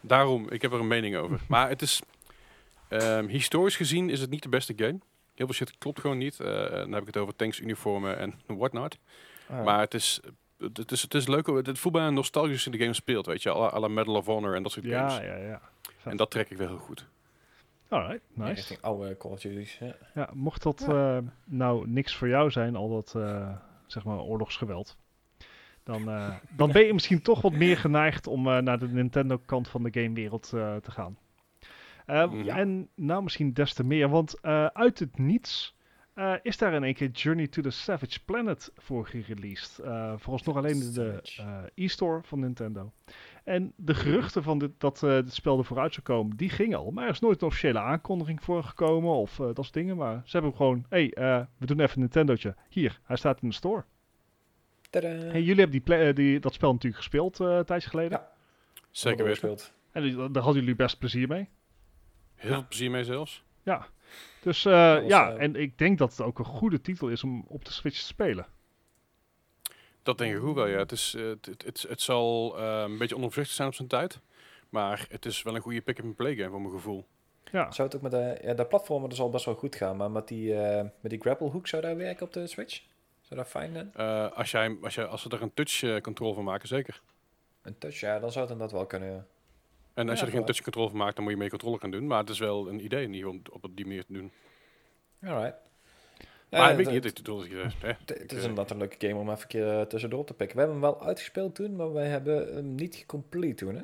Daarom, 0.00 0.50
ik 0.50 0.62
heb 0.62 0.72
er 0.72 0.80
een 0.80 0.86
mening 0.86 1.16
over. 1.16 1.40
Maar 1.48 1.68
het 1.68 1.82
is, 1.82 2.00
ehm, 2.88 3.26
historisch 3.26 3.76
gezien 3.76 4.10
is 4.10 4.20
het 4.20 4.30
niet 4.30 4.42
de 4.42 4.48
beste 4.48 4.72
game. 4.76 4.98
Heel 5.34 5.46
veel 5.46 5.54
shit 5.54 5.78
klopt 5.78 6.00
gewoon 6.00 6.18
niet. 6.18 6.40
Eh, 6.40 6.70
dan 6.70 6.92
heb 6.92 7.00
ik 7.00 7.06
het 7.06 7.16
over 7.16 7.36
tanks, 7.36 7.60
uniformen 7.60 8.18
en 8.18 8.34
whatnot. 8.46 8.98
Ah, 9.48 9.64
Maar 9.64 9.80
het 9.80 9.94
is, 9.94 10.20
het 10.58 10.90
is, 10.92 11.02
het 11.02 11.14
is 11.14 11.26
leuk. 11.26 11.46
Het 11.46 11.78
voelt 11.78 11.94
bijna 11.94 12.10
nostalgisch 12.10 12.52
als 12.54 12.64
je 12.64 12.70
de 12.70 12.78
game 12.78 12.92
speelt, 12.94 13.26
weet 13.26 13.42
je. 13.42 13.50
la 13.54 13.88
Medal 13.88 14.14
of 14.14 14.26
Honor 14.26 14.54
en 14.54 14.62
dat 14.62 14.72
soort 14.72 14.86
Ja, 14.86 15.08
games. 15.08 15.24
ja, 15.26 15.36
ja. 15.36 15.60
En 16.02 16.16
dat 16.16 16.30
trek 16.30 16.50
ik 16.50 16.56
wel 16.56 16.68
heel 16.68 16.76
goed. 16.76 17.06
Alright, 17.94 18.20
nice. 18.34 18.52
Richting 18.54 18.80
oude 18.82 19.16
Call 19.16 19.30
of 19.32 19.40
Duty's. 19.40 19.78
Ja. 19.78 19.94
Ja, 20.14 20.30
mocht 20.32 20.62
dat 20.62 20.86
eh, 20.88 21.18
nou 21.44 21.88
niks 21.88 22.16
voor 22.16 22.28
jou 22.28 22.50
zijn, 22.50 22.76
al 22.76 22.88
dat 22.88 23.14
eh, 23.16 23.56
zeg 23.86 24.04
maar 24.04 24.18
oorlogsgeweld, 24.18 24.96
dan, 25.82 26.08
eh, 26.08 26.34
dan 26.56 26.72
ben 26.72 26.84
je 26.84 26.92
misschien 26.92 27.22
toch 27.22 27.42
wat 27.42 27.52
meer 27.52 27.76
geneigd 27.76 28.26
om 28.26 28.48
eh, 28.48 28.58
naar 28.58 28.78
de 28.78 28.88
Nintendo-kant 28.88 29.68
van 29.68 29.82
de 29.82 30.00
gamewereld 30.00 30.52
eh, 30.54 30.76
te 30.76 30.90
gaan. 30.90 31.18
Eh, 32.06 32.30
Ja. 32.44 32.56
En 32.56 32.88
nou 32.94 33.22
misschien 33.22 33.52
des 33.52 33.74
te 33.74 33.84
meer, 33.84 34.08
want 34.08 34.40
eh, 34.40 34.66
uit 34.66 34.98
het 34.98 35.18
niets 35.18 35.76
eh, 36.14 36.32
is 36.42 36.56
daar 36.58 36.72
in 36.74 36.84
één 36.84 36.94
keer 36.94 37.10
Journey 37.10 37.46
to 37.46 37.62
the 37.62 37.70
Savage 37.70 38.24
Planet 38.24 38.72
voor 38.76 39.06
gereleased. 39.06 39.78
Eh 39.78 40.12
vooralsnog 40.16 40.56
alleen 40.56 40.92
de, 40.92 41.20
eh, 41.36 41.84
e-store 41.84 42.20
van 42.22 42.40
Nintendo. 42.40 42.92
En 43.44 43.72
de 43.76 43.94
geruchten 43.94 44.42
van 44.42 44.58
dit, 44.58 44.70
dat 44.78 45.02
eh 45.02 45.14
dit 45.14 45.32
spel 45.32 45.58
er 45.58 45.64
vooruit 45.64 45.94
zou 45.94 46.06
komen, 46.06 46.36
die 46.36 46.50
gingen 46.50 46.78
al. 46.78 46.90
Maar 46.90 47.04
er 47.04 47.10
is 47.10 47.20
nooit 47.20 47.40
een 47.40 47.46
officiële 47.46 47.78
aankondiging 47.78 48.42
voor 48.42 48.64
gekomen 48.64 49.10
of 49.14 49.40
eh, 49.40 49.46
dat 49.46 49.56
soort 49.56 49.72
dingen. 49.72 49.96
Maar 49.96 50.22
ze 50.24 50.36
hebben 50.36 50.56
gewoon, 50.56 50.86
hé, 50.88 51.10
hey, 51.12 51.12
eh, 51.12 51.46
we 51.58 51.66
doen 51.66 51.80
even 51.80 51.94
een 51.94 52.00
Nintendo'tje. 52.00 52.54
Hier, 52.68 53.00
hij 53.04 53.16
staat 53.16 53.42
in 53.42 53.48
de 53.48 53.54
store. 53.54 53.84
Tadaa. 54.90 55.10
Hey, 55.10 55.42
jullie 55.42 55.60
hebben 55.60 55.82
die 55.84 55.96
eh, 55.96 56.14
die, 56.14 56.40
dat 56.40 56.54
spel 56.54 56.72
natuurlijk 56.72 57.02
gespeeld 57.02 57.40
eh, 57.40 57.56
een 57.56 57.64
tijdje 57.64 57.90
geleden. 57.90 58.18
Ja. 58.18 58.30
Zeker 58.90 59.24
weten. 59.24 59.48
Gespeeld. 59.48 59.72
En 59.92 60.32
daar 60.32 60.42
hadden 60.42 60.60
jullie 60.60 60.76
best 60.76 60.98
plezier 60.98 61.28
mee. 61.28 61.48
Heel 62.34 62.52
veel 62.52 62.66
plezier 62.68 62.90
mee 62.90 63.04
zelfs. 63.04 63.44
Dus 64.44 64.64
eh, 64.64 64.72
Dat 64.92 65.02
was, 65.02 65.10
ja, 65.10 65.30
eh, 65.30 65.42
en 65.42 65.54
ik 65.56 65.78
denk 65.78 65.98
dat 65.98 66.10
het 66.10 66.20
ook 66.20 66.38
een 66.38 66.44
goede 66.44 66.80
titel 66.80 67.08
is 67.08 67.24
om 67.24 67.44
op 67.48 67.64
de 67.64 67.72
Switch 67.72 67.98
te 67.98 68.06
spelen. 68.06 68.46
Dat 70.04 70.18
denk 70.18 70.36
ik 70.36 70.42
ook 70.42 70.54
wel, 70.54 70.66
ja. 70.66 70.78
Het, 70.78 70.92
is, 70.92 71.14
eh, 71.14 71.24
het, 71.24 71.46
het, 71.46 71.62
het, 71.62 71.82
het 71.88 72.00
zal 72.00 72.54
eh, 72.58 72.82
een 72.86 72.98
beetje 72.98 73.16
onopzichtig 73.16 73.54
zijn 73.54 73.68
op 73.68 73.74
zijn 73.74 73.88
tijd. 73.88 74.20
Maar 74.68 75.06
het 75.08 75.24
is 75.26 75.42
wel 75.42 75.54
een 75.54 75.60
goede 75.60 75.80
pick-up-and-play 75.80 76.34
game 76.36 76.50
voor 76.50 76.60
mijn 76.60 76.74
gevoel. 76.74 77.06
Ja, 77.52 77.70
Zou 77.72 77.88
het 77.88 77.96
ook 77.96 78.02
met 78.02 78.10
de, 78.10 78.38
ja, 78.42 78.54
de 78.54 78.66
platformen 78.66 79.08
dus 79.08 79.20
al 79.20 79.30
best 79.30 79.44
wel 79.44 79.54
goed 79.54 79.76
gaan, 79.76 79.96
maar 79.96 80.10
met 80.10 80.28
die, 80.28 80.54
eh, 80.54 80.82
met 81.00 81.10
die 81.10 81.20
grapple 81.20 81.50
hook 81.50 81.66
zou 81.66 81.82
daar 81.82 81.96
werken 81.96 82.26
op 82.26 82.32
de 82.32 82.46
Switch? 82.46 82.82
Zou 83.20 83.40
dat 83.40 83.48
fijn 83.48 83.72
zijn? 83.72 83.90
Eh, 83.94 84.32
als, 84.32 84.50
jij, 84.50 84.76
als, 84.82 84.94
jij, 84.94 85.04
als 85.06 85.22
ze 85.22 85.28
er 85.28 85.42
een 85.42 85.54
touch-control 85.54 86.34
van 86.34 86.44
maken, 86.44 86.68
zeker. 86.68 87.00
Een 87.62 87.78
touch, 87.78 88.00
ja, 88.00 88.18
dan 88.18 88.32
zou 88.32 88.44
het 88.44 88.52
inderdaad 88.52 88.76
wel 88.76 88.86
kunnen. 88.86 89.08
ja. 89.12 89.24
En 89.94 90.08
als 90.08 90.18
Ja, 90.20 90.24
je 90.24 90.30
er 90.30 90.36
geen 90.36 90.42
voilà. 90.42 90.46
touch-control 90.46 90.88
van 90.88 90.96
maakt, 90.98 91.14
dan 91.14 91.24
moet 91.24 91.32
je 91.32 91.38
mee 91.38 91.48
controle 91.48 91.78
gaan 91.78 91.90
doen. 91.90 92.06
Maar 92.06 92.18
het 92.20 92.28
is 92.28 92.38
wel 92.38 92.68
een 92.68 92.84
idee 92.84 93.02
in 93.02 93.12
ieder 93.14 93.30
geval 93.30 93.52
om 93.54 93.58
op 93.62 93.76
die 93.76 93.86
manier 93.86 94.04
te 94.04 94.12
doen. 94.12 94.32
Alright. 95.24 95.56
Maar 96.58 96.76
weet 96.76 96.86
ik 96.88 96.92
het- 96.94 97.04
niet, 97.04 97.14
bedoel, 97.14 97.44
ik, 97.44 97.52
eh, 97.52 97.62
Het 97.78 98.08
het 98.08 98.32
is 98.32 98.38
eh, 98.38 98.44
inderdaad 98.44 98.70
een 98.70 98.76
leuke 98.78 99.06
game 99.08 99.20
om 99.20 99.28
even 99.30 99.42
een 99.42 99.46
keer 99.48 99.78
eh, 99.78 99.86
tussendoor 99.86 100.24
te 100.24 100.34
pikken. 100.34 100.56
We 100.56 100.62
hebben 100.62 100.82
hem 100.82 100.90
wel 100.92 101.06
uitgespeeld 101.06 101.54
toen, 101.54 101.76
maar 101.76 101.92
wij 101.92 102.06
hebben 102.08 102.54
hem 102.54 102.74
niet 102.74 103.04
complete 103.06 103.64
toen, 103.64 103.74
hè? 103.74 103.82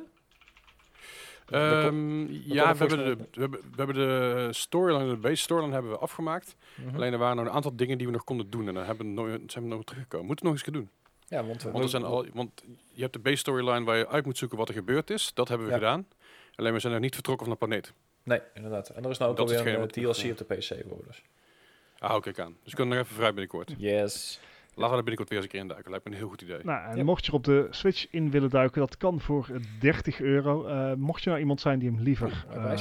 Ehm, 1.50 2.20
ja, 2.30 2.72
we 2.72 2.78
hebben, 2.78 2.98
de, 2.98 3.16
we, 3.32 3.40
hebben, 3.40 3.60
we 3.60 3.76
hebben 3.76 3.94
de 3.96 4.48
storyline, 4.50 5.10
de 5.10 5.16
base 5.16 5.36
storyline 5.42 5.72
hebben 5.72 5.90
we 5.90 5.98
afgemaakt. 5.98 6.56
Mhm. 6.74 6.94
Alleen 6.94 7.12
er 7.12 7.18
waren 7.18 7.36
nog 7.36 7.46
een 7.46 7.52
aantal 7.52 7.76
dingen 7.76 7.98
die 7.98 8.06
we 8.06 8.12
nog 8.12 8.24
konden 8.24 8.50
doen. 8.50 8.68
En 8.68 8.74
dan 8.74 8.84
hebben 8.84 9.06
we 9.06 9.12
nooit, 9.12 9.52
zijn 9.52 9.64
we 9.64 9.70
nog 9.70 9.84
teruggekomen. 9.84 10.26
Moeten 10.26 10.44
we 10.46 10.50
nog 10.52 10.60
eens 10.62 10.72
doen. 10.72 10.90
Ja, 11.28 11.44
want, 11.44 11.62
we, 11.62 11.70
Want, 11.70 11.84
er 11.84 11.90
zijn 11.90 12.04
al, 12.04 12.26
want 12.32 12.62
je 12.92 13.00
hebt 13.00 13.12
de 13.12 13.18
base 13.18 13.36
storyline 13.36 13.84
waar 13.84 13.96
je 13.96 14.08
uit 14.08 14.24
moet 14.24 14.38
zoeken 14.38 14.58
wat 14.58 14.68
er 14.68 14.74
gebeurd 14.74 15.10
is. 15.10 15.30
Dat 15.34 15.48
hebben 15.48 15.66
we 15.66 15.72
Ja. 15.72 15.78
gedaan. 15.78 16.06
Alleen 16.54 16.72
we 16.72 16.78
zijn 16.78 16.92
nog 16.92 17.02
niet 17.02 17.14
vertrokken 17.14 17.46
van 17.46 17.54
de 17.58 17.66
planeet. 17.66 17.92
Nee, 18.22 18.40
inderdaad. 18.54 18.88
En 18.88 19.04
er 19.04 19.10
is 19.10 19.18
nou 19.18 19.30
ook 19.30 19.36
Dat 19.36 19.48
alweer 19.56 19.74
een 19.74 19.80
eh, 19.80 19.86
DLC 19.86 20.30
op 20.30 20.38
de 20.38 20.44
PC 20.44 20.88
voor, 20.88 21.04
dus. 21.06 21.22
Ah, 22.00 22.14
oké, 22.14 22.42
aan. 22.42 22.56
Dus 22.62 22.70
we 22.70 22.76
kunnen 22.76 22.96
nog 22.96 23.04
even 23.04 23.16
vrij 23.16 23.28
binnenkort. 23.28 23.74
Yes. 23.78 24.40
Laten 24.74 24.90
we 24.90 24.96
er 24.98 25.04
binnenkort 25.04 25.28
weer 25.28 25.38
eens 25.38 25.46
een 25.46 25.52
keer 25.52 25.60
in 25.60 25.68
duiken. 25.68 25.90
Lijkt 25.90 26.04
me 26.06 26.10
een 26.12 26.18
heel 26.18 26.28
goed 26.28 26.42
idee. 26.42 26.58
Nou, 26.62 26.98
en 26.98 27.04
mocht 27.04 27.24
je 27.24 27.30
er 27.30 27.36
op 27.36 27.44
de 27.44 27.66
Switch 27.70 28.06
in 28.10 28.30
willen 28.30 28.50
duiken, 28.50 28.80
dat 28.80 28.96
kan 28.96 29.20
voor 29.20 29.48
eh, 29.52 29.60
30 29.80 30.20
euro. 30.20 30.66
Eh, 30.66 30.94
mocht 30.94 31.22
je 31.22 31.28
nou 31.28 31.40
iemand 31.40 31.60
zijn 31.60 31.78
die 31.78 31.90
hem 31.90 32.00
liever 32.00 32.46
eh, 32.50 32.78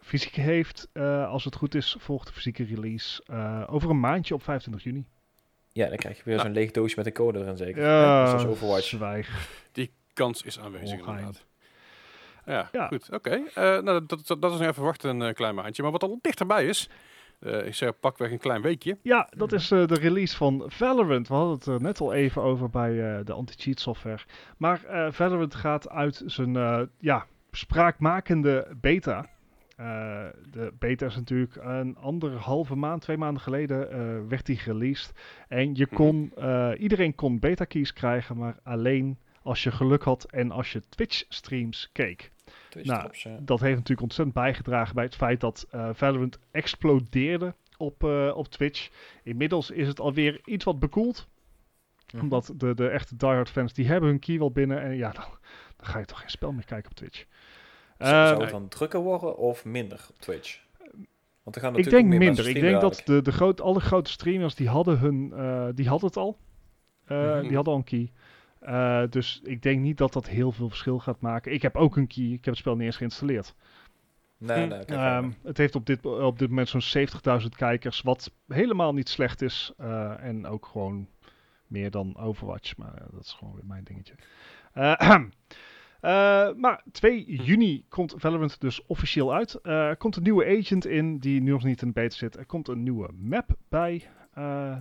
fysiek 0.00 0.34
heeft, 0.34 0.88
eh, 0.92 1.28
als 1.28 1.44
het 1.44 1.54
goed 1.56 1.74
is, 1.74 1.96
volgt 1.98 2.26
de 2.26 2.32
fysieke 2.32 2.64
release 2.64 3.22
eh, 3.26 3.64
over 3.66 3.90
een 3.90 4.00
maandje 4.00 4.34
op 4.34 4.42
25 4.42 4.82
juni. 4.84 5.04
Ja, 5.72 5.88
dan 5.88 5.96
krijg 5.96 6.16
je 6.16 6.22
weer 6.24 6.34
Nou. 6.36 6.46
zo'n 6.46 6.56
leeg 6.56 6.70
doosje 6.70 6.94
met 6.96 7.06
een 7.06 7.12
code 7.12 7.38
erin 7.38 7.56
zeker. 7.56 7.82
Ja, 7.82 8.26
zoals 8.26 8.44
Overwatch. 8.46 8.84
zwijg. 8.86 9.48
Kans 10.12 10.42
is 10.42 10.58
aanwezig 10.60 10.98
inderdaad. 10.98 11.44
Ja, 12.46 12.68
Ja. 12.72 12.86
goed. 12.86 13.08
Oké. 13.12 13.30
Eh, 13.54 13.62
nou, 13.62 14.06
dat, 14.06 14.26
dat, 14.26 14.40
dat 14.40 14.52
is 14.52 14.58
nog 14.58 14.68
even 14.68 14.82
wachten 14.82 15.10
een 15.10 15.28
eh, 15.28 15.34
klein 15.34 15.54
maandje. 15.54 15.82
Maar 15.82 15.92
wat 15.92 16.02
al 16.02 16.18
dichterbij 16.22 16.66
is, 16.66 16.88
eh, 17.40 17.66
ik 17.66 17.74
zeg 17.74 18.00
pakweg 18.00 18.30
een 18.30 18.38
klein 18.38 18.62
weekje. 18.62 18.98
Ja, 19.02 19.28
dat 19.36 19.52
is 19.52 19.70
eh, 19.70 19.86
de 19.86 19.94
release 19.94 20.36
van 20.36 20.64
Valorant. 20.66 21.28
We 21.28 21.34
hadden 21.34 21.54
het 21.54 21.66
er 21.66 21.82
net 21.82 22.00
al 22.00 22.12
even 22.12 22.42
over 22.42 22.70
bij 22.70 22.90
eh, 23.18 23.24
de 23.24 23.32
anti-cheat 23.32 23.80
software. 23.80 24.22
Maar 24.56 24.80
Valorant 25.10 25.54
gaat 25.54 25.88
uit 25.88 26.22
zijn 26.26 26.52
ja, 26.98 27.26
spraakmakende 27.50 28.76
beta. 28.80 29.26
De 30.50 30.72
beta 30.78 31.06
is 31.06 31.16
natuurlijk 31.16 31.56
een 31.56 31.96
anderhalve 31.96 32.74
maand, 32.74 33.02
twee 33.02 33.16
maanden 33.16 33.42
geleden 33.42 34.28
werd 34.28 34.46
die 34.46 34.60
released. 34.64 35.12
En 35.48 35.74
je 35.74 35.86
Mhm. 35.86 35.94
kon, 35.94 36.32
eh, 36.36 36.70
iedereen 36.78 37.14
kon 37.14 37.38
beta 37.38 37.64
keys 37.64 37.92
krijgen, 37.92 38.36
maar 38.36 38.56
alleen 38.62 39.18
als 39.42 39.62
je 39.62 39.70
geluk 39.70 40.02
had 40.02 40.24
en 40.24 40.50
als 40.50 40.72
je 40.72 40.82
Twitch 40.88 41.24
streams 41.28 41.90
keek. 41.92 42.30
Nou, 42.74 43.00
drops, 43.00 43.22
ja. 43.22 43.36
Dat 43.40 43.60
heeft 43.60 43.74
natuurlijk 43.74 44.00
ontzettend 44.02 44.36
bijgedragen 44.36 44.94
bij 44.94 45.04
het 45.04 45.16
feit 45.16 45.40
dat 45.40 45.66
eh, 45.70 45.88
Valorant 45.92 46.38
explodeerde 46.50 47.54
op, 47.76 48.04
eh, 48.04 48.32
op 48.36 48.48
Twitch. 48.48 48.88
Inmiddels 49.22 49.70
is 49.70 49.88
het 49.88 50.00
alweer 50.00 50.40
iets 50.44 50.64
wat 50.64 50.78
bekoeld. 50.78 51.28
Mhm. 52.12 52.22
Omdat 52.22 52.52
de, 52.56 52.74
de 52.74 52.88
echte 52.88 53.16
diehard 53.16 53.50
fans, 53.50 53.72
die 53.72 53.86
hebben 53.86 54.08
hun 54.08 54.18
key 54.18 54.38
wel 54.38 54.50
binnen. 54.50 54.80
En 54.82 54.96
ja, 54.96 55.10
dan, 55.12 55.24
dan 55.76 55.86
ga 55.86 55.98
je 55.98 56.04
toch 56.04 56.20
geen 56.20 56.30
spel 56.30 56.52
meer 56.52 56.64
kijken 56.64 56.90
op 56.90 56.96
Twitch. 56.96 57.24
Zou- 57.98 58.10
zou 58.26 58.34
Eh, 58.34 58.40
het 58.40 58.50
dan 58.50 58.68
drukker 58.68 59.00
worden 59.00 59.36
of 59.36 59.64
minder 59.64 60.06
op 60.10 60.18
Twitch? 60.20 60.60
Want 61.42 61.56
er 61.56 61.62
gaan 61.62 61.76
ik 61.76 61.84
natuurlijk 61.84 61.90
denk 61.90 62.04
ook 62.04 62.10
meer 62.10 62.18
minder. 62.34 62.48
Ik 62.48 62.60
denk 62.60 62.80
dat 62.80 63.02
de, 63.04 63.22
de 63.22 63.32
groot, 63.32 63.60
alle 63.60 63.80
grote 63.80 64.10
streamers, 64.10 64.54
die 64.54 64.68
hadden, 64.68 64.98
hun, 64.98 65.28
die 65.74 65.88
hadden 65.88 66.08
het 66.08 66.16
al. 66.16 66.36
Mhm. 67.08 67.40
Die 67.40 67.54
hadden 67.54 67.72
al 67.72 67.78
een 67.78 67.84
key. 67.84 68.10
Eh, 68.60 69.02
dus 69.10 69.40
ik 69.44 69.62
denk 69.62 69.80
niet 69.80 69.98
dat 69.98 70.12
dat 70.12 70.28
heel 70.28 70.52
veel 70.52 70.68
verschil 70.68 70.98
gaat 70.98 71.20
maken. 71.20 71.52
Ik 71.52 71.62
heb 71.62 71.76
ook 71.76 71.96
een 71.96 72.06
key. 72.06 72.24
Ik 72.24 72.30
heb 72.44 72.44
het 72.44 72.56
spel 72.56 72.74
niet 72.76 72.86
eens 72.86 72.96
geïnstalleerd. 72.96 73.54
Nee, 74.38 74.66
nee, 74.66 74.80
oké, 74.80 74.94
Ehm, 74.94 75.30
het 75.42 75.56
heeft 75.58 75.74
op 75.74 75.86
dit, 75.86 76.06
op 76.06 76.38
dit 76.38 76.48
moment 76.48 76.68
zo'n 76.68 76.80
70.000 77.42 77.56
kijkers, 77.56 78.02
wat 78.02 78.32
helemaal 78.46 78.92
niet 78.94 79.08
slecht 79.08 79.42
is. 79.42 79.72
eh, 79.76 80.24
en 80.24 80.46
ook 80.46 80.66
gewoon 80.66 81.08
meer 81.66 81.90
dan 81.90 82.16
Overwatch, 82.16 82.76
maar 82.76 82.94
eh, 82.94 83.06
dat 83.12 83.24
is 83.24 83.32
gewoon 83.32 83.54
weer 83.54 83.66
mijn 83.66 83.84
dingetje. 83.84 84.14
Eh, 84.72 84.94
eh, 86.00 86.52
maar 86.54 86.82
2 86.92 87.24
juni 87.42 87.84
komt 87.88 88.14
Valorant 88.16 88.60
dus 88.60 88.86
officieel 88.86 89.34
uit. 89.34 89.54
Eh, 89.54 89.86
er 89.88 89.96
komt 89.96 90.16
een 90.16 90.22
nieuwe 90.22 90.58
agent 90.58 90.86
in 90.86 91.18
die 91.18 91.40
nu 91.40 91.50
nog 91.50 91.64
niet 91.64 91.82
in 91.82 91.86
de 91.88 91.92
beta 91.94 92.16
zit. 92.16 92.36
Er 92.36 92.46
komt 92.46 92.68
een 92.68 92.82
nieuwe 92.82 93.08
map 93.12 93.56
bij. 93.68 94.08
eh, 94.32 94.76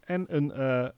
en 0.00 0.24
een 0.36 0.52
eh, 0.52 0.88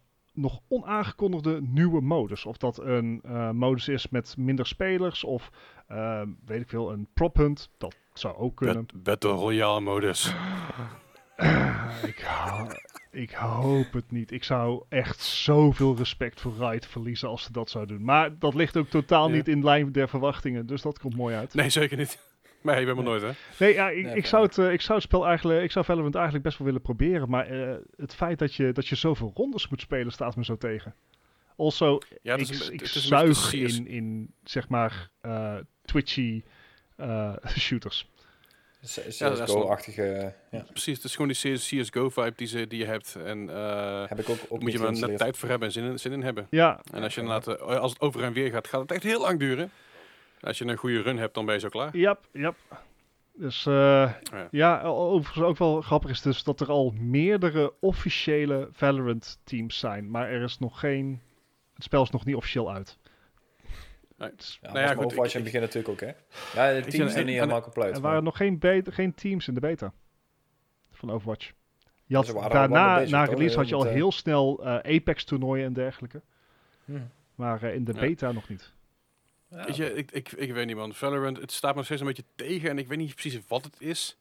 nog 0.41 0.61
onaangekondigde 0.69 1.61
nieuwe 1.63 2.01
modus. 2.01 2.47
Of 2.47 2.57
dat 2.57 2.79
een 2.83 3.21
eh, 3.25 3.51
modus 3.51 3.89
is 3.89 4.09
met 4.09 4.35
minder 4.39 4.67
spelers 4.67 5.25
of 5.25 5.51
eh, 5.87 6.23
weet 6.47 6.61
ik 6.61 6.69
veel, 6.69 6.93
een 6.93 7.09
prop 7.15 7.37
hunt. 7.37 7.71
Dat 7.79 7.97
zou 8.13 8.37
ook 8.37 8.57
kunnen. 8.57 8.87
Bat- 8.87 9.03
Battle 9.03 9.31
Royale 9.31 9.81
modus. 9.81 10.35
ik, 12.07 12.21
ho- 12.27 12.67
ik 13.11 13.31
hoop 13.31 13.93
het 13.93 14.11
niet. 14.11 14.31
Ik 14.33 14.45
zou 14.45 14.85
echt 14.89 15.21
zoveel 15.21 15.97
respect 15.97 16.41
voor 16.41 16.53
Riot 16.59 16.87
verliezen 16.87 17.29
als 17.29 17.43
ze 17.43 17.53
dat 17.53 17.71
zou 17.71 17.87
doen. 17.87 18.05
Maar 18.05 18.39
dat 18.39 18.55
ligt 18.55 18.77
ook 18.77 18.89
totaal 18.89 19.29
Ja. 19.29 19.35
niet 19.35 19.49
in 19.49 19.65
lijn 19.65 19.93
der 19.93 20.09
verwachtingen. 20.09 20.67
Dus 20.67 20.83
dat 20.83 20.99
komt 20.99 21.17
mooi 21.17 21.35
uit. 21.37 21.55
Nee, 21.55 21.71
zeker 21.71 21.97
niet. 21.97 22.27
Maar 22.75 22.85
maar 22.85 22.95
Nee. 22.95 23.05
nooit, 23.05 23.23
hè? 23.23 23.31
Nee, 23.65 23.75
ja, 23.75 23.91
ik, 23.91 24.05
Nee, 24.05 24.17
ik, 24.17 24.27
zou 24.27 24.43
het, 24.47 24.59
eh, 24.59 24.73
ik 24.73 24.81
zou 24.81 24.95
het 24.99 25.07
spel 25.07 25.27
eigenlijk, 25.27 25.63
ik 25.63 25.71
zou 25.73 25.85
Valorant 25.85 26.15
eigenlijk 26.15 26.45
best 26.45 26.59
wel 26.59 26.67
willen 26.67 26.83
proberen. 26.83 27.29
Maar 27.31 27.47
eh, 27.47 27.75
het 27.97 28.15
feit 28.15 28.39
dat 28.39 28.55
je, 28.55 28.73
dat 28.73 28.87
je 28.89 28.95
zoveel 28.95 29.31
rondes 29.35 29.69
moet 29.69 29.81
spelen 29.81 30.13
staat 30.13 30.37
me 30.37 30.45
zo 30.45 30.57
tegen. 30.57 30.95
Also, 31.57 31.99
Ja, 32.23 32.33
het 32.33 32.41
ik, 32.41 32.49
is 32.55 32.67
een, 32.67 32.73
ik 32.73 32.81
het 32.81 32.95
is 32.95 33.11
een 33.11 33.19
beetje 33.19 33.35
zuig 33.35 33.53
in, 33.77 33.87
in, 33.87 34.33
zeg 34.45 34.69
maar, 34.69 35.09
eh, 35.21 35.57
twitchy 35.85 36.43
eh, 36.97 37.33
shooters. 37.59 38.09
C- 38.81 39.13
Ja, 39.19 39.29
dat 39.29 39.39
is 39.39 39.45
CSGO-achtige... 39.45 40.35
ja. 40.51 40.65
Precies, 40.71 40.97
het 40.97 41.05
is 41.05 41.13
gewoon 41.17 41.29
die 41.29 41.55
CS 41.55 41.69
CSGO-vibe 41.69 42.33
die, 42.37 42.47
ze- 42.47 42.67
die 42.67 42.79
je 42.79 42.85
hebt. 42.85 43.17
En 43.25 43.51
eh 43.51 44.09
Heb 44.09 44.19
ik 44.19 44.29
ook, 44.29 44.39
ook 44.49 44.61
moet 44.61 44.73
je 44.73 44.79
maar 44.79 44.93
net 44.93 45.19
tijd 45.19 45.37
voor 45.37 45.49
hebben 45.49 45.69
en 45.69 45.75
zin 45.75 45.85
in, 45.85 45.99
zin 45.99 46.13
in 46.13 46.23
hebben. 46.23 46.47
Ja, 46.51 46.81
En 46.93 47.03
als 47.03 47.15
je 47.15 47.23
Ja, 47.23 47.35
als 47.57 47.93
het 47.93 48.01
over 48.01 48.23
en 48.23 48.33
weer 48.33 48.51
gaat, 48.51 48.69
gaat 48.69 48.81
het 48.81 48.93
echt 48.93 49.03
heel 49.03 49.21
lang 49.21 49.39
duren. 49.39 49.71
Als 50.41 50.59
je 50.59 50.65
een 50.67 50.77
goede 50.77 51.01
run 51.03 51.19
hebt, 51.19 51.35
dan 51.35 51.45
ben 51.45 51.55
je 51.55 51.61
zo 51.61 51.69
klaar. 51.69 51.97
Yep, 51.97 52.19
yep. 52.33 52.55
Dus 53.35 53.67
eh, 53.67 53.73
Ja. 53.73 54.49
ja, 54.51 54.83
o- 54.83 55.11
overigens 55.11 55.45
ook 55.45 55.59
wel 55.59 55.81
grappig 55.81 56.11
is 56.11 56.23
dus 56.23 56.43
dat 56.45 56.61
er 56.61 56.69
al 56.71 56.95
meerdere 57.01 57.73
officiële 57.81 58.69
Valorant 58.73 59.41
teams 59.45 59.79
zijn, 59.79 60.11
maar 60.11 60.29
er 60.29 60.43
is 60.43 60.59
nog 60.59 60.81
geen, 60.81 61.21
het 61.75 61.85
spel 61.85 62.03
is 62.03 62.11
nog 62.11 62.25
niet 62.25 62.35
officieel 62.37 62.73
uit. 62.73 62.99
Nee. 64.17 64.31
Ja, 64.61 64.73
Nou 64.73 64.79
ja, 64.79 64.95
goed, 64.95 65.13
in 65.13 65.23
het 65.23 65.43
begin 65.43 65.61
natuurlijk 65.61 65.89
ook, 65.89 66.01
hè? 66.01 66.13
Ja, 66.55 66.81
de 66.81 66.87
teams 66.91 67.13
zijn 67.13 67.27
niet 67.27 67.35
helemaal 67.35 67.63
compleet. 67.63 67.95
Er 67.97 68.01
waren 68.01 68.25
nog 68.25 68.37
geen, 68.37 68.59
beta, 68.59 68.91
geen 68.91 69.15
teams 69.15 69.49
in 69.49 69.55
de 69.55 69.61
beta 69.61 69.93
van 70.93 71.11
Overwatch. 71.11 71.53
Je 72.05 72.17
had 72.17 72.27
daarna, 72.51 72.95
bezig, 72.97 73.11
na 73.11 73.25
toch? 73.25 73.35
release, 73.35 73.57
had 73.57 73.69
je 73.69 73.75
al 73.75 73.81
Met, 73.81 73.89
eh, 73.91 73.95
heel 73.97 74.13
snel 74.13 74.65
eh, 74.65 74.97
Apex-toernooien 74.97 75.65
en 75.67 75.73
dergelijke. 75.73 76.23
Hm. 76.85 76.99
Maar 77.35 77.63
eh, 77.63 77.75
in 77.75 77.85
de 77.85 77.93
Ja. 77.93 78.01
beta 78.01 78.33
nog 78.33 78.49
niet. 78.49 78.73
Ja, 79.51 79.65
Weet 79.65 79.77
je, 79.77 79.95
ik, 79.95 80.11
ik, 80.11 80.33
ik 80.33 80.53
weet 80.53 80.67
niet 80.67 80.77
man. 80.77 80.95
Valorant, 80.95 81.41
het 81.41 81.53
staat 81.53 81.71
me 81.71 81.77
nog 81.77 81.85
steeds 81.85 82.01
een 82.01 82.07
beetje 82.07 82.25
tegen 82.35 82.71
en 82.71 82.79
ik 82.79 82.89
weet 82.89 82.99
niet 82.99 83.15
precies 83.15 83.41
wat 83.49 83.65
het 83.65 83.77
is. 83.79 84.17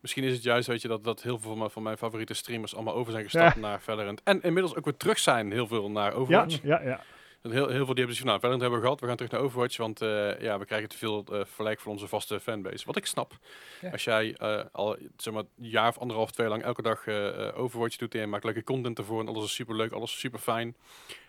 Misschien 0.00 0.24
is 0.24 0.32
het 0.32 0.42
juist, 0.42 0.66
weet 0.66 0.82
je, 0.82 0.88
dat, 0.88 1.04
dat 1.04 1.22
heel 1.22 1.38
veel 1.38 1.48
van 1.50 1.58
mijn, 1.58 1.70
van 1.70 1.82
mijn 1.82 1.96
favoriete 1.98 2.34
streamers 2.34 2.74
allemaal 2.74 2.94
over 2.94 3.12
zijn 3.12 3.24
gestapt 3.24 3.56
naar 3.56 3.80
Valorant. 3.80 4.20
En 4.24 4.42
inmiddels 4.42 4.74
ook 4.76 4.84
weer 4.84 4.96
terug 4.96 5.18
zijn, 5.18 5.52
heel 5.52 5.66
veel 5.66 5.90
naar 5.90 6.10
Ja, 6.10 6.16
Overwatch. 6.16 6.58
ja, 6.62 6.82
ja. 6.82 6.90
En 6.90 7.04
Heel, 7.50 7.68
heel 7.68 7.84
veel 7.84 7.94
die 7.94 8.04
hebben 8.04 8.16
van, 8.16 8.26
nou, 8.26 8.40
Valorant 8.40 8.60
hebben 8.62 8.78
we 8.78 8.84
gehad, 8.84 9.00
we 9.00 9.06
gaan 9.06 9.16
terug 9.16 9.32
naar 9.32 9.40
Overwatch, 9.40 9.76
want 9.76 10.00
eh, 10.02 10.40
ja, 10.40 10.58
we 10.58 10.64
krijgen 10.64 10.88
te 10.88 10.98
veel 10.98 11.24
eh 11.32 11.40
verlijk 11.44 11.80
voor 11.80 11.92
onze 11.92 12.08
vaste 12.08 12.40
fanbase. 12.40 12.86
Wat 12.86 12.96
ik 12.96 13.06
snap. 13.06 13.38
Ja. 13.80 13.90
Als 13.90 14.04
jij 14.04 14.34
eh, 14.34 14.64
al, 14.72 14.96
zeg 15.16 15.34
maar, 15.34 15.42
een 15.42 15.68
jaar 15.68 15.88
of 15.88 15.98
anderhalf, 15.98 16.30
twee 16.30 16.48
lang 16.48 16.62
elke 16.62 16.82
dag 16.82 17.06
Overwatch 17.54 17.96
doet 17.96 18.14
en 18.14 18.20
je 18.20 18.26
maakt 18.26 18.44
leuke 18.44 18.64
content 18.64 18.98
ervoor 18.98 19.20
en 19.20 19.28
alles 19.28 19.44
is 19.44 19.54
super 19.54 19.76
leuk, 19.76 19.92
alles 19.92 20.12
is 20.12 20.18
super 20.18 20.38
fijn. 20.38 20.76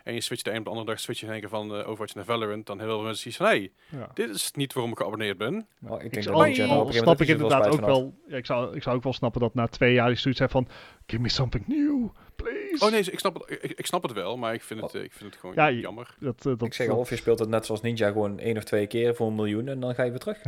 En 0.08 0.14
je 0.14 0.22
switcht 0.22 0.46
de 0.46 0.52
een 0.52 0.58
op 0.58 0.64
de 0.64 0.70
andere 0.70 0.90
dag, 0.90 1.00
switch 1.00 1.20
je 1.20 1.26
in 1.26 1.32
één 1.32 1.42
keer 1.42 1.50
van 1.50 1.76
eh, 1.76 1.88
Overwatch 1.88 2.16
naar 2.16 2.26
Valorant, 2.26 2.66
dan 2.66 2.80
heel 2.80 2.88
veel 2.88 3.02
mensen 3.02 3.32
zoiets 3.32 3.38
van, 3.38 3.48
hey, 3.48 4.00
ja. 4.02 4.12
dit 4.14 4.30
is 4.36 4.52
niet 4.52 4.74
waarom 4.74 4.92
ik 4.92 4.98
geabonneerd 4.98 5.38
ben. 5.38 5.68
Nou, 5.80 5.98
ik 6.00 6.06
Ik 6.06 6.12
denk 6.12 6.24
zou- 6.24 6.86
dat 6.86 6.94
snap 6.94 7.22
ik 7.22 7.28
inderdaad 7.28 7.68
ook 7.68 7.74
van 7.80 7.86
wel. 7.86 8.14
Ja, 8.28 8.38
ik, 8.38 8.46
zou, 8.46 8.76
ik 8.76 8.84
zou 8.84 8.96
ook 8.96 9.04
wel 9.04 9.14
snappen 9.14 9.42
dat 9.42 9.54
na 9.54 9.68
twee 9.68 9.94
jaar 9.94 10.08
die 10.08 10.18
zoiets 10.18 10.42
van. 10.48 10.68
Give 11.06 11.22
me 11.22 11.30
something 11.30 11.68
new, 11.68 12.10
please. 12.44 12.86
Oh 12.86 12.92
nee, 12.92 13.00
ik 13.12 13.20
snap 13.20 13.34
het, 13.34 13.64
ik, 13.64 13.72
ik 13.72 13.86
snap 13.86 14.04
het 14.04 14.12
wel, 14.14 14.38
maar 14.38 14.54
ik 14.54 14.62
vind 14.64 14.82
het, 14.82 14.96
eh, 14.96 15.04
ik 15.04 15.14
vind 15.14 15.32
het 15.32 15.40
gewoon 15.40 15.56
Ja, 15.56 15.72
jammer. 15.72 16.16
Dat, 16.20 16.38
eh, 16.38 16.44
dat, 16.44 16.62
Ik 16.62 16.74
zeg 16.74 16.90
al, 16.90 16.98
of 16.98 17.10
je 17.10 17.16
speelt 17.16 17.40
het 17.40 17.50
net 17.50 17.66
zoals 17.66 17.82
Ninja 17.82 18.08
gewoon 18.12 18.40
één 18.40 18.58
of 18.58 18.64
twee 18.64 18.88
keer 18.88 19.16
voor 19.16 19.28
een 19.28 19.36
miljoen 19.36 19.68
en 19.68 19.80
dan 19.80 19.96
ga 19.96 20.04
je 20.04 20.10
weer 20.10 20.20
terug. 20.20 20.42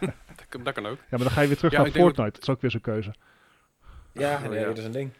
Dat, 0.36 0.46
kan- 0.48 0.62
dat 0.64 0.74
kan 0.74 0.86
ook. 0.86 0.96
Ja, 0.98 1.04
maar 1.10 1.18
dan 1.18 1.30
ga 1.30 1.40
je 1.40 1.46
weer 1.46 1.56
terug 1.56 1.72
Ja, 1.72 1.82
naar 1.82 1.90
Fortnite. 1.90 2.30
Dat 2.30 2.42
is 2.42 2.48
ook 2.48 2.60
weer 2.60 2.70
zo'n 2.70 2.80
keuze. 2.80 3.14
Ja, 4.12 4.34
Oh, 4.44 4.48
nee, 4.48 4.58
ja. 4.60 4.66
dat 4.66 4.78
is 4.78 4.84
een 4.84 4.90
ding. 4.92 5.10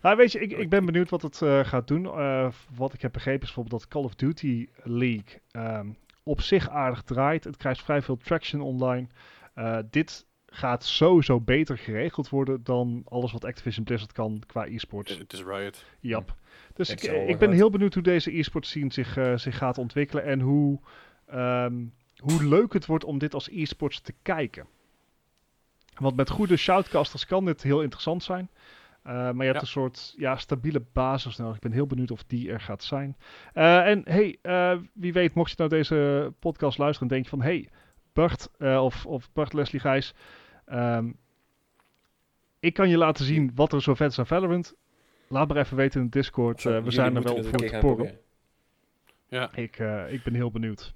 Nou, 0.00 0.16
weet 0.16 0.32
je, 0.32 0.38
ik, 0.40 0.52
ik 0.52 0.68
ben 0.68 0.84
benieuwd 0.84 1.10
wat 1.10 1.22
het 1.22 1.42
eh, 1.42 1.64
gaat 1.64 1.88
doen. 1.88 2.04
Eh, 2.06 2.48
wat 2.74 2.92
ik 2.94 3.02
heb 3.02 3.12
begrepen 3.12 3.40
is 3.40 3.46
bijvoorbeeld 3.54 3.80
dat 3.80 3.90
Call 3.90 4.02
of 4.04 4.14
Duty 4.14 4.68
League 4.82 5.40
ehm, 5.50 5.86
op 6.22 6.40
zich 6.40 6.68
aardig 6.68 7.02
draait. 7.02 7.44
Het 7.44 7.56
krijgt 7.56 7.82
vrij 7.82 8.02
veel 8.02 8.16
traction 8.16 8.60
online. 8.62 9.06
Eh, 9.54 9.78
dit 9.90 10.26
gaat 10.54 10.84
sowieso 10.84 11.40
beter 11.40 11.78
geregeld 11.78 12.28
worden 12.28 12.64
dan 12.64 13.02
alles 13.08 13.32
wat 13.32 13.44
Activision 13.44 13.84
Blizzard 13.84 14.12
kan 14.12 14.42
qua 14.46 14.66
e-sports. 14.66 15.18
Het 15.18 15.32
is 15.32 15.42
Riot. 15.42 15.84
Jap. 16.00 16.34
Dus 16.74 16.90
Ik 16.90 17.02
ik, 17.02 17.38
ben 17.38 17.52
heel 17.52 17.70
benieuwd 17.70 17.94
hoe 17.94 18.02
deze 18.02 18.38
e-sport 18.38 18.66
scene 18.66 18.92
zich, 18.92 19.16
eh, 19.16 19.36
zich 19.36 19.56
gaat 19.56 19.78
ontwikkelen 19.78 20.24
en 20.24 20.40
hoe, 20.40 20.80
ehm, 21.26 21.84
hoe 22.16 22.44
leuk 22.44 22.72
het 22.72 22.86
wordt 22.86 23.04
om 23.04 23.18
dit 23.18 23.34
als 23.34 23.48
e-sports 23.50 24.00
te 24.00 24.14
kijken. 24.22 24.66
Want 25.94 26.16
met 26.16 26.30
goede 26.30 26.56
shoutcasters 26.56 27.26
kan 27.26 27.44
dit 27.44 27.62
heel 27.62 27.82
interessant 27.82 28.22
zijn. 28.22 28.50
Eh, 29.02 29.12
maar 29.12 29.34
je 29.36 29.42
hebt 29.42 29.54
Ja. 29.54 29.60
een 29.60 29.66
soort 29.66 30.14
ja, 30.16 30.36
stabiele 30.36 30.82
basis 30.92 31.36
nodig. 31.36 31.54
Ik 31.54 31.60
ben 31.60 31.72
heel 31.72 31.86
benieuwd 31.86 32.10
of 32.10 32.24
die 32.24 32.50
er 32.52 32.60
gaat 32.60 32.82
zijn. 32.84 33.16
Eh, 33.52 33.86
en 33.88 34.02
hey, 34.04 34.38
eh, 34.42 34.76
wie 34.92 35.12
weet, 35.12 35.34
mocht 35.34 35.50
je 35.50 35.56
nou 35.58 35.70
deze 35.70 36.32
podcast 36.38 36.78
luisteren 36.78 37.08
en 37.08 37.14
denk 37.14 37.24
je 37.24 37.30
van... 37.36 37.42
Hey, 37.42 37.68
Bart 38.12 38.48
eh, 38.58 38.84
of, 38.84 39.06
of 39.06 39.32
Bart 39.32 39.52
Leslie 39.52 39.80
Gijs... 39.80 40.14
ehm, 40.64 41.10
ik 42.60 42.74
kan 42.74 42.88
je 42.88 42.96
laten 42.96 43.24
zien 43.24 43.50
wat 43.54 43.72
er 43.72 43.82
zo 43.82 43.94
vet 43.94 44.10
is 44.10 44.18
aan 44.18 44.26
Valorant. 44.26 44.74
Laat 45.28 45.48
maar 45.48 45.56
even 45.56 45.76
weten 45.76 46.00
in 46.00 46.06
de 46.06 46.18
Discord. 46.18 46.60
Zo, 46.60 46.70
Eh, 46.76 46.82
we 46.84 46.90
zijn 46.90 47.16
er 47.16 47.22
wel 47.22 47.36
het 47.36 47.46
voor 47.46 47.58
te 47.58 47.78
porren. 47.80 48.18
Ja, 49.28 49.50
Ik, 49.54 49.78
eh, 49.78 50.12
ik 50.12 50.22
ben 50.22 50.34
heel 50.34 50.50
benieuwd. 50.50 50.94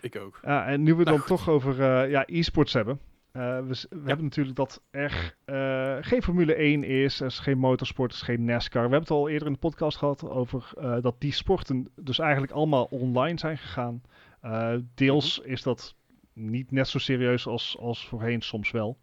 ik 0.00 0.16
ook. 0.16 0.38
Ja, 0.42 0.66
en 0.66 0.82
nu 0.82 0.94
we 0.94 1.02
Nou, 1.04 1.16
dan 1.16 1.26
toch 1.26 1.48
over 1.48 1.80
eh, 1.80 2.10
ja, 2.10 2.22
e-sports 2.26 2.72
hebben. 2.72 3.00
Eh, 3.32 3.42
we 3.58 3.86
we 3.90 4.06
hebben 4.06 4.24
natuurlijk 4.24 4.56
dat 4.56 4.82
er 4.90 5.34
eh, 5.44 5.96
geen 6.00 6.22
Formule 6.22 6.54
1 6.54 6.84
is, 6.84 7.20
er 7.20 7.26
is 7.26 7.38
geen 7.38 7.58
motorsport, 7.58 8.10
er 8.12 8.16
is 8.16 8.22
geen 8.22 8.44
NASCAR. 8.44 8.82
We 8.82 8.88
hebben 8.94 9.00
het 9.08 9.10
al 9.18 9.28
eerder 9.28 9.46
in 9.46 9.52
de 9.52 9.58
podcast 9.58 9.98
gehad 9.98 10.28
over 10.28 10.70
eh, 10.78 10.96
dat 11.00 11.14
die 11.18 11.32
sporten 11.32 11.88
dus 11.96 12.18
eigenlijk 12.18 12.52
allemaal 12.52 12.84
online 12.84 13.38
zijn 13.38 13.58
gegaan. 13.58 14.02
Eh, 14.40 14.74
deels 14.94 15.38
is 15.38 15.62
dat 15.62 15.94
niet 16.34 16.70
net 16.70 16.88
zo 16.88 16.98
serieus 16.98 17.46
als, 17.46 17.76
als 17.80 18.06
voorheen, 18.06 18.42
soms 18.42 18.70
wel. 18.70 18.98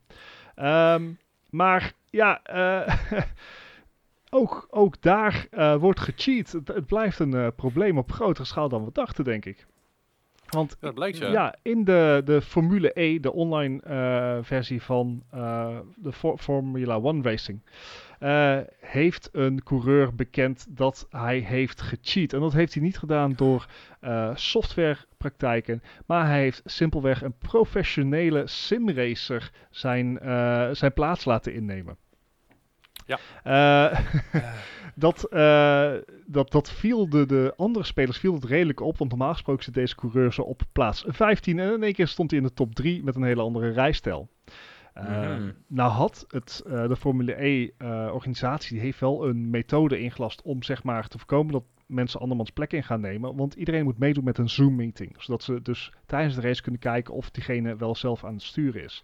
Ehm, 0.55 1.11
maar 1.49 1.93
ja, 2.09 2.43
eh, 2.43 2.95
ook, 4.39 4.67
ook 4.69 5.01
daar 5.01 5.47
eh, 5.51 5.75
wordt 5.75 5.99
gecheat. 5.99 6.51
Het, 6.51 6.67
het 6.67 6.85
blijft 6.85 7.19
een 7.19 7.33
eh, 7.33 7.47
probleem 7.55 7.97
op 7.97 8.11
grotere 8.11 8.45
schaal 8.45 8.69
dan 8.69 8.85
we 8.85 8.89
dachten, 8.93 9.23
denk 9.23 9.45
ik. 9.45 9.65
Want 10.49 10.77
Ja, 10.81 10.91
blijkt 10.91 11.17
ja. 11.17 11.31
ja, 11.31 11.55
in 11.61 11.83
de, 11.83 12.21
de 12.25 12.41
Formule 12.41 12.91
E, 12.93 13.19
de 13.19 13.31
online 13.33 13.79
versie 14.43 14.81
van 14.81 15.23
de 15.95 16.11
For- 16.11 16.37
Formula 16.37 16.95
One 16.95 17.21
Racing, 17.21 17.61
eh, 18.21 18.57
heeft 18.79 19.29
een 19.31 19.63
coureur 19.63 20.15
bekend 20.15 20.65
dat 20.69 21.07
hij 21.09 21.37
heeft 21.37 21.81
gecheat. 21.81 22.33
En 22.33 22.39
dat 22.39 22.53
heeft 22.53 22.73
hij 22.73 22.83
niet 22.83 22.97
gedaan 22.97 23.33
door 23.33 23.67
eh, 23.99 24.31
softwarepraktijken, 24.35 25.83
maar 26.05 26.27
hij 26.27 26.39
heeft 26.39 26.61
simpelweg 26.65 27.21
een 27.21 27.37
professionele 27.37 28.47
simracer 28.47 29.51
zijn, 29.69 30.19
eh, 30.19 30.69
zijn 30.71 30.93
plaats 30.93 31.25
laten 31.25 31.53
innemen. 31.53 31.97
Ja. 33.05 33.19
Dat, 34.95 35.27
dat, 36.25 36.51
dat 36.51 36.71
viel 36.71 37.09
de, 37.09 37.25
de 37.25 37.53
andere 37.57 37.85
spelers 37.85 38.17
viel 38.17 38.33
het 38.33 38.43
redelijk 38.43 38.79
op. 38.79 38.97
Want 38.97 39.09
normaal 39.09 39.33
gesproken 39.33 39.63
zit 39.63 39.73
deze 39.73 39.95
coureur 39.95 40.33
zo 40.33 40.41
op 40.41 40.61
plaats 40.71 41.03
15. 41.07 41.59
En 41.59 41.73
in 41.73 41.83
één 41.83 41.93
keer 41.93 42.07
stond 42.07 42.31
hij 42.31 42.39
in 42.39 42.45
de 42.45 42.53
top 42.53 42.75
3 42.75 43.03
met 43.03 43.15
een 43.15 43.23
hele 43.23 43.41
andere 43.41 43.69
rijstijl. 43.69 44.29
Eh, 44.93 45.19
Mhm. 45.37 45.51
Nou 45.67 45.91
had 45.91 46.25
het, 46.27 46.63
eh, 46.67 46.87
de 46.87 46.95
Formule 46.95 47.45
E-organisatie, 47.45 48.73
die 48.73 48.81
heeft 48.85 48.99
wel 48.99 49.27
een 49.27 49.49
methode 49.49 49.99
ingelast 49.99 50.41
om 50.41 50.63
zeg 50.63 50.83
maar 50.83 51.07
te 51.07 51.17
voorkomen 51.17 51.51
dat 51.51 51.63
mensen 51.85 52.19
andermans 52.19 52.49
plek 52.49 52.73
in 52.73 52.83
gaan 52.83 53.01
nemen. 53.01 53.35
Want 53.35 53.53
iedereen 53.53 53.83
moet 53.83 53.97
meedoen 53.97 54.23
met 54.23 54.37
een 54.37 54.49
Zoom-meeting. 54.49 55.15
Zodat 55.17 55.43
ze 55.43 55.61
dus 55.61 55.93
tijdens 56.05 56.35
de 56.35 56.41
race 56.41 56.61
kunnen 56.61 56.79
kijken 56.81 57.13
of 57.13 57.31
diegene 57.31 57.75
wel 57.75 57.95
zelf 57.95 58.23
aan 58.23 58.33
het 58.33 58.41
sturen 58.43 58.83
is. 58.83 59.03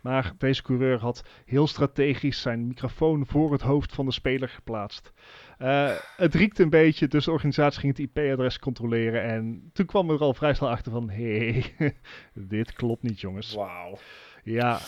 Maar 0.00 0.32
deze 0.38 0.62
coureur 0.62 0.98
had 1.00 1.24
heel 1.44 1.66
strategisch 1.66 2.40
zijn 2.40 2.66
microfoon 2.66 3.26
voor 3.26 3.52
het 3.52 3.60
hoofd 3.60 3.94
van 3.94 4.06
de 4.06 4.12
speler 4.12 4.48
geplaatst. 4.48 5.12
Eh, 5.58 5.90
het 6.16 6.34
riekte 6.34 6.62
een 6.62 6.70
beetje, 6.70 7.08
dus 7.08 7.24
de 7.24 7.30
organisatie 7.30 7.80
ging 7.80 7.96
het 7.96 8.06
IP-adres 8.06 8.58
controleren. 8.58 9.22
En 9.22 9.70
toen 9.72 9.86
kwam 9.86 10.10
er 10.10 10.18
al 10.18 10.34
vrij 10.34 10.54
snel 10.54 10.70
achter 10.70 10.92
van, 10.92 11.10
hé, 11.10 11.62
hey, 11.76 11.96
dit 12.54 12.72
klopt 12.72 13.02
niet 13.02 13.20
jongens. 13.20 13.54
Wauw. 13.54 13.98
Ja, 14.44 14.78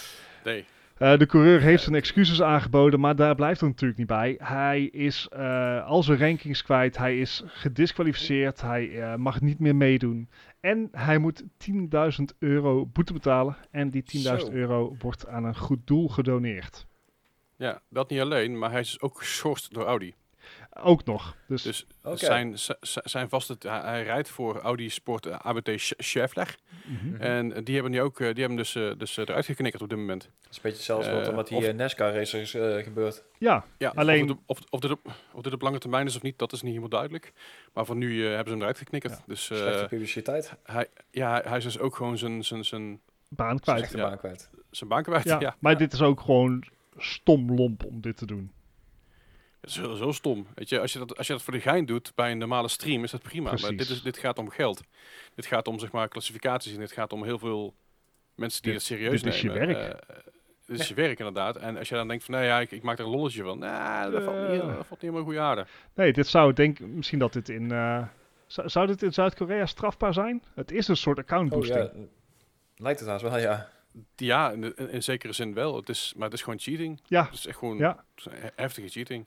Nee. 0.44 0.64
eh, 0.96 1.18
de 1.18 1.26
coureur 1.26 1.60
heeft 1.60 1.82
zijn 1.82 1.94
excuses 1.94 2.42
aangeboden, 2.42 3.00
maar 3.00 3.16
daar 3.16 3.34
blijft 3.34 3.60
het 3.60 3.68
natuurlijk 3.70 3.98
niet 3.98 4.08
bij. 4.08 4.36
Hij 4.38 4.82
is 4.82 5.28
eh, 5.28 5.86
al 5.86 6.02
zijn 6.02 6.18
rankings 6.18 6.62
kwijt, 6.62 6.96
hij 6.96 7.18
is 7.18 7.42
gedisqualificeerd, 7.46 8.60
hij 8.60 9.02
eh, 9.02 9.14
mag 9.14 9.40
niet 9.40 9.58
meer 9.58 9.76
meedoen. 9.76 10.28
En 10.60 10.88
hij 10.92 11.18
moet 11.18 11.42
10.000 11.42 11.48
euro 12.38 12.86
boete 12.86 13.12
betalen. 13.12 13.56
En 13.70 13.90
die 13.90 14.02
10.000 14.02 14.20
Zo. 14.20 14.50
euro 14.50 14.96
wordt 14.98 15.26
aan 15.26 15.44
een 15.44 15.56
goed 15.56 15.86
doel 15.86 16.08
gedoneerd. 16.08 16.86
Ja, 17.56 17.82
dat 17.88 18.10
niet 18.10 18.20
alleen, 18.20 18.58
maar 18.58 18.70
hij 18.70 18.80
is 18.80 18.90
dus 18.90 19.00
ook 19.00 19.18
geschorst 19.18 19.74
door 19.74 19.84
Audi. 19.84 20.14
Ook 20.82 21.04
nog. 21.04 21.36
Dus, 21.48 21.62
Dus 21.62 21.86
zijn, 22.14 22.54
zijn 23.04 23.28
vaste, 23.28 23.56
hij, 23.58 23.80
hij 23.80 24.02
rijdt 24.02 24.28
voor 24.28 24.58
Audi 24.60 24.90
Sport 24.90 25.26
eh, 25.26 25.38
ABT 25.38 25.70
Scheffler. 25.96 26.56
mhm. 26.84 27.06
Mhm. 27.06 27.22
En 27.22 27.52
eh, 27.52 27.64
die 27.64 27.74
hebben 27.74 27.92
nu 27.92 28.00
ook, 28.00 28.20
eh, 28.20 28.26
die 28.34 28.38
hebben 28.38 28.56
dus, 28.56 28.72
dus 28.72 29.16
eruit 29.16 29.44
geknikkerd 29.44 29.82
op 29.82 29.88
dit 29.88 29.98
moment. 29.98 30.22
Dat 30.22 30.50
is 30.50 30.56
een 30.56 30.62
beetje 30.62 30.76
hetzelfde 30.76 31.10
wat 31.10 31.22
er 31.22 31.30
Eh, 31.30 31.36
met 31.36 31.46
die 31.48 31.72
NASCAR-racers 31.72 32.50
gebeurt. 32.84 33.24
ja, 33.38 33.64
Ja, 33.78 33.92
Alleen- 33.94 34.30
Of, 34.30 34.36
of, 34.46 34.58
of, 34.70 34.80
dit 34.80 34.90
op, 34.90 35.00
of 35.32 35.42
dit 35.42 35.52
op 35.52 35.62
lange 35.62 35.78
termijn 35.78 36.06
is 36.06 36.16
of 36.16 36.22
niet, 36.22 36.38
dat 36.38 36.52
is 36.52 36.58
niet 36.60 36.68
helemaal 36.68 36.88
duidelijk. 36.90 37.32
Maar 37.72 37.86
voor 37.86 37.96
nu 37.96 38.18
eh, 38.20 38.26
hebben 38.28 38.44
ze 38.46 38.50
hem 38.52 38.60
eruit 38.60 38.78
geknikkerd. 38.78 39.12
Ja. 39.12 39.22
Dus 39.26 39.50
eh, 39.50 39.56
Slechte 39.56 39.86
publiciteit. 39.88 40.54
hij, 40.64 40.86
ja, 41.10 41.42
hij, 41.44 41.56
is 41.56 41.64
dus 41.64 41.78
ook 41.78 41.96
gewoon 41.96 42.18
zijn, 42.18 42.44
zijn, 42.44 42.64
zijn, 42.64 43.00
baan 43.28 43.58
kwijt. 43.58 43.78
Slechte 43.78 43.96
Ja. 43.96 44.08
baan 44.08 44.18
kwijt. 44.18 44.50
zijn 44.70 44.90
baan 44.90 45.02
kwijt. 45.02 45.24
Ja, 45.24 45.40
Ja, 45.46 45.56
maar 45.58 45.76
dit 45.78 45.92
is 45.92 46.02
ook 46.02 46.20
gewoon 46.20 46.64
stom 46.96 47.54
lomp 47.54 47.84
om 47.84 48.00
dit 48.00 48.16
te 48.16 48.26
doen. 48.26 48.52
Het 49.60 49.70
is 49.70 49.76
heel, 49.76 49.94
zo 49.96 50.12
stom. 50.12 50.46
Weet 50.54 50.68
je, 50.68 50.80
als 50.80 50.92
je, 50.92 50.98
dat, 50.98 51.16
als 51.16 51.26
je 51.26 51.32
dat 51.32 51.42
voor 51.42 51.52
de 51.52 51.60
gein 51.60 51.86
doet 51.86 52.12
bij 52.14 52.30
een 52.30 52.38
normale 52.38 52.68
stream, 52.68 53.04
is 53.04 53.10
dat 53.10 53.22
prima. 53.22 53.50
Maar 53.60 53.70
dit, 53.76 53.88
is, 53.88 54.02
dit 54.02 54.18
gaat 54.18 54.38
om 54.38 54.50
geld. 54.50 54.82
Dit 55.34 55.46
gaat 55.46 55.68
om 55.68 55.78
zeg 55.78 55.92
maar 55.92 56.08
klassificaties 56.08 56.72
en 56.72 56.78
dit 56.78 56.92
gaat 56.92 57.12
om 57.12 57.24
heel 57.24 57.38
veel 57.38 57.74
mensen 58.34 58.62
die 58.62 58.72
Dit- 58.72 58.80
het 58.80 58.90
serieus 58.90 59.22
dit 59.22 59.32
is 59.34 59.40
je 59.40 59.48
nemen. 59.50 59.66
werk. 59.66 59.98
Eh, 59.98 60.16
dit 60.66 60.78
is 60.80 60.88
je 60.88 60.94
werk 60.94 61.18
inderdaad. 61.18 61.56
En 61.56 61.76
als 61.78 61.88
je 61.88 61.94
dan 61.94 62.08
denkt 62.08 62.24
van, 62.24 62.34
nee 62.34 62.44
ja, 62.46 62.60
ik, 62.60 62.70
ik 62.70 62.82
maak 62.82 62.98
er 62.98 63.04
een 63.04 63.10
lolletje 63.10 63.42
van. 63.42 63.58
Nou, 63.58 64.10
dat, 64.10 64.22
valt 64.22 64.48
niet, 64.50 64.60
dat 64.60 64.70
valt 64.70 64.88
niet 64.90 65.00
helemaal 65.00 65.22
goede 65.22 65.40
aarde. 65.40 65.66
Nee, 65.94 66.12
dit 66.12 66.26
zou 66.26 66.52
denk 66.52 66.78
misschien 66.80 67.18
dat 67.18 67.32
dit 67.32 67.48
in. 67.48 67.70
eh, 67.72 68.02
zou, 68.46 68.68
zou 68.68 68.86
dit 68.86 69.02
in 69.02 69.12
Zuid-Korea 69.12 69.66
strafbaar 69.66 70.12
zijn? 70.14 70.42
Het 70.54 70.70
is 70.72 70.88
een 70.88 70.96
soort 70.96 71.18
account 71.18 71.52
Oh 71.52 71.58
boosting. 71.58 71.90
ja, 71.94 72.00
lijkt 72.76 73.00
het 73.00 73.08
haast 73.08 73.22
wel, 73.22 73.38
ja. 73.38 73.68
Ja, 74.16 74.50
in, 74.50 74.76
in, 74.76 74.90
in 74.90 75.02
zekere 75.02 75.32
zin 75.32 75.54
wel. 75.54 75.76
Het 75.76 75.88
is, 75.88 76.12
maar 76.16 76.24
het 76.24 76.34
is 76.34 76.42
gewoon 76.42 76.58
cheating. 76.58 77.00
Ja, 77.06 77.24
Het 77.24 77.34
is 77.34 77.46
echt 77.46 77.58
gewoon 77.58 77.76
ja. 77.76 78.04
heftige 78.56 78.88
cheating. 78.88 79.24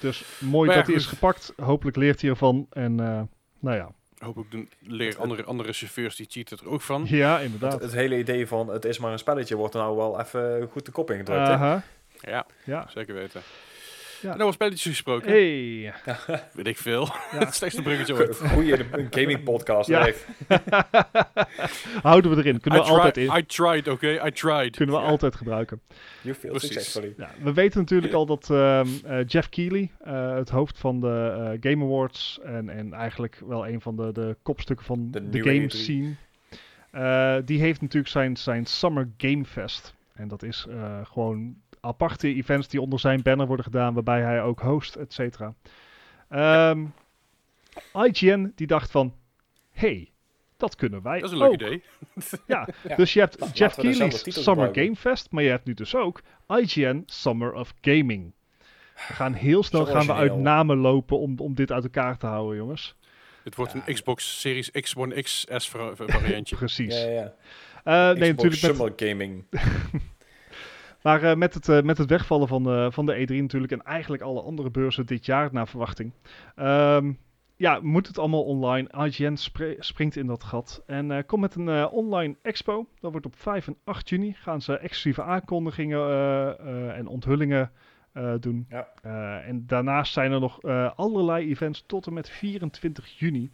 Dus 0.00 0.24
mooi 0.38 0.66
Maar 0.66 0.76
ja, 0.76 0.82
dat 0.82 0.90
hij 0.90 1.00
is 1.00 1.06
gepakt. 1.06 1.52
Hopelijk 1.56 1.96
leert 1.96 2.20
hij 2.20 2.30
ervan. 2.30 2.66
En 2.70 3.00
eh, 3.00 3.20
nou 3.60 3.76
ja, 3.76 3.90
Hopelijk 4.18 4.50
doen, 4.50 4.68
leren 4.80 5.20
andere, 5.20 5.44
andere 5.44 5.72
chauffeurs 5.72 6.16
die 6.16 6.26
cheaten 6.30 6.58
er 6.58 6.68
ook 6.68 6.80
van. 6.80 7.04
Ja, 7.08 7.34
Het, 7.34 7.42
inderdaad. 7.44 7.80
het 7.80 7.92
hele 7.92 8.18
idee 8.18 8.46
van 8.46 8.68
het 8.68 8.84
is 8.84 8.98
maar 8.98 9.12
een 9.12 9.18
spelletje 9.18 9.56
wordt 9.56 9.74
er 9.74 9.80
nou 9.80 9.96
wel 9.96 10.20
even 10.20 10.68
goed 10.70 10.86
de 10.86 10.92
kop 10.92 11.10
ingedrukt. 11.10 11.46
hè? 11.46 11.52
Aha. 11.54 11.82
Ja, 12.20 12.46
Ja. 12.64 12.86
zeker 12.88 13.14
weten. 13.14 13.40
Ja. 14.24 14.32
En 14.32 14.40
over 14.40 14.54
spelletjes 14.54 14.82
gesproken. 14.92 15.28
Hey. 15.30 15.92
Weet 16.54 16.66
ik 16.66 16.76
veel. 16.76 17.08
Ja. 17.32 17.38
het 17.38 17.54
slechtste 17.60 17.82
bruggetje 17.82 18.14
ooit. 18.14 18.36
Goeie 18.52 18.78
een 18.92 19.06
gaming 19.10 19.42
podcast. 19.42 19.88
Ja. 19.88 20.08
Houden 22.02 22.30
we 22.30 22.36
erin. 22.36 22.60
Kunnen 22.60 22.80
I, 22.80 22.82
we 22.84 22.88
altijd 22.90 23.14
tried, 23.14 23.28
in. 23.30 23.36
I 23.38 23.46
tried, 23.46 23.88
oké? 23.88 24.26
I 24.26 24.30
tried. 24.32 24.76
Kunnen 24.76 24.94
we 24.94 25.00
Ja. 25.00 25.06
altijd 25.08 25.34
gebruiken. 25.34 25.80
You 26.20 26.34
feel 26.34 26.50
Precies. 26.50 26.72
successfully. 26.72 27.14
Ja, 27.16 27.30
we 27.42 27.52
weten 27.52 27.80
natuurlijk 27.80 28.12
al 28.12 28.26
dat 28.26 28.50
ehm, 28.50 28.86
eh, 29.04 29.18
Jeff 29.26 29.48
Keighley, 29.48 29.90
eh, 30.00 30.34
het 30.34 30.48
hoofd 30.50 30.78
van 30.78 31.00
de 31.00 31.32
eh, 31.60 31.70
Game 31.70 31.84
Awards 31.84 32.38
en, 32.44 32.68
en 32.68 32.92
eigenlijk 32.92 33.40
wel 33.46 33.66
een 33.68 33.80
van 33.80 33.96
de, 33.96 34.12
de 34.12 34.36
kopstukken 34.42 34.86
van 34.86 35.10
De 35.10 35.28
de, 35.28 35.38
game 35.42 35.62
E3. 35.62 35.66
scene, 35.66 36.14
eh, 36.90 37.36
die 37.44 37.60
heeft 37.60 37.80
natuurlijk 37.80 38.12
zijn, 38.12 38.36
zijn 38.36 38.66
Summer 38.66 39.08
Game 39.16 39.44
Fest. 39.44 39.94
En 40.14 40.28
dat 40.28 40.42
is 40.42 40.66
eh, 40.70 40.98
gewoon 41.04 41.54
aparte 41.84 42.34
events 42.34 42.68
die 42.68 42.80
onder 42.80 42.98
zijn 42.98 43.22
banner 43.22 43.46
worden 43.46 43.64
gedaan, 43.64 43.94
waarbij 43.94 44.20
hij 44.20 44.42
ook 44.42 44.60
host, 44.60 44.94
et 44.94 45.12
cetera. 45.12 45.54
Ehm, 46.28 46.84
IGN 47.94 48.52
die 48.54 48.66
dacht 48.66 48.90
van, 48.90 49.14
hey, 49.70 50.10
dat 50.56 50.74
kunnen 50.74 51.02
wij 51.02 51.18
Dat 51.20 51.32
is 51.32 51.32
een 51.32 51.38
leuk 51.42 51.48
ook. 51.48 51.54
idee. 51.54 51.82
Ja, 52.46 52.68
Ja. 52.88 52.96
dus 52.96 53.12
je 53.12 53.20
hebt 53.20 53.40
Laten 53.40 53.56
Jeff 53.56 53.74
Keighley's 53.76 54.42
Summer. 54.42 54.68
Game 54.72 54.96
Fest, 54.96 55.30
maar 55.30 55.42
je 55.42 55.50
hebt 55.50 55.64
nu 55.66 55.74
dus 55.74 55.94
ook 55.94 56.20
IGN 56.48 57.02
Summer 57.06 57.52
of 57.52 57.74
Gaming. 57.80 58.32
We 58.94 59.12
gaan 59.12 59.32
heel 59.32 59.62
snel 59.62 59.86
gaan 59.86 60.06
we 60.06 60.12
uit 60.12 60.36
namen 60.36 60.76
lopen 60.76 61.18
om, 61.18 61.38
om 61.38 61.54
dit 61.54 61.72
uit 61.72 61.84
elkaar 61.84 62.16
te 62.16 62.26
houden, 62.26 62.56
jongens. 62.56 62.96
Het 63.44 63.54
wordt 63.54 63.72
Ja. 63.72 63.82
een 63.86 63.94
Xbox 63.94 64.40
Series 64.40 64.70
X 64.70 64.96
One 64.96 65.22
XS 65.22 65.68
vari- 65.68 65.96
variantje. 66.12 66.56
Precies. 66.56 67.02
Ja, 67.02 67.08
ja. 67.10 67.32
Eh, 67.84 68.18
nee, 68.18 68.34
Xbox 68.34 68.44
natuurlijk 68.54 68.62
met, 68.62 68.76
Summer 68.76 68.92
Gaming. 68.96 69.44
maar 71.04 71.22
eh, 71.22 71.36
met, 71.36 71.54
het, 71.54 71.68
eh, 71.68 71.82
met 71.82 71.98
het 71.98 72.10
wegvallen 72.10 72.48
van, 72.48 72.62
de 72.62 72.88
van 72.92 73.06
de 73.06 73.14
E3 73.14 73.34
natuurlijk 73.34 73.72
en 73.72 73.82
eigenlijk 73.82 74.22
alle 74.22 74.42
andere 74.42 74.70
beurzen 74.70 75.06
dit 75.06 75.26
jaar 75.26 75.48
naar 75.52 75.68
verwachting. 75.68 76.12
Ehm, 76.54 77.12
ja, 77.56 77.78
moet 77.82 78.06
het 78.06 78.18
allemaal 78.18 78.44
online. 78.44 79.04
IGN 79.06 79.36
springt 79.78 80.16
in 80.16 80.26
dat 80.26 80.44
gat 80.44 80.82
en 80.86 81.26
komt 81.26 81.40
met 81.40 81.54
een 81.54 81.88
online 81.88 82.36
expo. 82.42 82.86
Dat 83.00 83.10
wordt 83.10 83.26
op 83.26 83.36
5 83.36 83.66
en 83.66 83.76
8 83.84 84.08
juni. 84.08 84.32
Gaan 84.32 84.62
ze 84.62 84.78
exclusieve 84.78 85.22
aankondigingen 85.22 86.08
en 86.94 87.06
onthullingen 87.06 87.70
doen. 88.40 88.66
Ja. 88.68 88.88
En 89.40 89.66
daarnaast 89.66 90.12
zijn 90.12 90.32
er 90.32 90.40
nog 90.40 90.62
allerlei 90.96 91.48
events 91.48 91.84
tot 91.86 92.06
en 92.06 92.12
met 92.12 92.30
24 92.30 93.18
juni. 93.18 93.50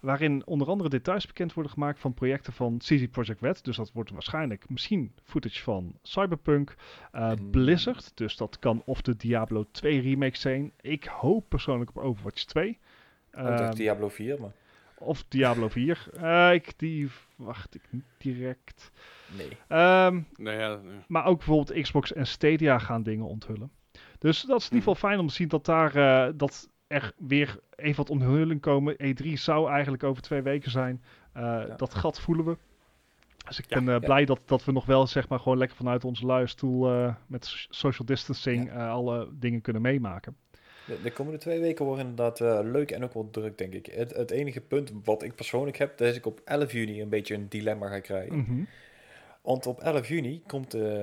Waarin 0.00 0.46
onder 0.46 0.68
andere 0.68 0.88
details 0.88 1.26
bekend 1.26 1.52
worden 1.52 1.72
gemaakt 1.72 1.98
van 1.98 2.14
projecten 2.14 2.52
van 2.52 2.78
CZ 2.78 3.06
Project 3.10 3.40
Red. 3.40 3.64
Dus 3.64 3.76
dat 3.76 3.92
wordt 3.92 4.10
waarschijnlijk 4.10 4.68
misschien 4.68 5.12
footage 5.24 5.62
van 5.62 5.98
Cyberpunk. 6.02 6.74
eh, 7.12 7.30
En- 7.30 7.50
Blizzard, 7.50 8.10
dus 8.14 8.36
dat 8.36 8.58
kan 8.58 8.82
of 8.84 9.02
de 9.02 9.16
Diablo 9.16 9.64
2 9.70 10.00
remake 10.00 10.36
zijn. 10.36 10.72
Ik 10.80 11.04
hoop 11.04 11.44
persoonlijk 11.48 11.90
op 11.90 11.98
Overwatch 11.98 12.44
2. 12.44 12.78
Ook 13.32 13.44
dacht 13.44 13.60
Ehm, 13.60 13.74
Diablo 13.74 14.08
4, 14.08 14.40
maar 14.40 14.52
of 14.98 15.24
Diablo 15.28 15.68
4. 15.68 16.06
Eh, 16.20 16.52
ik, 16.54 16.72
die 16.76 17.10
wacht 17.36 17.74
ik 17.74 17.82
niet 17.90 18.04
direct. 18.18 18.90
nee. 19.36 19.48
Ehm, 19.68 20.20
nou 20.36 20.58
ja, 20.58 20.80
maar 21.08 21.24
ook 21.24 21.36
bijvoorbeeld 21.38 21.80
Xbox 21.82 22.12
en 22.12 22.26
Stadia 22.26 22.78
gaan 22.78 23.02
dingen 23.02 23.26
onthullen. 23.26 23.70
Dus 24.18 24.42
dat 24.42 24.58
is 24.60 24.68
in 24.68 24.74
ieder 24.76 24.88
geval 24.92 25.08
fijn 25.08 25.18
om 25.20 25.26
te 25.26 25.34
zien 25.34 25.48
dat 25.48 25.64
daar 25.64 25.94
eh, 25.94 26.32
dat 26.36 26.70
er 26.88 27.12
weer 27.16 27.60
even 27.76 27.96
wat 27.96 28.10
onthulling 28.10 28.60
komen. 28.60 28.96
E3 29.02 29.32
zou 29.32 29.70
eigenlijk 29.70 30.02
over 30.02 30.22
twee 30.22 30.42
weken 30.42 30.70
zijn. 30.70 31.02
Eh, 31.32 31.62
Dat 31.76 31.94
gat 31.94 32.20
voelen 32.20 32.44
we. 32.44 32.56
Dus 33.46 33.58
ik 33.58 33.64
Ja, 33.68 33.76
ben 33.78 33.88
eh, 33.94 34.00
ja. 34.00 34.06
blij 34.06 34.24
dat, 34.24 34.40
dat 34.44 34.64
we 34.64 34.72
nog 34.72 34.86
wel 34.86 35.06
zeg 35.06 35.28
maar 35.28 35.38
gewoon 35.40 35.58
lekker 35.58 35.76
vanuit 35.76 36.04
onze 36.04 36.26
luie 36.26 36.46
stoel 36.46 36.90
eh, 36.90 37.14
met 37.26 37.44
so- 37.46 37.66
social 37.70 38.06
distancing 38.06 38.70
eh, 38.70 38.90
alle 38.90 39.28
dingen 39.32 39.60
kunnen 39.60 39.82
meemaken. 39.82 40.36
De, 40.86 40.98
de 41.02 41.12
komende 41.12 41.38
twee 41.38 41.60
weken 41.60 41.84
worden 41.84 42.06
inderdaad 42.06 42.40
eh, 42.40 42.58
leuk 42.62 42.90
en 42.90 43.04
ook 43.04 43.14
wel 43.14 43.30
druk, 43.30 43.58
denk 43.58 43.72
ik. 43.72 43.86
Het, 43.86 44.14
het 44.14 44.30
enige 44.30 44.60
punt 44.60 44.92
wat 45.04 45.22
ik 45.22 45.34
persoonlijk 45.34 45.76
heb, 45.76 45.98
dat 45.98 46.08
is 46.08 46.16
ik 46.16 46.26
op 46.26 46.40
11 46.44 46.72
juni 46.72 47.02
een 47.02 47.08
beetje 47.08 47.34
een 47.34 47.48
dilemma 47.48 47.88
ga 47.88 48.00
krijgen. 48.00 48.38
Mhm. 48.38 48.62
Want 49.42 49.66
op 49.66 49.80
11 49.80 50.08
juni 50.08 50.42
komt 50.46 50.70
de 50.70 50.98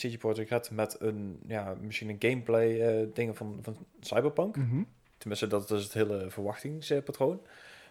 eh 0.00 0.18
Projekt 0.18 0.50
Red 0.50 0.70
met 0.70 0.96
een, 1.00 1.38
ja, 1.46 1.74
misschien 1.80 2.08
een 2.08 2.16
gameplay 2.18 2.80
eh 2.80 3.06
dingen 3.14 3.34
van, 3.36 3.58
van 3.62 3.76
Cyberpunk. 4.00 4.56
Mhm. 4.56 4.82
Tenminste, 5.24 5.46
dat 5.46 5.70
is 5.70 5.84
het 5.84 5.92
hele 5.92 6.26
verwachtingspatroon. 6.28 7.40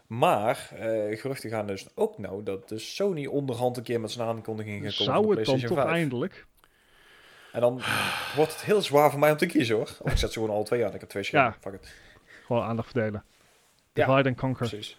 Maar 0.08 0.70
eh, 0.72 1.20
geruchten 1.20 1.50
gaan 1.50 1.68
dus 1.68 1.88
ook 1.96 2.18
nou 2.18 2.44
dat 2.44 2.70
de 2.70 2.80
Sony 2.80 3.26
onderhand 3.26 3.78
een 3.78 3.84
keer 3.84 4.02
met 4.02 4.12
zijn 4.12 4.28
aankondiging 4.28 4.84
gaat 4.84 4.96
komen 4.98 5.14
Zou 5.14 5.34
de 5.34 5.40
het 5.40 5.46
dan 5.46 5.60
toch 5.60 5.78
5. 5.78 5.90
eindelijk? 5.90 6.46
En 7.52 7.62
dan 7.62 7.82
wordt 8.36 8.52
het 8.52 8.62
heel 8.62 8.82
zwaar 8.82 9.12
voor 9.12 9.20
mij 9.20 9.32
om 9.32 9.38
te 9.38 9.46
kiezen 9.46 9.76
hoor. 9.76 9.90
Of 10.02 10.12
ik 10.12 10.18
zet 10.18 10.34
ze 10.34 10.40
gewoon 10.40 10.56
al 10.56 10.64
twee 10.64 10.86
aan. 10.86 10.94
Ik 10.94 11.00
heb 11.00 11.10
twee 11.10 11.24
schermen. 11.24 11.52
Ja. 11.52 11.70
Fuck 11.70 11.82
it. 11.82 11.94
Gewoon 12.46 12.64
aandacht 12.64 12.92
verdelen. 12.92 13.24
Ja, 13.94 14.06
Divide 14.06 14.30
and 14.30 14.38
conquer. 14.38 14.68
Precies. 14.68 14.98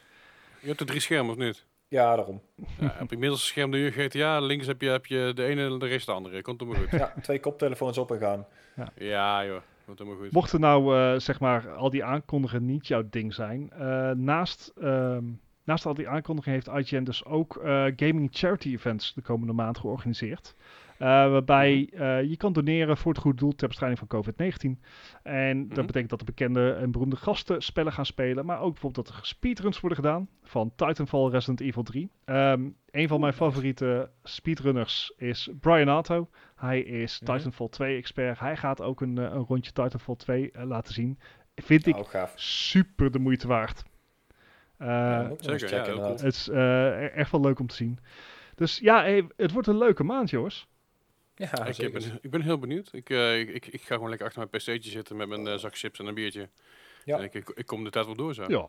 je 0.61 0.67
hebt 0.67 0.81
er 0.81 0.87
drie 0.87 1.01
schermen 1.01 1.31
of 1.33 1.39
niet? 1.39 1.65
Ja, 1.89 2.17
daarom. 2.17 2.43
Ja, 2.81 2.97
op 3.01 3.11
je 3.11 3.17
middelste 3.17 3.47
scherm 3.47 3.71
doe 3.71 3.81
je 3.81 3.91
GTA, 3.91 4.41
links 4.41 4.67
heb 4.67 4.81
je, 4.81 4.89
heb 4.89 5.07
je 5.07 5.33
de 5.35 5.45
ene, 5.45 5.79
de 5.79 5.87
rest 5.87 6.07
de 6.07 6.13
andere. 6.13 6.43
Komt 6.43 6.61
helemaal 6.61 6.83
goed. 6.83 6.99
Ja, 6.99 7.15
twee 7.23 7.41
koptelefoons 7.41 7.99
op 7.99 8.11
en 8.13 8.19
gaan. 8.19 8.47
Ja 8.95 9.45
joh, 9.45 9.57
komt 9.57 9.63
helemaal 9.63 9.74
goed. 10.17 10.33
Mochten 10.33 10.61
nou, 10.61 10.97
eh, 10.97 11.19
zeg 11.21 11.41
maar, 11.41 11.71
al 11.75 11.91
die 11.91 12.05
aankondigingen 12.05 12.67
niet 12.67 12.87
jouw 12.87 13.03
ding 13.11 13.35
zijn. 13.35 13.71
eh, 13.71 14.11
naast, 14.11 14.73
ehm, 14.81 15.25
naast 15.65 15.87
al 15.87 15.95
die 15.95 16.09
aankondigingen 16.09 16.61
heeft 16.65 16.91
IGN 16.91 17.03
dus 17.05 17.25
ook 17.25 17.57
eh, 17.57 17.85
gaming 17.97 18.29
charity 18.33 18.69
events 18.73 19.15
de 19.15 19.23
komende 19.23 19.53
maand 19.53 19.79
georganiseerd. 19.79 20.55
Waarbij 20.99 21.89
eh, 21.93 22.23
je 22.23 22.37
kan 22.37 22.53
doneren 22.53 22.97
voor 22.97 23.13
het 23.13 23.21
goede 23.21 23.39
doel 23.39 23.55
ter 23.55 23.69
bestrijding 23.69 24.01
van 24.01 24.09
COVID-19. 24.09 24.81
En 25.23 25.69
dat 25.69 25.77
Mhm. 25.77 25.87
betekent 25.87 26.11
dat 26.11 26.19
de 26.19 26.25
bekende 26.25 26.73
en 26.73 26.91
beroemde 26.91 27.17
gasten 27.17 27.63
spellen 27.63 27.93
gaan 27.93 28.07
spelen. 28.07 28.47
Maar 28.47 28.61
ook 28.61 28.73
bijvoorbeeld 28.73 29.07
dat 29.07 29.17
er 29.17 29.27
speedruns 29.27 29.81
worden 29.81 29.99
gedaan 29.99 30.29
van 30.43 30.73
Titanfall 30.77 31.29
Resident 31.31 31.61
Evil 31.61 31.83
3. 31.83 32.11
Ehm, 32.25 32.69
een 32.91 33.09
van 33.09 33.21
mijn 33.21 33.33
favoriete 33.33 34.11
speedrunners 34.23 35.13
is 35.17 35.51
Brian 35.61 35.89
Atto. 35.89 36.29
Hij 36.65 36.81
is. 36.81 37.19
Titanfall 37.19 37.69
2 37.69 37.97
expert. 37.97 38.39
Hij 38.39 38.57
gaat 38.57 38.81
ook 38.81 39.01
een, 39.01 39.19
eh, 39.19 39.25
een 39.25 39.45
rondje 39.45 39.73
Titanfall 39.73 40.17
2 40.17 40.51
eh, 40.51 40.65
laten 40.65 40.95
zien. 40.95 41.19
Vind 41.55 41.87
ik 41.87 41.97
gaaf. 41.97 42.33
super 42.37 43.11
de 43.11 43.19
moeite 43.19 43.47
waard. 43.47 43.85
Eh, 44.77 45.31
zeker, 45.39 45.69
checken, 45.69 45.97
ja, 45.97 46.11
het 46.11 46.23
is 46.23 46.49
eh, 46.49 47.03
e- 47.03 47.07
echt 47.07 47.31
wel 47.31 47.41
leuk 47.41 47.59
om 47.59 47.67
te 47.67 47.75
zien. 47.75 47.99
Dus 48.55 48.79
ja, 48.79 49.03
hey, 49.03 49.27
het 49.37 49.53
wordt 49.53 49.69
een 49.69 49.79
leuke 49.79 50.05
maand, 50.05 50.31
jongens. 50.31 50.67
Ja, 51.37 51.67
ik, 51.67 51.93
ben, 51.93 52.19
ik 52.21 52.31
ben 52.31 52.41
heel 52.41 52.59
benieuwd. 52.59 52.89
Ik, 52.93 53.11
eh, 53.11 53.41
ik, 53.41 53.67
ik, 53.67 53.83
ga 53.83 53.95
gewoon 53.95 54.09
lekker 54.09 54.27
achter 54.27 54.49
mijn 54.51 54.63
pc'tje 54.63 54.91
zitten 54.91 55.17
met 55.17 55.29
mijn 55.29 55.59
zak 55.59 55.77
chips 55.77 55.99
en 55.99 56.07
een 56.07 56.15
biertje. 56.15 56.49
Ja. 57.05 57.19
Ik, 57.19 57.35
ik, 57.35 57.49
ik 57.55 57.67
kom 57.67 57.85
de 57.85 57.91
tijd 57.91 58.07
wel 58.07 58.15
door 58.15 58.35
zo. 58.35 58.45
Ja, 58.49 58.67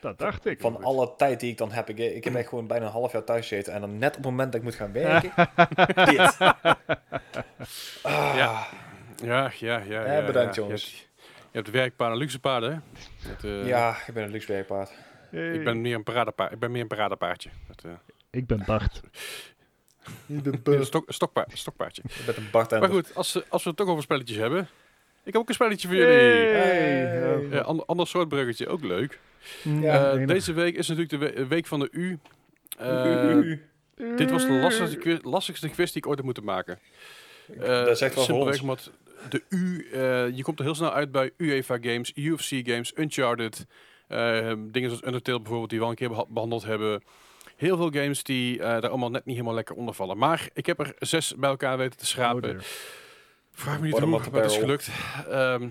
dat 0.00 0.18
dacht 0.18 0.46
ik. 0.46 0.60
Van 0.60 0.82
alle 0.84 1.14
tijd 1.16 1.40
die 1.40 1.50
ik 1.50 1.58
dan 1.58 1.72
heb, 1.72 1.88
ik, 1.88 1.98
ik 1.98 2.24
heb 2.24 2.34
echt 2.34 2.48
gewoon 2.48 2.66
bijna 2.66 2.84
een 2.86 2.92
half 2.92 3.12
jaar 3.12 3.24
thuis 3.24 3.48
gezeten 3.48 3.72
en 3.72 3.80
dan 3.80 3.98
net 3.98 4.08
op 4.10 4.16
het 4.16 4.24
moment 4.24 4.52
dat 4.52 4.60
ik 4.60 4.66
moet 4.66 4.74
gaan 4.74 4.92
werken, 4.92 5.32
dit. 6.14 6.38
Ah, 8.02 8.32
Ja. 8.36 8.66
Ja, 9.22 9.50
ja, 9.58 9.78
ja. 9.78 10.04
Ja, 10.06 10.12
ja, 10.18 10.26
bedankt, 10.26 10.54
ja. 10.54 10.62
jongens. 10.62 10.90
Je 10.90 10.96
hebt, 10.96 11.08
je 11.50 11.58
hebt 11.58 11.70
werkpaarden 11.70 12.16
en 12.16 12.22
luxe 12.22 12.40
paarden, 12.40 12.72
hè? 12.72 12.78
Dat, 13.28 13.44
eh, 13.44 13.66
ja, 13.66 13.96
ik 14.06 14.14
ben 14.14 14.22
een 14.24 14.30
luxe 14.30 14.52
werkpaard. 14.52 14.90
Hey, 15.30 15.52
Ik 15.52 15.64
ben 15.64 15.80
meer 15.80 15.94
een 15.94 16.02
paradepaard. 16.02 16.52
Ik 16.52 16.58
ben 16.58 16.70
meer 16.70 16.82
een 16.82 16.88
paradepaardje. 16.88 17.50
Dat, 17.68 17.84
eh, 17.84 17.90
ik 18.30 18.46
ben 18.46 18.62
Bart. 18.66 19.00
Ik 20.26 20.62
ben 20.62 20.78
een 20.78 20.84
stok, 20.86 21.12
stokpaard, 21.12 21.58
stokpaardje. 21.58 22.02
Ik 22.08 22.22
ben 22.26 22.36
een 22.36 22.50
bartender. 22.50 22.88
Maar 22.88 22.96
goed, 22.98 23.14
als, 23.14 23.34
eh, 23.36 23.42
als 23.48 23.62
we 23.62 23.68
het 23.68 23.78
toch 23.78 23.88
over 23.88 24.02
spelletjes 24.02 24.36
hebben. 24.36 24.68
Ik 25.24 25.32
heb 25.32 25.36
ook 25.42 25.48
een 25.48 25.54
spelletje 25.54 25.88
voor 25.88 25.96
jullie. 25.96 26.12
Hey. 26.14 26.60
Hey. 26.60 27.46
Ja, 27.50 27.60
ander, 27.60 27.84
ander 27.84 28.06
soort 28.06 28.28
bruggetje, 28.28 28.68
ook 28.68 28.82
leuk. 28.84 29.18
Ja, 29.62 30.12
Eh, 30.12 30.26
deze 30.26 30.52
week 30.52 30.76
is 30.76 30.88
natuurlijk 30.88 31.10
de 31.20 31.32
we- 31.32 31.46
week 31.46 31.66
van 31.66 31.80
de 31.80 31.88
U. 31.92 32.18
Eh, 32.78 33.36
dit 34.16 34.30
was 34.30 34.46
de 34.46 34.52
lastigste, 34.52 34.96
qui- 34.96 35.18
lastigste 35.22 35.68
quiz 35.68 35.86
die 35.92 35.96
ik 36.02 36.06
ooit 36.06 36.16
heb 36.16 36.24
moeten 36.24 36.44
maken. 36.44 36.78
Eh, 37.60 37.84
dat 37.84 37.98
zegt 37.98 38.14
wel 38.14 38.24
simpelweg 38.24 38.60
omdat 38.60 38.90
de 39.28 39.42
U, 39.48 39.88
eh, 39.92 40.36
je 40.36 40.42
komt 40.42 40.58
er 40.58 40.64
heel 40.64 40.74
snel 40.74 40.92
uit 40.92 41.12
bij 41.12 41.30
UEFA 41.36 41.78
games, 41.80 42.12
UFC 42.14 42.48
games, 42.68 42.92
Uncharted, 42.96 43.66
eh, 44.08 44.52
dingen 44.58 44.88
zoals 44.90 45.06
Undertale 45.06 45.38
bijvoorbeeld, 45.38 45.70
die 45.70 45.78
we 45.78 45.84
al 45.84 45.90
een 45.90 45.96
keer 45.96 46.08
beha- 46.08 46.26
behandeld 46.28 46.64
hebben. 46.64 47.02
Heel 47.56 47.76
veel 47.76 47.90
games 47.90 48.22
die 48.22 48.58
eh, 48.58 48.68
daar 48.68 48.88
allemaal 48.88 49.10
net 49.10 49.24
niet 49.24 49.34
helemaal 49.34 49.54
lekker 49.56 49.74
onder 49.76 49.94
vallen. 49.94 50.18
Maar 50.18 50.48
ik 50.54 50.66
heb 50.66 50.78
er 50.80 50.94
zes 50.98 51.34
bij 51.36 51.50
elkaar 51.50 51.78
weten 51.78 51.98
te 51.98 52.04
Oh, 52.04 52.10
schrapen. 52.10 52.42
dear. 52.42 52.64
Vraag 53.52 53.78
me 53.80 53.86
niet 53.86 53.98
hoe, 53.98 54.06
maar 54.08 54.42
het 54.42 54.50
is 54.50 54.56
gelukt. 54.56 54.88
Ehm, 55.28 55.68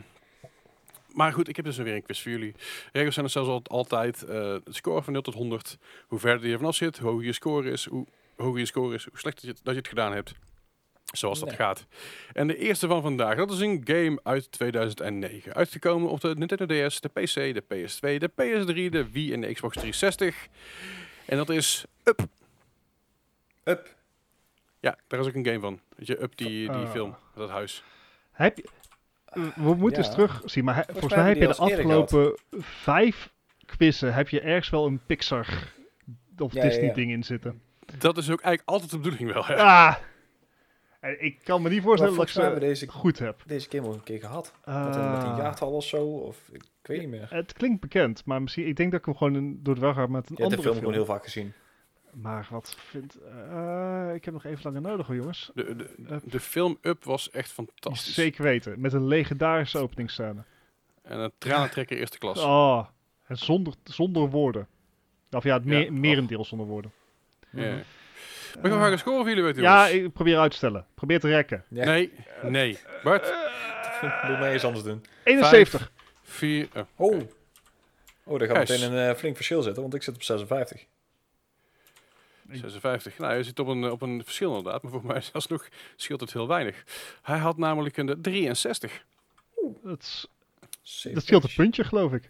maar 1.14 1.34
goed, 1.34 1.48
ik 1.48 1.56
heb 1.56 1.66
dus 1.66 1.78
weer 1.78 1.95
een 1.95 2.03
quiz 2.03 2.22
voor 2.22 2.32
jullie. 2.32 2.56
Regels 2.91 3.14
zijn 3.14 3.26
er 3.26 3.32
zelfs 3.32 3.49
al- 3.49 3.62
altijd. 3.68 4.24
eh 4.24 4.28
de 4.30 4.62
score 4.66 5.02
van 5.03 5.14
0 5.14 5.22
tot 5.22 5.34
100. 5.34 5.78
Hoe 6.08 6.20
verder 6.20 6.49
je 6.49 6.58
vanaf 6.58 6.76
zit, 6.76 6.98
hoe 6.98 7.10
hoger 7.10 7.26
je 7.26 7.34
score 7.34 7.72
is, 7.72 7.86
hoe 7.86 8.06
hoger 8.38 8.60
je 8.60 8.66
score 8.66 8.95
is, 8.95 9.03
hoe 9.06 9.20
slechter 9.20 9.45
je 9.45 9.52
het, 9.53 9.62
dat 9.64 9.74
je 9.74 9.80
het 9.80 9.90
gedaan 9.90 10.14
hebt. 10.14 10.34
Zoals 11.14 11.40
dat 11.40 11.48
Nee. 11.48 11.58
gaat. 11.58 11.86
En 12.34 12.48
de 12.48 12.58
eerste 12.58 12.88
van 12.88 13.02
vandaag, 13.02 13.36
dat 13.38 13.52
is 13.52 13.60
een 13.60 13.82
game 13.86 14.20
uit 14.24 14.52
2009. 14.52 15.53
Uitgekomen 15.53 16.10
op 16.10 16.22
de 16.22 16.36
Nintendo 16.38 16.66
DS, 16.88 16.99
de 17.02 17.08
PC, 17.10 17.34
de 17.34 17.62
PS2, 17.68 18.18
de 18.20 18.30
PS3, 18.30 18.90
de 18.91 19.12
Wii 19.12 19.34
en 19.34 19.41
de 19.41 19.53
Xbox 19.53 19.74
360. 19.74 20.48
En 21.26 21.38
dat 21.38 21.49
is 21.49 21.86
Up. 22.03 22.20
Up. 23.64 23.95
Ja, 24.80 24.98
daar 25.08 25.20
is 25.20 25.28
ook 25.28 25.34
een 25.34 25.45
game 25.45 25.60
van. 25.60 25.80
Weet 26.02 26.10
je, 26.18 26.22
Up, 26.23 26.38
die, 26.38 26.48
die 26.48 26.69
Ah. 26.69 26.91
film, 26.91 27.15
dat 27.36 27.49
huis. 27.49 27.84
Heb 28.32 28.57
je, 28.57 28.64
we 29.56 29.73
moeten 29.76 30.02
Ja. 30.02 30.07
eens 30.07 30.15
terugzien, 30.15 30.64
maar 30.64 30.76
he- 30.76 30.84
volgens 30.91 31.14
mij 31.14 31.22
mij 31.23 31.28
heb 31.32 31.41
je 31.41 31.48
de 31.48 31.56
afgelopen 31.56 32.40
vijf 32.60 33.34
quizzen 33.65 34.14
heb 34.14 34.30
je 34.30 34.41
ergens 34.41 34.69
wel 34.69 34.86
een 34.86 35.02
Pixar 35.06 35.48
of 36.38 36.53
Ja, 36.53 36.61
ja, 36.64 36.68
Disney 36.69 36.88
ja. 36.88 36.94
ding 36.94 37.11
in 37.11 37.23
zitten. 37.23 37.61
Dat 37.98 38.18
is 38.18 38.30
ook 38.32 38.41
eigenlijk 38.41 38.69
altijd 38.69 38.91
de 38.91 38.98
bedoeling 38.98 39.34
wel. 39.34 39.45
hè. 39.45 39.56
Ah! 39.56 39.95
En 40.99 41.23
ik 41.23 41.40
kan 41.44 41.61
me 41.61 41.69
niet 41.69 41.82
voorstellen 41.82 42.15
dat 42.15 42.23
ik 42.26 42.32
ze 42.32 42.53
we 42.53 42.60
deze, 42.60 42.88
goed 42.88 43.19
heb. 43.19 43.41
deze 43.45 43.69
game 43.69 43.88
al 43.88 43.94
een 43.94 44.03
keer 44.03 44.19
gehad. 44.19 44.53
Met 44.65 44.76
een, 44.76 45.11
met 45.11 45.23
een 45.23 45.30
Ah. 45.30 45.38
jaartal 45.38 45.72
of 45.72 45.84
zo. 45.84 46.06
Of 46.06 46.38
ik, 46.52 46.64
weet 46.82 46.99
niet 46.99 47.10
meer. 47.10 47.28
Het 47.30 47.53
klinkt 47.53 47.82
bekend, 47.82 48.26
maar 48.26 48.41
misschien, 48.41 48.68
ik 48.68 48.76
denk 48.76 48.91
dat 48.91 48.99
ik 48.99 49.06
hem 49.06 49.15
gewoon 49.15 49.36
in- 49.36 49.60
door 49.64 49.76
de 49.76 49.82
weg 49.82 49.95
ga 49.95 50.06
met 50.07 50.10
een 50.10 50.15
Je 50.15 50.19
hebt 50.22 50.38
de 50.38 50.44
andere 50.44 50.61
film 50.61 50.73
film. 50.73 50.78
gewoon 50.78 50.94
heel 50.94 51.06
vaak 51.06 51.23
gezien. 51.23 51.53
Maar 52.14 52.48
wat 52.50 52.76
vindt... 52.80 53.18
eh, 53.50 54.12
ik 54.14 54.26
heb 54.26 54.34
nog 54.34 54.46
even 54.46 54.60
langer 54.64 54.82
nodig 54.82 55.08
hoor, 55.08 55.16
jongens. 55.16 55.52
De, 55.54 55.76
de, 55.76 56.20
de 56.24 56.40
film 56.40 56.78
Up 56.82 57.04
was 57.04 57.30
echt 57.30 57.52
fantastisch. 57.52 58.14
Zeker 58.14 58.44
weten. 58.44 58.82
Met 58.82 58.94
een 58.94 59.08
legendarische 59.08 59.78
openingsscène. 59.78 60.44
En 61.04 61.20
een 61.20 61.32
tranentrekker 61.38 61.98
eerste 61.98 62.18
klas. 62.18 62.40
Oh, 62.44 62.86
en 63.28 63.38
zonder, 63.38 63.74
zonder 63.84 64.30
woorden. 64.30 64.68
Of 65.32 65.44
ja, 65.44 65.54
het 65.54 65.64
Ja, 65.66 65.82
och. 65.82 65.90
merendeel 65.90 66.46
zonder 66.46 66.68
woorden. 66.68 66.92
Ja. 67.50 67.78
We 68.62 68.70
gaan 68.70 68.80
gaan 68.80 68.98
scoren 68.98 69.20
voor 69.20 69.30
jullie 69.30 69.44
weten, 69.44 69.62
Ja, 69.62 69.88
jongens. 69.90 70.06
ik 70.06 70.14
probeer 70.14 70.38
uit 70.40 70.52
te 70.52 70.58
stellen. 70.58 70.86
Probeer 70.94 71.20
te 71.20 71.28
rekken. 71.28 71.64
Ja. 71.68 71.86
Nee, 71.86 72.12
nee. 72.44 72.78
Bart, 73.04 73.24
Doe 74.28 74.38
mij 74.38 74.52
eens 74.54 74.64
anders 74.64 74.84
doen. 74.84 75.04
71. 75.24 75.92
4... 76.24 76.68
Oh. 76.76 76.84
Oh. 76.96 77.22
Oh, 78.24 78.40
daar 78.40 78.48
gaat 78.48 78.58
meteen 78.58 78.92
een 78.94 79.10
eh, 79.10 79.16
flink 79.16 79.36
verschil 79.36 79.62
zitten, 79.62 79.82
want 79.82 79.94
ik 79.94 80.04
zit 80.04 80.16
op 80.16 80.24
56. 80.24 80.86
56. 82.57 83.18
Nou, 83.18 83.34
je 83.36 83.44
zit 83.44 83.60
op 83.60 83.68
een, 83.68 83.91
op 83.91 84.02
een 84.02 84.23
verschil 84.23 84.56
inderdaad, 84.56 84.82
maar 84.82 84.91
volgens 84.91 85.11
mij 85.14 85.22
zelfs 85.32 85.48
nog 85.48 85.68
scheelt 85.95 86.22
het 86.22 86.34
heel 86.34 86.48
weinig. 86.48 86.84
Hij 87.22 87.38
had 87.38 87.57
namelijk 87.57 87.98
een 87.98 88.22
63. 88.22 89.06
Dat, 89.84 89.99
is- 90.02 90.28
Zeven. 90.82 91.14
dat 91.14 91.23
scheelt 91.23 91.44
een 91.44 91.53
puntje, 91.56 91.84
geloof 91.84 92.14
ik. 92.14 92.30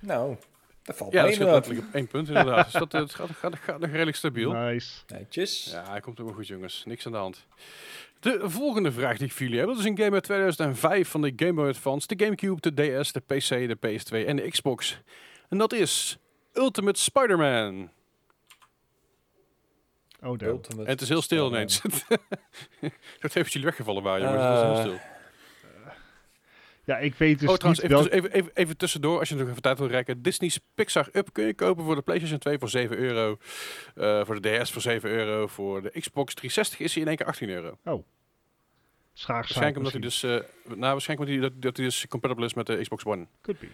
Nou, 0.00 0.36
dat 0.82 0.96
valt 0.96 1.12
Ja, 1.12 1.18
dat 1.18 1.24
mee 1.30 1.32
inderdaad. 1.38 1.54
letterlijk 1.66 1.86
op 1.88 1.94
één 1.94 2.06
punt 2.06 2.28
inderdaad. 2.28 2.64
dus 2.64 2.72
dat, 2.80 2.94
eh, 2.94 3.00
het 3.00 3.14
gaat, 3.14 3.30
gaat, 3.30 3.56
gaat 3.58 3.80
nog 3.80 3.90
redelijk 3.90 4.16
stabiel. 4.16 4.52
Nice. 4.52 5.00
Netjes. 5.06 5.68
Ja, 5.72 5.84
hij 5.90 6.00
komt 6.00 6.20
ook 6.20 6.26
wel 6.26 6.34
goed, 6.36 6.46
jongens. 6.46 6.82
Niks 6.86 7.06
aan 7.06 7.12
de 7.12 7.18
hand. 7.18 7.46
De 8.20 8.40
volgende 8.50 8.92
vraag 8.92 9.16
die 9.16 9.26
ik 9.26 9.32
voor 9.32 9.42
jullie 9.42 9.58
heb, 9.58 9.68
dat 9.68 9.78
is 9.78 9.84
een 9.84 9.96
game 9.98 10.10
uit 10.14 10.22
2005 10.24 11.08
van 11.08 11.22
de 11.22 11.32
Game 11.36 11.52
Boy 11.52 11.68
Advance, 11.68 12.06
de 12.06 12.24
Gamecube, 12.24 12.70
de 12.72 12.98
DS, 13.00 13.12
de 13.12 13.20
PC, 13.20 13.48
de 13.48 13.76
PS2 13.76 14.26
en 14.26 14.36
de 14.36 14.48
Xbox. 14.50 15.00
En 15.48 15.58
dat 15.58 15.72
is 15.72 16.18
Ultimate 16.52 17.00
Spider-Man. 17.00 17.90
Oh, 20.22 20.38
damn. 20.38 20.52
Ultimate 20.52 20.84
En 20.84 20.90
het 20.90 21.00
is 21.00 21.08
heel 21.08 21.22
stil 21.22 21.48
ineens. 21.48 21.80
dat 23.20 23.32
heeft 23.32 23.52
jullie 23.52 23.66
weggevallen 23.68 24.02
waar, 24.02 24.20
jongens. 24.20 24.42
Het 24.42 24.54
is 24.54 24.60
heel 24.62 24.74
Eh, 24.74 24.80
stil. 24.80 25.08
Ja, 26.84 26.98
ik 26.98 27.14
weet 27.14 27.38
dus 27.38 27.48
oh, 27.48 27.54
trouwens, 27.54 27.82
niet 27.82 27.92
even, 27.92 28.12
even, 28.12 28.32
even, 28.32 28.50
even 28.54 28.76
tussendoor, 28.76 29.18
als 29.18 29.28
je 29.28 29.34
nog 29.34 29.48
even 29.48 29.62
tijd 29.62 29.78
wil 29.78 29.88
rekken. 29.88 30.22
Disney's 30.22 30.60
Pixar 30.74 31.08
Up 31.12 31.32
kun 31.32 31.46
je 31.46 31.54
kopen 31.54 31.84
voor 31.84 31.94
de 31.94 32.02
PlayStation 32.02 32.38
2 32.38 32.58
voor 32.58 32.68
7 32.68 32.96
euro. 32.98 33.38
Eh, 33.94 34.24
voor 34.24 34.40
de 34.40 34.58
DS 34.58 34.70
voor 34.70 34.82
7 34.82 35.10
euro. 35.10 35.46
Voor 35.46 35.82
de 35.82 35.90
Xbox 36.00 36.34
360 36.34 36.78
is 36.80 36.92
hij 36.92 37.02
in 37.02 37.08
één 37.08 37.16
keer 37.16 37.26
18 37.26 37.48
euro. 37.48 37.78
Schaar, 39.12 39.36
Waarschijnlijk 39.36 39.76
omdat 39.76 39.92
hij 39.92 40.00
dus, 40.00 40.22
eh, 40.22 40.30
nou, 40.30 40.44
waarschijnlijk 40.78 41.08
omdat 41.08 41.28
hij, 41.28 41.38
dat, 41.38 41.62
dat 41.62 41.76
hij 41.76 41.86
dus 41.86 42.06
compatible 42.08 42.44
is 42.44 42.54
met 42.54 42.66
de 42.66 42.80
Xbox 42.80 43.04
One. 43.04 43.26
Could 43.40 43.60
be. 43.60 43.68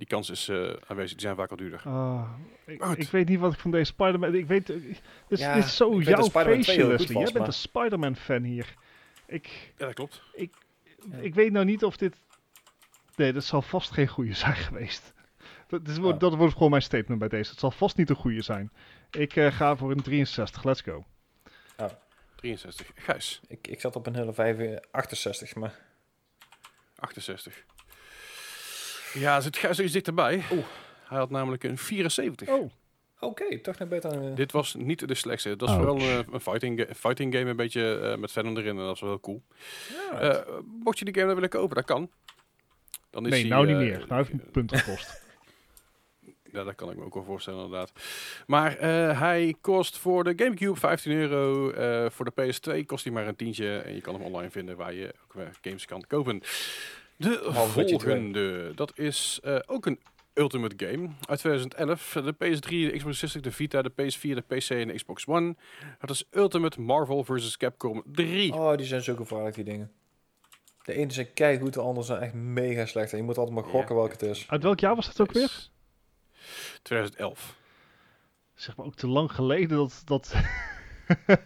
Die 0.00 0.08
kans 0.08 0.30
is 0.30 0.48
eh, 0.48 0.72
aanwezig. 0.86 1.10
Die 1.12 1.20
zijn 1.20 1.36
vaak 1.36 1.50
al 1.50 1.56
duurder. 1.56 1.82
Ah, 1.84 2.30
ik, 2.66 2.82
ik 2.82 3.08
weet 3.08 3.28
niet 3.28 3.38
wat 3.38 3.52
ik 3.52 3.58
van 3.58 3.70
deze 3.70 3.84
Spider-Man... 3.84 4.34
Ik 4.34 4.46
weet... 4.46 4.70
eh, 4.70 4.76
Dit 4.82 5.00
is, 5.28 5.40
Ja, 5.40 5.54
dit 5.54 5.64
is 5.64 5.76
zo 5.76 5.98
ik 5.98 6.04
jouw 6.06 6.16
dat 6.16 6.24
Spider-Man 6.24 6.60
2 6.60 6.64
feestje, 6.76 6.86
Leslie. 6.92 7.18
Jij 7.18 7.32
bent 7.32 7.46
een 7.46 7.52
Spider-Man-fan 7.52 8.42
hier. 8.42 8.74
Ik, 9.26 9.72
Ja, 9.78 9.84
dat 9.86 9.94
klopt. 9.94 10.22
ik 11.20 11.34
weet 11.34 11.52
nou 11.52 11.64
niet 11.64 11.84
of 11.84 11.96
dit... 11.96 12.16
Nee, 13.16 13.32
dat 13.32 13.44
zal 13.44 13.62
vast 13.62 13.90
geen 13.90 14.08
goede 14.08 14.34
zijn 14.34 14.54
geweest. 14.66 15.12
Dat, 15.66 15.88
is, 15.88 15.96
Ja. 15.96 16.12
dat 16.12 16.34
wordt 16.34 16.52
gewoon 16.52 16.70
mijn 16.70 16.82
statement 16.82 17.18
bij 17.20 17.28
deze. 17.28 17.50
Het 17.50 17.60
zal 17.60 17.70
vast 17.70 17.96
niet 17.96 18.10
een 18.10 18.16
goede 18.16 18.42
zijn. 18.42 18.72
Ik 19.10 19.36
eh, 19.36 19.52
ga 19.52 19.76
voor 19.76 19.90
een 19.90 20.02
63. 20.02 20.64
Let's 20.64 20.80
go. 20.80 21.04
63. 22.36 22.90
Gijs, 22.94 23.40
Ik, 23.48 23.66
ik 23.68 23.80
zat 23.80 23.96
op 23.96 24.06
een 24.06 24.14
hele 24.14 24.32
5, 24.32 24.78
68, 24.90 25.54
maar 25.54 25.74
68. 26.96 27.64
Ja, 29.12 29.40
zit 29.40 29.56
Gijs 29.56 29.78
er 29.78 29.84
iets 29.84 29.92
dichterbij. 29.92 30.42
Oeh. 30.52 30.64
Hij 31.04 31.18
had 31.18 31.30
namelijk 31.30 31.64
een 31.64 31.78
74. 31.78 32.48
Oh, 32.48 32.70
oké, 33.20 33.58
toch 33.60 33.78
nog 33.78 33.88
beter. 33.88 34.10
dan, 34.12 34.28
eh, 34.30 34.34
Dit 34.36 34.52
was 34.52 34.74
niet 34.74 35.08
de 35.08 35.14
slechtste. 35.14 35.56
Dat 35.56 35.68
is 35.68 35.74
Ouch. 35.74 35.86
vooral 35.86 36.08
een, 36.08 36.26
een 36.32 36.40
fighting, 36.40 36.80
ga- 36.86 36.94
fighting 36.94 37.34
game, 37.34 37.50
een 37.50 37.56
beetje 37.56 37.98
eh, 37.98 38.16
met 38.18 38.32
Venom 38.32 38.56
erin. 38.56 38.78
En 38.78 38.84
dat 38.84 38.94
is 38.94 39.00
wel 39.00 39.10
heel 39.10 39.20
cool. 39.20 39.42
ja, 40.10 40.18
Eh, 40.20 40.46
mocht 40.82 40.98
je 40.98 41.04
die 41.04 41.14
game 41.14 41.26
nou 41.26 41.34
willen 41.40 41.50
kopen, 41.58 41.76
dat 41.76 41.84
kan. 41.84 42.10
Dan 43.10 43.24
is 43.24 43.30
nee, 43.30 43.40
die, 43.42 43.50
nou 43.50 43.66
niet 43.66 43.74
eh, 43.76 43.80
meer. 43.82 43.98
Nou 44.08 44.14
heeft 44.14 44.32
het 44.32 44.52
punten 44.52 44.78
gekost. 44.78 45.18
Ja, 46.52 46.64
dat 46.64 46.74
kan 46.74 46.90
ik 46.90 46.96
me 46.96 47.04
ook 47.04 47.14
wel 47.14 47.24
voorstellen, 47.24 47.64
inderdaad. 47.64 47.92
Maar 48.46 48.76
eh, 48.76 49.18
hij 49.20 49.54
kost 49.60 49.98
voor 49.98 50.24
de 50.24 50.32
Gamecube 50.36 50.76
15 50.78 51.12
euro. 51.12 51.70
eh, 51.70 52.10
voor 52.10 52.24
de 52.24 52.32
PS2 52.42 52.84
kost 52.86 53.04
hij 53.04 53.12
maar 53.12 53.26
een 53.26 53.36
tientje. 53.36 53.78
En 53.78 53.94
je 53.94 54.00
kan 54.00 54.14
hem 54.14 54.22
online 54.22 54.50
vinden 54.50 54.76
waar 54.76 54.92
je 54.94 55.14
ook 55.24 55.32
weer 55.32 55.50
games 55.60 55.84
kan 55.84 56.04
kopen. 56.06 56.42
De 57.20 57.40
volgende, 57.52 58.72
dat 58.74 58.98
is 58.98 59.38
eh, 59.42 59.58
ook 59.66 59.86
een 59.86 60.00
Ultimate 60.34 60.86
Game 60.86 61.08
uit 61.28 61.38
2011. 61.38 62.12
De 62.12 62.32
PS3, 62.34 62.68
de 62.68 62.96
Xbox 62.96 63.18
360, 63.18 63.40
de 63.40 63.52
Vita, 63.52 63.82
de 63.82 63.90
PS4, 63.90 64.20
de 64.20 64.56
PC 64.56 64.70
en 64.70 64.88
de 64.88 64.94
Xbox 64.94 65.26
One. 65.26 65.56
Dat 65.98 66.10
is 66.10 66.24
Ultimate 66.30 66.80
Marvel 66.80 67.24
vs. 67.24 67.56
Capcom 67.56 68.02
3. 68.06 68.52
Oh, 68.52 68.76
die 68.76 68.86
zijn 68.86 69.02
zo 69.02 69.14
gevaarlijk, 69.16 69.54
die 69.54 69.64
dingen. 69.64 69.92
De 70.82 70.92
ene 70.94 71.12
zijn 71.12 71.32
keigoed, 71.32 71.74
de 71.74 71.80
andere 71.80 72.06
zijn 72.06 72.20
echt 72.20 72.34
mega 72.34 72.86
slecht. 72.86 73.12
En 73.12 73.18
je 73.18 73.24
moet 73.24 73.38
altijd 73.38 73.56
maar 73.56 73.64
gokken 73.64 73.94
welke 73.94 74.12
het 74.12 74.22
is. 74.22 74.46
Uit 74.48 74.62
welk 74.62 74.80
jaar 74.80 74.94
was 74.94 75.06
dat 75.06 75.20
ook 75.20 75.32
weer? 75.32 75.68
2011. 76.82 77.56
Zeg 78.54 78.76
maar 78.76 78.86
ook 78.86 78.94
te 78.96 79.06
lang 79.06 79.32
geleden 79.32 79.76
dat... 79.76 80.02
dat 80.04 80.34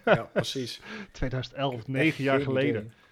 ja, 0.05 0.29
precies. 0.33 0.81
2011, 1.11 1.73
Echt 1.73 1.87
9 1.87 2.23
jaar 2.23 2.41
geleden. 2.41 2.81
idee. 2.81 3.03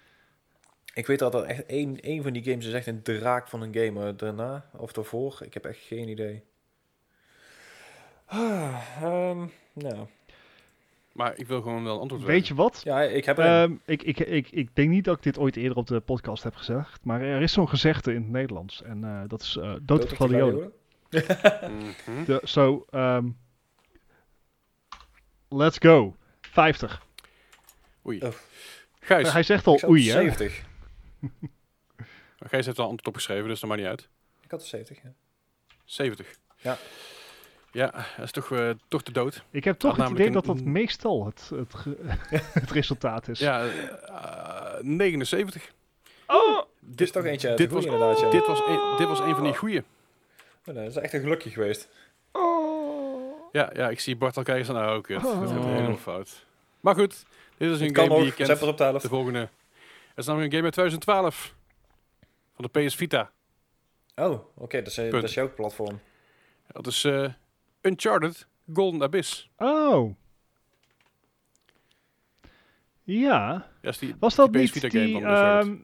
Ik 0.94 1.06
weet 1.06 1.18
dat 1.18 1.34
er 1.34 1.42
echt 1.42 1.66
één, 1.66 2.00
één 2.00 2.22
van 2.22 2.32
die 2.32 2.42
games 2.44 2.66
is 2.66 2.72
echt 2.72 2.86
een 2.86 3.02
draak 3.02 3.48
van 3.48 3.62
een 3.62 3.74
game. 3.74 3.90
maar 3.90 4.16
Daarna 4.16 4.70
of 4.76 4.92
daarvoor, 4.92 5.38
ik 5.44 5.54
heb 5.54 5.64
echt 5.64 5.80
geen 5.80 6.08
idee. 6.08 6.42
Ah, 8.26 8.80
ehm, 9.02 9.46
nou. 9.72 10.06
Maar 11.12 11.38
ik 11.38 11.46
wil 11.46 11.62
gewoon 11.62 11.84
wel 11.84 12.00
antwoord 12.00 12.22
Weet 12.22 12.48
je 12.48 12.54
wat? 12.54 12.80
Ja, 12.84 13.02
ik 13.02 13.24
heb 13.24 13.38
er. 13.38 13.62
Ehm, 13.62 13.72
ik, 13.84 14.02
ik, 14.02 14.18
ik, 14.18 14.50
ik 14.50 14.68
denk 14.76 14.90
niet 14.90 15.04
dat 15.04 15.16
ik 15.16 15.22
dit 15.22 15.38
ooit 15.38 15.56
eerder 15.56 15.76
op 15.76 15.86
de 15.86 16.00
podcast 16.00 16.42
heb 16.42 16.54
gezegd. 16.54 17.04
Maar 17.04 17.20
er 17.20 17.42
is 17.42 17.52
zo'n 17.52 17.68
gezegde 17.68 18.14
in 18.14 18.22
het 18.22 18.30
Nederlands. 18.30 18.82
En 18.82 19.04
eh, 19.04 19.20
dat 19.26 19.40
is 19.42 19.56
eh 19.56 19.62
dood 19.62 19.86
Dood 19.86 20.02
op 20.02 20.16
gladiolen. 20.16 20.72
De- 22.26 22.40
Zo, 22.44 22.84
ehm, 22.90 23.28
let's 25.48 25.78
go. 25.78 26.16
50. 26.40 27.06
Oei. 28.06 28.20
Oh. 28.22 28.32
Gijs, 29.00 29.32
Hij 29.32 29.42
zegt 29.42 29.66
al 29.66 29.80
oei, 29.88 30.04
hè? 30.06 30.12
70. 30.12 30.64
Gijs 32.50 32.66
heeft 32.66 32.78
al 32.78 32.84
een 32.84 32.90
antwoord 32.90 33.06
opgeschreven, 33.06 33.48
dus 33.48 33.60
dat 33.60 33.68
maakt 33.68 33.80
niet 33.82 33.90
uit. 33.90 34.08
Ik 34.40 34.50
had 34.50 34.60
er 34.60 34.66
70, 34.66 35.02
ja. 35.02 35.12
70. 35.84 36.26
Ja. 36.56 36.76
Ja, 37.72 37.90
dat 38.16 38.24
is 38.24 38.30
toch, 38.30 38.50
eh, 38.52 38.70
toch 38.88 39.02
de 39.02 39.12
dood. 39.12 39.44
Ik 39.50 39.64
heb 39.64 39.78
toch 39.78 39.96
Had 39.96 40.08
het 40.08 40.18
idee 40.18 40.30
dat 40.30 40.44
dat 40.44 40.60
meestal 40.60 41.26
het, 41.26 41.50
het, 41.54 41.74
ge- 41.74 41.96
het 42.60 42.70
resultaat 42.70 43.28
is. 43.28 43.38
Ja, 43.38 43.66
eh, 43.66 44.82
79. 44.82 45.72
Oh! 46.26 46.62
Dit 46.80 47.00
is 47.00 47.10
toch 47.10 47.24
eentje 47.24 47.48
uit 47.48 47.58
dit 47.58 47.70
was, 47.70 47.84
inderdaad, 47.84 48.20
ja. 48.20 48.30
dit, 48.30 48.46
was 48.46 48.58
een, 48.66 48.94
dit 48.96 49.06
was 49.08 49.18
een 49.20 49.34
van 49.34 49.44
die 49.44 49.56
goeie. 49.56 49.78
Oh, 49.78 50.74
nee, 50.74 50.74
dat 50.74 50.96
is 50.96 51.02
echt 51.02 51.12
een 51.12 51.20
gelukje 51.20 51.50
geweest. 51.50 51.88
Oh! 52.32 53.48
Ja, 53.52 53.70
ja, 53.74 53.88
ik 53.90 54.00
zie 54.00 54.16
Bart 54.16 54.36
al 54.36 54.42
kijken 54.42 54.66
van, 54.66 54.74
nou, 54.74 55.00
kut. 55.00 55.22
Dat 55.22 55.32
gaat 55.32 55.48
Oh. 55.48 55.64
helemaal 55.64 55.96
fout. 55.96 56.44
Maar 56.80 56.94
goed, 56.94 57.24
dit 57.56 57.70
is 57.70 57.80
een 57.80 57.94
game 57.96 58.08
die 58.08 58.16
ook, 58.16 58.22
je 58.24 58.26
zet 58.26 58.46
kent. 58.46 58.58
pas 58.58 58.68
op 58.68 58.76
de 58.78 58.84
helft. 58.84 59.02
De 59.02 59.08
volgende. 59.08 59.48
Het 60.14 60.22
is 60.22 60.26
namelijk 60.26 60.52
een 60.52 60.58
game 60.58 60.64
uit 60.64 60.72
2012. 60.72 61.54
Van 62.54 62.68
de 62.72 62.80
PS 62.86 62.94
Vita. 62.94 63.32
Oh, 64.14 64.40
oké, 64.56 64.78
dat, 64.78 64.86
is, 64.86 64.98
eh, 64.98 65.10
dat 65.10 65.22
is 65.22 65.34
jouw 65.34 65.54
platform. 65.54 66.00
Dat 66.66 66.86
is 66.86 67.04
eh, 67.04 67.32
Uncharted 67.80 68.46
Golden 68.72 69.02
Abyss. 69.02 69.50
Oh. 69.56 70.14
Ja. 73.02 73.70
Ja, 73.82 73.88
is 73.90 73.98
die, 73.98 74.14
Was 74.18 74.34
dat 74.34 74.52
die 74.52 74.60
niet 74.60 74.70
PS 74.70 74.78
Vita 74.78 74.88
game 74.88 75.04
die... 75.04 75.12
van 75.14 75.22
Uncharted. 75.30 75.66
ehm, 75.72 75.76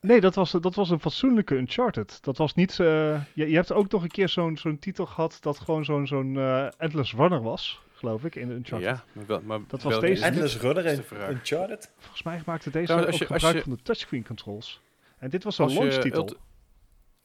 nee, 0.00 0.20
dat 0.20 0.34
was, 0.34 0.50
dat 0.50 0.74
was 0.74 0.90
een 0.90 1.00
fatsoenlijke 1.00 1.54
Uncharted. 1.54 2.22
Dat 2.22 2.36
was 2.36 2.54
niet... 2.54 2.70
eh, 2.70 3.24
je, 3.34 3.48
je 3.48 3.54
hebt 3.54 3.72
ook 3.72 3.90
nog 3.90 4.02
een 4.02 4.08
keer 4.08 4.28
zo'n 4.28 4.56
zo'n 4.56 4.78
titel 4.78 5.06
gehad 5.06 5.38
dat 5.40 5.58
gewoon 5.58 5.84
zo'n 5.84 6.06
zo'n 6.06 6.36
eh, 6.36 6.66
Endless 6.78 7.12
Runner 7.14 7.42
was. 7.42 7.80
Geloof 8.00 8.24
ik, 8.24 8.34
in 8.34 8.50
Uncharted. 8.50 8.88
Ja, 8.88 9.04
maar, 9.12 9.26
wel, 9.26 9.40
maar 9.44 9.58
Dat 9.66 9.82
was 9.82 9.92
welke 9.92 10.06
deze? 10.06 10.24
Endless 10.24 10.56
Runner 10.58 11.02
vraag. 11.04 11.28
Uncharted? 11.30 11.90
Volgens 11.98 12.22
mij 12.22 12.42
maakte 12.46 12.70
deze 12.70 12.84
Trouwens, 12.86 13.12
ook 13.14 13.18
je- 13.28 13.34
gebruik 13.34 13.56
je- 13.56 13.62
van 13.62 13.72
de 13.72 13.82
touchscreen 13.82 14.24
controls. 14.26 14.80
En 15.18 15.30
dit 15.30 15.44
was 15.44 15.58
een 15.58 15.64
Als 15.64 15.74
je 15.74 15.78
launchtitel. 15.80 16.22
Ult- 16.22 16.36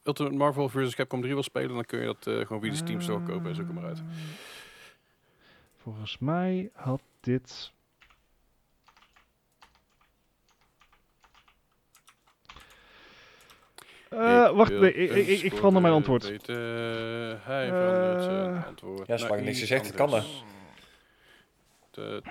Ultimate 0.04 0.36
Marvel 0.36 0.70
vs. 0.70 0.96
Capcom 0.96 1.22
3 1.22 1.34
wil 1.34 1.44
spelen, 1.44 1.74
dan 1.74 1.86
kun 1.86 2.00
je 2.00 2.06
dat 2.06 2.28
eh, 2.28 2.46
gewoon 2.46 2.62
via 2.62 2.70
de 2.72 2.76
Steam 2.78 3.02
Store 3.02 3.24
kopen 3.24 3.50
en 3.50 3.56
zoek 3.56 3.66
hem 3.66 3.76
maar 3.76 3.86
uit. 3.86 3.98
Ah. 3.98 4.04
Volgens 5.78 6.18
mij 6.20 6.70
had 6.74 7.02
dit... 7.20 7.72
Eh, 14.10 14.50
wacht, 14.56 14.72
nee, 14.80 14.94
ik, 14.94 15.12
ik, 15.12 15.28
ik, 15.28 15.44
een 15.44 15.58
verander 15.58 15.82
mijn 15.82 15.94
antwoord. 15.94 16.30
weten. 16.30 16.56
hij 17.44 17.68
verandert 17.68 18.24
zijn 18.24 18.56
Eh, 18.56 18.66
antwoord. 18.68 19.08
Ja, 19.08 19.18
zolang 19.18 19.42
niks 19.42 19.60
gezegd, 19.60 19.86
het 19.86 19.96
kan 19.96 20.06
anders. 20.06 20.44
Te- 21.96 22.22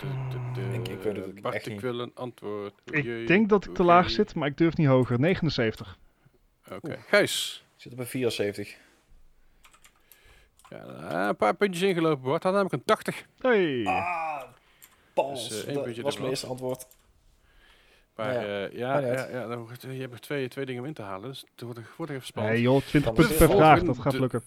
te- 0.54 0.60
Ik- 0.72 0.88
ik 0.88 1.02
weet 1.02 1.16
het 1.16 1.26
ook 1.26 1.40
Bart, 1.40 1.54
echt 1.54 1.66
ik 1.66 1.72
niet. 1.72 1.80
wil 1.80 1.98
een 2.00 2.10
antwoord. 2.14 2.74
Ik 2.90 3.26
denk 3.26 3.48
dat 3.48 3.64
ik 3.66 3.74
te 3.74 3.82
laag 3.82 4.10
zit, 4.10 4.34
maar 4.34 4.48
ik 4.48 4.56
durf 4.56 4.76
niet 4.76 4.86
hoger. 4.86 5.20
79. 5.20 5.98
Oké, 6.70 6.96
Gijs. 7.08 7.64
Ik 7.76 7.82
zit 7.82 7.92
op 7.92 7.98
een 7.98 8.06
74. 8.06 8.76
Ja, 10.70 10.84
eh, 10.86 11.26
een 11.28 11.36
paar 11.36 11.54
puntjes 11.54 11.88
ingelopen, 11.88 12.22
Bart. 12.24 12.42
Had 12.42 12.52
namelijk 12.52 12.74
een 12.74 12.84
80. 12.84 13.26
Hey. 13.38 13.84
Ah, 13.84 14.42
Pals. 15.14 15.48
Dus, 15.48 15.64
eh, 15.64 15.74
dat 15.74 15.96
was 15.96 16.16
mijn 16.18 16.28
eerste 16.28 16.46
antwoord. 16.46 16.86
Maar 18.16 18.32
Ja, 18.32 18.40
ja, 18.40 18.68
ja, 18.72 18.92
maakt 18.92 19.06
niet 19.06 19.14
ja, 19.14 19.20
uit. 19.20 19.30
ja, 19.32 19.46
dan 19.46 19.58
wordt, 19.58 19.82
je 19.82 19.88
hebt 19.88 20.10
nog 20.10 20.20
twee, 20.20 20.48
twee 20.48 20.64
dingen 20.66 20.80
om 20.82 20.88
in 20.88 20.94
te 20.94 21.02
halen. 21.02 21.28
Dus 21.28 21.44
het 21.50 21.60
wordt, 21.60 21.80
wordt 21.96 22.12
even 22.12 22.26
spannend. 22.26 22.54
Nee 22.54 22.62
joh, 22.64 22.80
20 22.82 23.02
Kan 23.02 23.14
punten 23.14 23.46
per 23.46 23.56
vraag, 23.56 23.82
dat 23.82 23.98
gaat 23.98 24.12
lukken. 24.18 24.42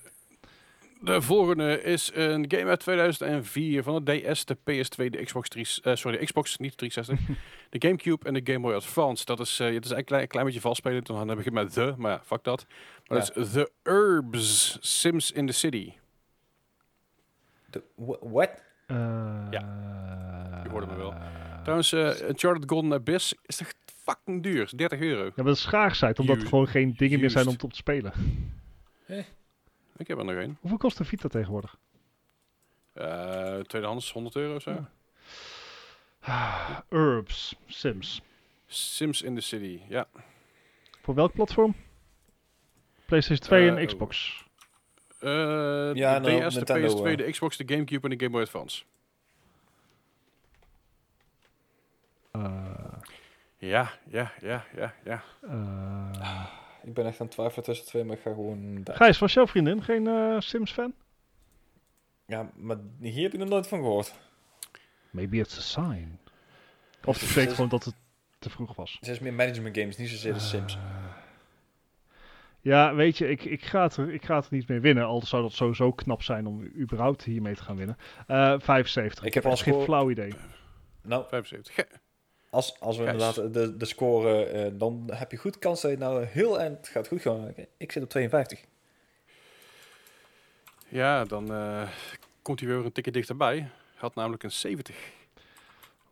De 1.02 1.22
volgende 1.22 1.82
is 1.82 2.12
een 2.14 2.46
game 2.48 2.66
uit 2.66 2.80
2004 2.80 3.84
van 3.84 4.04
de 4.06 4.22
DS, 4.32 4.46
de 4.46 4.56
PS2, 4.56 5.10
de 5.10 5.24
Xbox 5.24 5.50
3, 5.50 5.68
eh, 5.84 5.96
sorry, 5.96 6.18
de 6.18 6.26
Xbox, 6.26 6.58
niet 6.58 6.78
360, 6.78 7.36
de 7.80 7.88
Gamecube 7.88 8.26
en 8.26 8.34
de 8.34 8.42
Game 8.54 8.60
Boy 8.60 8.74
Advance. 8.74 9.26
Dat 9.26 9.40
is, 9.40 9.60
eh, 9.60 9.66
het 9.74 9.86
is 9.86 9.92
eigenlijk 9.92 10.00
een 10.00 10.06
klein, 10.06 10.28
klein 10.28 10.46
beetje 10.46 10.62
valspelend, 10.62 11.06
dan 11.08 11.28
begin 11.28 11.54
met 11.54 11.74
The, 11.74 11.94
maar 11.98 12.12
ja, 12.12 12.22
fuck 12.26 12.44
dat. 12.44 12.66
Maar 13.08 13.20
dat 13.20 13.36
is 13.38 13.52
The 13.52 13.72
Herbs 13.84 14.78
Sims 14.82 15.32
in 15.32 15.46
the 15.46 15.54
City. 15.54 15.94
Wh- 17.96 18.32
what? 18.32 18.50
Eh, 18.88 19.48
je 20.64 20.70
hoorde 20.70 20.88
me 20.88 20.96
wel. 20.96 21.14
Trouwens, 21.62 21.92
Uncharted 22.22 22.70
Golden 22.70 22.94
Abyss 22.94 23.34
is 23.46 23.56
toch 23.58 23.72
fucking 24.04 24.44
duur, 24.44 24.64
is 24.64 24.72
30 24.72 25.00
euro. 25.00 25.24
Ja, 25.24 25.32
maar 25.36 25.46
dat 25.46 25.56
is 25.56 25.62
schaarheid, 25.62 26.20
omdat 26.20 26.42
er 26.42 26.48
gewoon 26.48 26.68
geen 26.68 26.94
dingen 26.98 27.20
meer 27.20 27.30
zijn 27.30 27.48
om 27.48 27.58
te 27.58 27.66
op 27.66 27.72
te 27.72 27.78
spelen. 27.78 28.12
Ik 29.98 30.08
heb 30.08 30.18
er 30.18 30.26
nog 30.26 30.36
één. 30.36 30.58
Hoeveel 30.60 30.78
kost 30.78 31.00
een 31.00 31.06
Vita 31.06 31.28
tegenwoordig? 31.28 31.78
Eh, 32.94 33.60
tweedehands 33.60 34.12
100 34.12 34.36
euro 34.36 34.56
of 34.56 34.62
zo. 34.62 34.72
Ja. 36.22 36.86
Herbs, 36.90 37.56
Sims. 37.66 38.22
Sims 38.66 39.22
in 39.22 39.36
the 39.36 39.42
City, 39.42 39.82
ja. 39.90 40.08
Voor 41.02 41.16
welk 41.16 41.34
platform? 41.34 41.76
PlayStation 43.06 43.48
2 43.48 43.70
Eh, 43.70 43.78
en 43.78 43.86
Xbox. 43.88 44.44
Eh, 45.20 45.30
Ja, 45.94 46.20
de 46.20 46.30
nou, 46.30 46.48
DS, 46.48 46.54
de 46.54 46.60
Nintendo, 46.60 46.88
PS2, 46.88 47.06
eh. 47.12 47.18
de 47.18 47.32
Xbox, 47.32 47.58
de 47.58 47.64
Gamecube 47.74 48.04
en 48.10 48.18
de 48.18 48.24
Game 48.26 48.30
Boy 48.32 48.42
Advance. 48.42 48.84
Eh, 52.32 52.42
Ja, 53.60 53.92
ja, 54.10 54.32
ja, 54.42 54.66
ja, 54.76 54.94
ja. 55.04 55.24
Ik 56.88 56.94
ben 56.94 57.06
echt 57.06 57.20
aan 57.20 57.26
het 57.26 57.36
twijfelen 57.36 57.66
tussen 57.66 57.86
twee, 57.86 58.04
maar 58.04 58.16
ik 58.16 58.22
ga 58.22 58.30
gewoon... 58.30 58.84
daar. 58.84 58.96
Gijs, 58.96 59.20
was 59.20 59.34
jouw 59.34 59.48
vriendin 59.48 59.84
geen 59.84 60.08
eh, 60.08 60.36
Sims-fan? 60.40 60.94
Ja, 62.26 62.52
maar 62.56 62.78
hier 63.00 63.24
heb 63.24 63.34
ik 63.34 63.40
nog 63.40 63.50
nooit 63.50 63.68
van 63.68 63.80
gehoord. 63.80 64.14
Maybe 65.10 65.38
it's 65.38 65.58
a 65.58 65.62
sign. 65.62 66.20
Of 67.06 67.20
het 67.20 67.28
betekent 67.28 67.54
gewoon 67.56 67.70
dat 67.70 67.84
het 67.84 67.96
te 68.40 68.50
vroeg 68.50 68.76
was. 68.76 68.98
Het 69.00 69.10
is 69.10 69.20
meer 69.20 69.34
management 69.34 69.78
games, 69.78 69.98
niet 69.98 70.10
zozeer 70.10 70.34
de 70.34 70.40
Sims. 70.40 70.76
Eh, 70.76 70.82
ja, 72.62 72.96
weet 72.96 73.18
je, 73.18 73.30
ik, 73.30 73.44
ik, 73.44 73.66
ga 73.66 73.84
het 73.84 73.98
er, 73.98 74.14
ik 74.14 74.26
ga 74.26 74.36
het 74.36 74.46
er 74.46 74.54
niet 74.54 74.68
mee 74.68 74.80
winnen. 74.80 75.06
Al 75.06 75.22
zou 75.22 75.42
dat 75.42 75.54
sowieso 75.54 75.92
knap 75.92 76.24
zijn 76.24 76.48
om 76.48 76.72
überhaupt 76.78 77.24
hiermee 77.24 77.56
te 77.56 77.64
gaan 77.64 77.76
winnen. 77.76 77.98
Eh 78.28 78.56
75. 78.60 79.24
Ik 79.24 79.34
heb 79.34 79.46
als 79.46 79.62
geen 79.62 79.82
flauw 79.82 80.10
idee. 80.10 80.34
Nou, 81.02 81.26
75. 81.28 81.86
Als, 82.50 82.80
als 82.80 82.98
we 82.98 83.04
inderdaad 83.04 83.36
de, 83.54 83.78
de 83.78 83.86
score, 83.86 84.44
eh, 84.44 84.72
dan 84.74 85.10
heb 85.12 85.32
je 85.32 85.38
goed 85.38 85.60
kans 85.60 85.82
dat 85.82 85.92
je 85.92 85.98
nou 85.98 86.24
heel 86.24 86.60
eind 86.60 86.88
gaat 86.88 87.08
goed 87.08 87.22
gaan 87.22 87.42
maken. 87.42 87.68
Ik 87.78 87.92
zit 87.92 88.04
op 88.04 88.10
52. 88.10 88.64
Ja, 90.88 91.26
dan 91.26 91.54
eh, 91.54 91.90
komt 92.42 92.60
hij 92.60 92.70
weer 92.70 92.86
een 92.86 92.92
tikje 92.92 93.12
dichterbij. 93.12 93.70
Had 93.96 94.16
namelijk 94.16 94.44
een 94.44 94.52
70. 94.52 94.96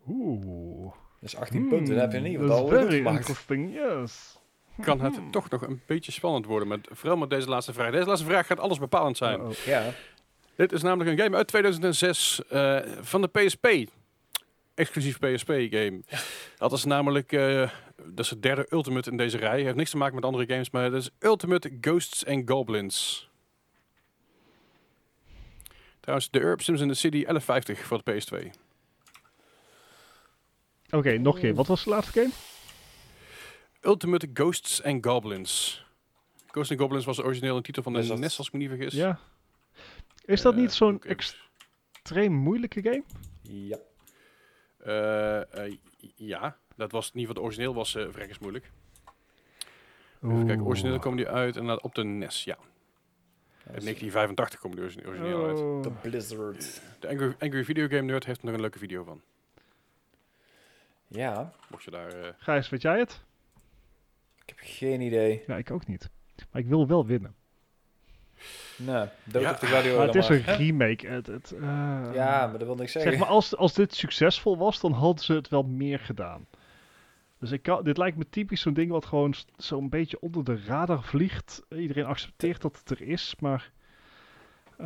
Oeh. 0.08 0.94
Dus 1.20 1.36
18 1.36 1.68
punten, 1.68 1.96
dan 1.96 2.10
heb 2.10 2.24
je 2.24 2.32
geval 2.32 2.50
al 2.50 2.68
goed 2.68 2.70
very 2.70 3.06
interesting, 3.06 3.74
yes. 3.74 4.38
Kan 4.82 5.02
het 5.02 5.32
toch 5.32 5.50
nog 5.50 5.62
een 5.62 5.82
beetje 5.86 6.12
spannend 6.12 6.46
worden. 6.46 6.68
Met, 6.68 6.88
vooral 6.92 7.18
met 7.18 7.30
deze 7.30 7.50
laatste 7.50 7.74
vraag. 7.74 7.92
Deze 7.92 8.06
laatste 8.06 8.26
vraag 8.26 8.48
gaat 8.48 8.60
alles 8.60 8.80
bepalend 8.80 9.18
zijn. 9.18 9.42
Ja, 9.66 9.84
Dit 10.56 10.72
is 10.72 10.82
namelijk 10.82 11.10
een 11.10 11.24
game 11.24 11.36
uit 11.36 11.48
2006 11.48 12.42
eh, 12.50 12.80
van 13.02 13.22
de 13.22 13.28
PSP. 13.28 13.68
Exclusief 14.76 15.20
PSP 15.20 15.48
game. 15.50 16.02
Dat 16.58 16.72
is 16.72 16.84
namelijk 16.84 17.32
eh, 17.32 17.70
dat 18.06 18.20
is 18.26 18.30
de 18.30 18.40
derde 18.40 18.68
Ultimate 18.70 19.10
in 19.12 19.18
deze 19.18 19.38
rij. 19.38 19.62
Heeft 19.62 19.76
niks 19.76 19.90
te 19.90 19.98
maken 19.98 20.16
met 20.16 20.24
andere 20.26 20.46
games, 20.48 20.70
maar 20.70 20.92
dat 20.92 21.02
is 21.02 21.10
Ultimate 21.20 21.78
Ghosts 21.82 22.26
and 22.26 22.50
Goblins. 22.50 23.30
Trouwens, 26.00 26.30
de 26.32 26.40
Herb 26.40 26.62
Sims 26.62 26.82
in 26.82 26.88
the 26.88 26.94
City 26.94 27.24
1150 27.26 27.80
voor 27.88 28.02
de 28.04 28.12
PS2. 28.14 28.50
Oké, 30.90 31.18
nog 31.18 31.36
een 31.36 31.42
keer. 31.42 31.54
Wat 31.56 31.68
was 31.68 31.84
de 31.84 31.90
laatste 31.90 32.12
game? 32.20 32.32
Ultimate 33.82 34.30
Ghosts 34.34 34.84
and 34.84 35.06
Goblins. 35.06 35.86
Ghosts 36.48 36.72
and 36.72 36.80
Goblins 36.82 37.06
was 37.06 37.16
de 37.16 37.24
originele 37.24 37.62
titel 37.62 37.84
van 37.84 37.94
de 37.94 38.08
dat- 38.08 38.20
NES, 38.20 38.38
als 38.38 38.48
ik 38.48 38.54
me 38.54 38.60
niet 38.60 38.70
vergis. 38.70 38.94
Ja. 38.94 39.20
Is 40.26 40.42
dat 40.42 40.54
Eh, 40.54 40.60
niet 40.60 40.72
zo'n 40.74 40.96
oké. 40.96 41.08
extreem 41.08 42.34
moeilijke 42.34 42.82
game? 42.82 43.04
ja. 43.42 43.78
Eh, 44.86 45.66
eh, 45.66 45.78
ja, 46.16 46.58
dat 46.76 46.92
was 46.92 47.08
in 47.12 47.20
ieder 47.20 47.28
geval 47.30 47.44
origineel 47.48 47.74
was 47.74 47.96
uh, 47.96 48.08
vrekkers 48.10 48.40
moeilijk. 48.40 48.72
Even 50.24 50.46
kijken, 50.46 50.66
origineel 50.66 51.00
kwam 51.00 51.16
die 51.16 51.28
uit 51.28 51.56
en 51.56 51.84
op 51.84 51.96
de 51.96 52.04
NES, 52.04 52.44
ja. 52.44 52.58
In 53.66 53.72
1985 53.72 54.60
kwam 54.60 54.72
die 54.72 54.82
origine- 54.84 55.08
origineel 55.08 55.46
uit. 55.46 55.60
Oh. 55.60 55.82
De 55.84 55.90
Blizzard. 55.92 56.82
De 57.00 57.08
Angry, 57.10 57.36
Angry 57.40 57.64
Video 57.64 57.88
Game 57.88 58.02
Nerd 58.02 58.26
heeft 58.26 58.40
er 58.40 58.46
nog 58.46 58.54
een 58.56 58.62
leuke 58.62 58.80
video 58.80 59.04
van. 59.04 59.22
Ja, 61.08 61.54
Mocht 61.70 61.84
je 61.84 61.92
daar... 61.92 62.12
eh, 62.14 62.30
Gijs, 62.38 62.70
weet 62.70 62.82
jij 62.82 63.00
het? 63.00 63.22
ik 64.42 64.50
heb 64.50 64.58
geen 64.62 65.02
idee. 65.02 65.44
Ja, 65.48 65.56
ik 65.58 65.72
ook 65.72 65.88
niet. 65.88 66.10
Maar 66.52 66.62
ik 66.62 66.68
wil 66.68 66.88
wel 66.88 67.06
winnen. 67.06 67.36
Nou, 68.78 69.08
dood 69.24 69.42
Ja, 69.42 69.52
op 69.52 69.60
de 69.60 69.66
gladiator 69.66 69.98
Maar 69.98 70.08
het 70.08 70.16
is 70.16 70.30
een 70.30 70.44
remake. 70.56 71.08
Het, 71.08 71.28
het, 71.28 71.52
eh, 71.52 71.62
Ja, 72.14 72.48
maar 72.48 72.58
dat 72.58 72.68
wil 72.68 72.76
niks 72.76 72.92
zeggen. 72.92 73.12
Zeg 73.12 73.20
maar, 73.20 73.30
als, 73.30 73.56
als 73.56 73.74
dit 73.74 73.96
succesvol 73.96 74.58
was, 74.58 74.80
dan 74.80 74.92
hadden 74.92 75.24
ze 75.24 75.34
het 75.34 75.48
wel 75.50 75.64
meer 75.64 76.00
gedaan. 76.00 76.46
Dus 77.40 77.52
ik 77.52 77.62
kan, 77.62 77.84
dit 77.84 77.98
lijkt 77.98 78.18
me 78.18 78.30
typisch 78.30 78.62
zo'n 78.62 78.74
ding 78.74 78.92
wat 78.92 79.06
gewoon 79.06 79.34
zo'n 79.58 79.90
beetje 79.90 80.20
onder 80.20 80.44
de 80.44 80.62
radar 80.66 81.04
vliegt. 81.04 81.62
Iedereen 81.70 82.06
accepteert 82.06 82.62
dat 82.62 82.78
het 82.78 83.00
er 83.00 83.08
is, 83.08 83.36
maar... 83.40 83.72
eh, 84.78 84.86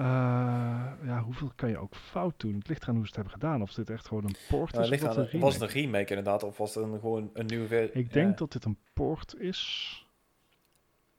ja, 1.06 1.22
hoeveel 1.24 1.52
kan 1.56 1.70
je 1.70 1.78
ook 1.78 1.96
fout 1.96 2.34
doen? 2.38 2.56
Het 2.56 2.68
ligt 2.68 2.82
eraan 2.82 2.96
hoe 2.96 3.04
ze 3.04 3.08
het 3.08 3.16
hebben 3.16 3.34
gedaan. 3.34 3.62
Of 3.62 3.74
dit 3.74 3.90
echt 3.90 4.08
gewoon 4.08 4.24
een 4.24 4.36
port 4.50 4.72
Nou, 4.74 4.84
is 4.84 4.90
het 4.90 5.00
ligt 5.00 5.04
of 5.04 5.10
dat 5.16 5.18
aan, 5.28 5.34
een 5.34 5.40
was 5.40 5.54
het 5.54 5.62
een 5.64 5.82
remake 5.82 6.10
inderdaad, 6.10 6.44
of 6.44 6.58
was 6.58 6.76
het 6.76 6.84
een, 6.84 7.00
gewoon 7.00 7.30
een 7.34 7.46
nieuwe 7.46 7.68
versie? 7.68 8.02
Ik 8.02 8.14
denk 8.14 8.38
dat 8.38 8.52
dit 8.52 8.66
een 8.66 8.78
port 8.94 9.36
is. 9.40 10.04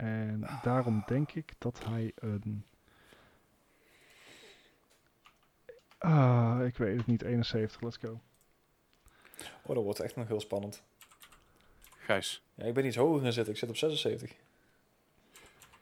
En 0.01 0.47
daarom 0.63 1.05
denk 1.07 1.33
ik 1.33 1.53
dat 1.59 1.85
hij 1.85 2.13
een... 2.15 2.65
Ah, 5.99 6.61
ik 6.67 6.77
weet 6.77 6.97
het 6.97 7.07
niet. 7.07 7.23
71, 7.23 7.81
let's 7.81 7.97
go. 7.97 8.21
Oh, 9.63 9.75
dat 9.75 9.85
wordt 9.85 10.01
echt 10.01 10.17
nog 10.17 10.29
heel 10.29 10.41
spannend. 10.41 10.83
Gijs. 11.99 12.43
Ja, 12.55 12.65
ik 12.65 12.75
ben 12.75 12.87
iets 12.87 12.97
hoger 12.97 13.23
gaan 13.23 13.33
zitten, 13.33 13.53
ik 13.53 13.59
zit 13.59 13.69
op 13.69 13.77
76. 13.77 14.31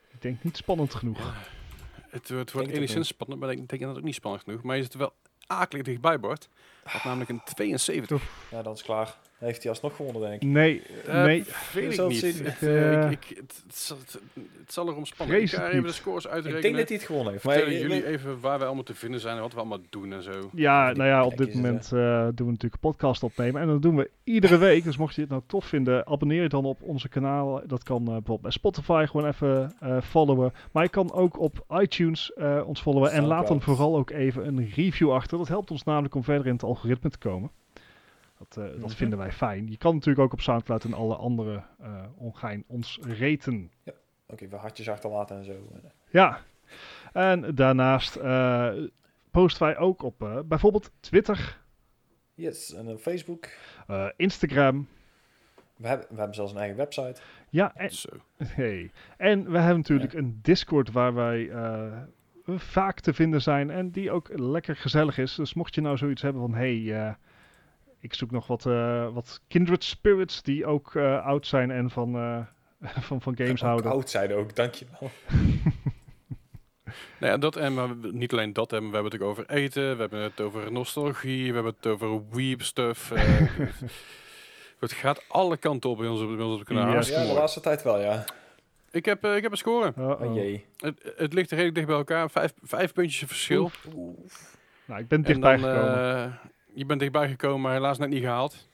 Ik 0.08 0.22
denk 0.22 0.42
niet 0.42 0.56
spannend 0.56 0.94
genoeg. 0.94 1.18
Het, 1.18 1.24
wordt- 1.24 2.28
het 2.28 2.28
het 2.28 2.52
wordt 2.52 2.68
enigszins 2.68 3.08
spannend, 3.08 3.40
maar 3.40 3.50
ik 3.50 3.56
denk 3.68 3.80
dat 3.80 3.88
het 3.90 3.98
ook 3.98 4.04
niet 4.04 4.14
spannend 4.14 4.42
genoeg. 4.44 4.62
Maar 4.62 4.76
je 4.76 4.82
zit 4.82 4.92
er 4.92 4.98
wel 4.98 5.14
akelig 5.46 5.82
dichtbij, 5.84 6.20
Bart. 6.20 6.48
Had 6.88 7.04
namelijk 7.04 7.30
een 7.30 7.40
72. 7.44 8.22
Ja, 8.50 8.62
dan 8.62 8.72
is 8.72 8.82
klaar. 8.82 9.14
Heeft 9.38 9.62
hij 9.62 9.70
alsnog 9.72 9.96
gewonnen, 9.96 10.22
denk 10.30 10.42
ik. 10.42 10.48
Nee, 10.48 10.82
Eh, 11.06 11.22
nee. 11.24 11.44
Weet 11.74 11.98
ik 11.98 12.08
niet. 12.08 12.22
Het, 12.22 12.62
Eh, 12.62 13.04
eh, 13.04 13.10
ik, 13.10 13.24
ik, 13.30 13.36
het, 13.36 13.62
zal- 13.76 13.96
het, 13.98 14.18
het 14.60 14.72
zal 14.72 14.88
erom 14.88 15.04
spannen. 15.06 15.40
Ik 15.42 15.48
ga 15.50 15.56
het 15.58 15.64
even 15.66 15.76
niet. 15.78 15.86
de 15.86 15.92
scores 15.92 16.24
Ik 16.24 16.30
uitrekenen. 16.30 16.62
denk 16.62 16.76
dat 16.76 16.88
hij 16.88 16.96
het 16.96 17.06
gewonnen 17.06 17.32
heeft. 17.32 17.44
Maar 17.44 17.54
Vertellen 17.54 17.78
je- 17.78 17.86
jullie 17.88 18.06
even 18.06 18.40
waar 18.40 18.58
wij 18.58 18.66
allemaal 18.66 18.84
te 18.84 18.94
vinden 18.94 19.20
zijn 19.20 19.36
en 19.36 19.42
wat 19.42 19.52
we 19.52 19.58
allemaal 19.58 19.78
doen 19.90 20.12
en 20.12 20.22
zo. 20.22 20.50
Ja, 20.54 20.86
die 20.88 20.96
nou 20.96 21.08
ja, 21.08 21.24
op 21.24 21.36
dit 21.36 21.54
moment 21.54 21.84
eh, 21.84 21.90
doen 22.22 22.46
we 22.46 22.52
natuurlijk 22.52 22.74
een 22.74 22.78
podcast 22.90 23.22
opnemen. 23.22 23.60
En 23.62 23.68
dat 23.68 23.82
doen 23.82 23.96
we 23.96 24.10
iedere 24.24 24.56
week. 24.68 24.84
Dus 24.84 24.96
mocht 24.96 25.14
je 25.14 25.20
het 25.20 25.30
nou 25.30 25.42
tof 25.46 25.64
vinden, 25.64 26.06
abonneer 26.06 26.42
je 26.42 26.48
dan 26.48 26.64
op 26.64 26.82
onze 26.82 27.08
kanaal. 27.08 27.60
Dat 27.66 27.82
kan 27.82 28.00
eh, 28.00 28.04
bijvoorbeeld 28.06 28.40
bij 28.42 28.50
Spotify 28.50 29.04
gewoon 29.10 29.26
even 29.28 29.72
eh, 29.80 29.96
followen. 30.02 30.52
Maar 30.72 30.82
je 30.82 30.88
kan 30.90 31.12
ook 31.12 31.38
op 31.38 31.64
iTunes 31.80 32.32
eh, 32.32 32.62
ons 32.66 32.80
followen. 32.80 33.10
En 33.12 33.24
laat 33.24 33.48
dan 33.48 33.62
vooral 33.62 33.96
ook 33.96 34.10
even 34.10 34.46
een 34.46 34.70
review 34.74 35.12
achter. 35.12 35.38
Dat 35.38 35.48
helpt 35.48 35.70
ons 35.70 35.84
namelijk 35.84 36.14
om 36.14 36.24
verder 36.24 36.46
in 36.46 36.52
het 36.52 36.62
algoritme 36.62 36.77
te 37.10 37.18
komen. 37.18 37.50
Dat, 38.38 38.56
eh, 38.56 38.64
dat 38.64 38.78
Mhm. 38.78 38.88
vinden 38.88 39.18
wij 39.18 39.32
fijn. 39.32 39.70
Je 39.70 39.76
kan 39.76 39.94
natuurlijk 39.94 40.24
ook 40.24 40.32
op 40.32 40.40
Soundcloud 40.40 40.84
en 40.84 40.92
alle 40.94 41.16
andere 41.16 41.62
eh 41.80 42.04
ongein 42.16 42.64
ons 42.66 42.98
reten. 43.02 43.70
Ook 44.26 44.40
even 44.40 44.58
hartjes 44.58 44.88
achterlaten 44.88 45.36
en 45.36 45.44
zo. 45.44 45.52
Ja, 46.10 46.40
en 47.12 47.54
daarnaast 47.54 48.16
eh, 48.16 48.72
posten 49.30 49.62
wij 49.66 49.76
ook 49.78 50.02
op 50.02 50.22
eh, 50.22 50.38
bijvoorbeeld 50.44 50.90
Twitter, 51.00 51.58
Yes, 52.34 52.74
en 52.74 52.88
op 52.88 52.98
Facebook. 52.98 53.48
eh, 53.86 54.06
Instagram. 54.16 54.88
We 55.76 55.88
hebben, 55.88 56.06
we 56.10 56.16
hebben 56.16 56.34
zelfs 56.34 56.52
een 56.52 56.58
eigen 56.58 56.76
website. 56.76 57.20
Ja, 57.50 57.74
en, 57.74 57.90
Zo. 57.90 58.08
hey. 58.44 58.90
en 59.16 59.50
we 59.50 59.58
hebben 59.58 59.76
natuurlijk 59.76 60.12
een 60.12 60.38
Discord 60.42 60.90
waar 60.92 61.14
wij 61.14 61.50
eh, 61.50 62.02
vaak 62.56 63.00
te 63.00 63.14
vinden 63.14 63.42
zijn 63.42 63.70
en 63.70 63.90
die 63.90 64.10
ook 64.10 64.28
lekker 64.32 64.76
gezellig 64.76 65.18
is. 65.18 65.34
Dus 65.34 65.54
mocht 65.54 65.74
je 65.74 65.80
nou 65.80 65.96
zoiets 65.96 66.22
hebben 66.22 66.42
van, 66.42 66.54
hey, 66.54 67.04
eh, 67.06 67.14
ik 68.00 68.14
zoek 68.14 68.30
nog 68.30 68.46
wat, 68.46 68.66
eh, 68.66 69.08
wat 69.12 69.40
kindred 69.48 69.84
spirits 69.84 70.42
die 70.42 70.66
ook 70.66 70.94
eh, 70.94 71.26
oud 71.26 71.46
zijn 71.46 71.70
en 71.70 71.90
van, 71.90 72.14
eh, 72.16 72.38
van, 73.08 73.20
van 73.22 73.36
games 73.36 73.52
Ook 73.62 73.66
houden. 73.68 73.90
Oud 73.90 74.10
zijn 74.10 74.32
ook, 74.34 74.56
dankjewel. 74.56 75.10
Nou 77.20 77.32
ja, 77.32 77.38
dat 77.38 77.56
en 77.56 77.74
maar 77.74 77.88
niet 78.12 78.32
alleen 78.32 78.52
dat, 78.52 78.72
en 78.72 78.78
we 78.78 78.94
hebben 78.94 79.12
het 79.12 79.22
ook 79.22 79.28
over 79.28 79.46
eten, 79.50 79.94
we 79.94 80.00
hebben 80.00 80.20
het 80.22 80.40
over 80.40 80.72
nostalgie, 80.72 81.48
we 81.48 81.54
hebben 81.54 81.74
het 81.80 81.86
over 81.86 82.28
weep 82.30 82.62
stuff. 82.62 83.10
eh, 83.10 83.40
het 84.80 84.92
gaat 84.92 85.24
alle 85.28 85.56
kanten 85.56 85.90
op 85.90 85.98
bij 85.98 86.08
ons, 86.08 86.20
op- 86.20 86.36
bij 86.36 86.44
ons 86.44 86.52
op 86.52 86.58
het 86.58 86.68
kanaal. 86.68 86.92
Ja, 86.92 87.00
Ja, 87.20 87.26
de 87.26 87.32
laatste 87.32 87.60
tijd 87.60 87.82
wel, 87.82 88.00
ja. 88.00 88.24
Ik 88.90 89.04
heb, 89.04 89.24
eh, 89.24 89.36
ik 89.36 89.42
heb 89.42 89.50
een 89.50 89.56
score. 89.58 89.92
Uh-oh. 89.98 90.20
Oh 90.22 90.34
jee. 90.34 90.64
Het, 90.76 91.12
het 91.16 91.32
ligt 91.32 91.50
redelijk 91.50 91.74
dicht 91.74 91.86
bij 91.86 91.96
elkaar. 91.96 92.30
Vijf, 92.30 92.52
vijf 92.62 92.92
puntjes 92.92 93.28
verschil. 93.28 93.70
Nou, 94.84 95.00
ik 95.00 95.08
ben 95.08 95.18
En 95.18 95.24
dichtbij 95.24 95.56
dan, 95.56 95.70
gekomen. 95.70 96.24
eh, 96.24 96.32
je 96.74 96.86
bent 96.86 97.00
dichtbij 97.00 97.28
gekomen, 97.28 97.60
maar 97.60 97.72
helaas 97.72 97.98
net 97.98 98.08
niet 98.08 98.22
gehaald. 98.22 98.66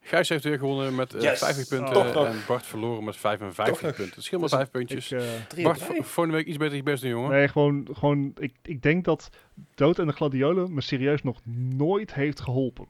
Gijs 0.00 0.28
heeft 0.28 0.44
weer 0.44 0.58
gewonnen 0.58 0.94
met 0.94 1.14
eh, 1.14 1.20
Yes! 1.22 1.38
50 1.38 1.68
punten 1.68 1.92
Toch 1.94 2.14
nog. 2.14 2.26
en 2.26 2.36
Bart 2.46 2.66
verloren 2.66 3.04
met 3.04 3.16
55 3.16 3.74
Toch 3.74 3.82
nog. 3.82 3.94
punten. 3.96 4.14
Het 4.14 4.24
scheelt 4.24 4.40
maar 4.40 4.50
Dus 4.50 4.58
vijf 4.58 4.70
puntjes. 4.70 5.12
Ik, 5.12 5.18
eh, 5.20 5.26
Drie 5.48 5.64
Bart, 5.64 5.82
volgende 5.82 6.32
week 6.36 6.46
iets 6.46 6.56
beter 6.56 6.76
je 6.76 6.82
best 6.82 7.02
doen, 7.02 7.10
jongen. 7.10 7.30
Nee, 7.30 7.48
gewoon, 7.48 7.88
gewoon 7.92 8.32
ik, 8.38 8.54
ik 8.62 8.82
denk 8.82 9.04
dat 9.04 9.30
Dood 9.74 9.98
en 9.98 10.06
de 10.06 10.12
Gladiolen 10.12 10.74
me 10.74 10.80
serieus 10.80 11.22
nog 11.22 11.40
nooit 11.76 12.14
heeft 12.14 12.40
geholpen. 12.40 12.88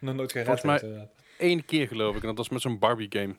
Nog 0.00 0.14
nooit 0.14 0.32
gered. 0.32 0.46
Volgens 0.60 0.82
mij-. 0.82 1.08
Eén 1.38 1.64
keer 1.64 1.86
geloof 1.86 2.16
ik, 2.16 2.20
en 2.22 2.28
dat 2.28 2.36
was 2.36 2.48
met 2.48 2.60
zo'n 2.60 2.78
Barbie 2.78 3.06
game. 3.10 3.34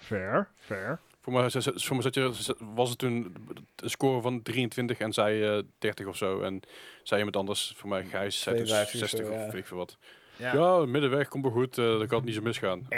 Fair, 0.00 0.48
fair. 0.56 1.00
Voor 1.22 1.32
mij, 1.32 1.50
voor 1.50 1.94
mij 1.96 2.02
zat 2.02 2.14
je, 2.14 2.54
was 2.74 2.88
het 2.90 2.98
toen 2.98 3.34
een 3.76 3.90
score 3.90 4.20
van 4.20 4.42
23 4.42 4.98
en 4.98 5.12
zij 5.12 5.56
eh 5.56 5.62
30 5.78 6.06
of 6.06 6.16
zo. 6.16 6.40
En 6.40 6.60
zei 7.02 7.18
iemand 7.18 7.36
anders, 7.36 7.72
voor 7.76 7.88
mij 7.88 8.04
Gijs, 8.04 8.40
zei 8.40 8.56
toen 8.56 8.64
52 8.64 9.02
of 9.02 9.08
60 9.08 9.26
zo, 9.26 9.32
of 9.32 9.38
ja. 9.46 9.50
weet 9.52 9.60
ik 9.60 9.66
veel 9.66 9.76
wat. 9.76 9.96
Ja. 10.36 10.54
Ja, 10.54 10.86
middenweg, 10.86 11.28
komt 11.28 11.42
wel 11.44 11.52
goed, 11.52 11.78
eh 11.78 11.84
dat 11.84 12.06
kan 12.06 12.16
het 12.16 12.24
niet 12.26 12.34
zo 12.34 12.42
misgaan. 12.42 12.86
zo. 12.90 12.96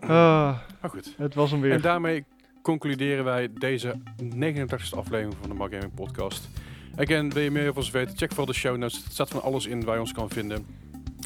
Ah, 0.00 0.58
Maar 0.80 0.90
goed. 0.90 1.14
het 1.16 1.34
was 1.34 1.50
hem 1.50 1.62
En 1.62 1.68
weer. 1.68 1.80
daarmee 1.80 2.24
concluderen 2.62 3.24
wij 3.24 3.48
deze 3.52 3.94
89e 4.34 4.96
aflevering 4.96 5.34
van 5.40 5.48
de 5.48 5.54
Mark 5.54 5.72
Gaming 5.72 5.94
Podcast. 5.94 6.48
Again, 6.96 7.30
wil 7.32 7.42
je 7.42 7.50
meer 7.50 7.62
over 7.68 7.76
ons 7.76 7.90
weten? 7.90 8.16
Check 8.16 8.28
vooral 8.28 8.46
de 8.46 8.52
show 8.52 8.76
notes. 8.76 9.04
Er 9.04 9.10
staat 9.10 9.28
van 9.30 9.42
alles 9.42 9.66
in 9.66 9.84
waar 9.84 9.94
je 9.94 10.00
ons 10.00 10.12
kan 10.12 10.30
vinden. 10.30 10.66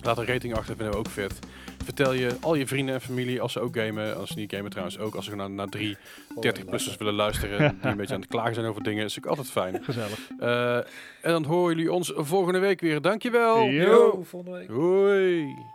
Laat 0.02 0.18
een 0.18 0.26
rating 0.26 0.54
achter, 0.54 0.74
vinden 0.76 0.92
we 0.92 0.98
ook 0.98 1.08
vet. 1.08 1.38
Vertel 1.84 2.12
je 2.12 2.36
al 2.40 2.54
je 2.54 2.66
vrienden 2.66 2.94
en 2.94 3.00
familie 3.00 3.40
als 3.40 3.52
ze 3.52 3.60
ook 3.60 3.76
gamen. 3.76 4.16
Als 4.16 4.30
ze 4.30 4.38
niet 4.38 4.54
gamen 4.54 4.70
trouwens 4.70 4.98
ook. 4.98 5.14
Als 5.14 5.24
ze 5.24 5.36
naar, 5.36 5.50
naar 5.50 5.68
drie 5.68 5.96
Oh, 6.34 6.44
30-plussers 6.46 6.96
willen 6.98 7.14
luisteren. 7.14 7.58
die 7.80 7.90
een 7.90 7.96
beetje 7.96 8.14
aan 8.14 8.20
het 8.20 8.30
klagen 8.30 8.54
zijn 8.54 8.66
over 8.66 8.82
dingen. 8.82 9.04
is 9.04 9.18
ook 9.18 9.26
altijd 9.26 9.50
fijn. 9.50 9.84
Gezellig. 9.84 10.30
Eh, 10.38 10.76
en 10.76 10.84
dan 11.20 11.44
horen 11.44 11.76
jullie 11.76 11.92
ons 11.92 12.12
volgende 12.16 12.58
week 12.58 12.80
weer. 12.80 13.00
Dankjewel. 13.00 13.64
Yo. 13.64 13.90
Yo, 13.90 14.22
volgende 14.22 14.58
week. 14.58 14.68
Hoi. 14.68 15.73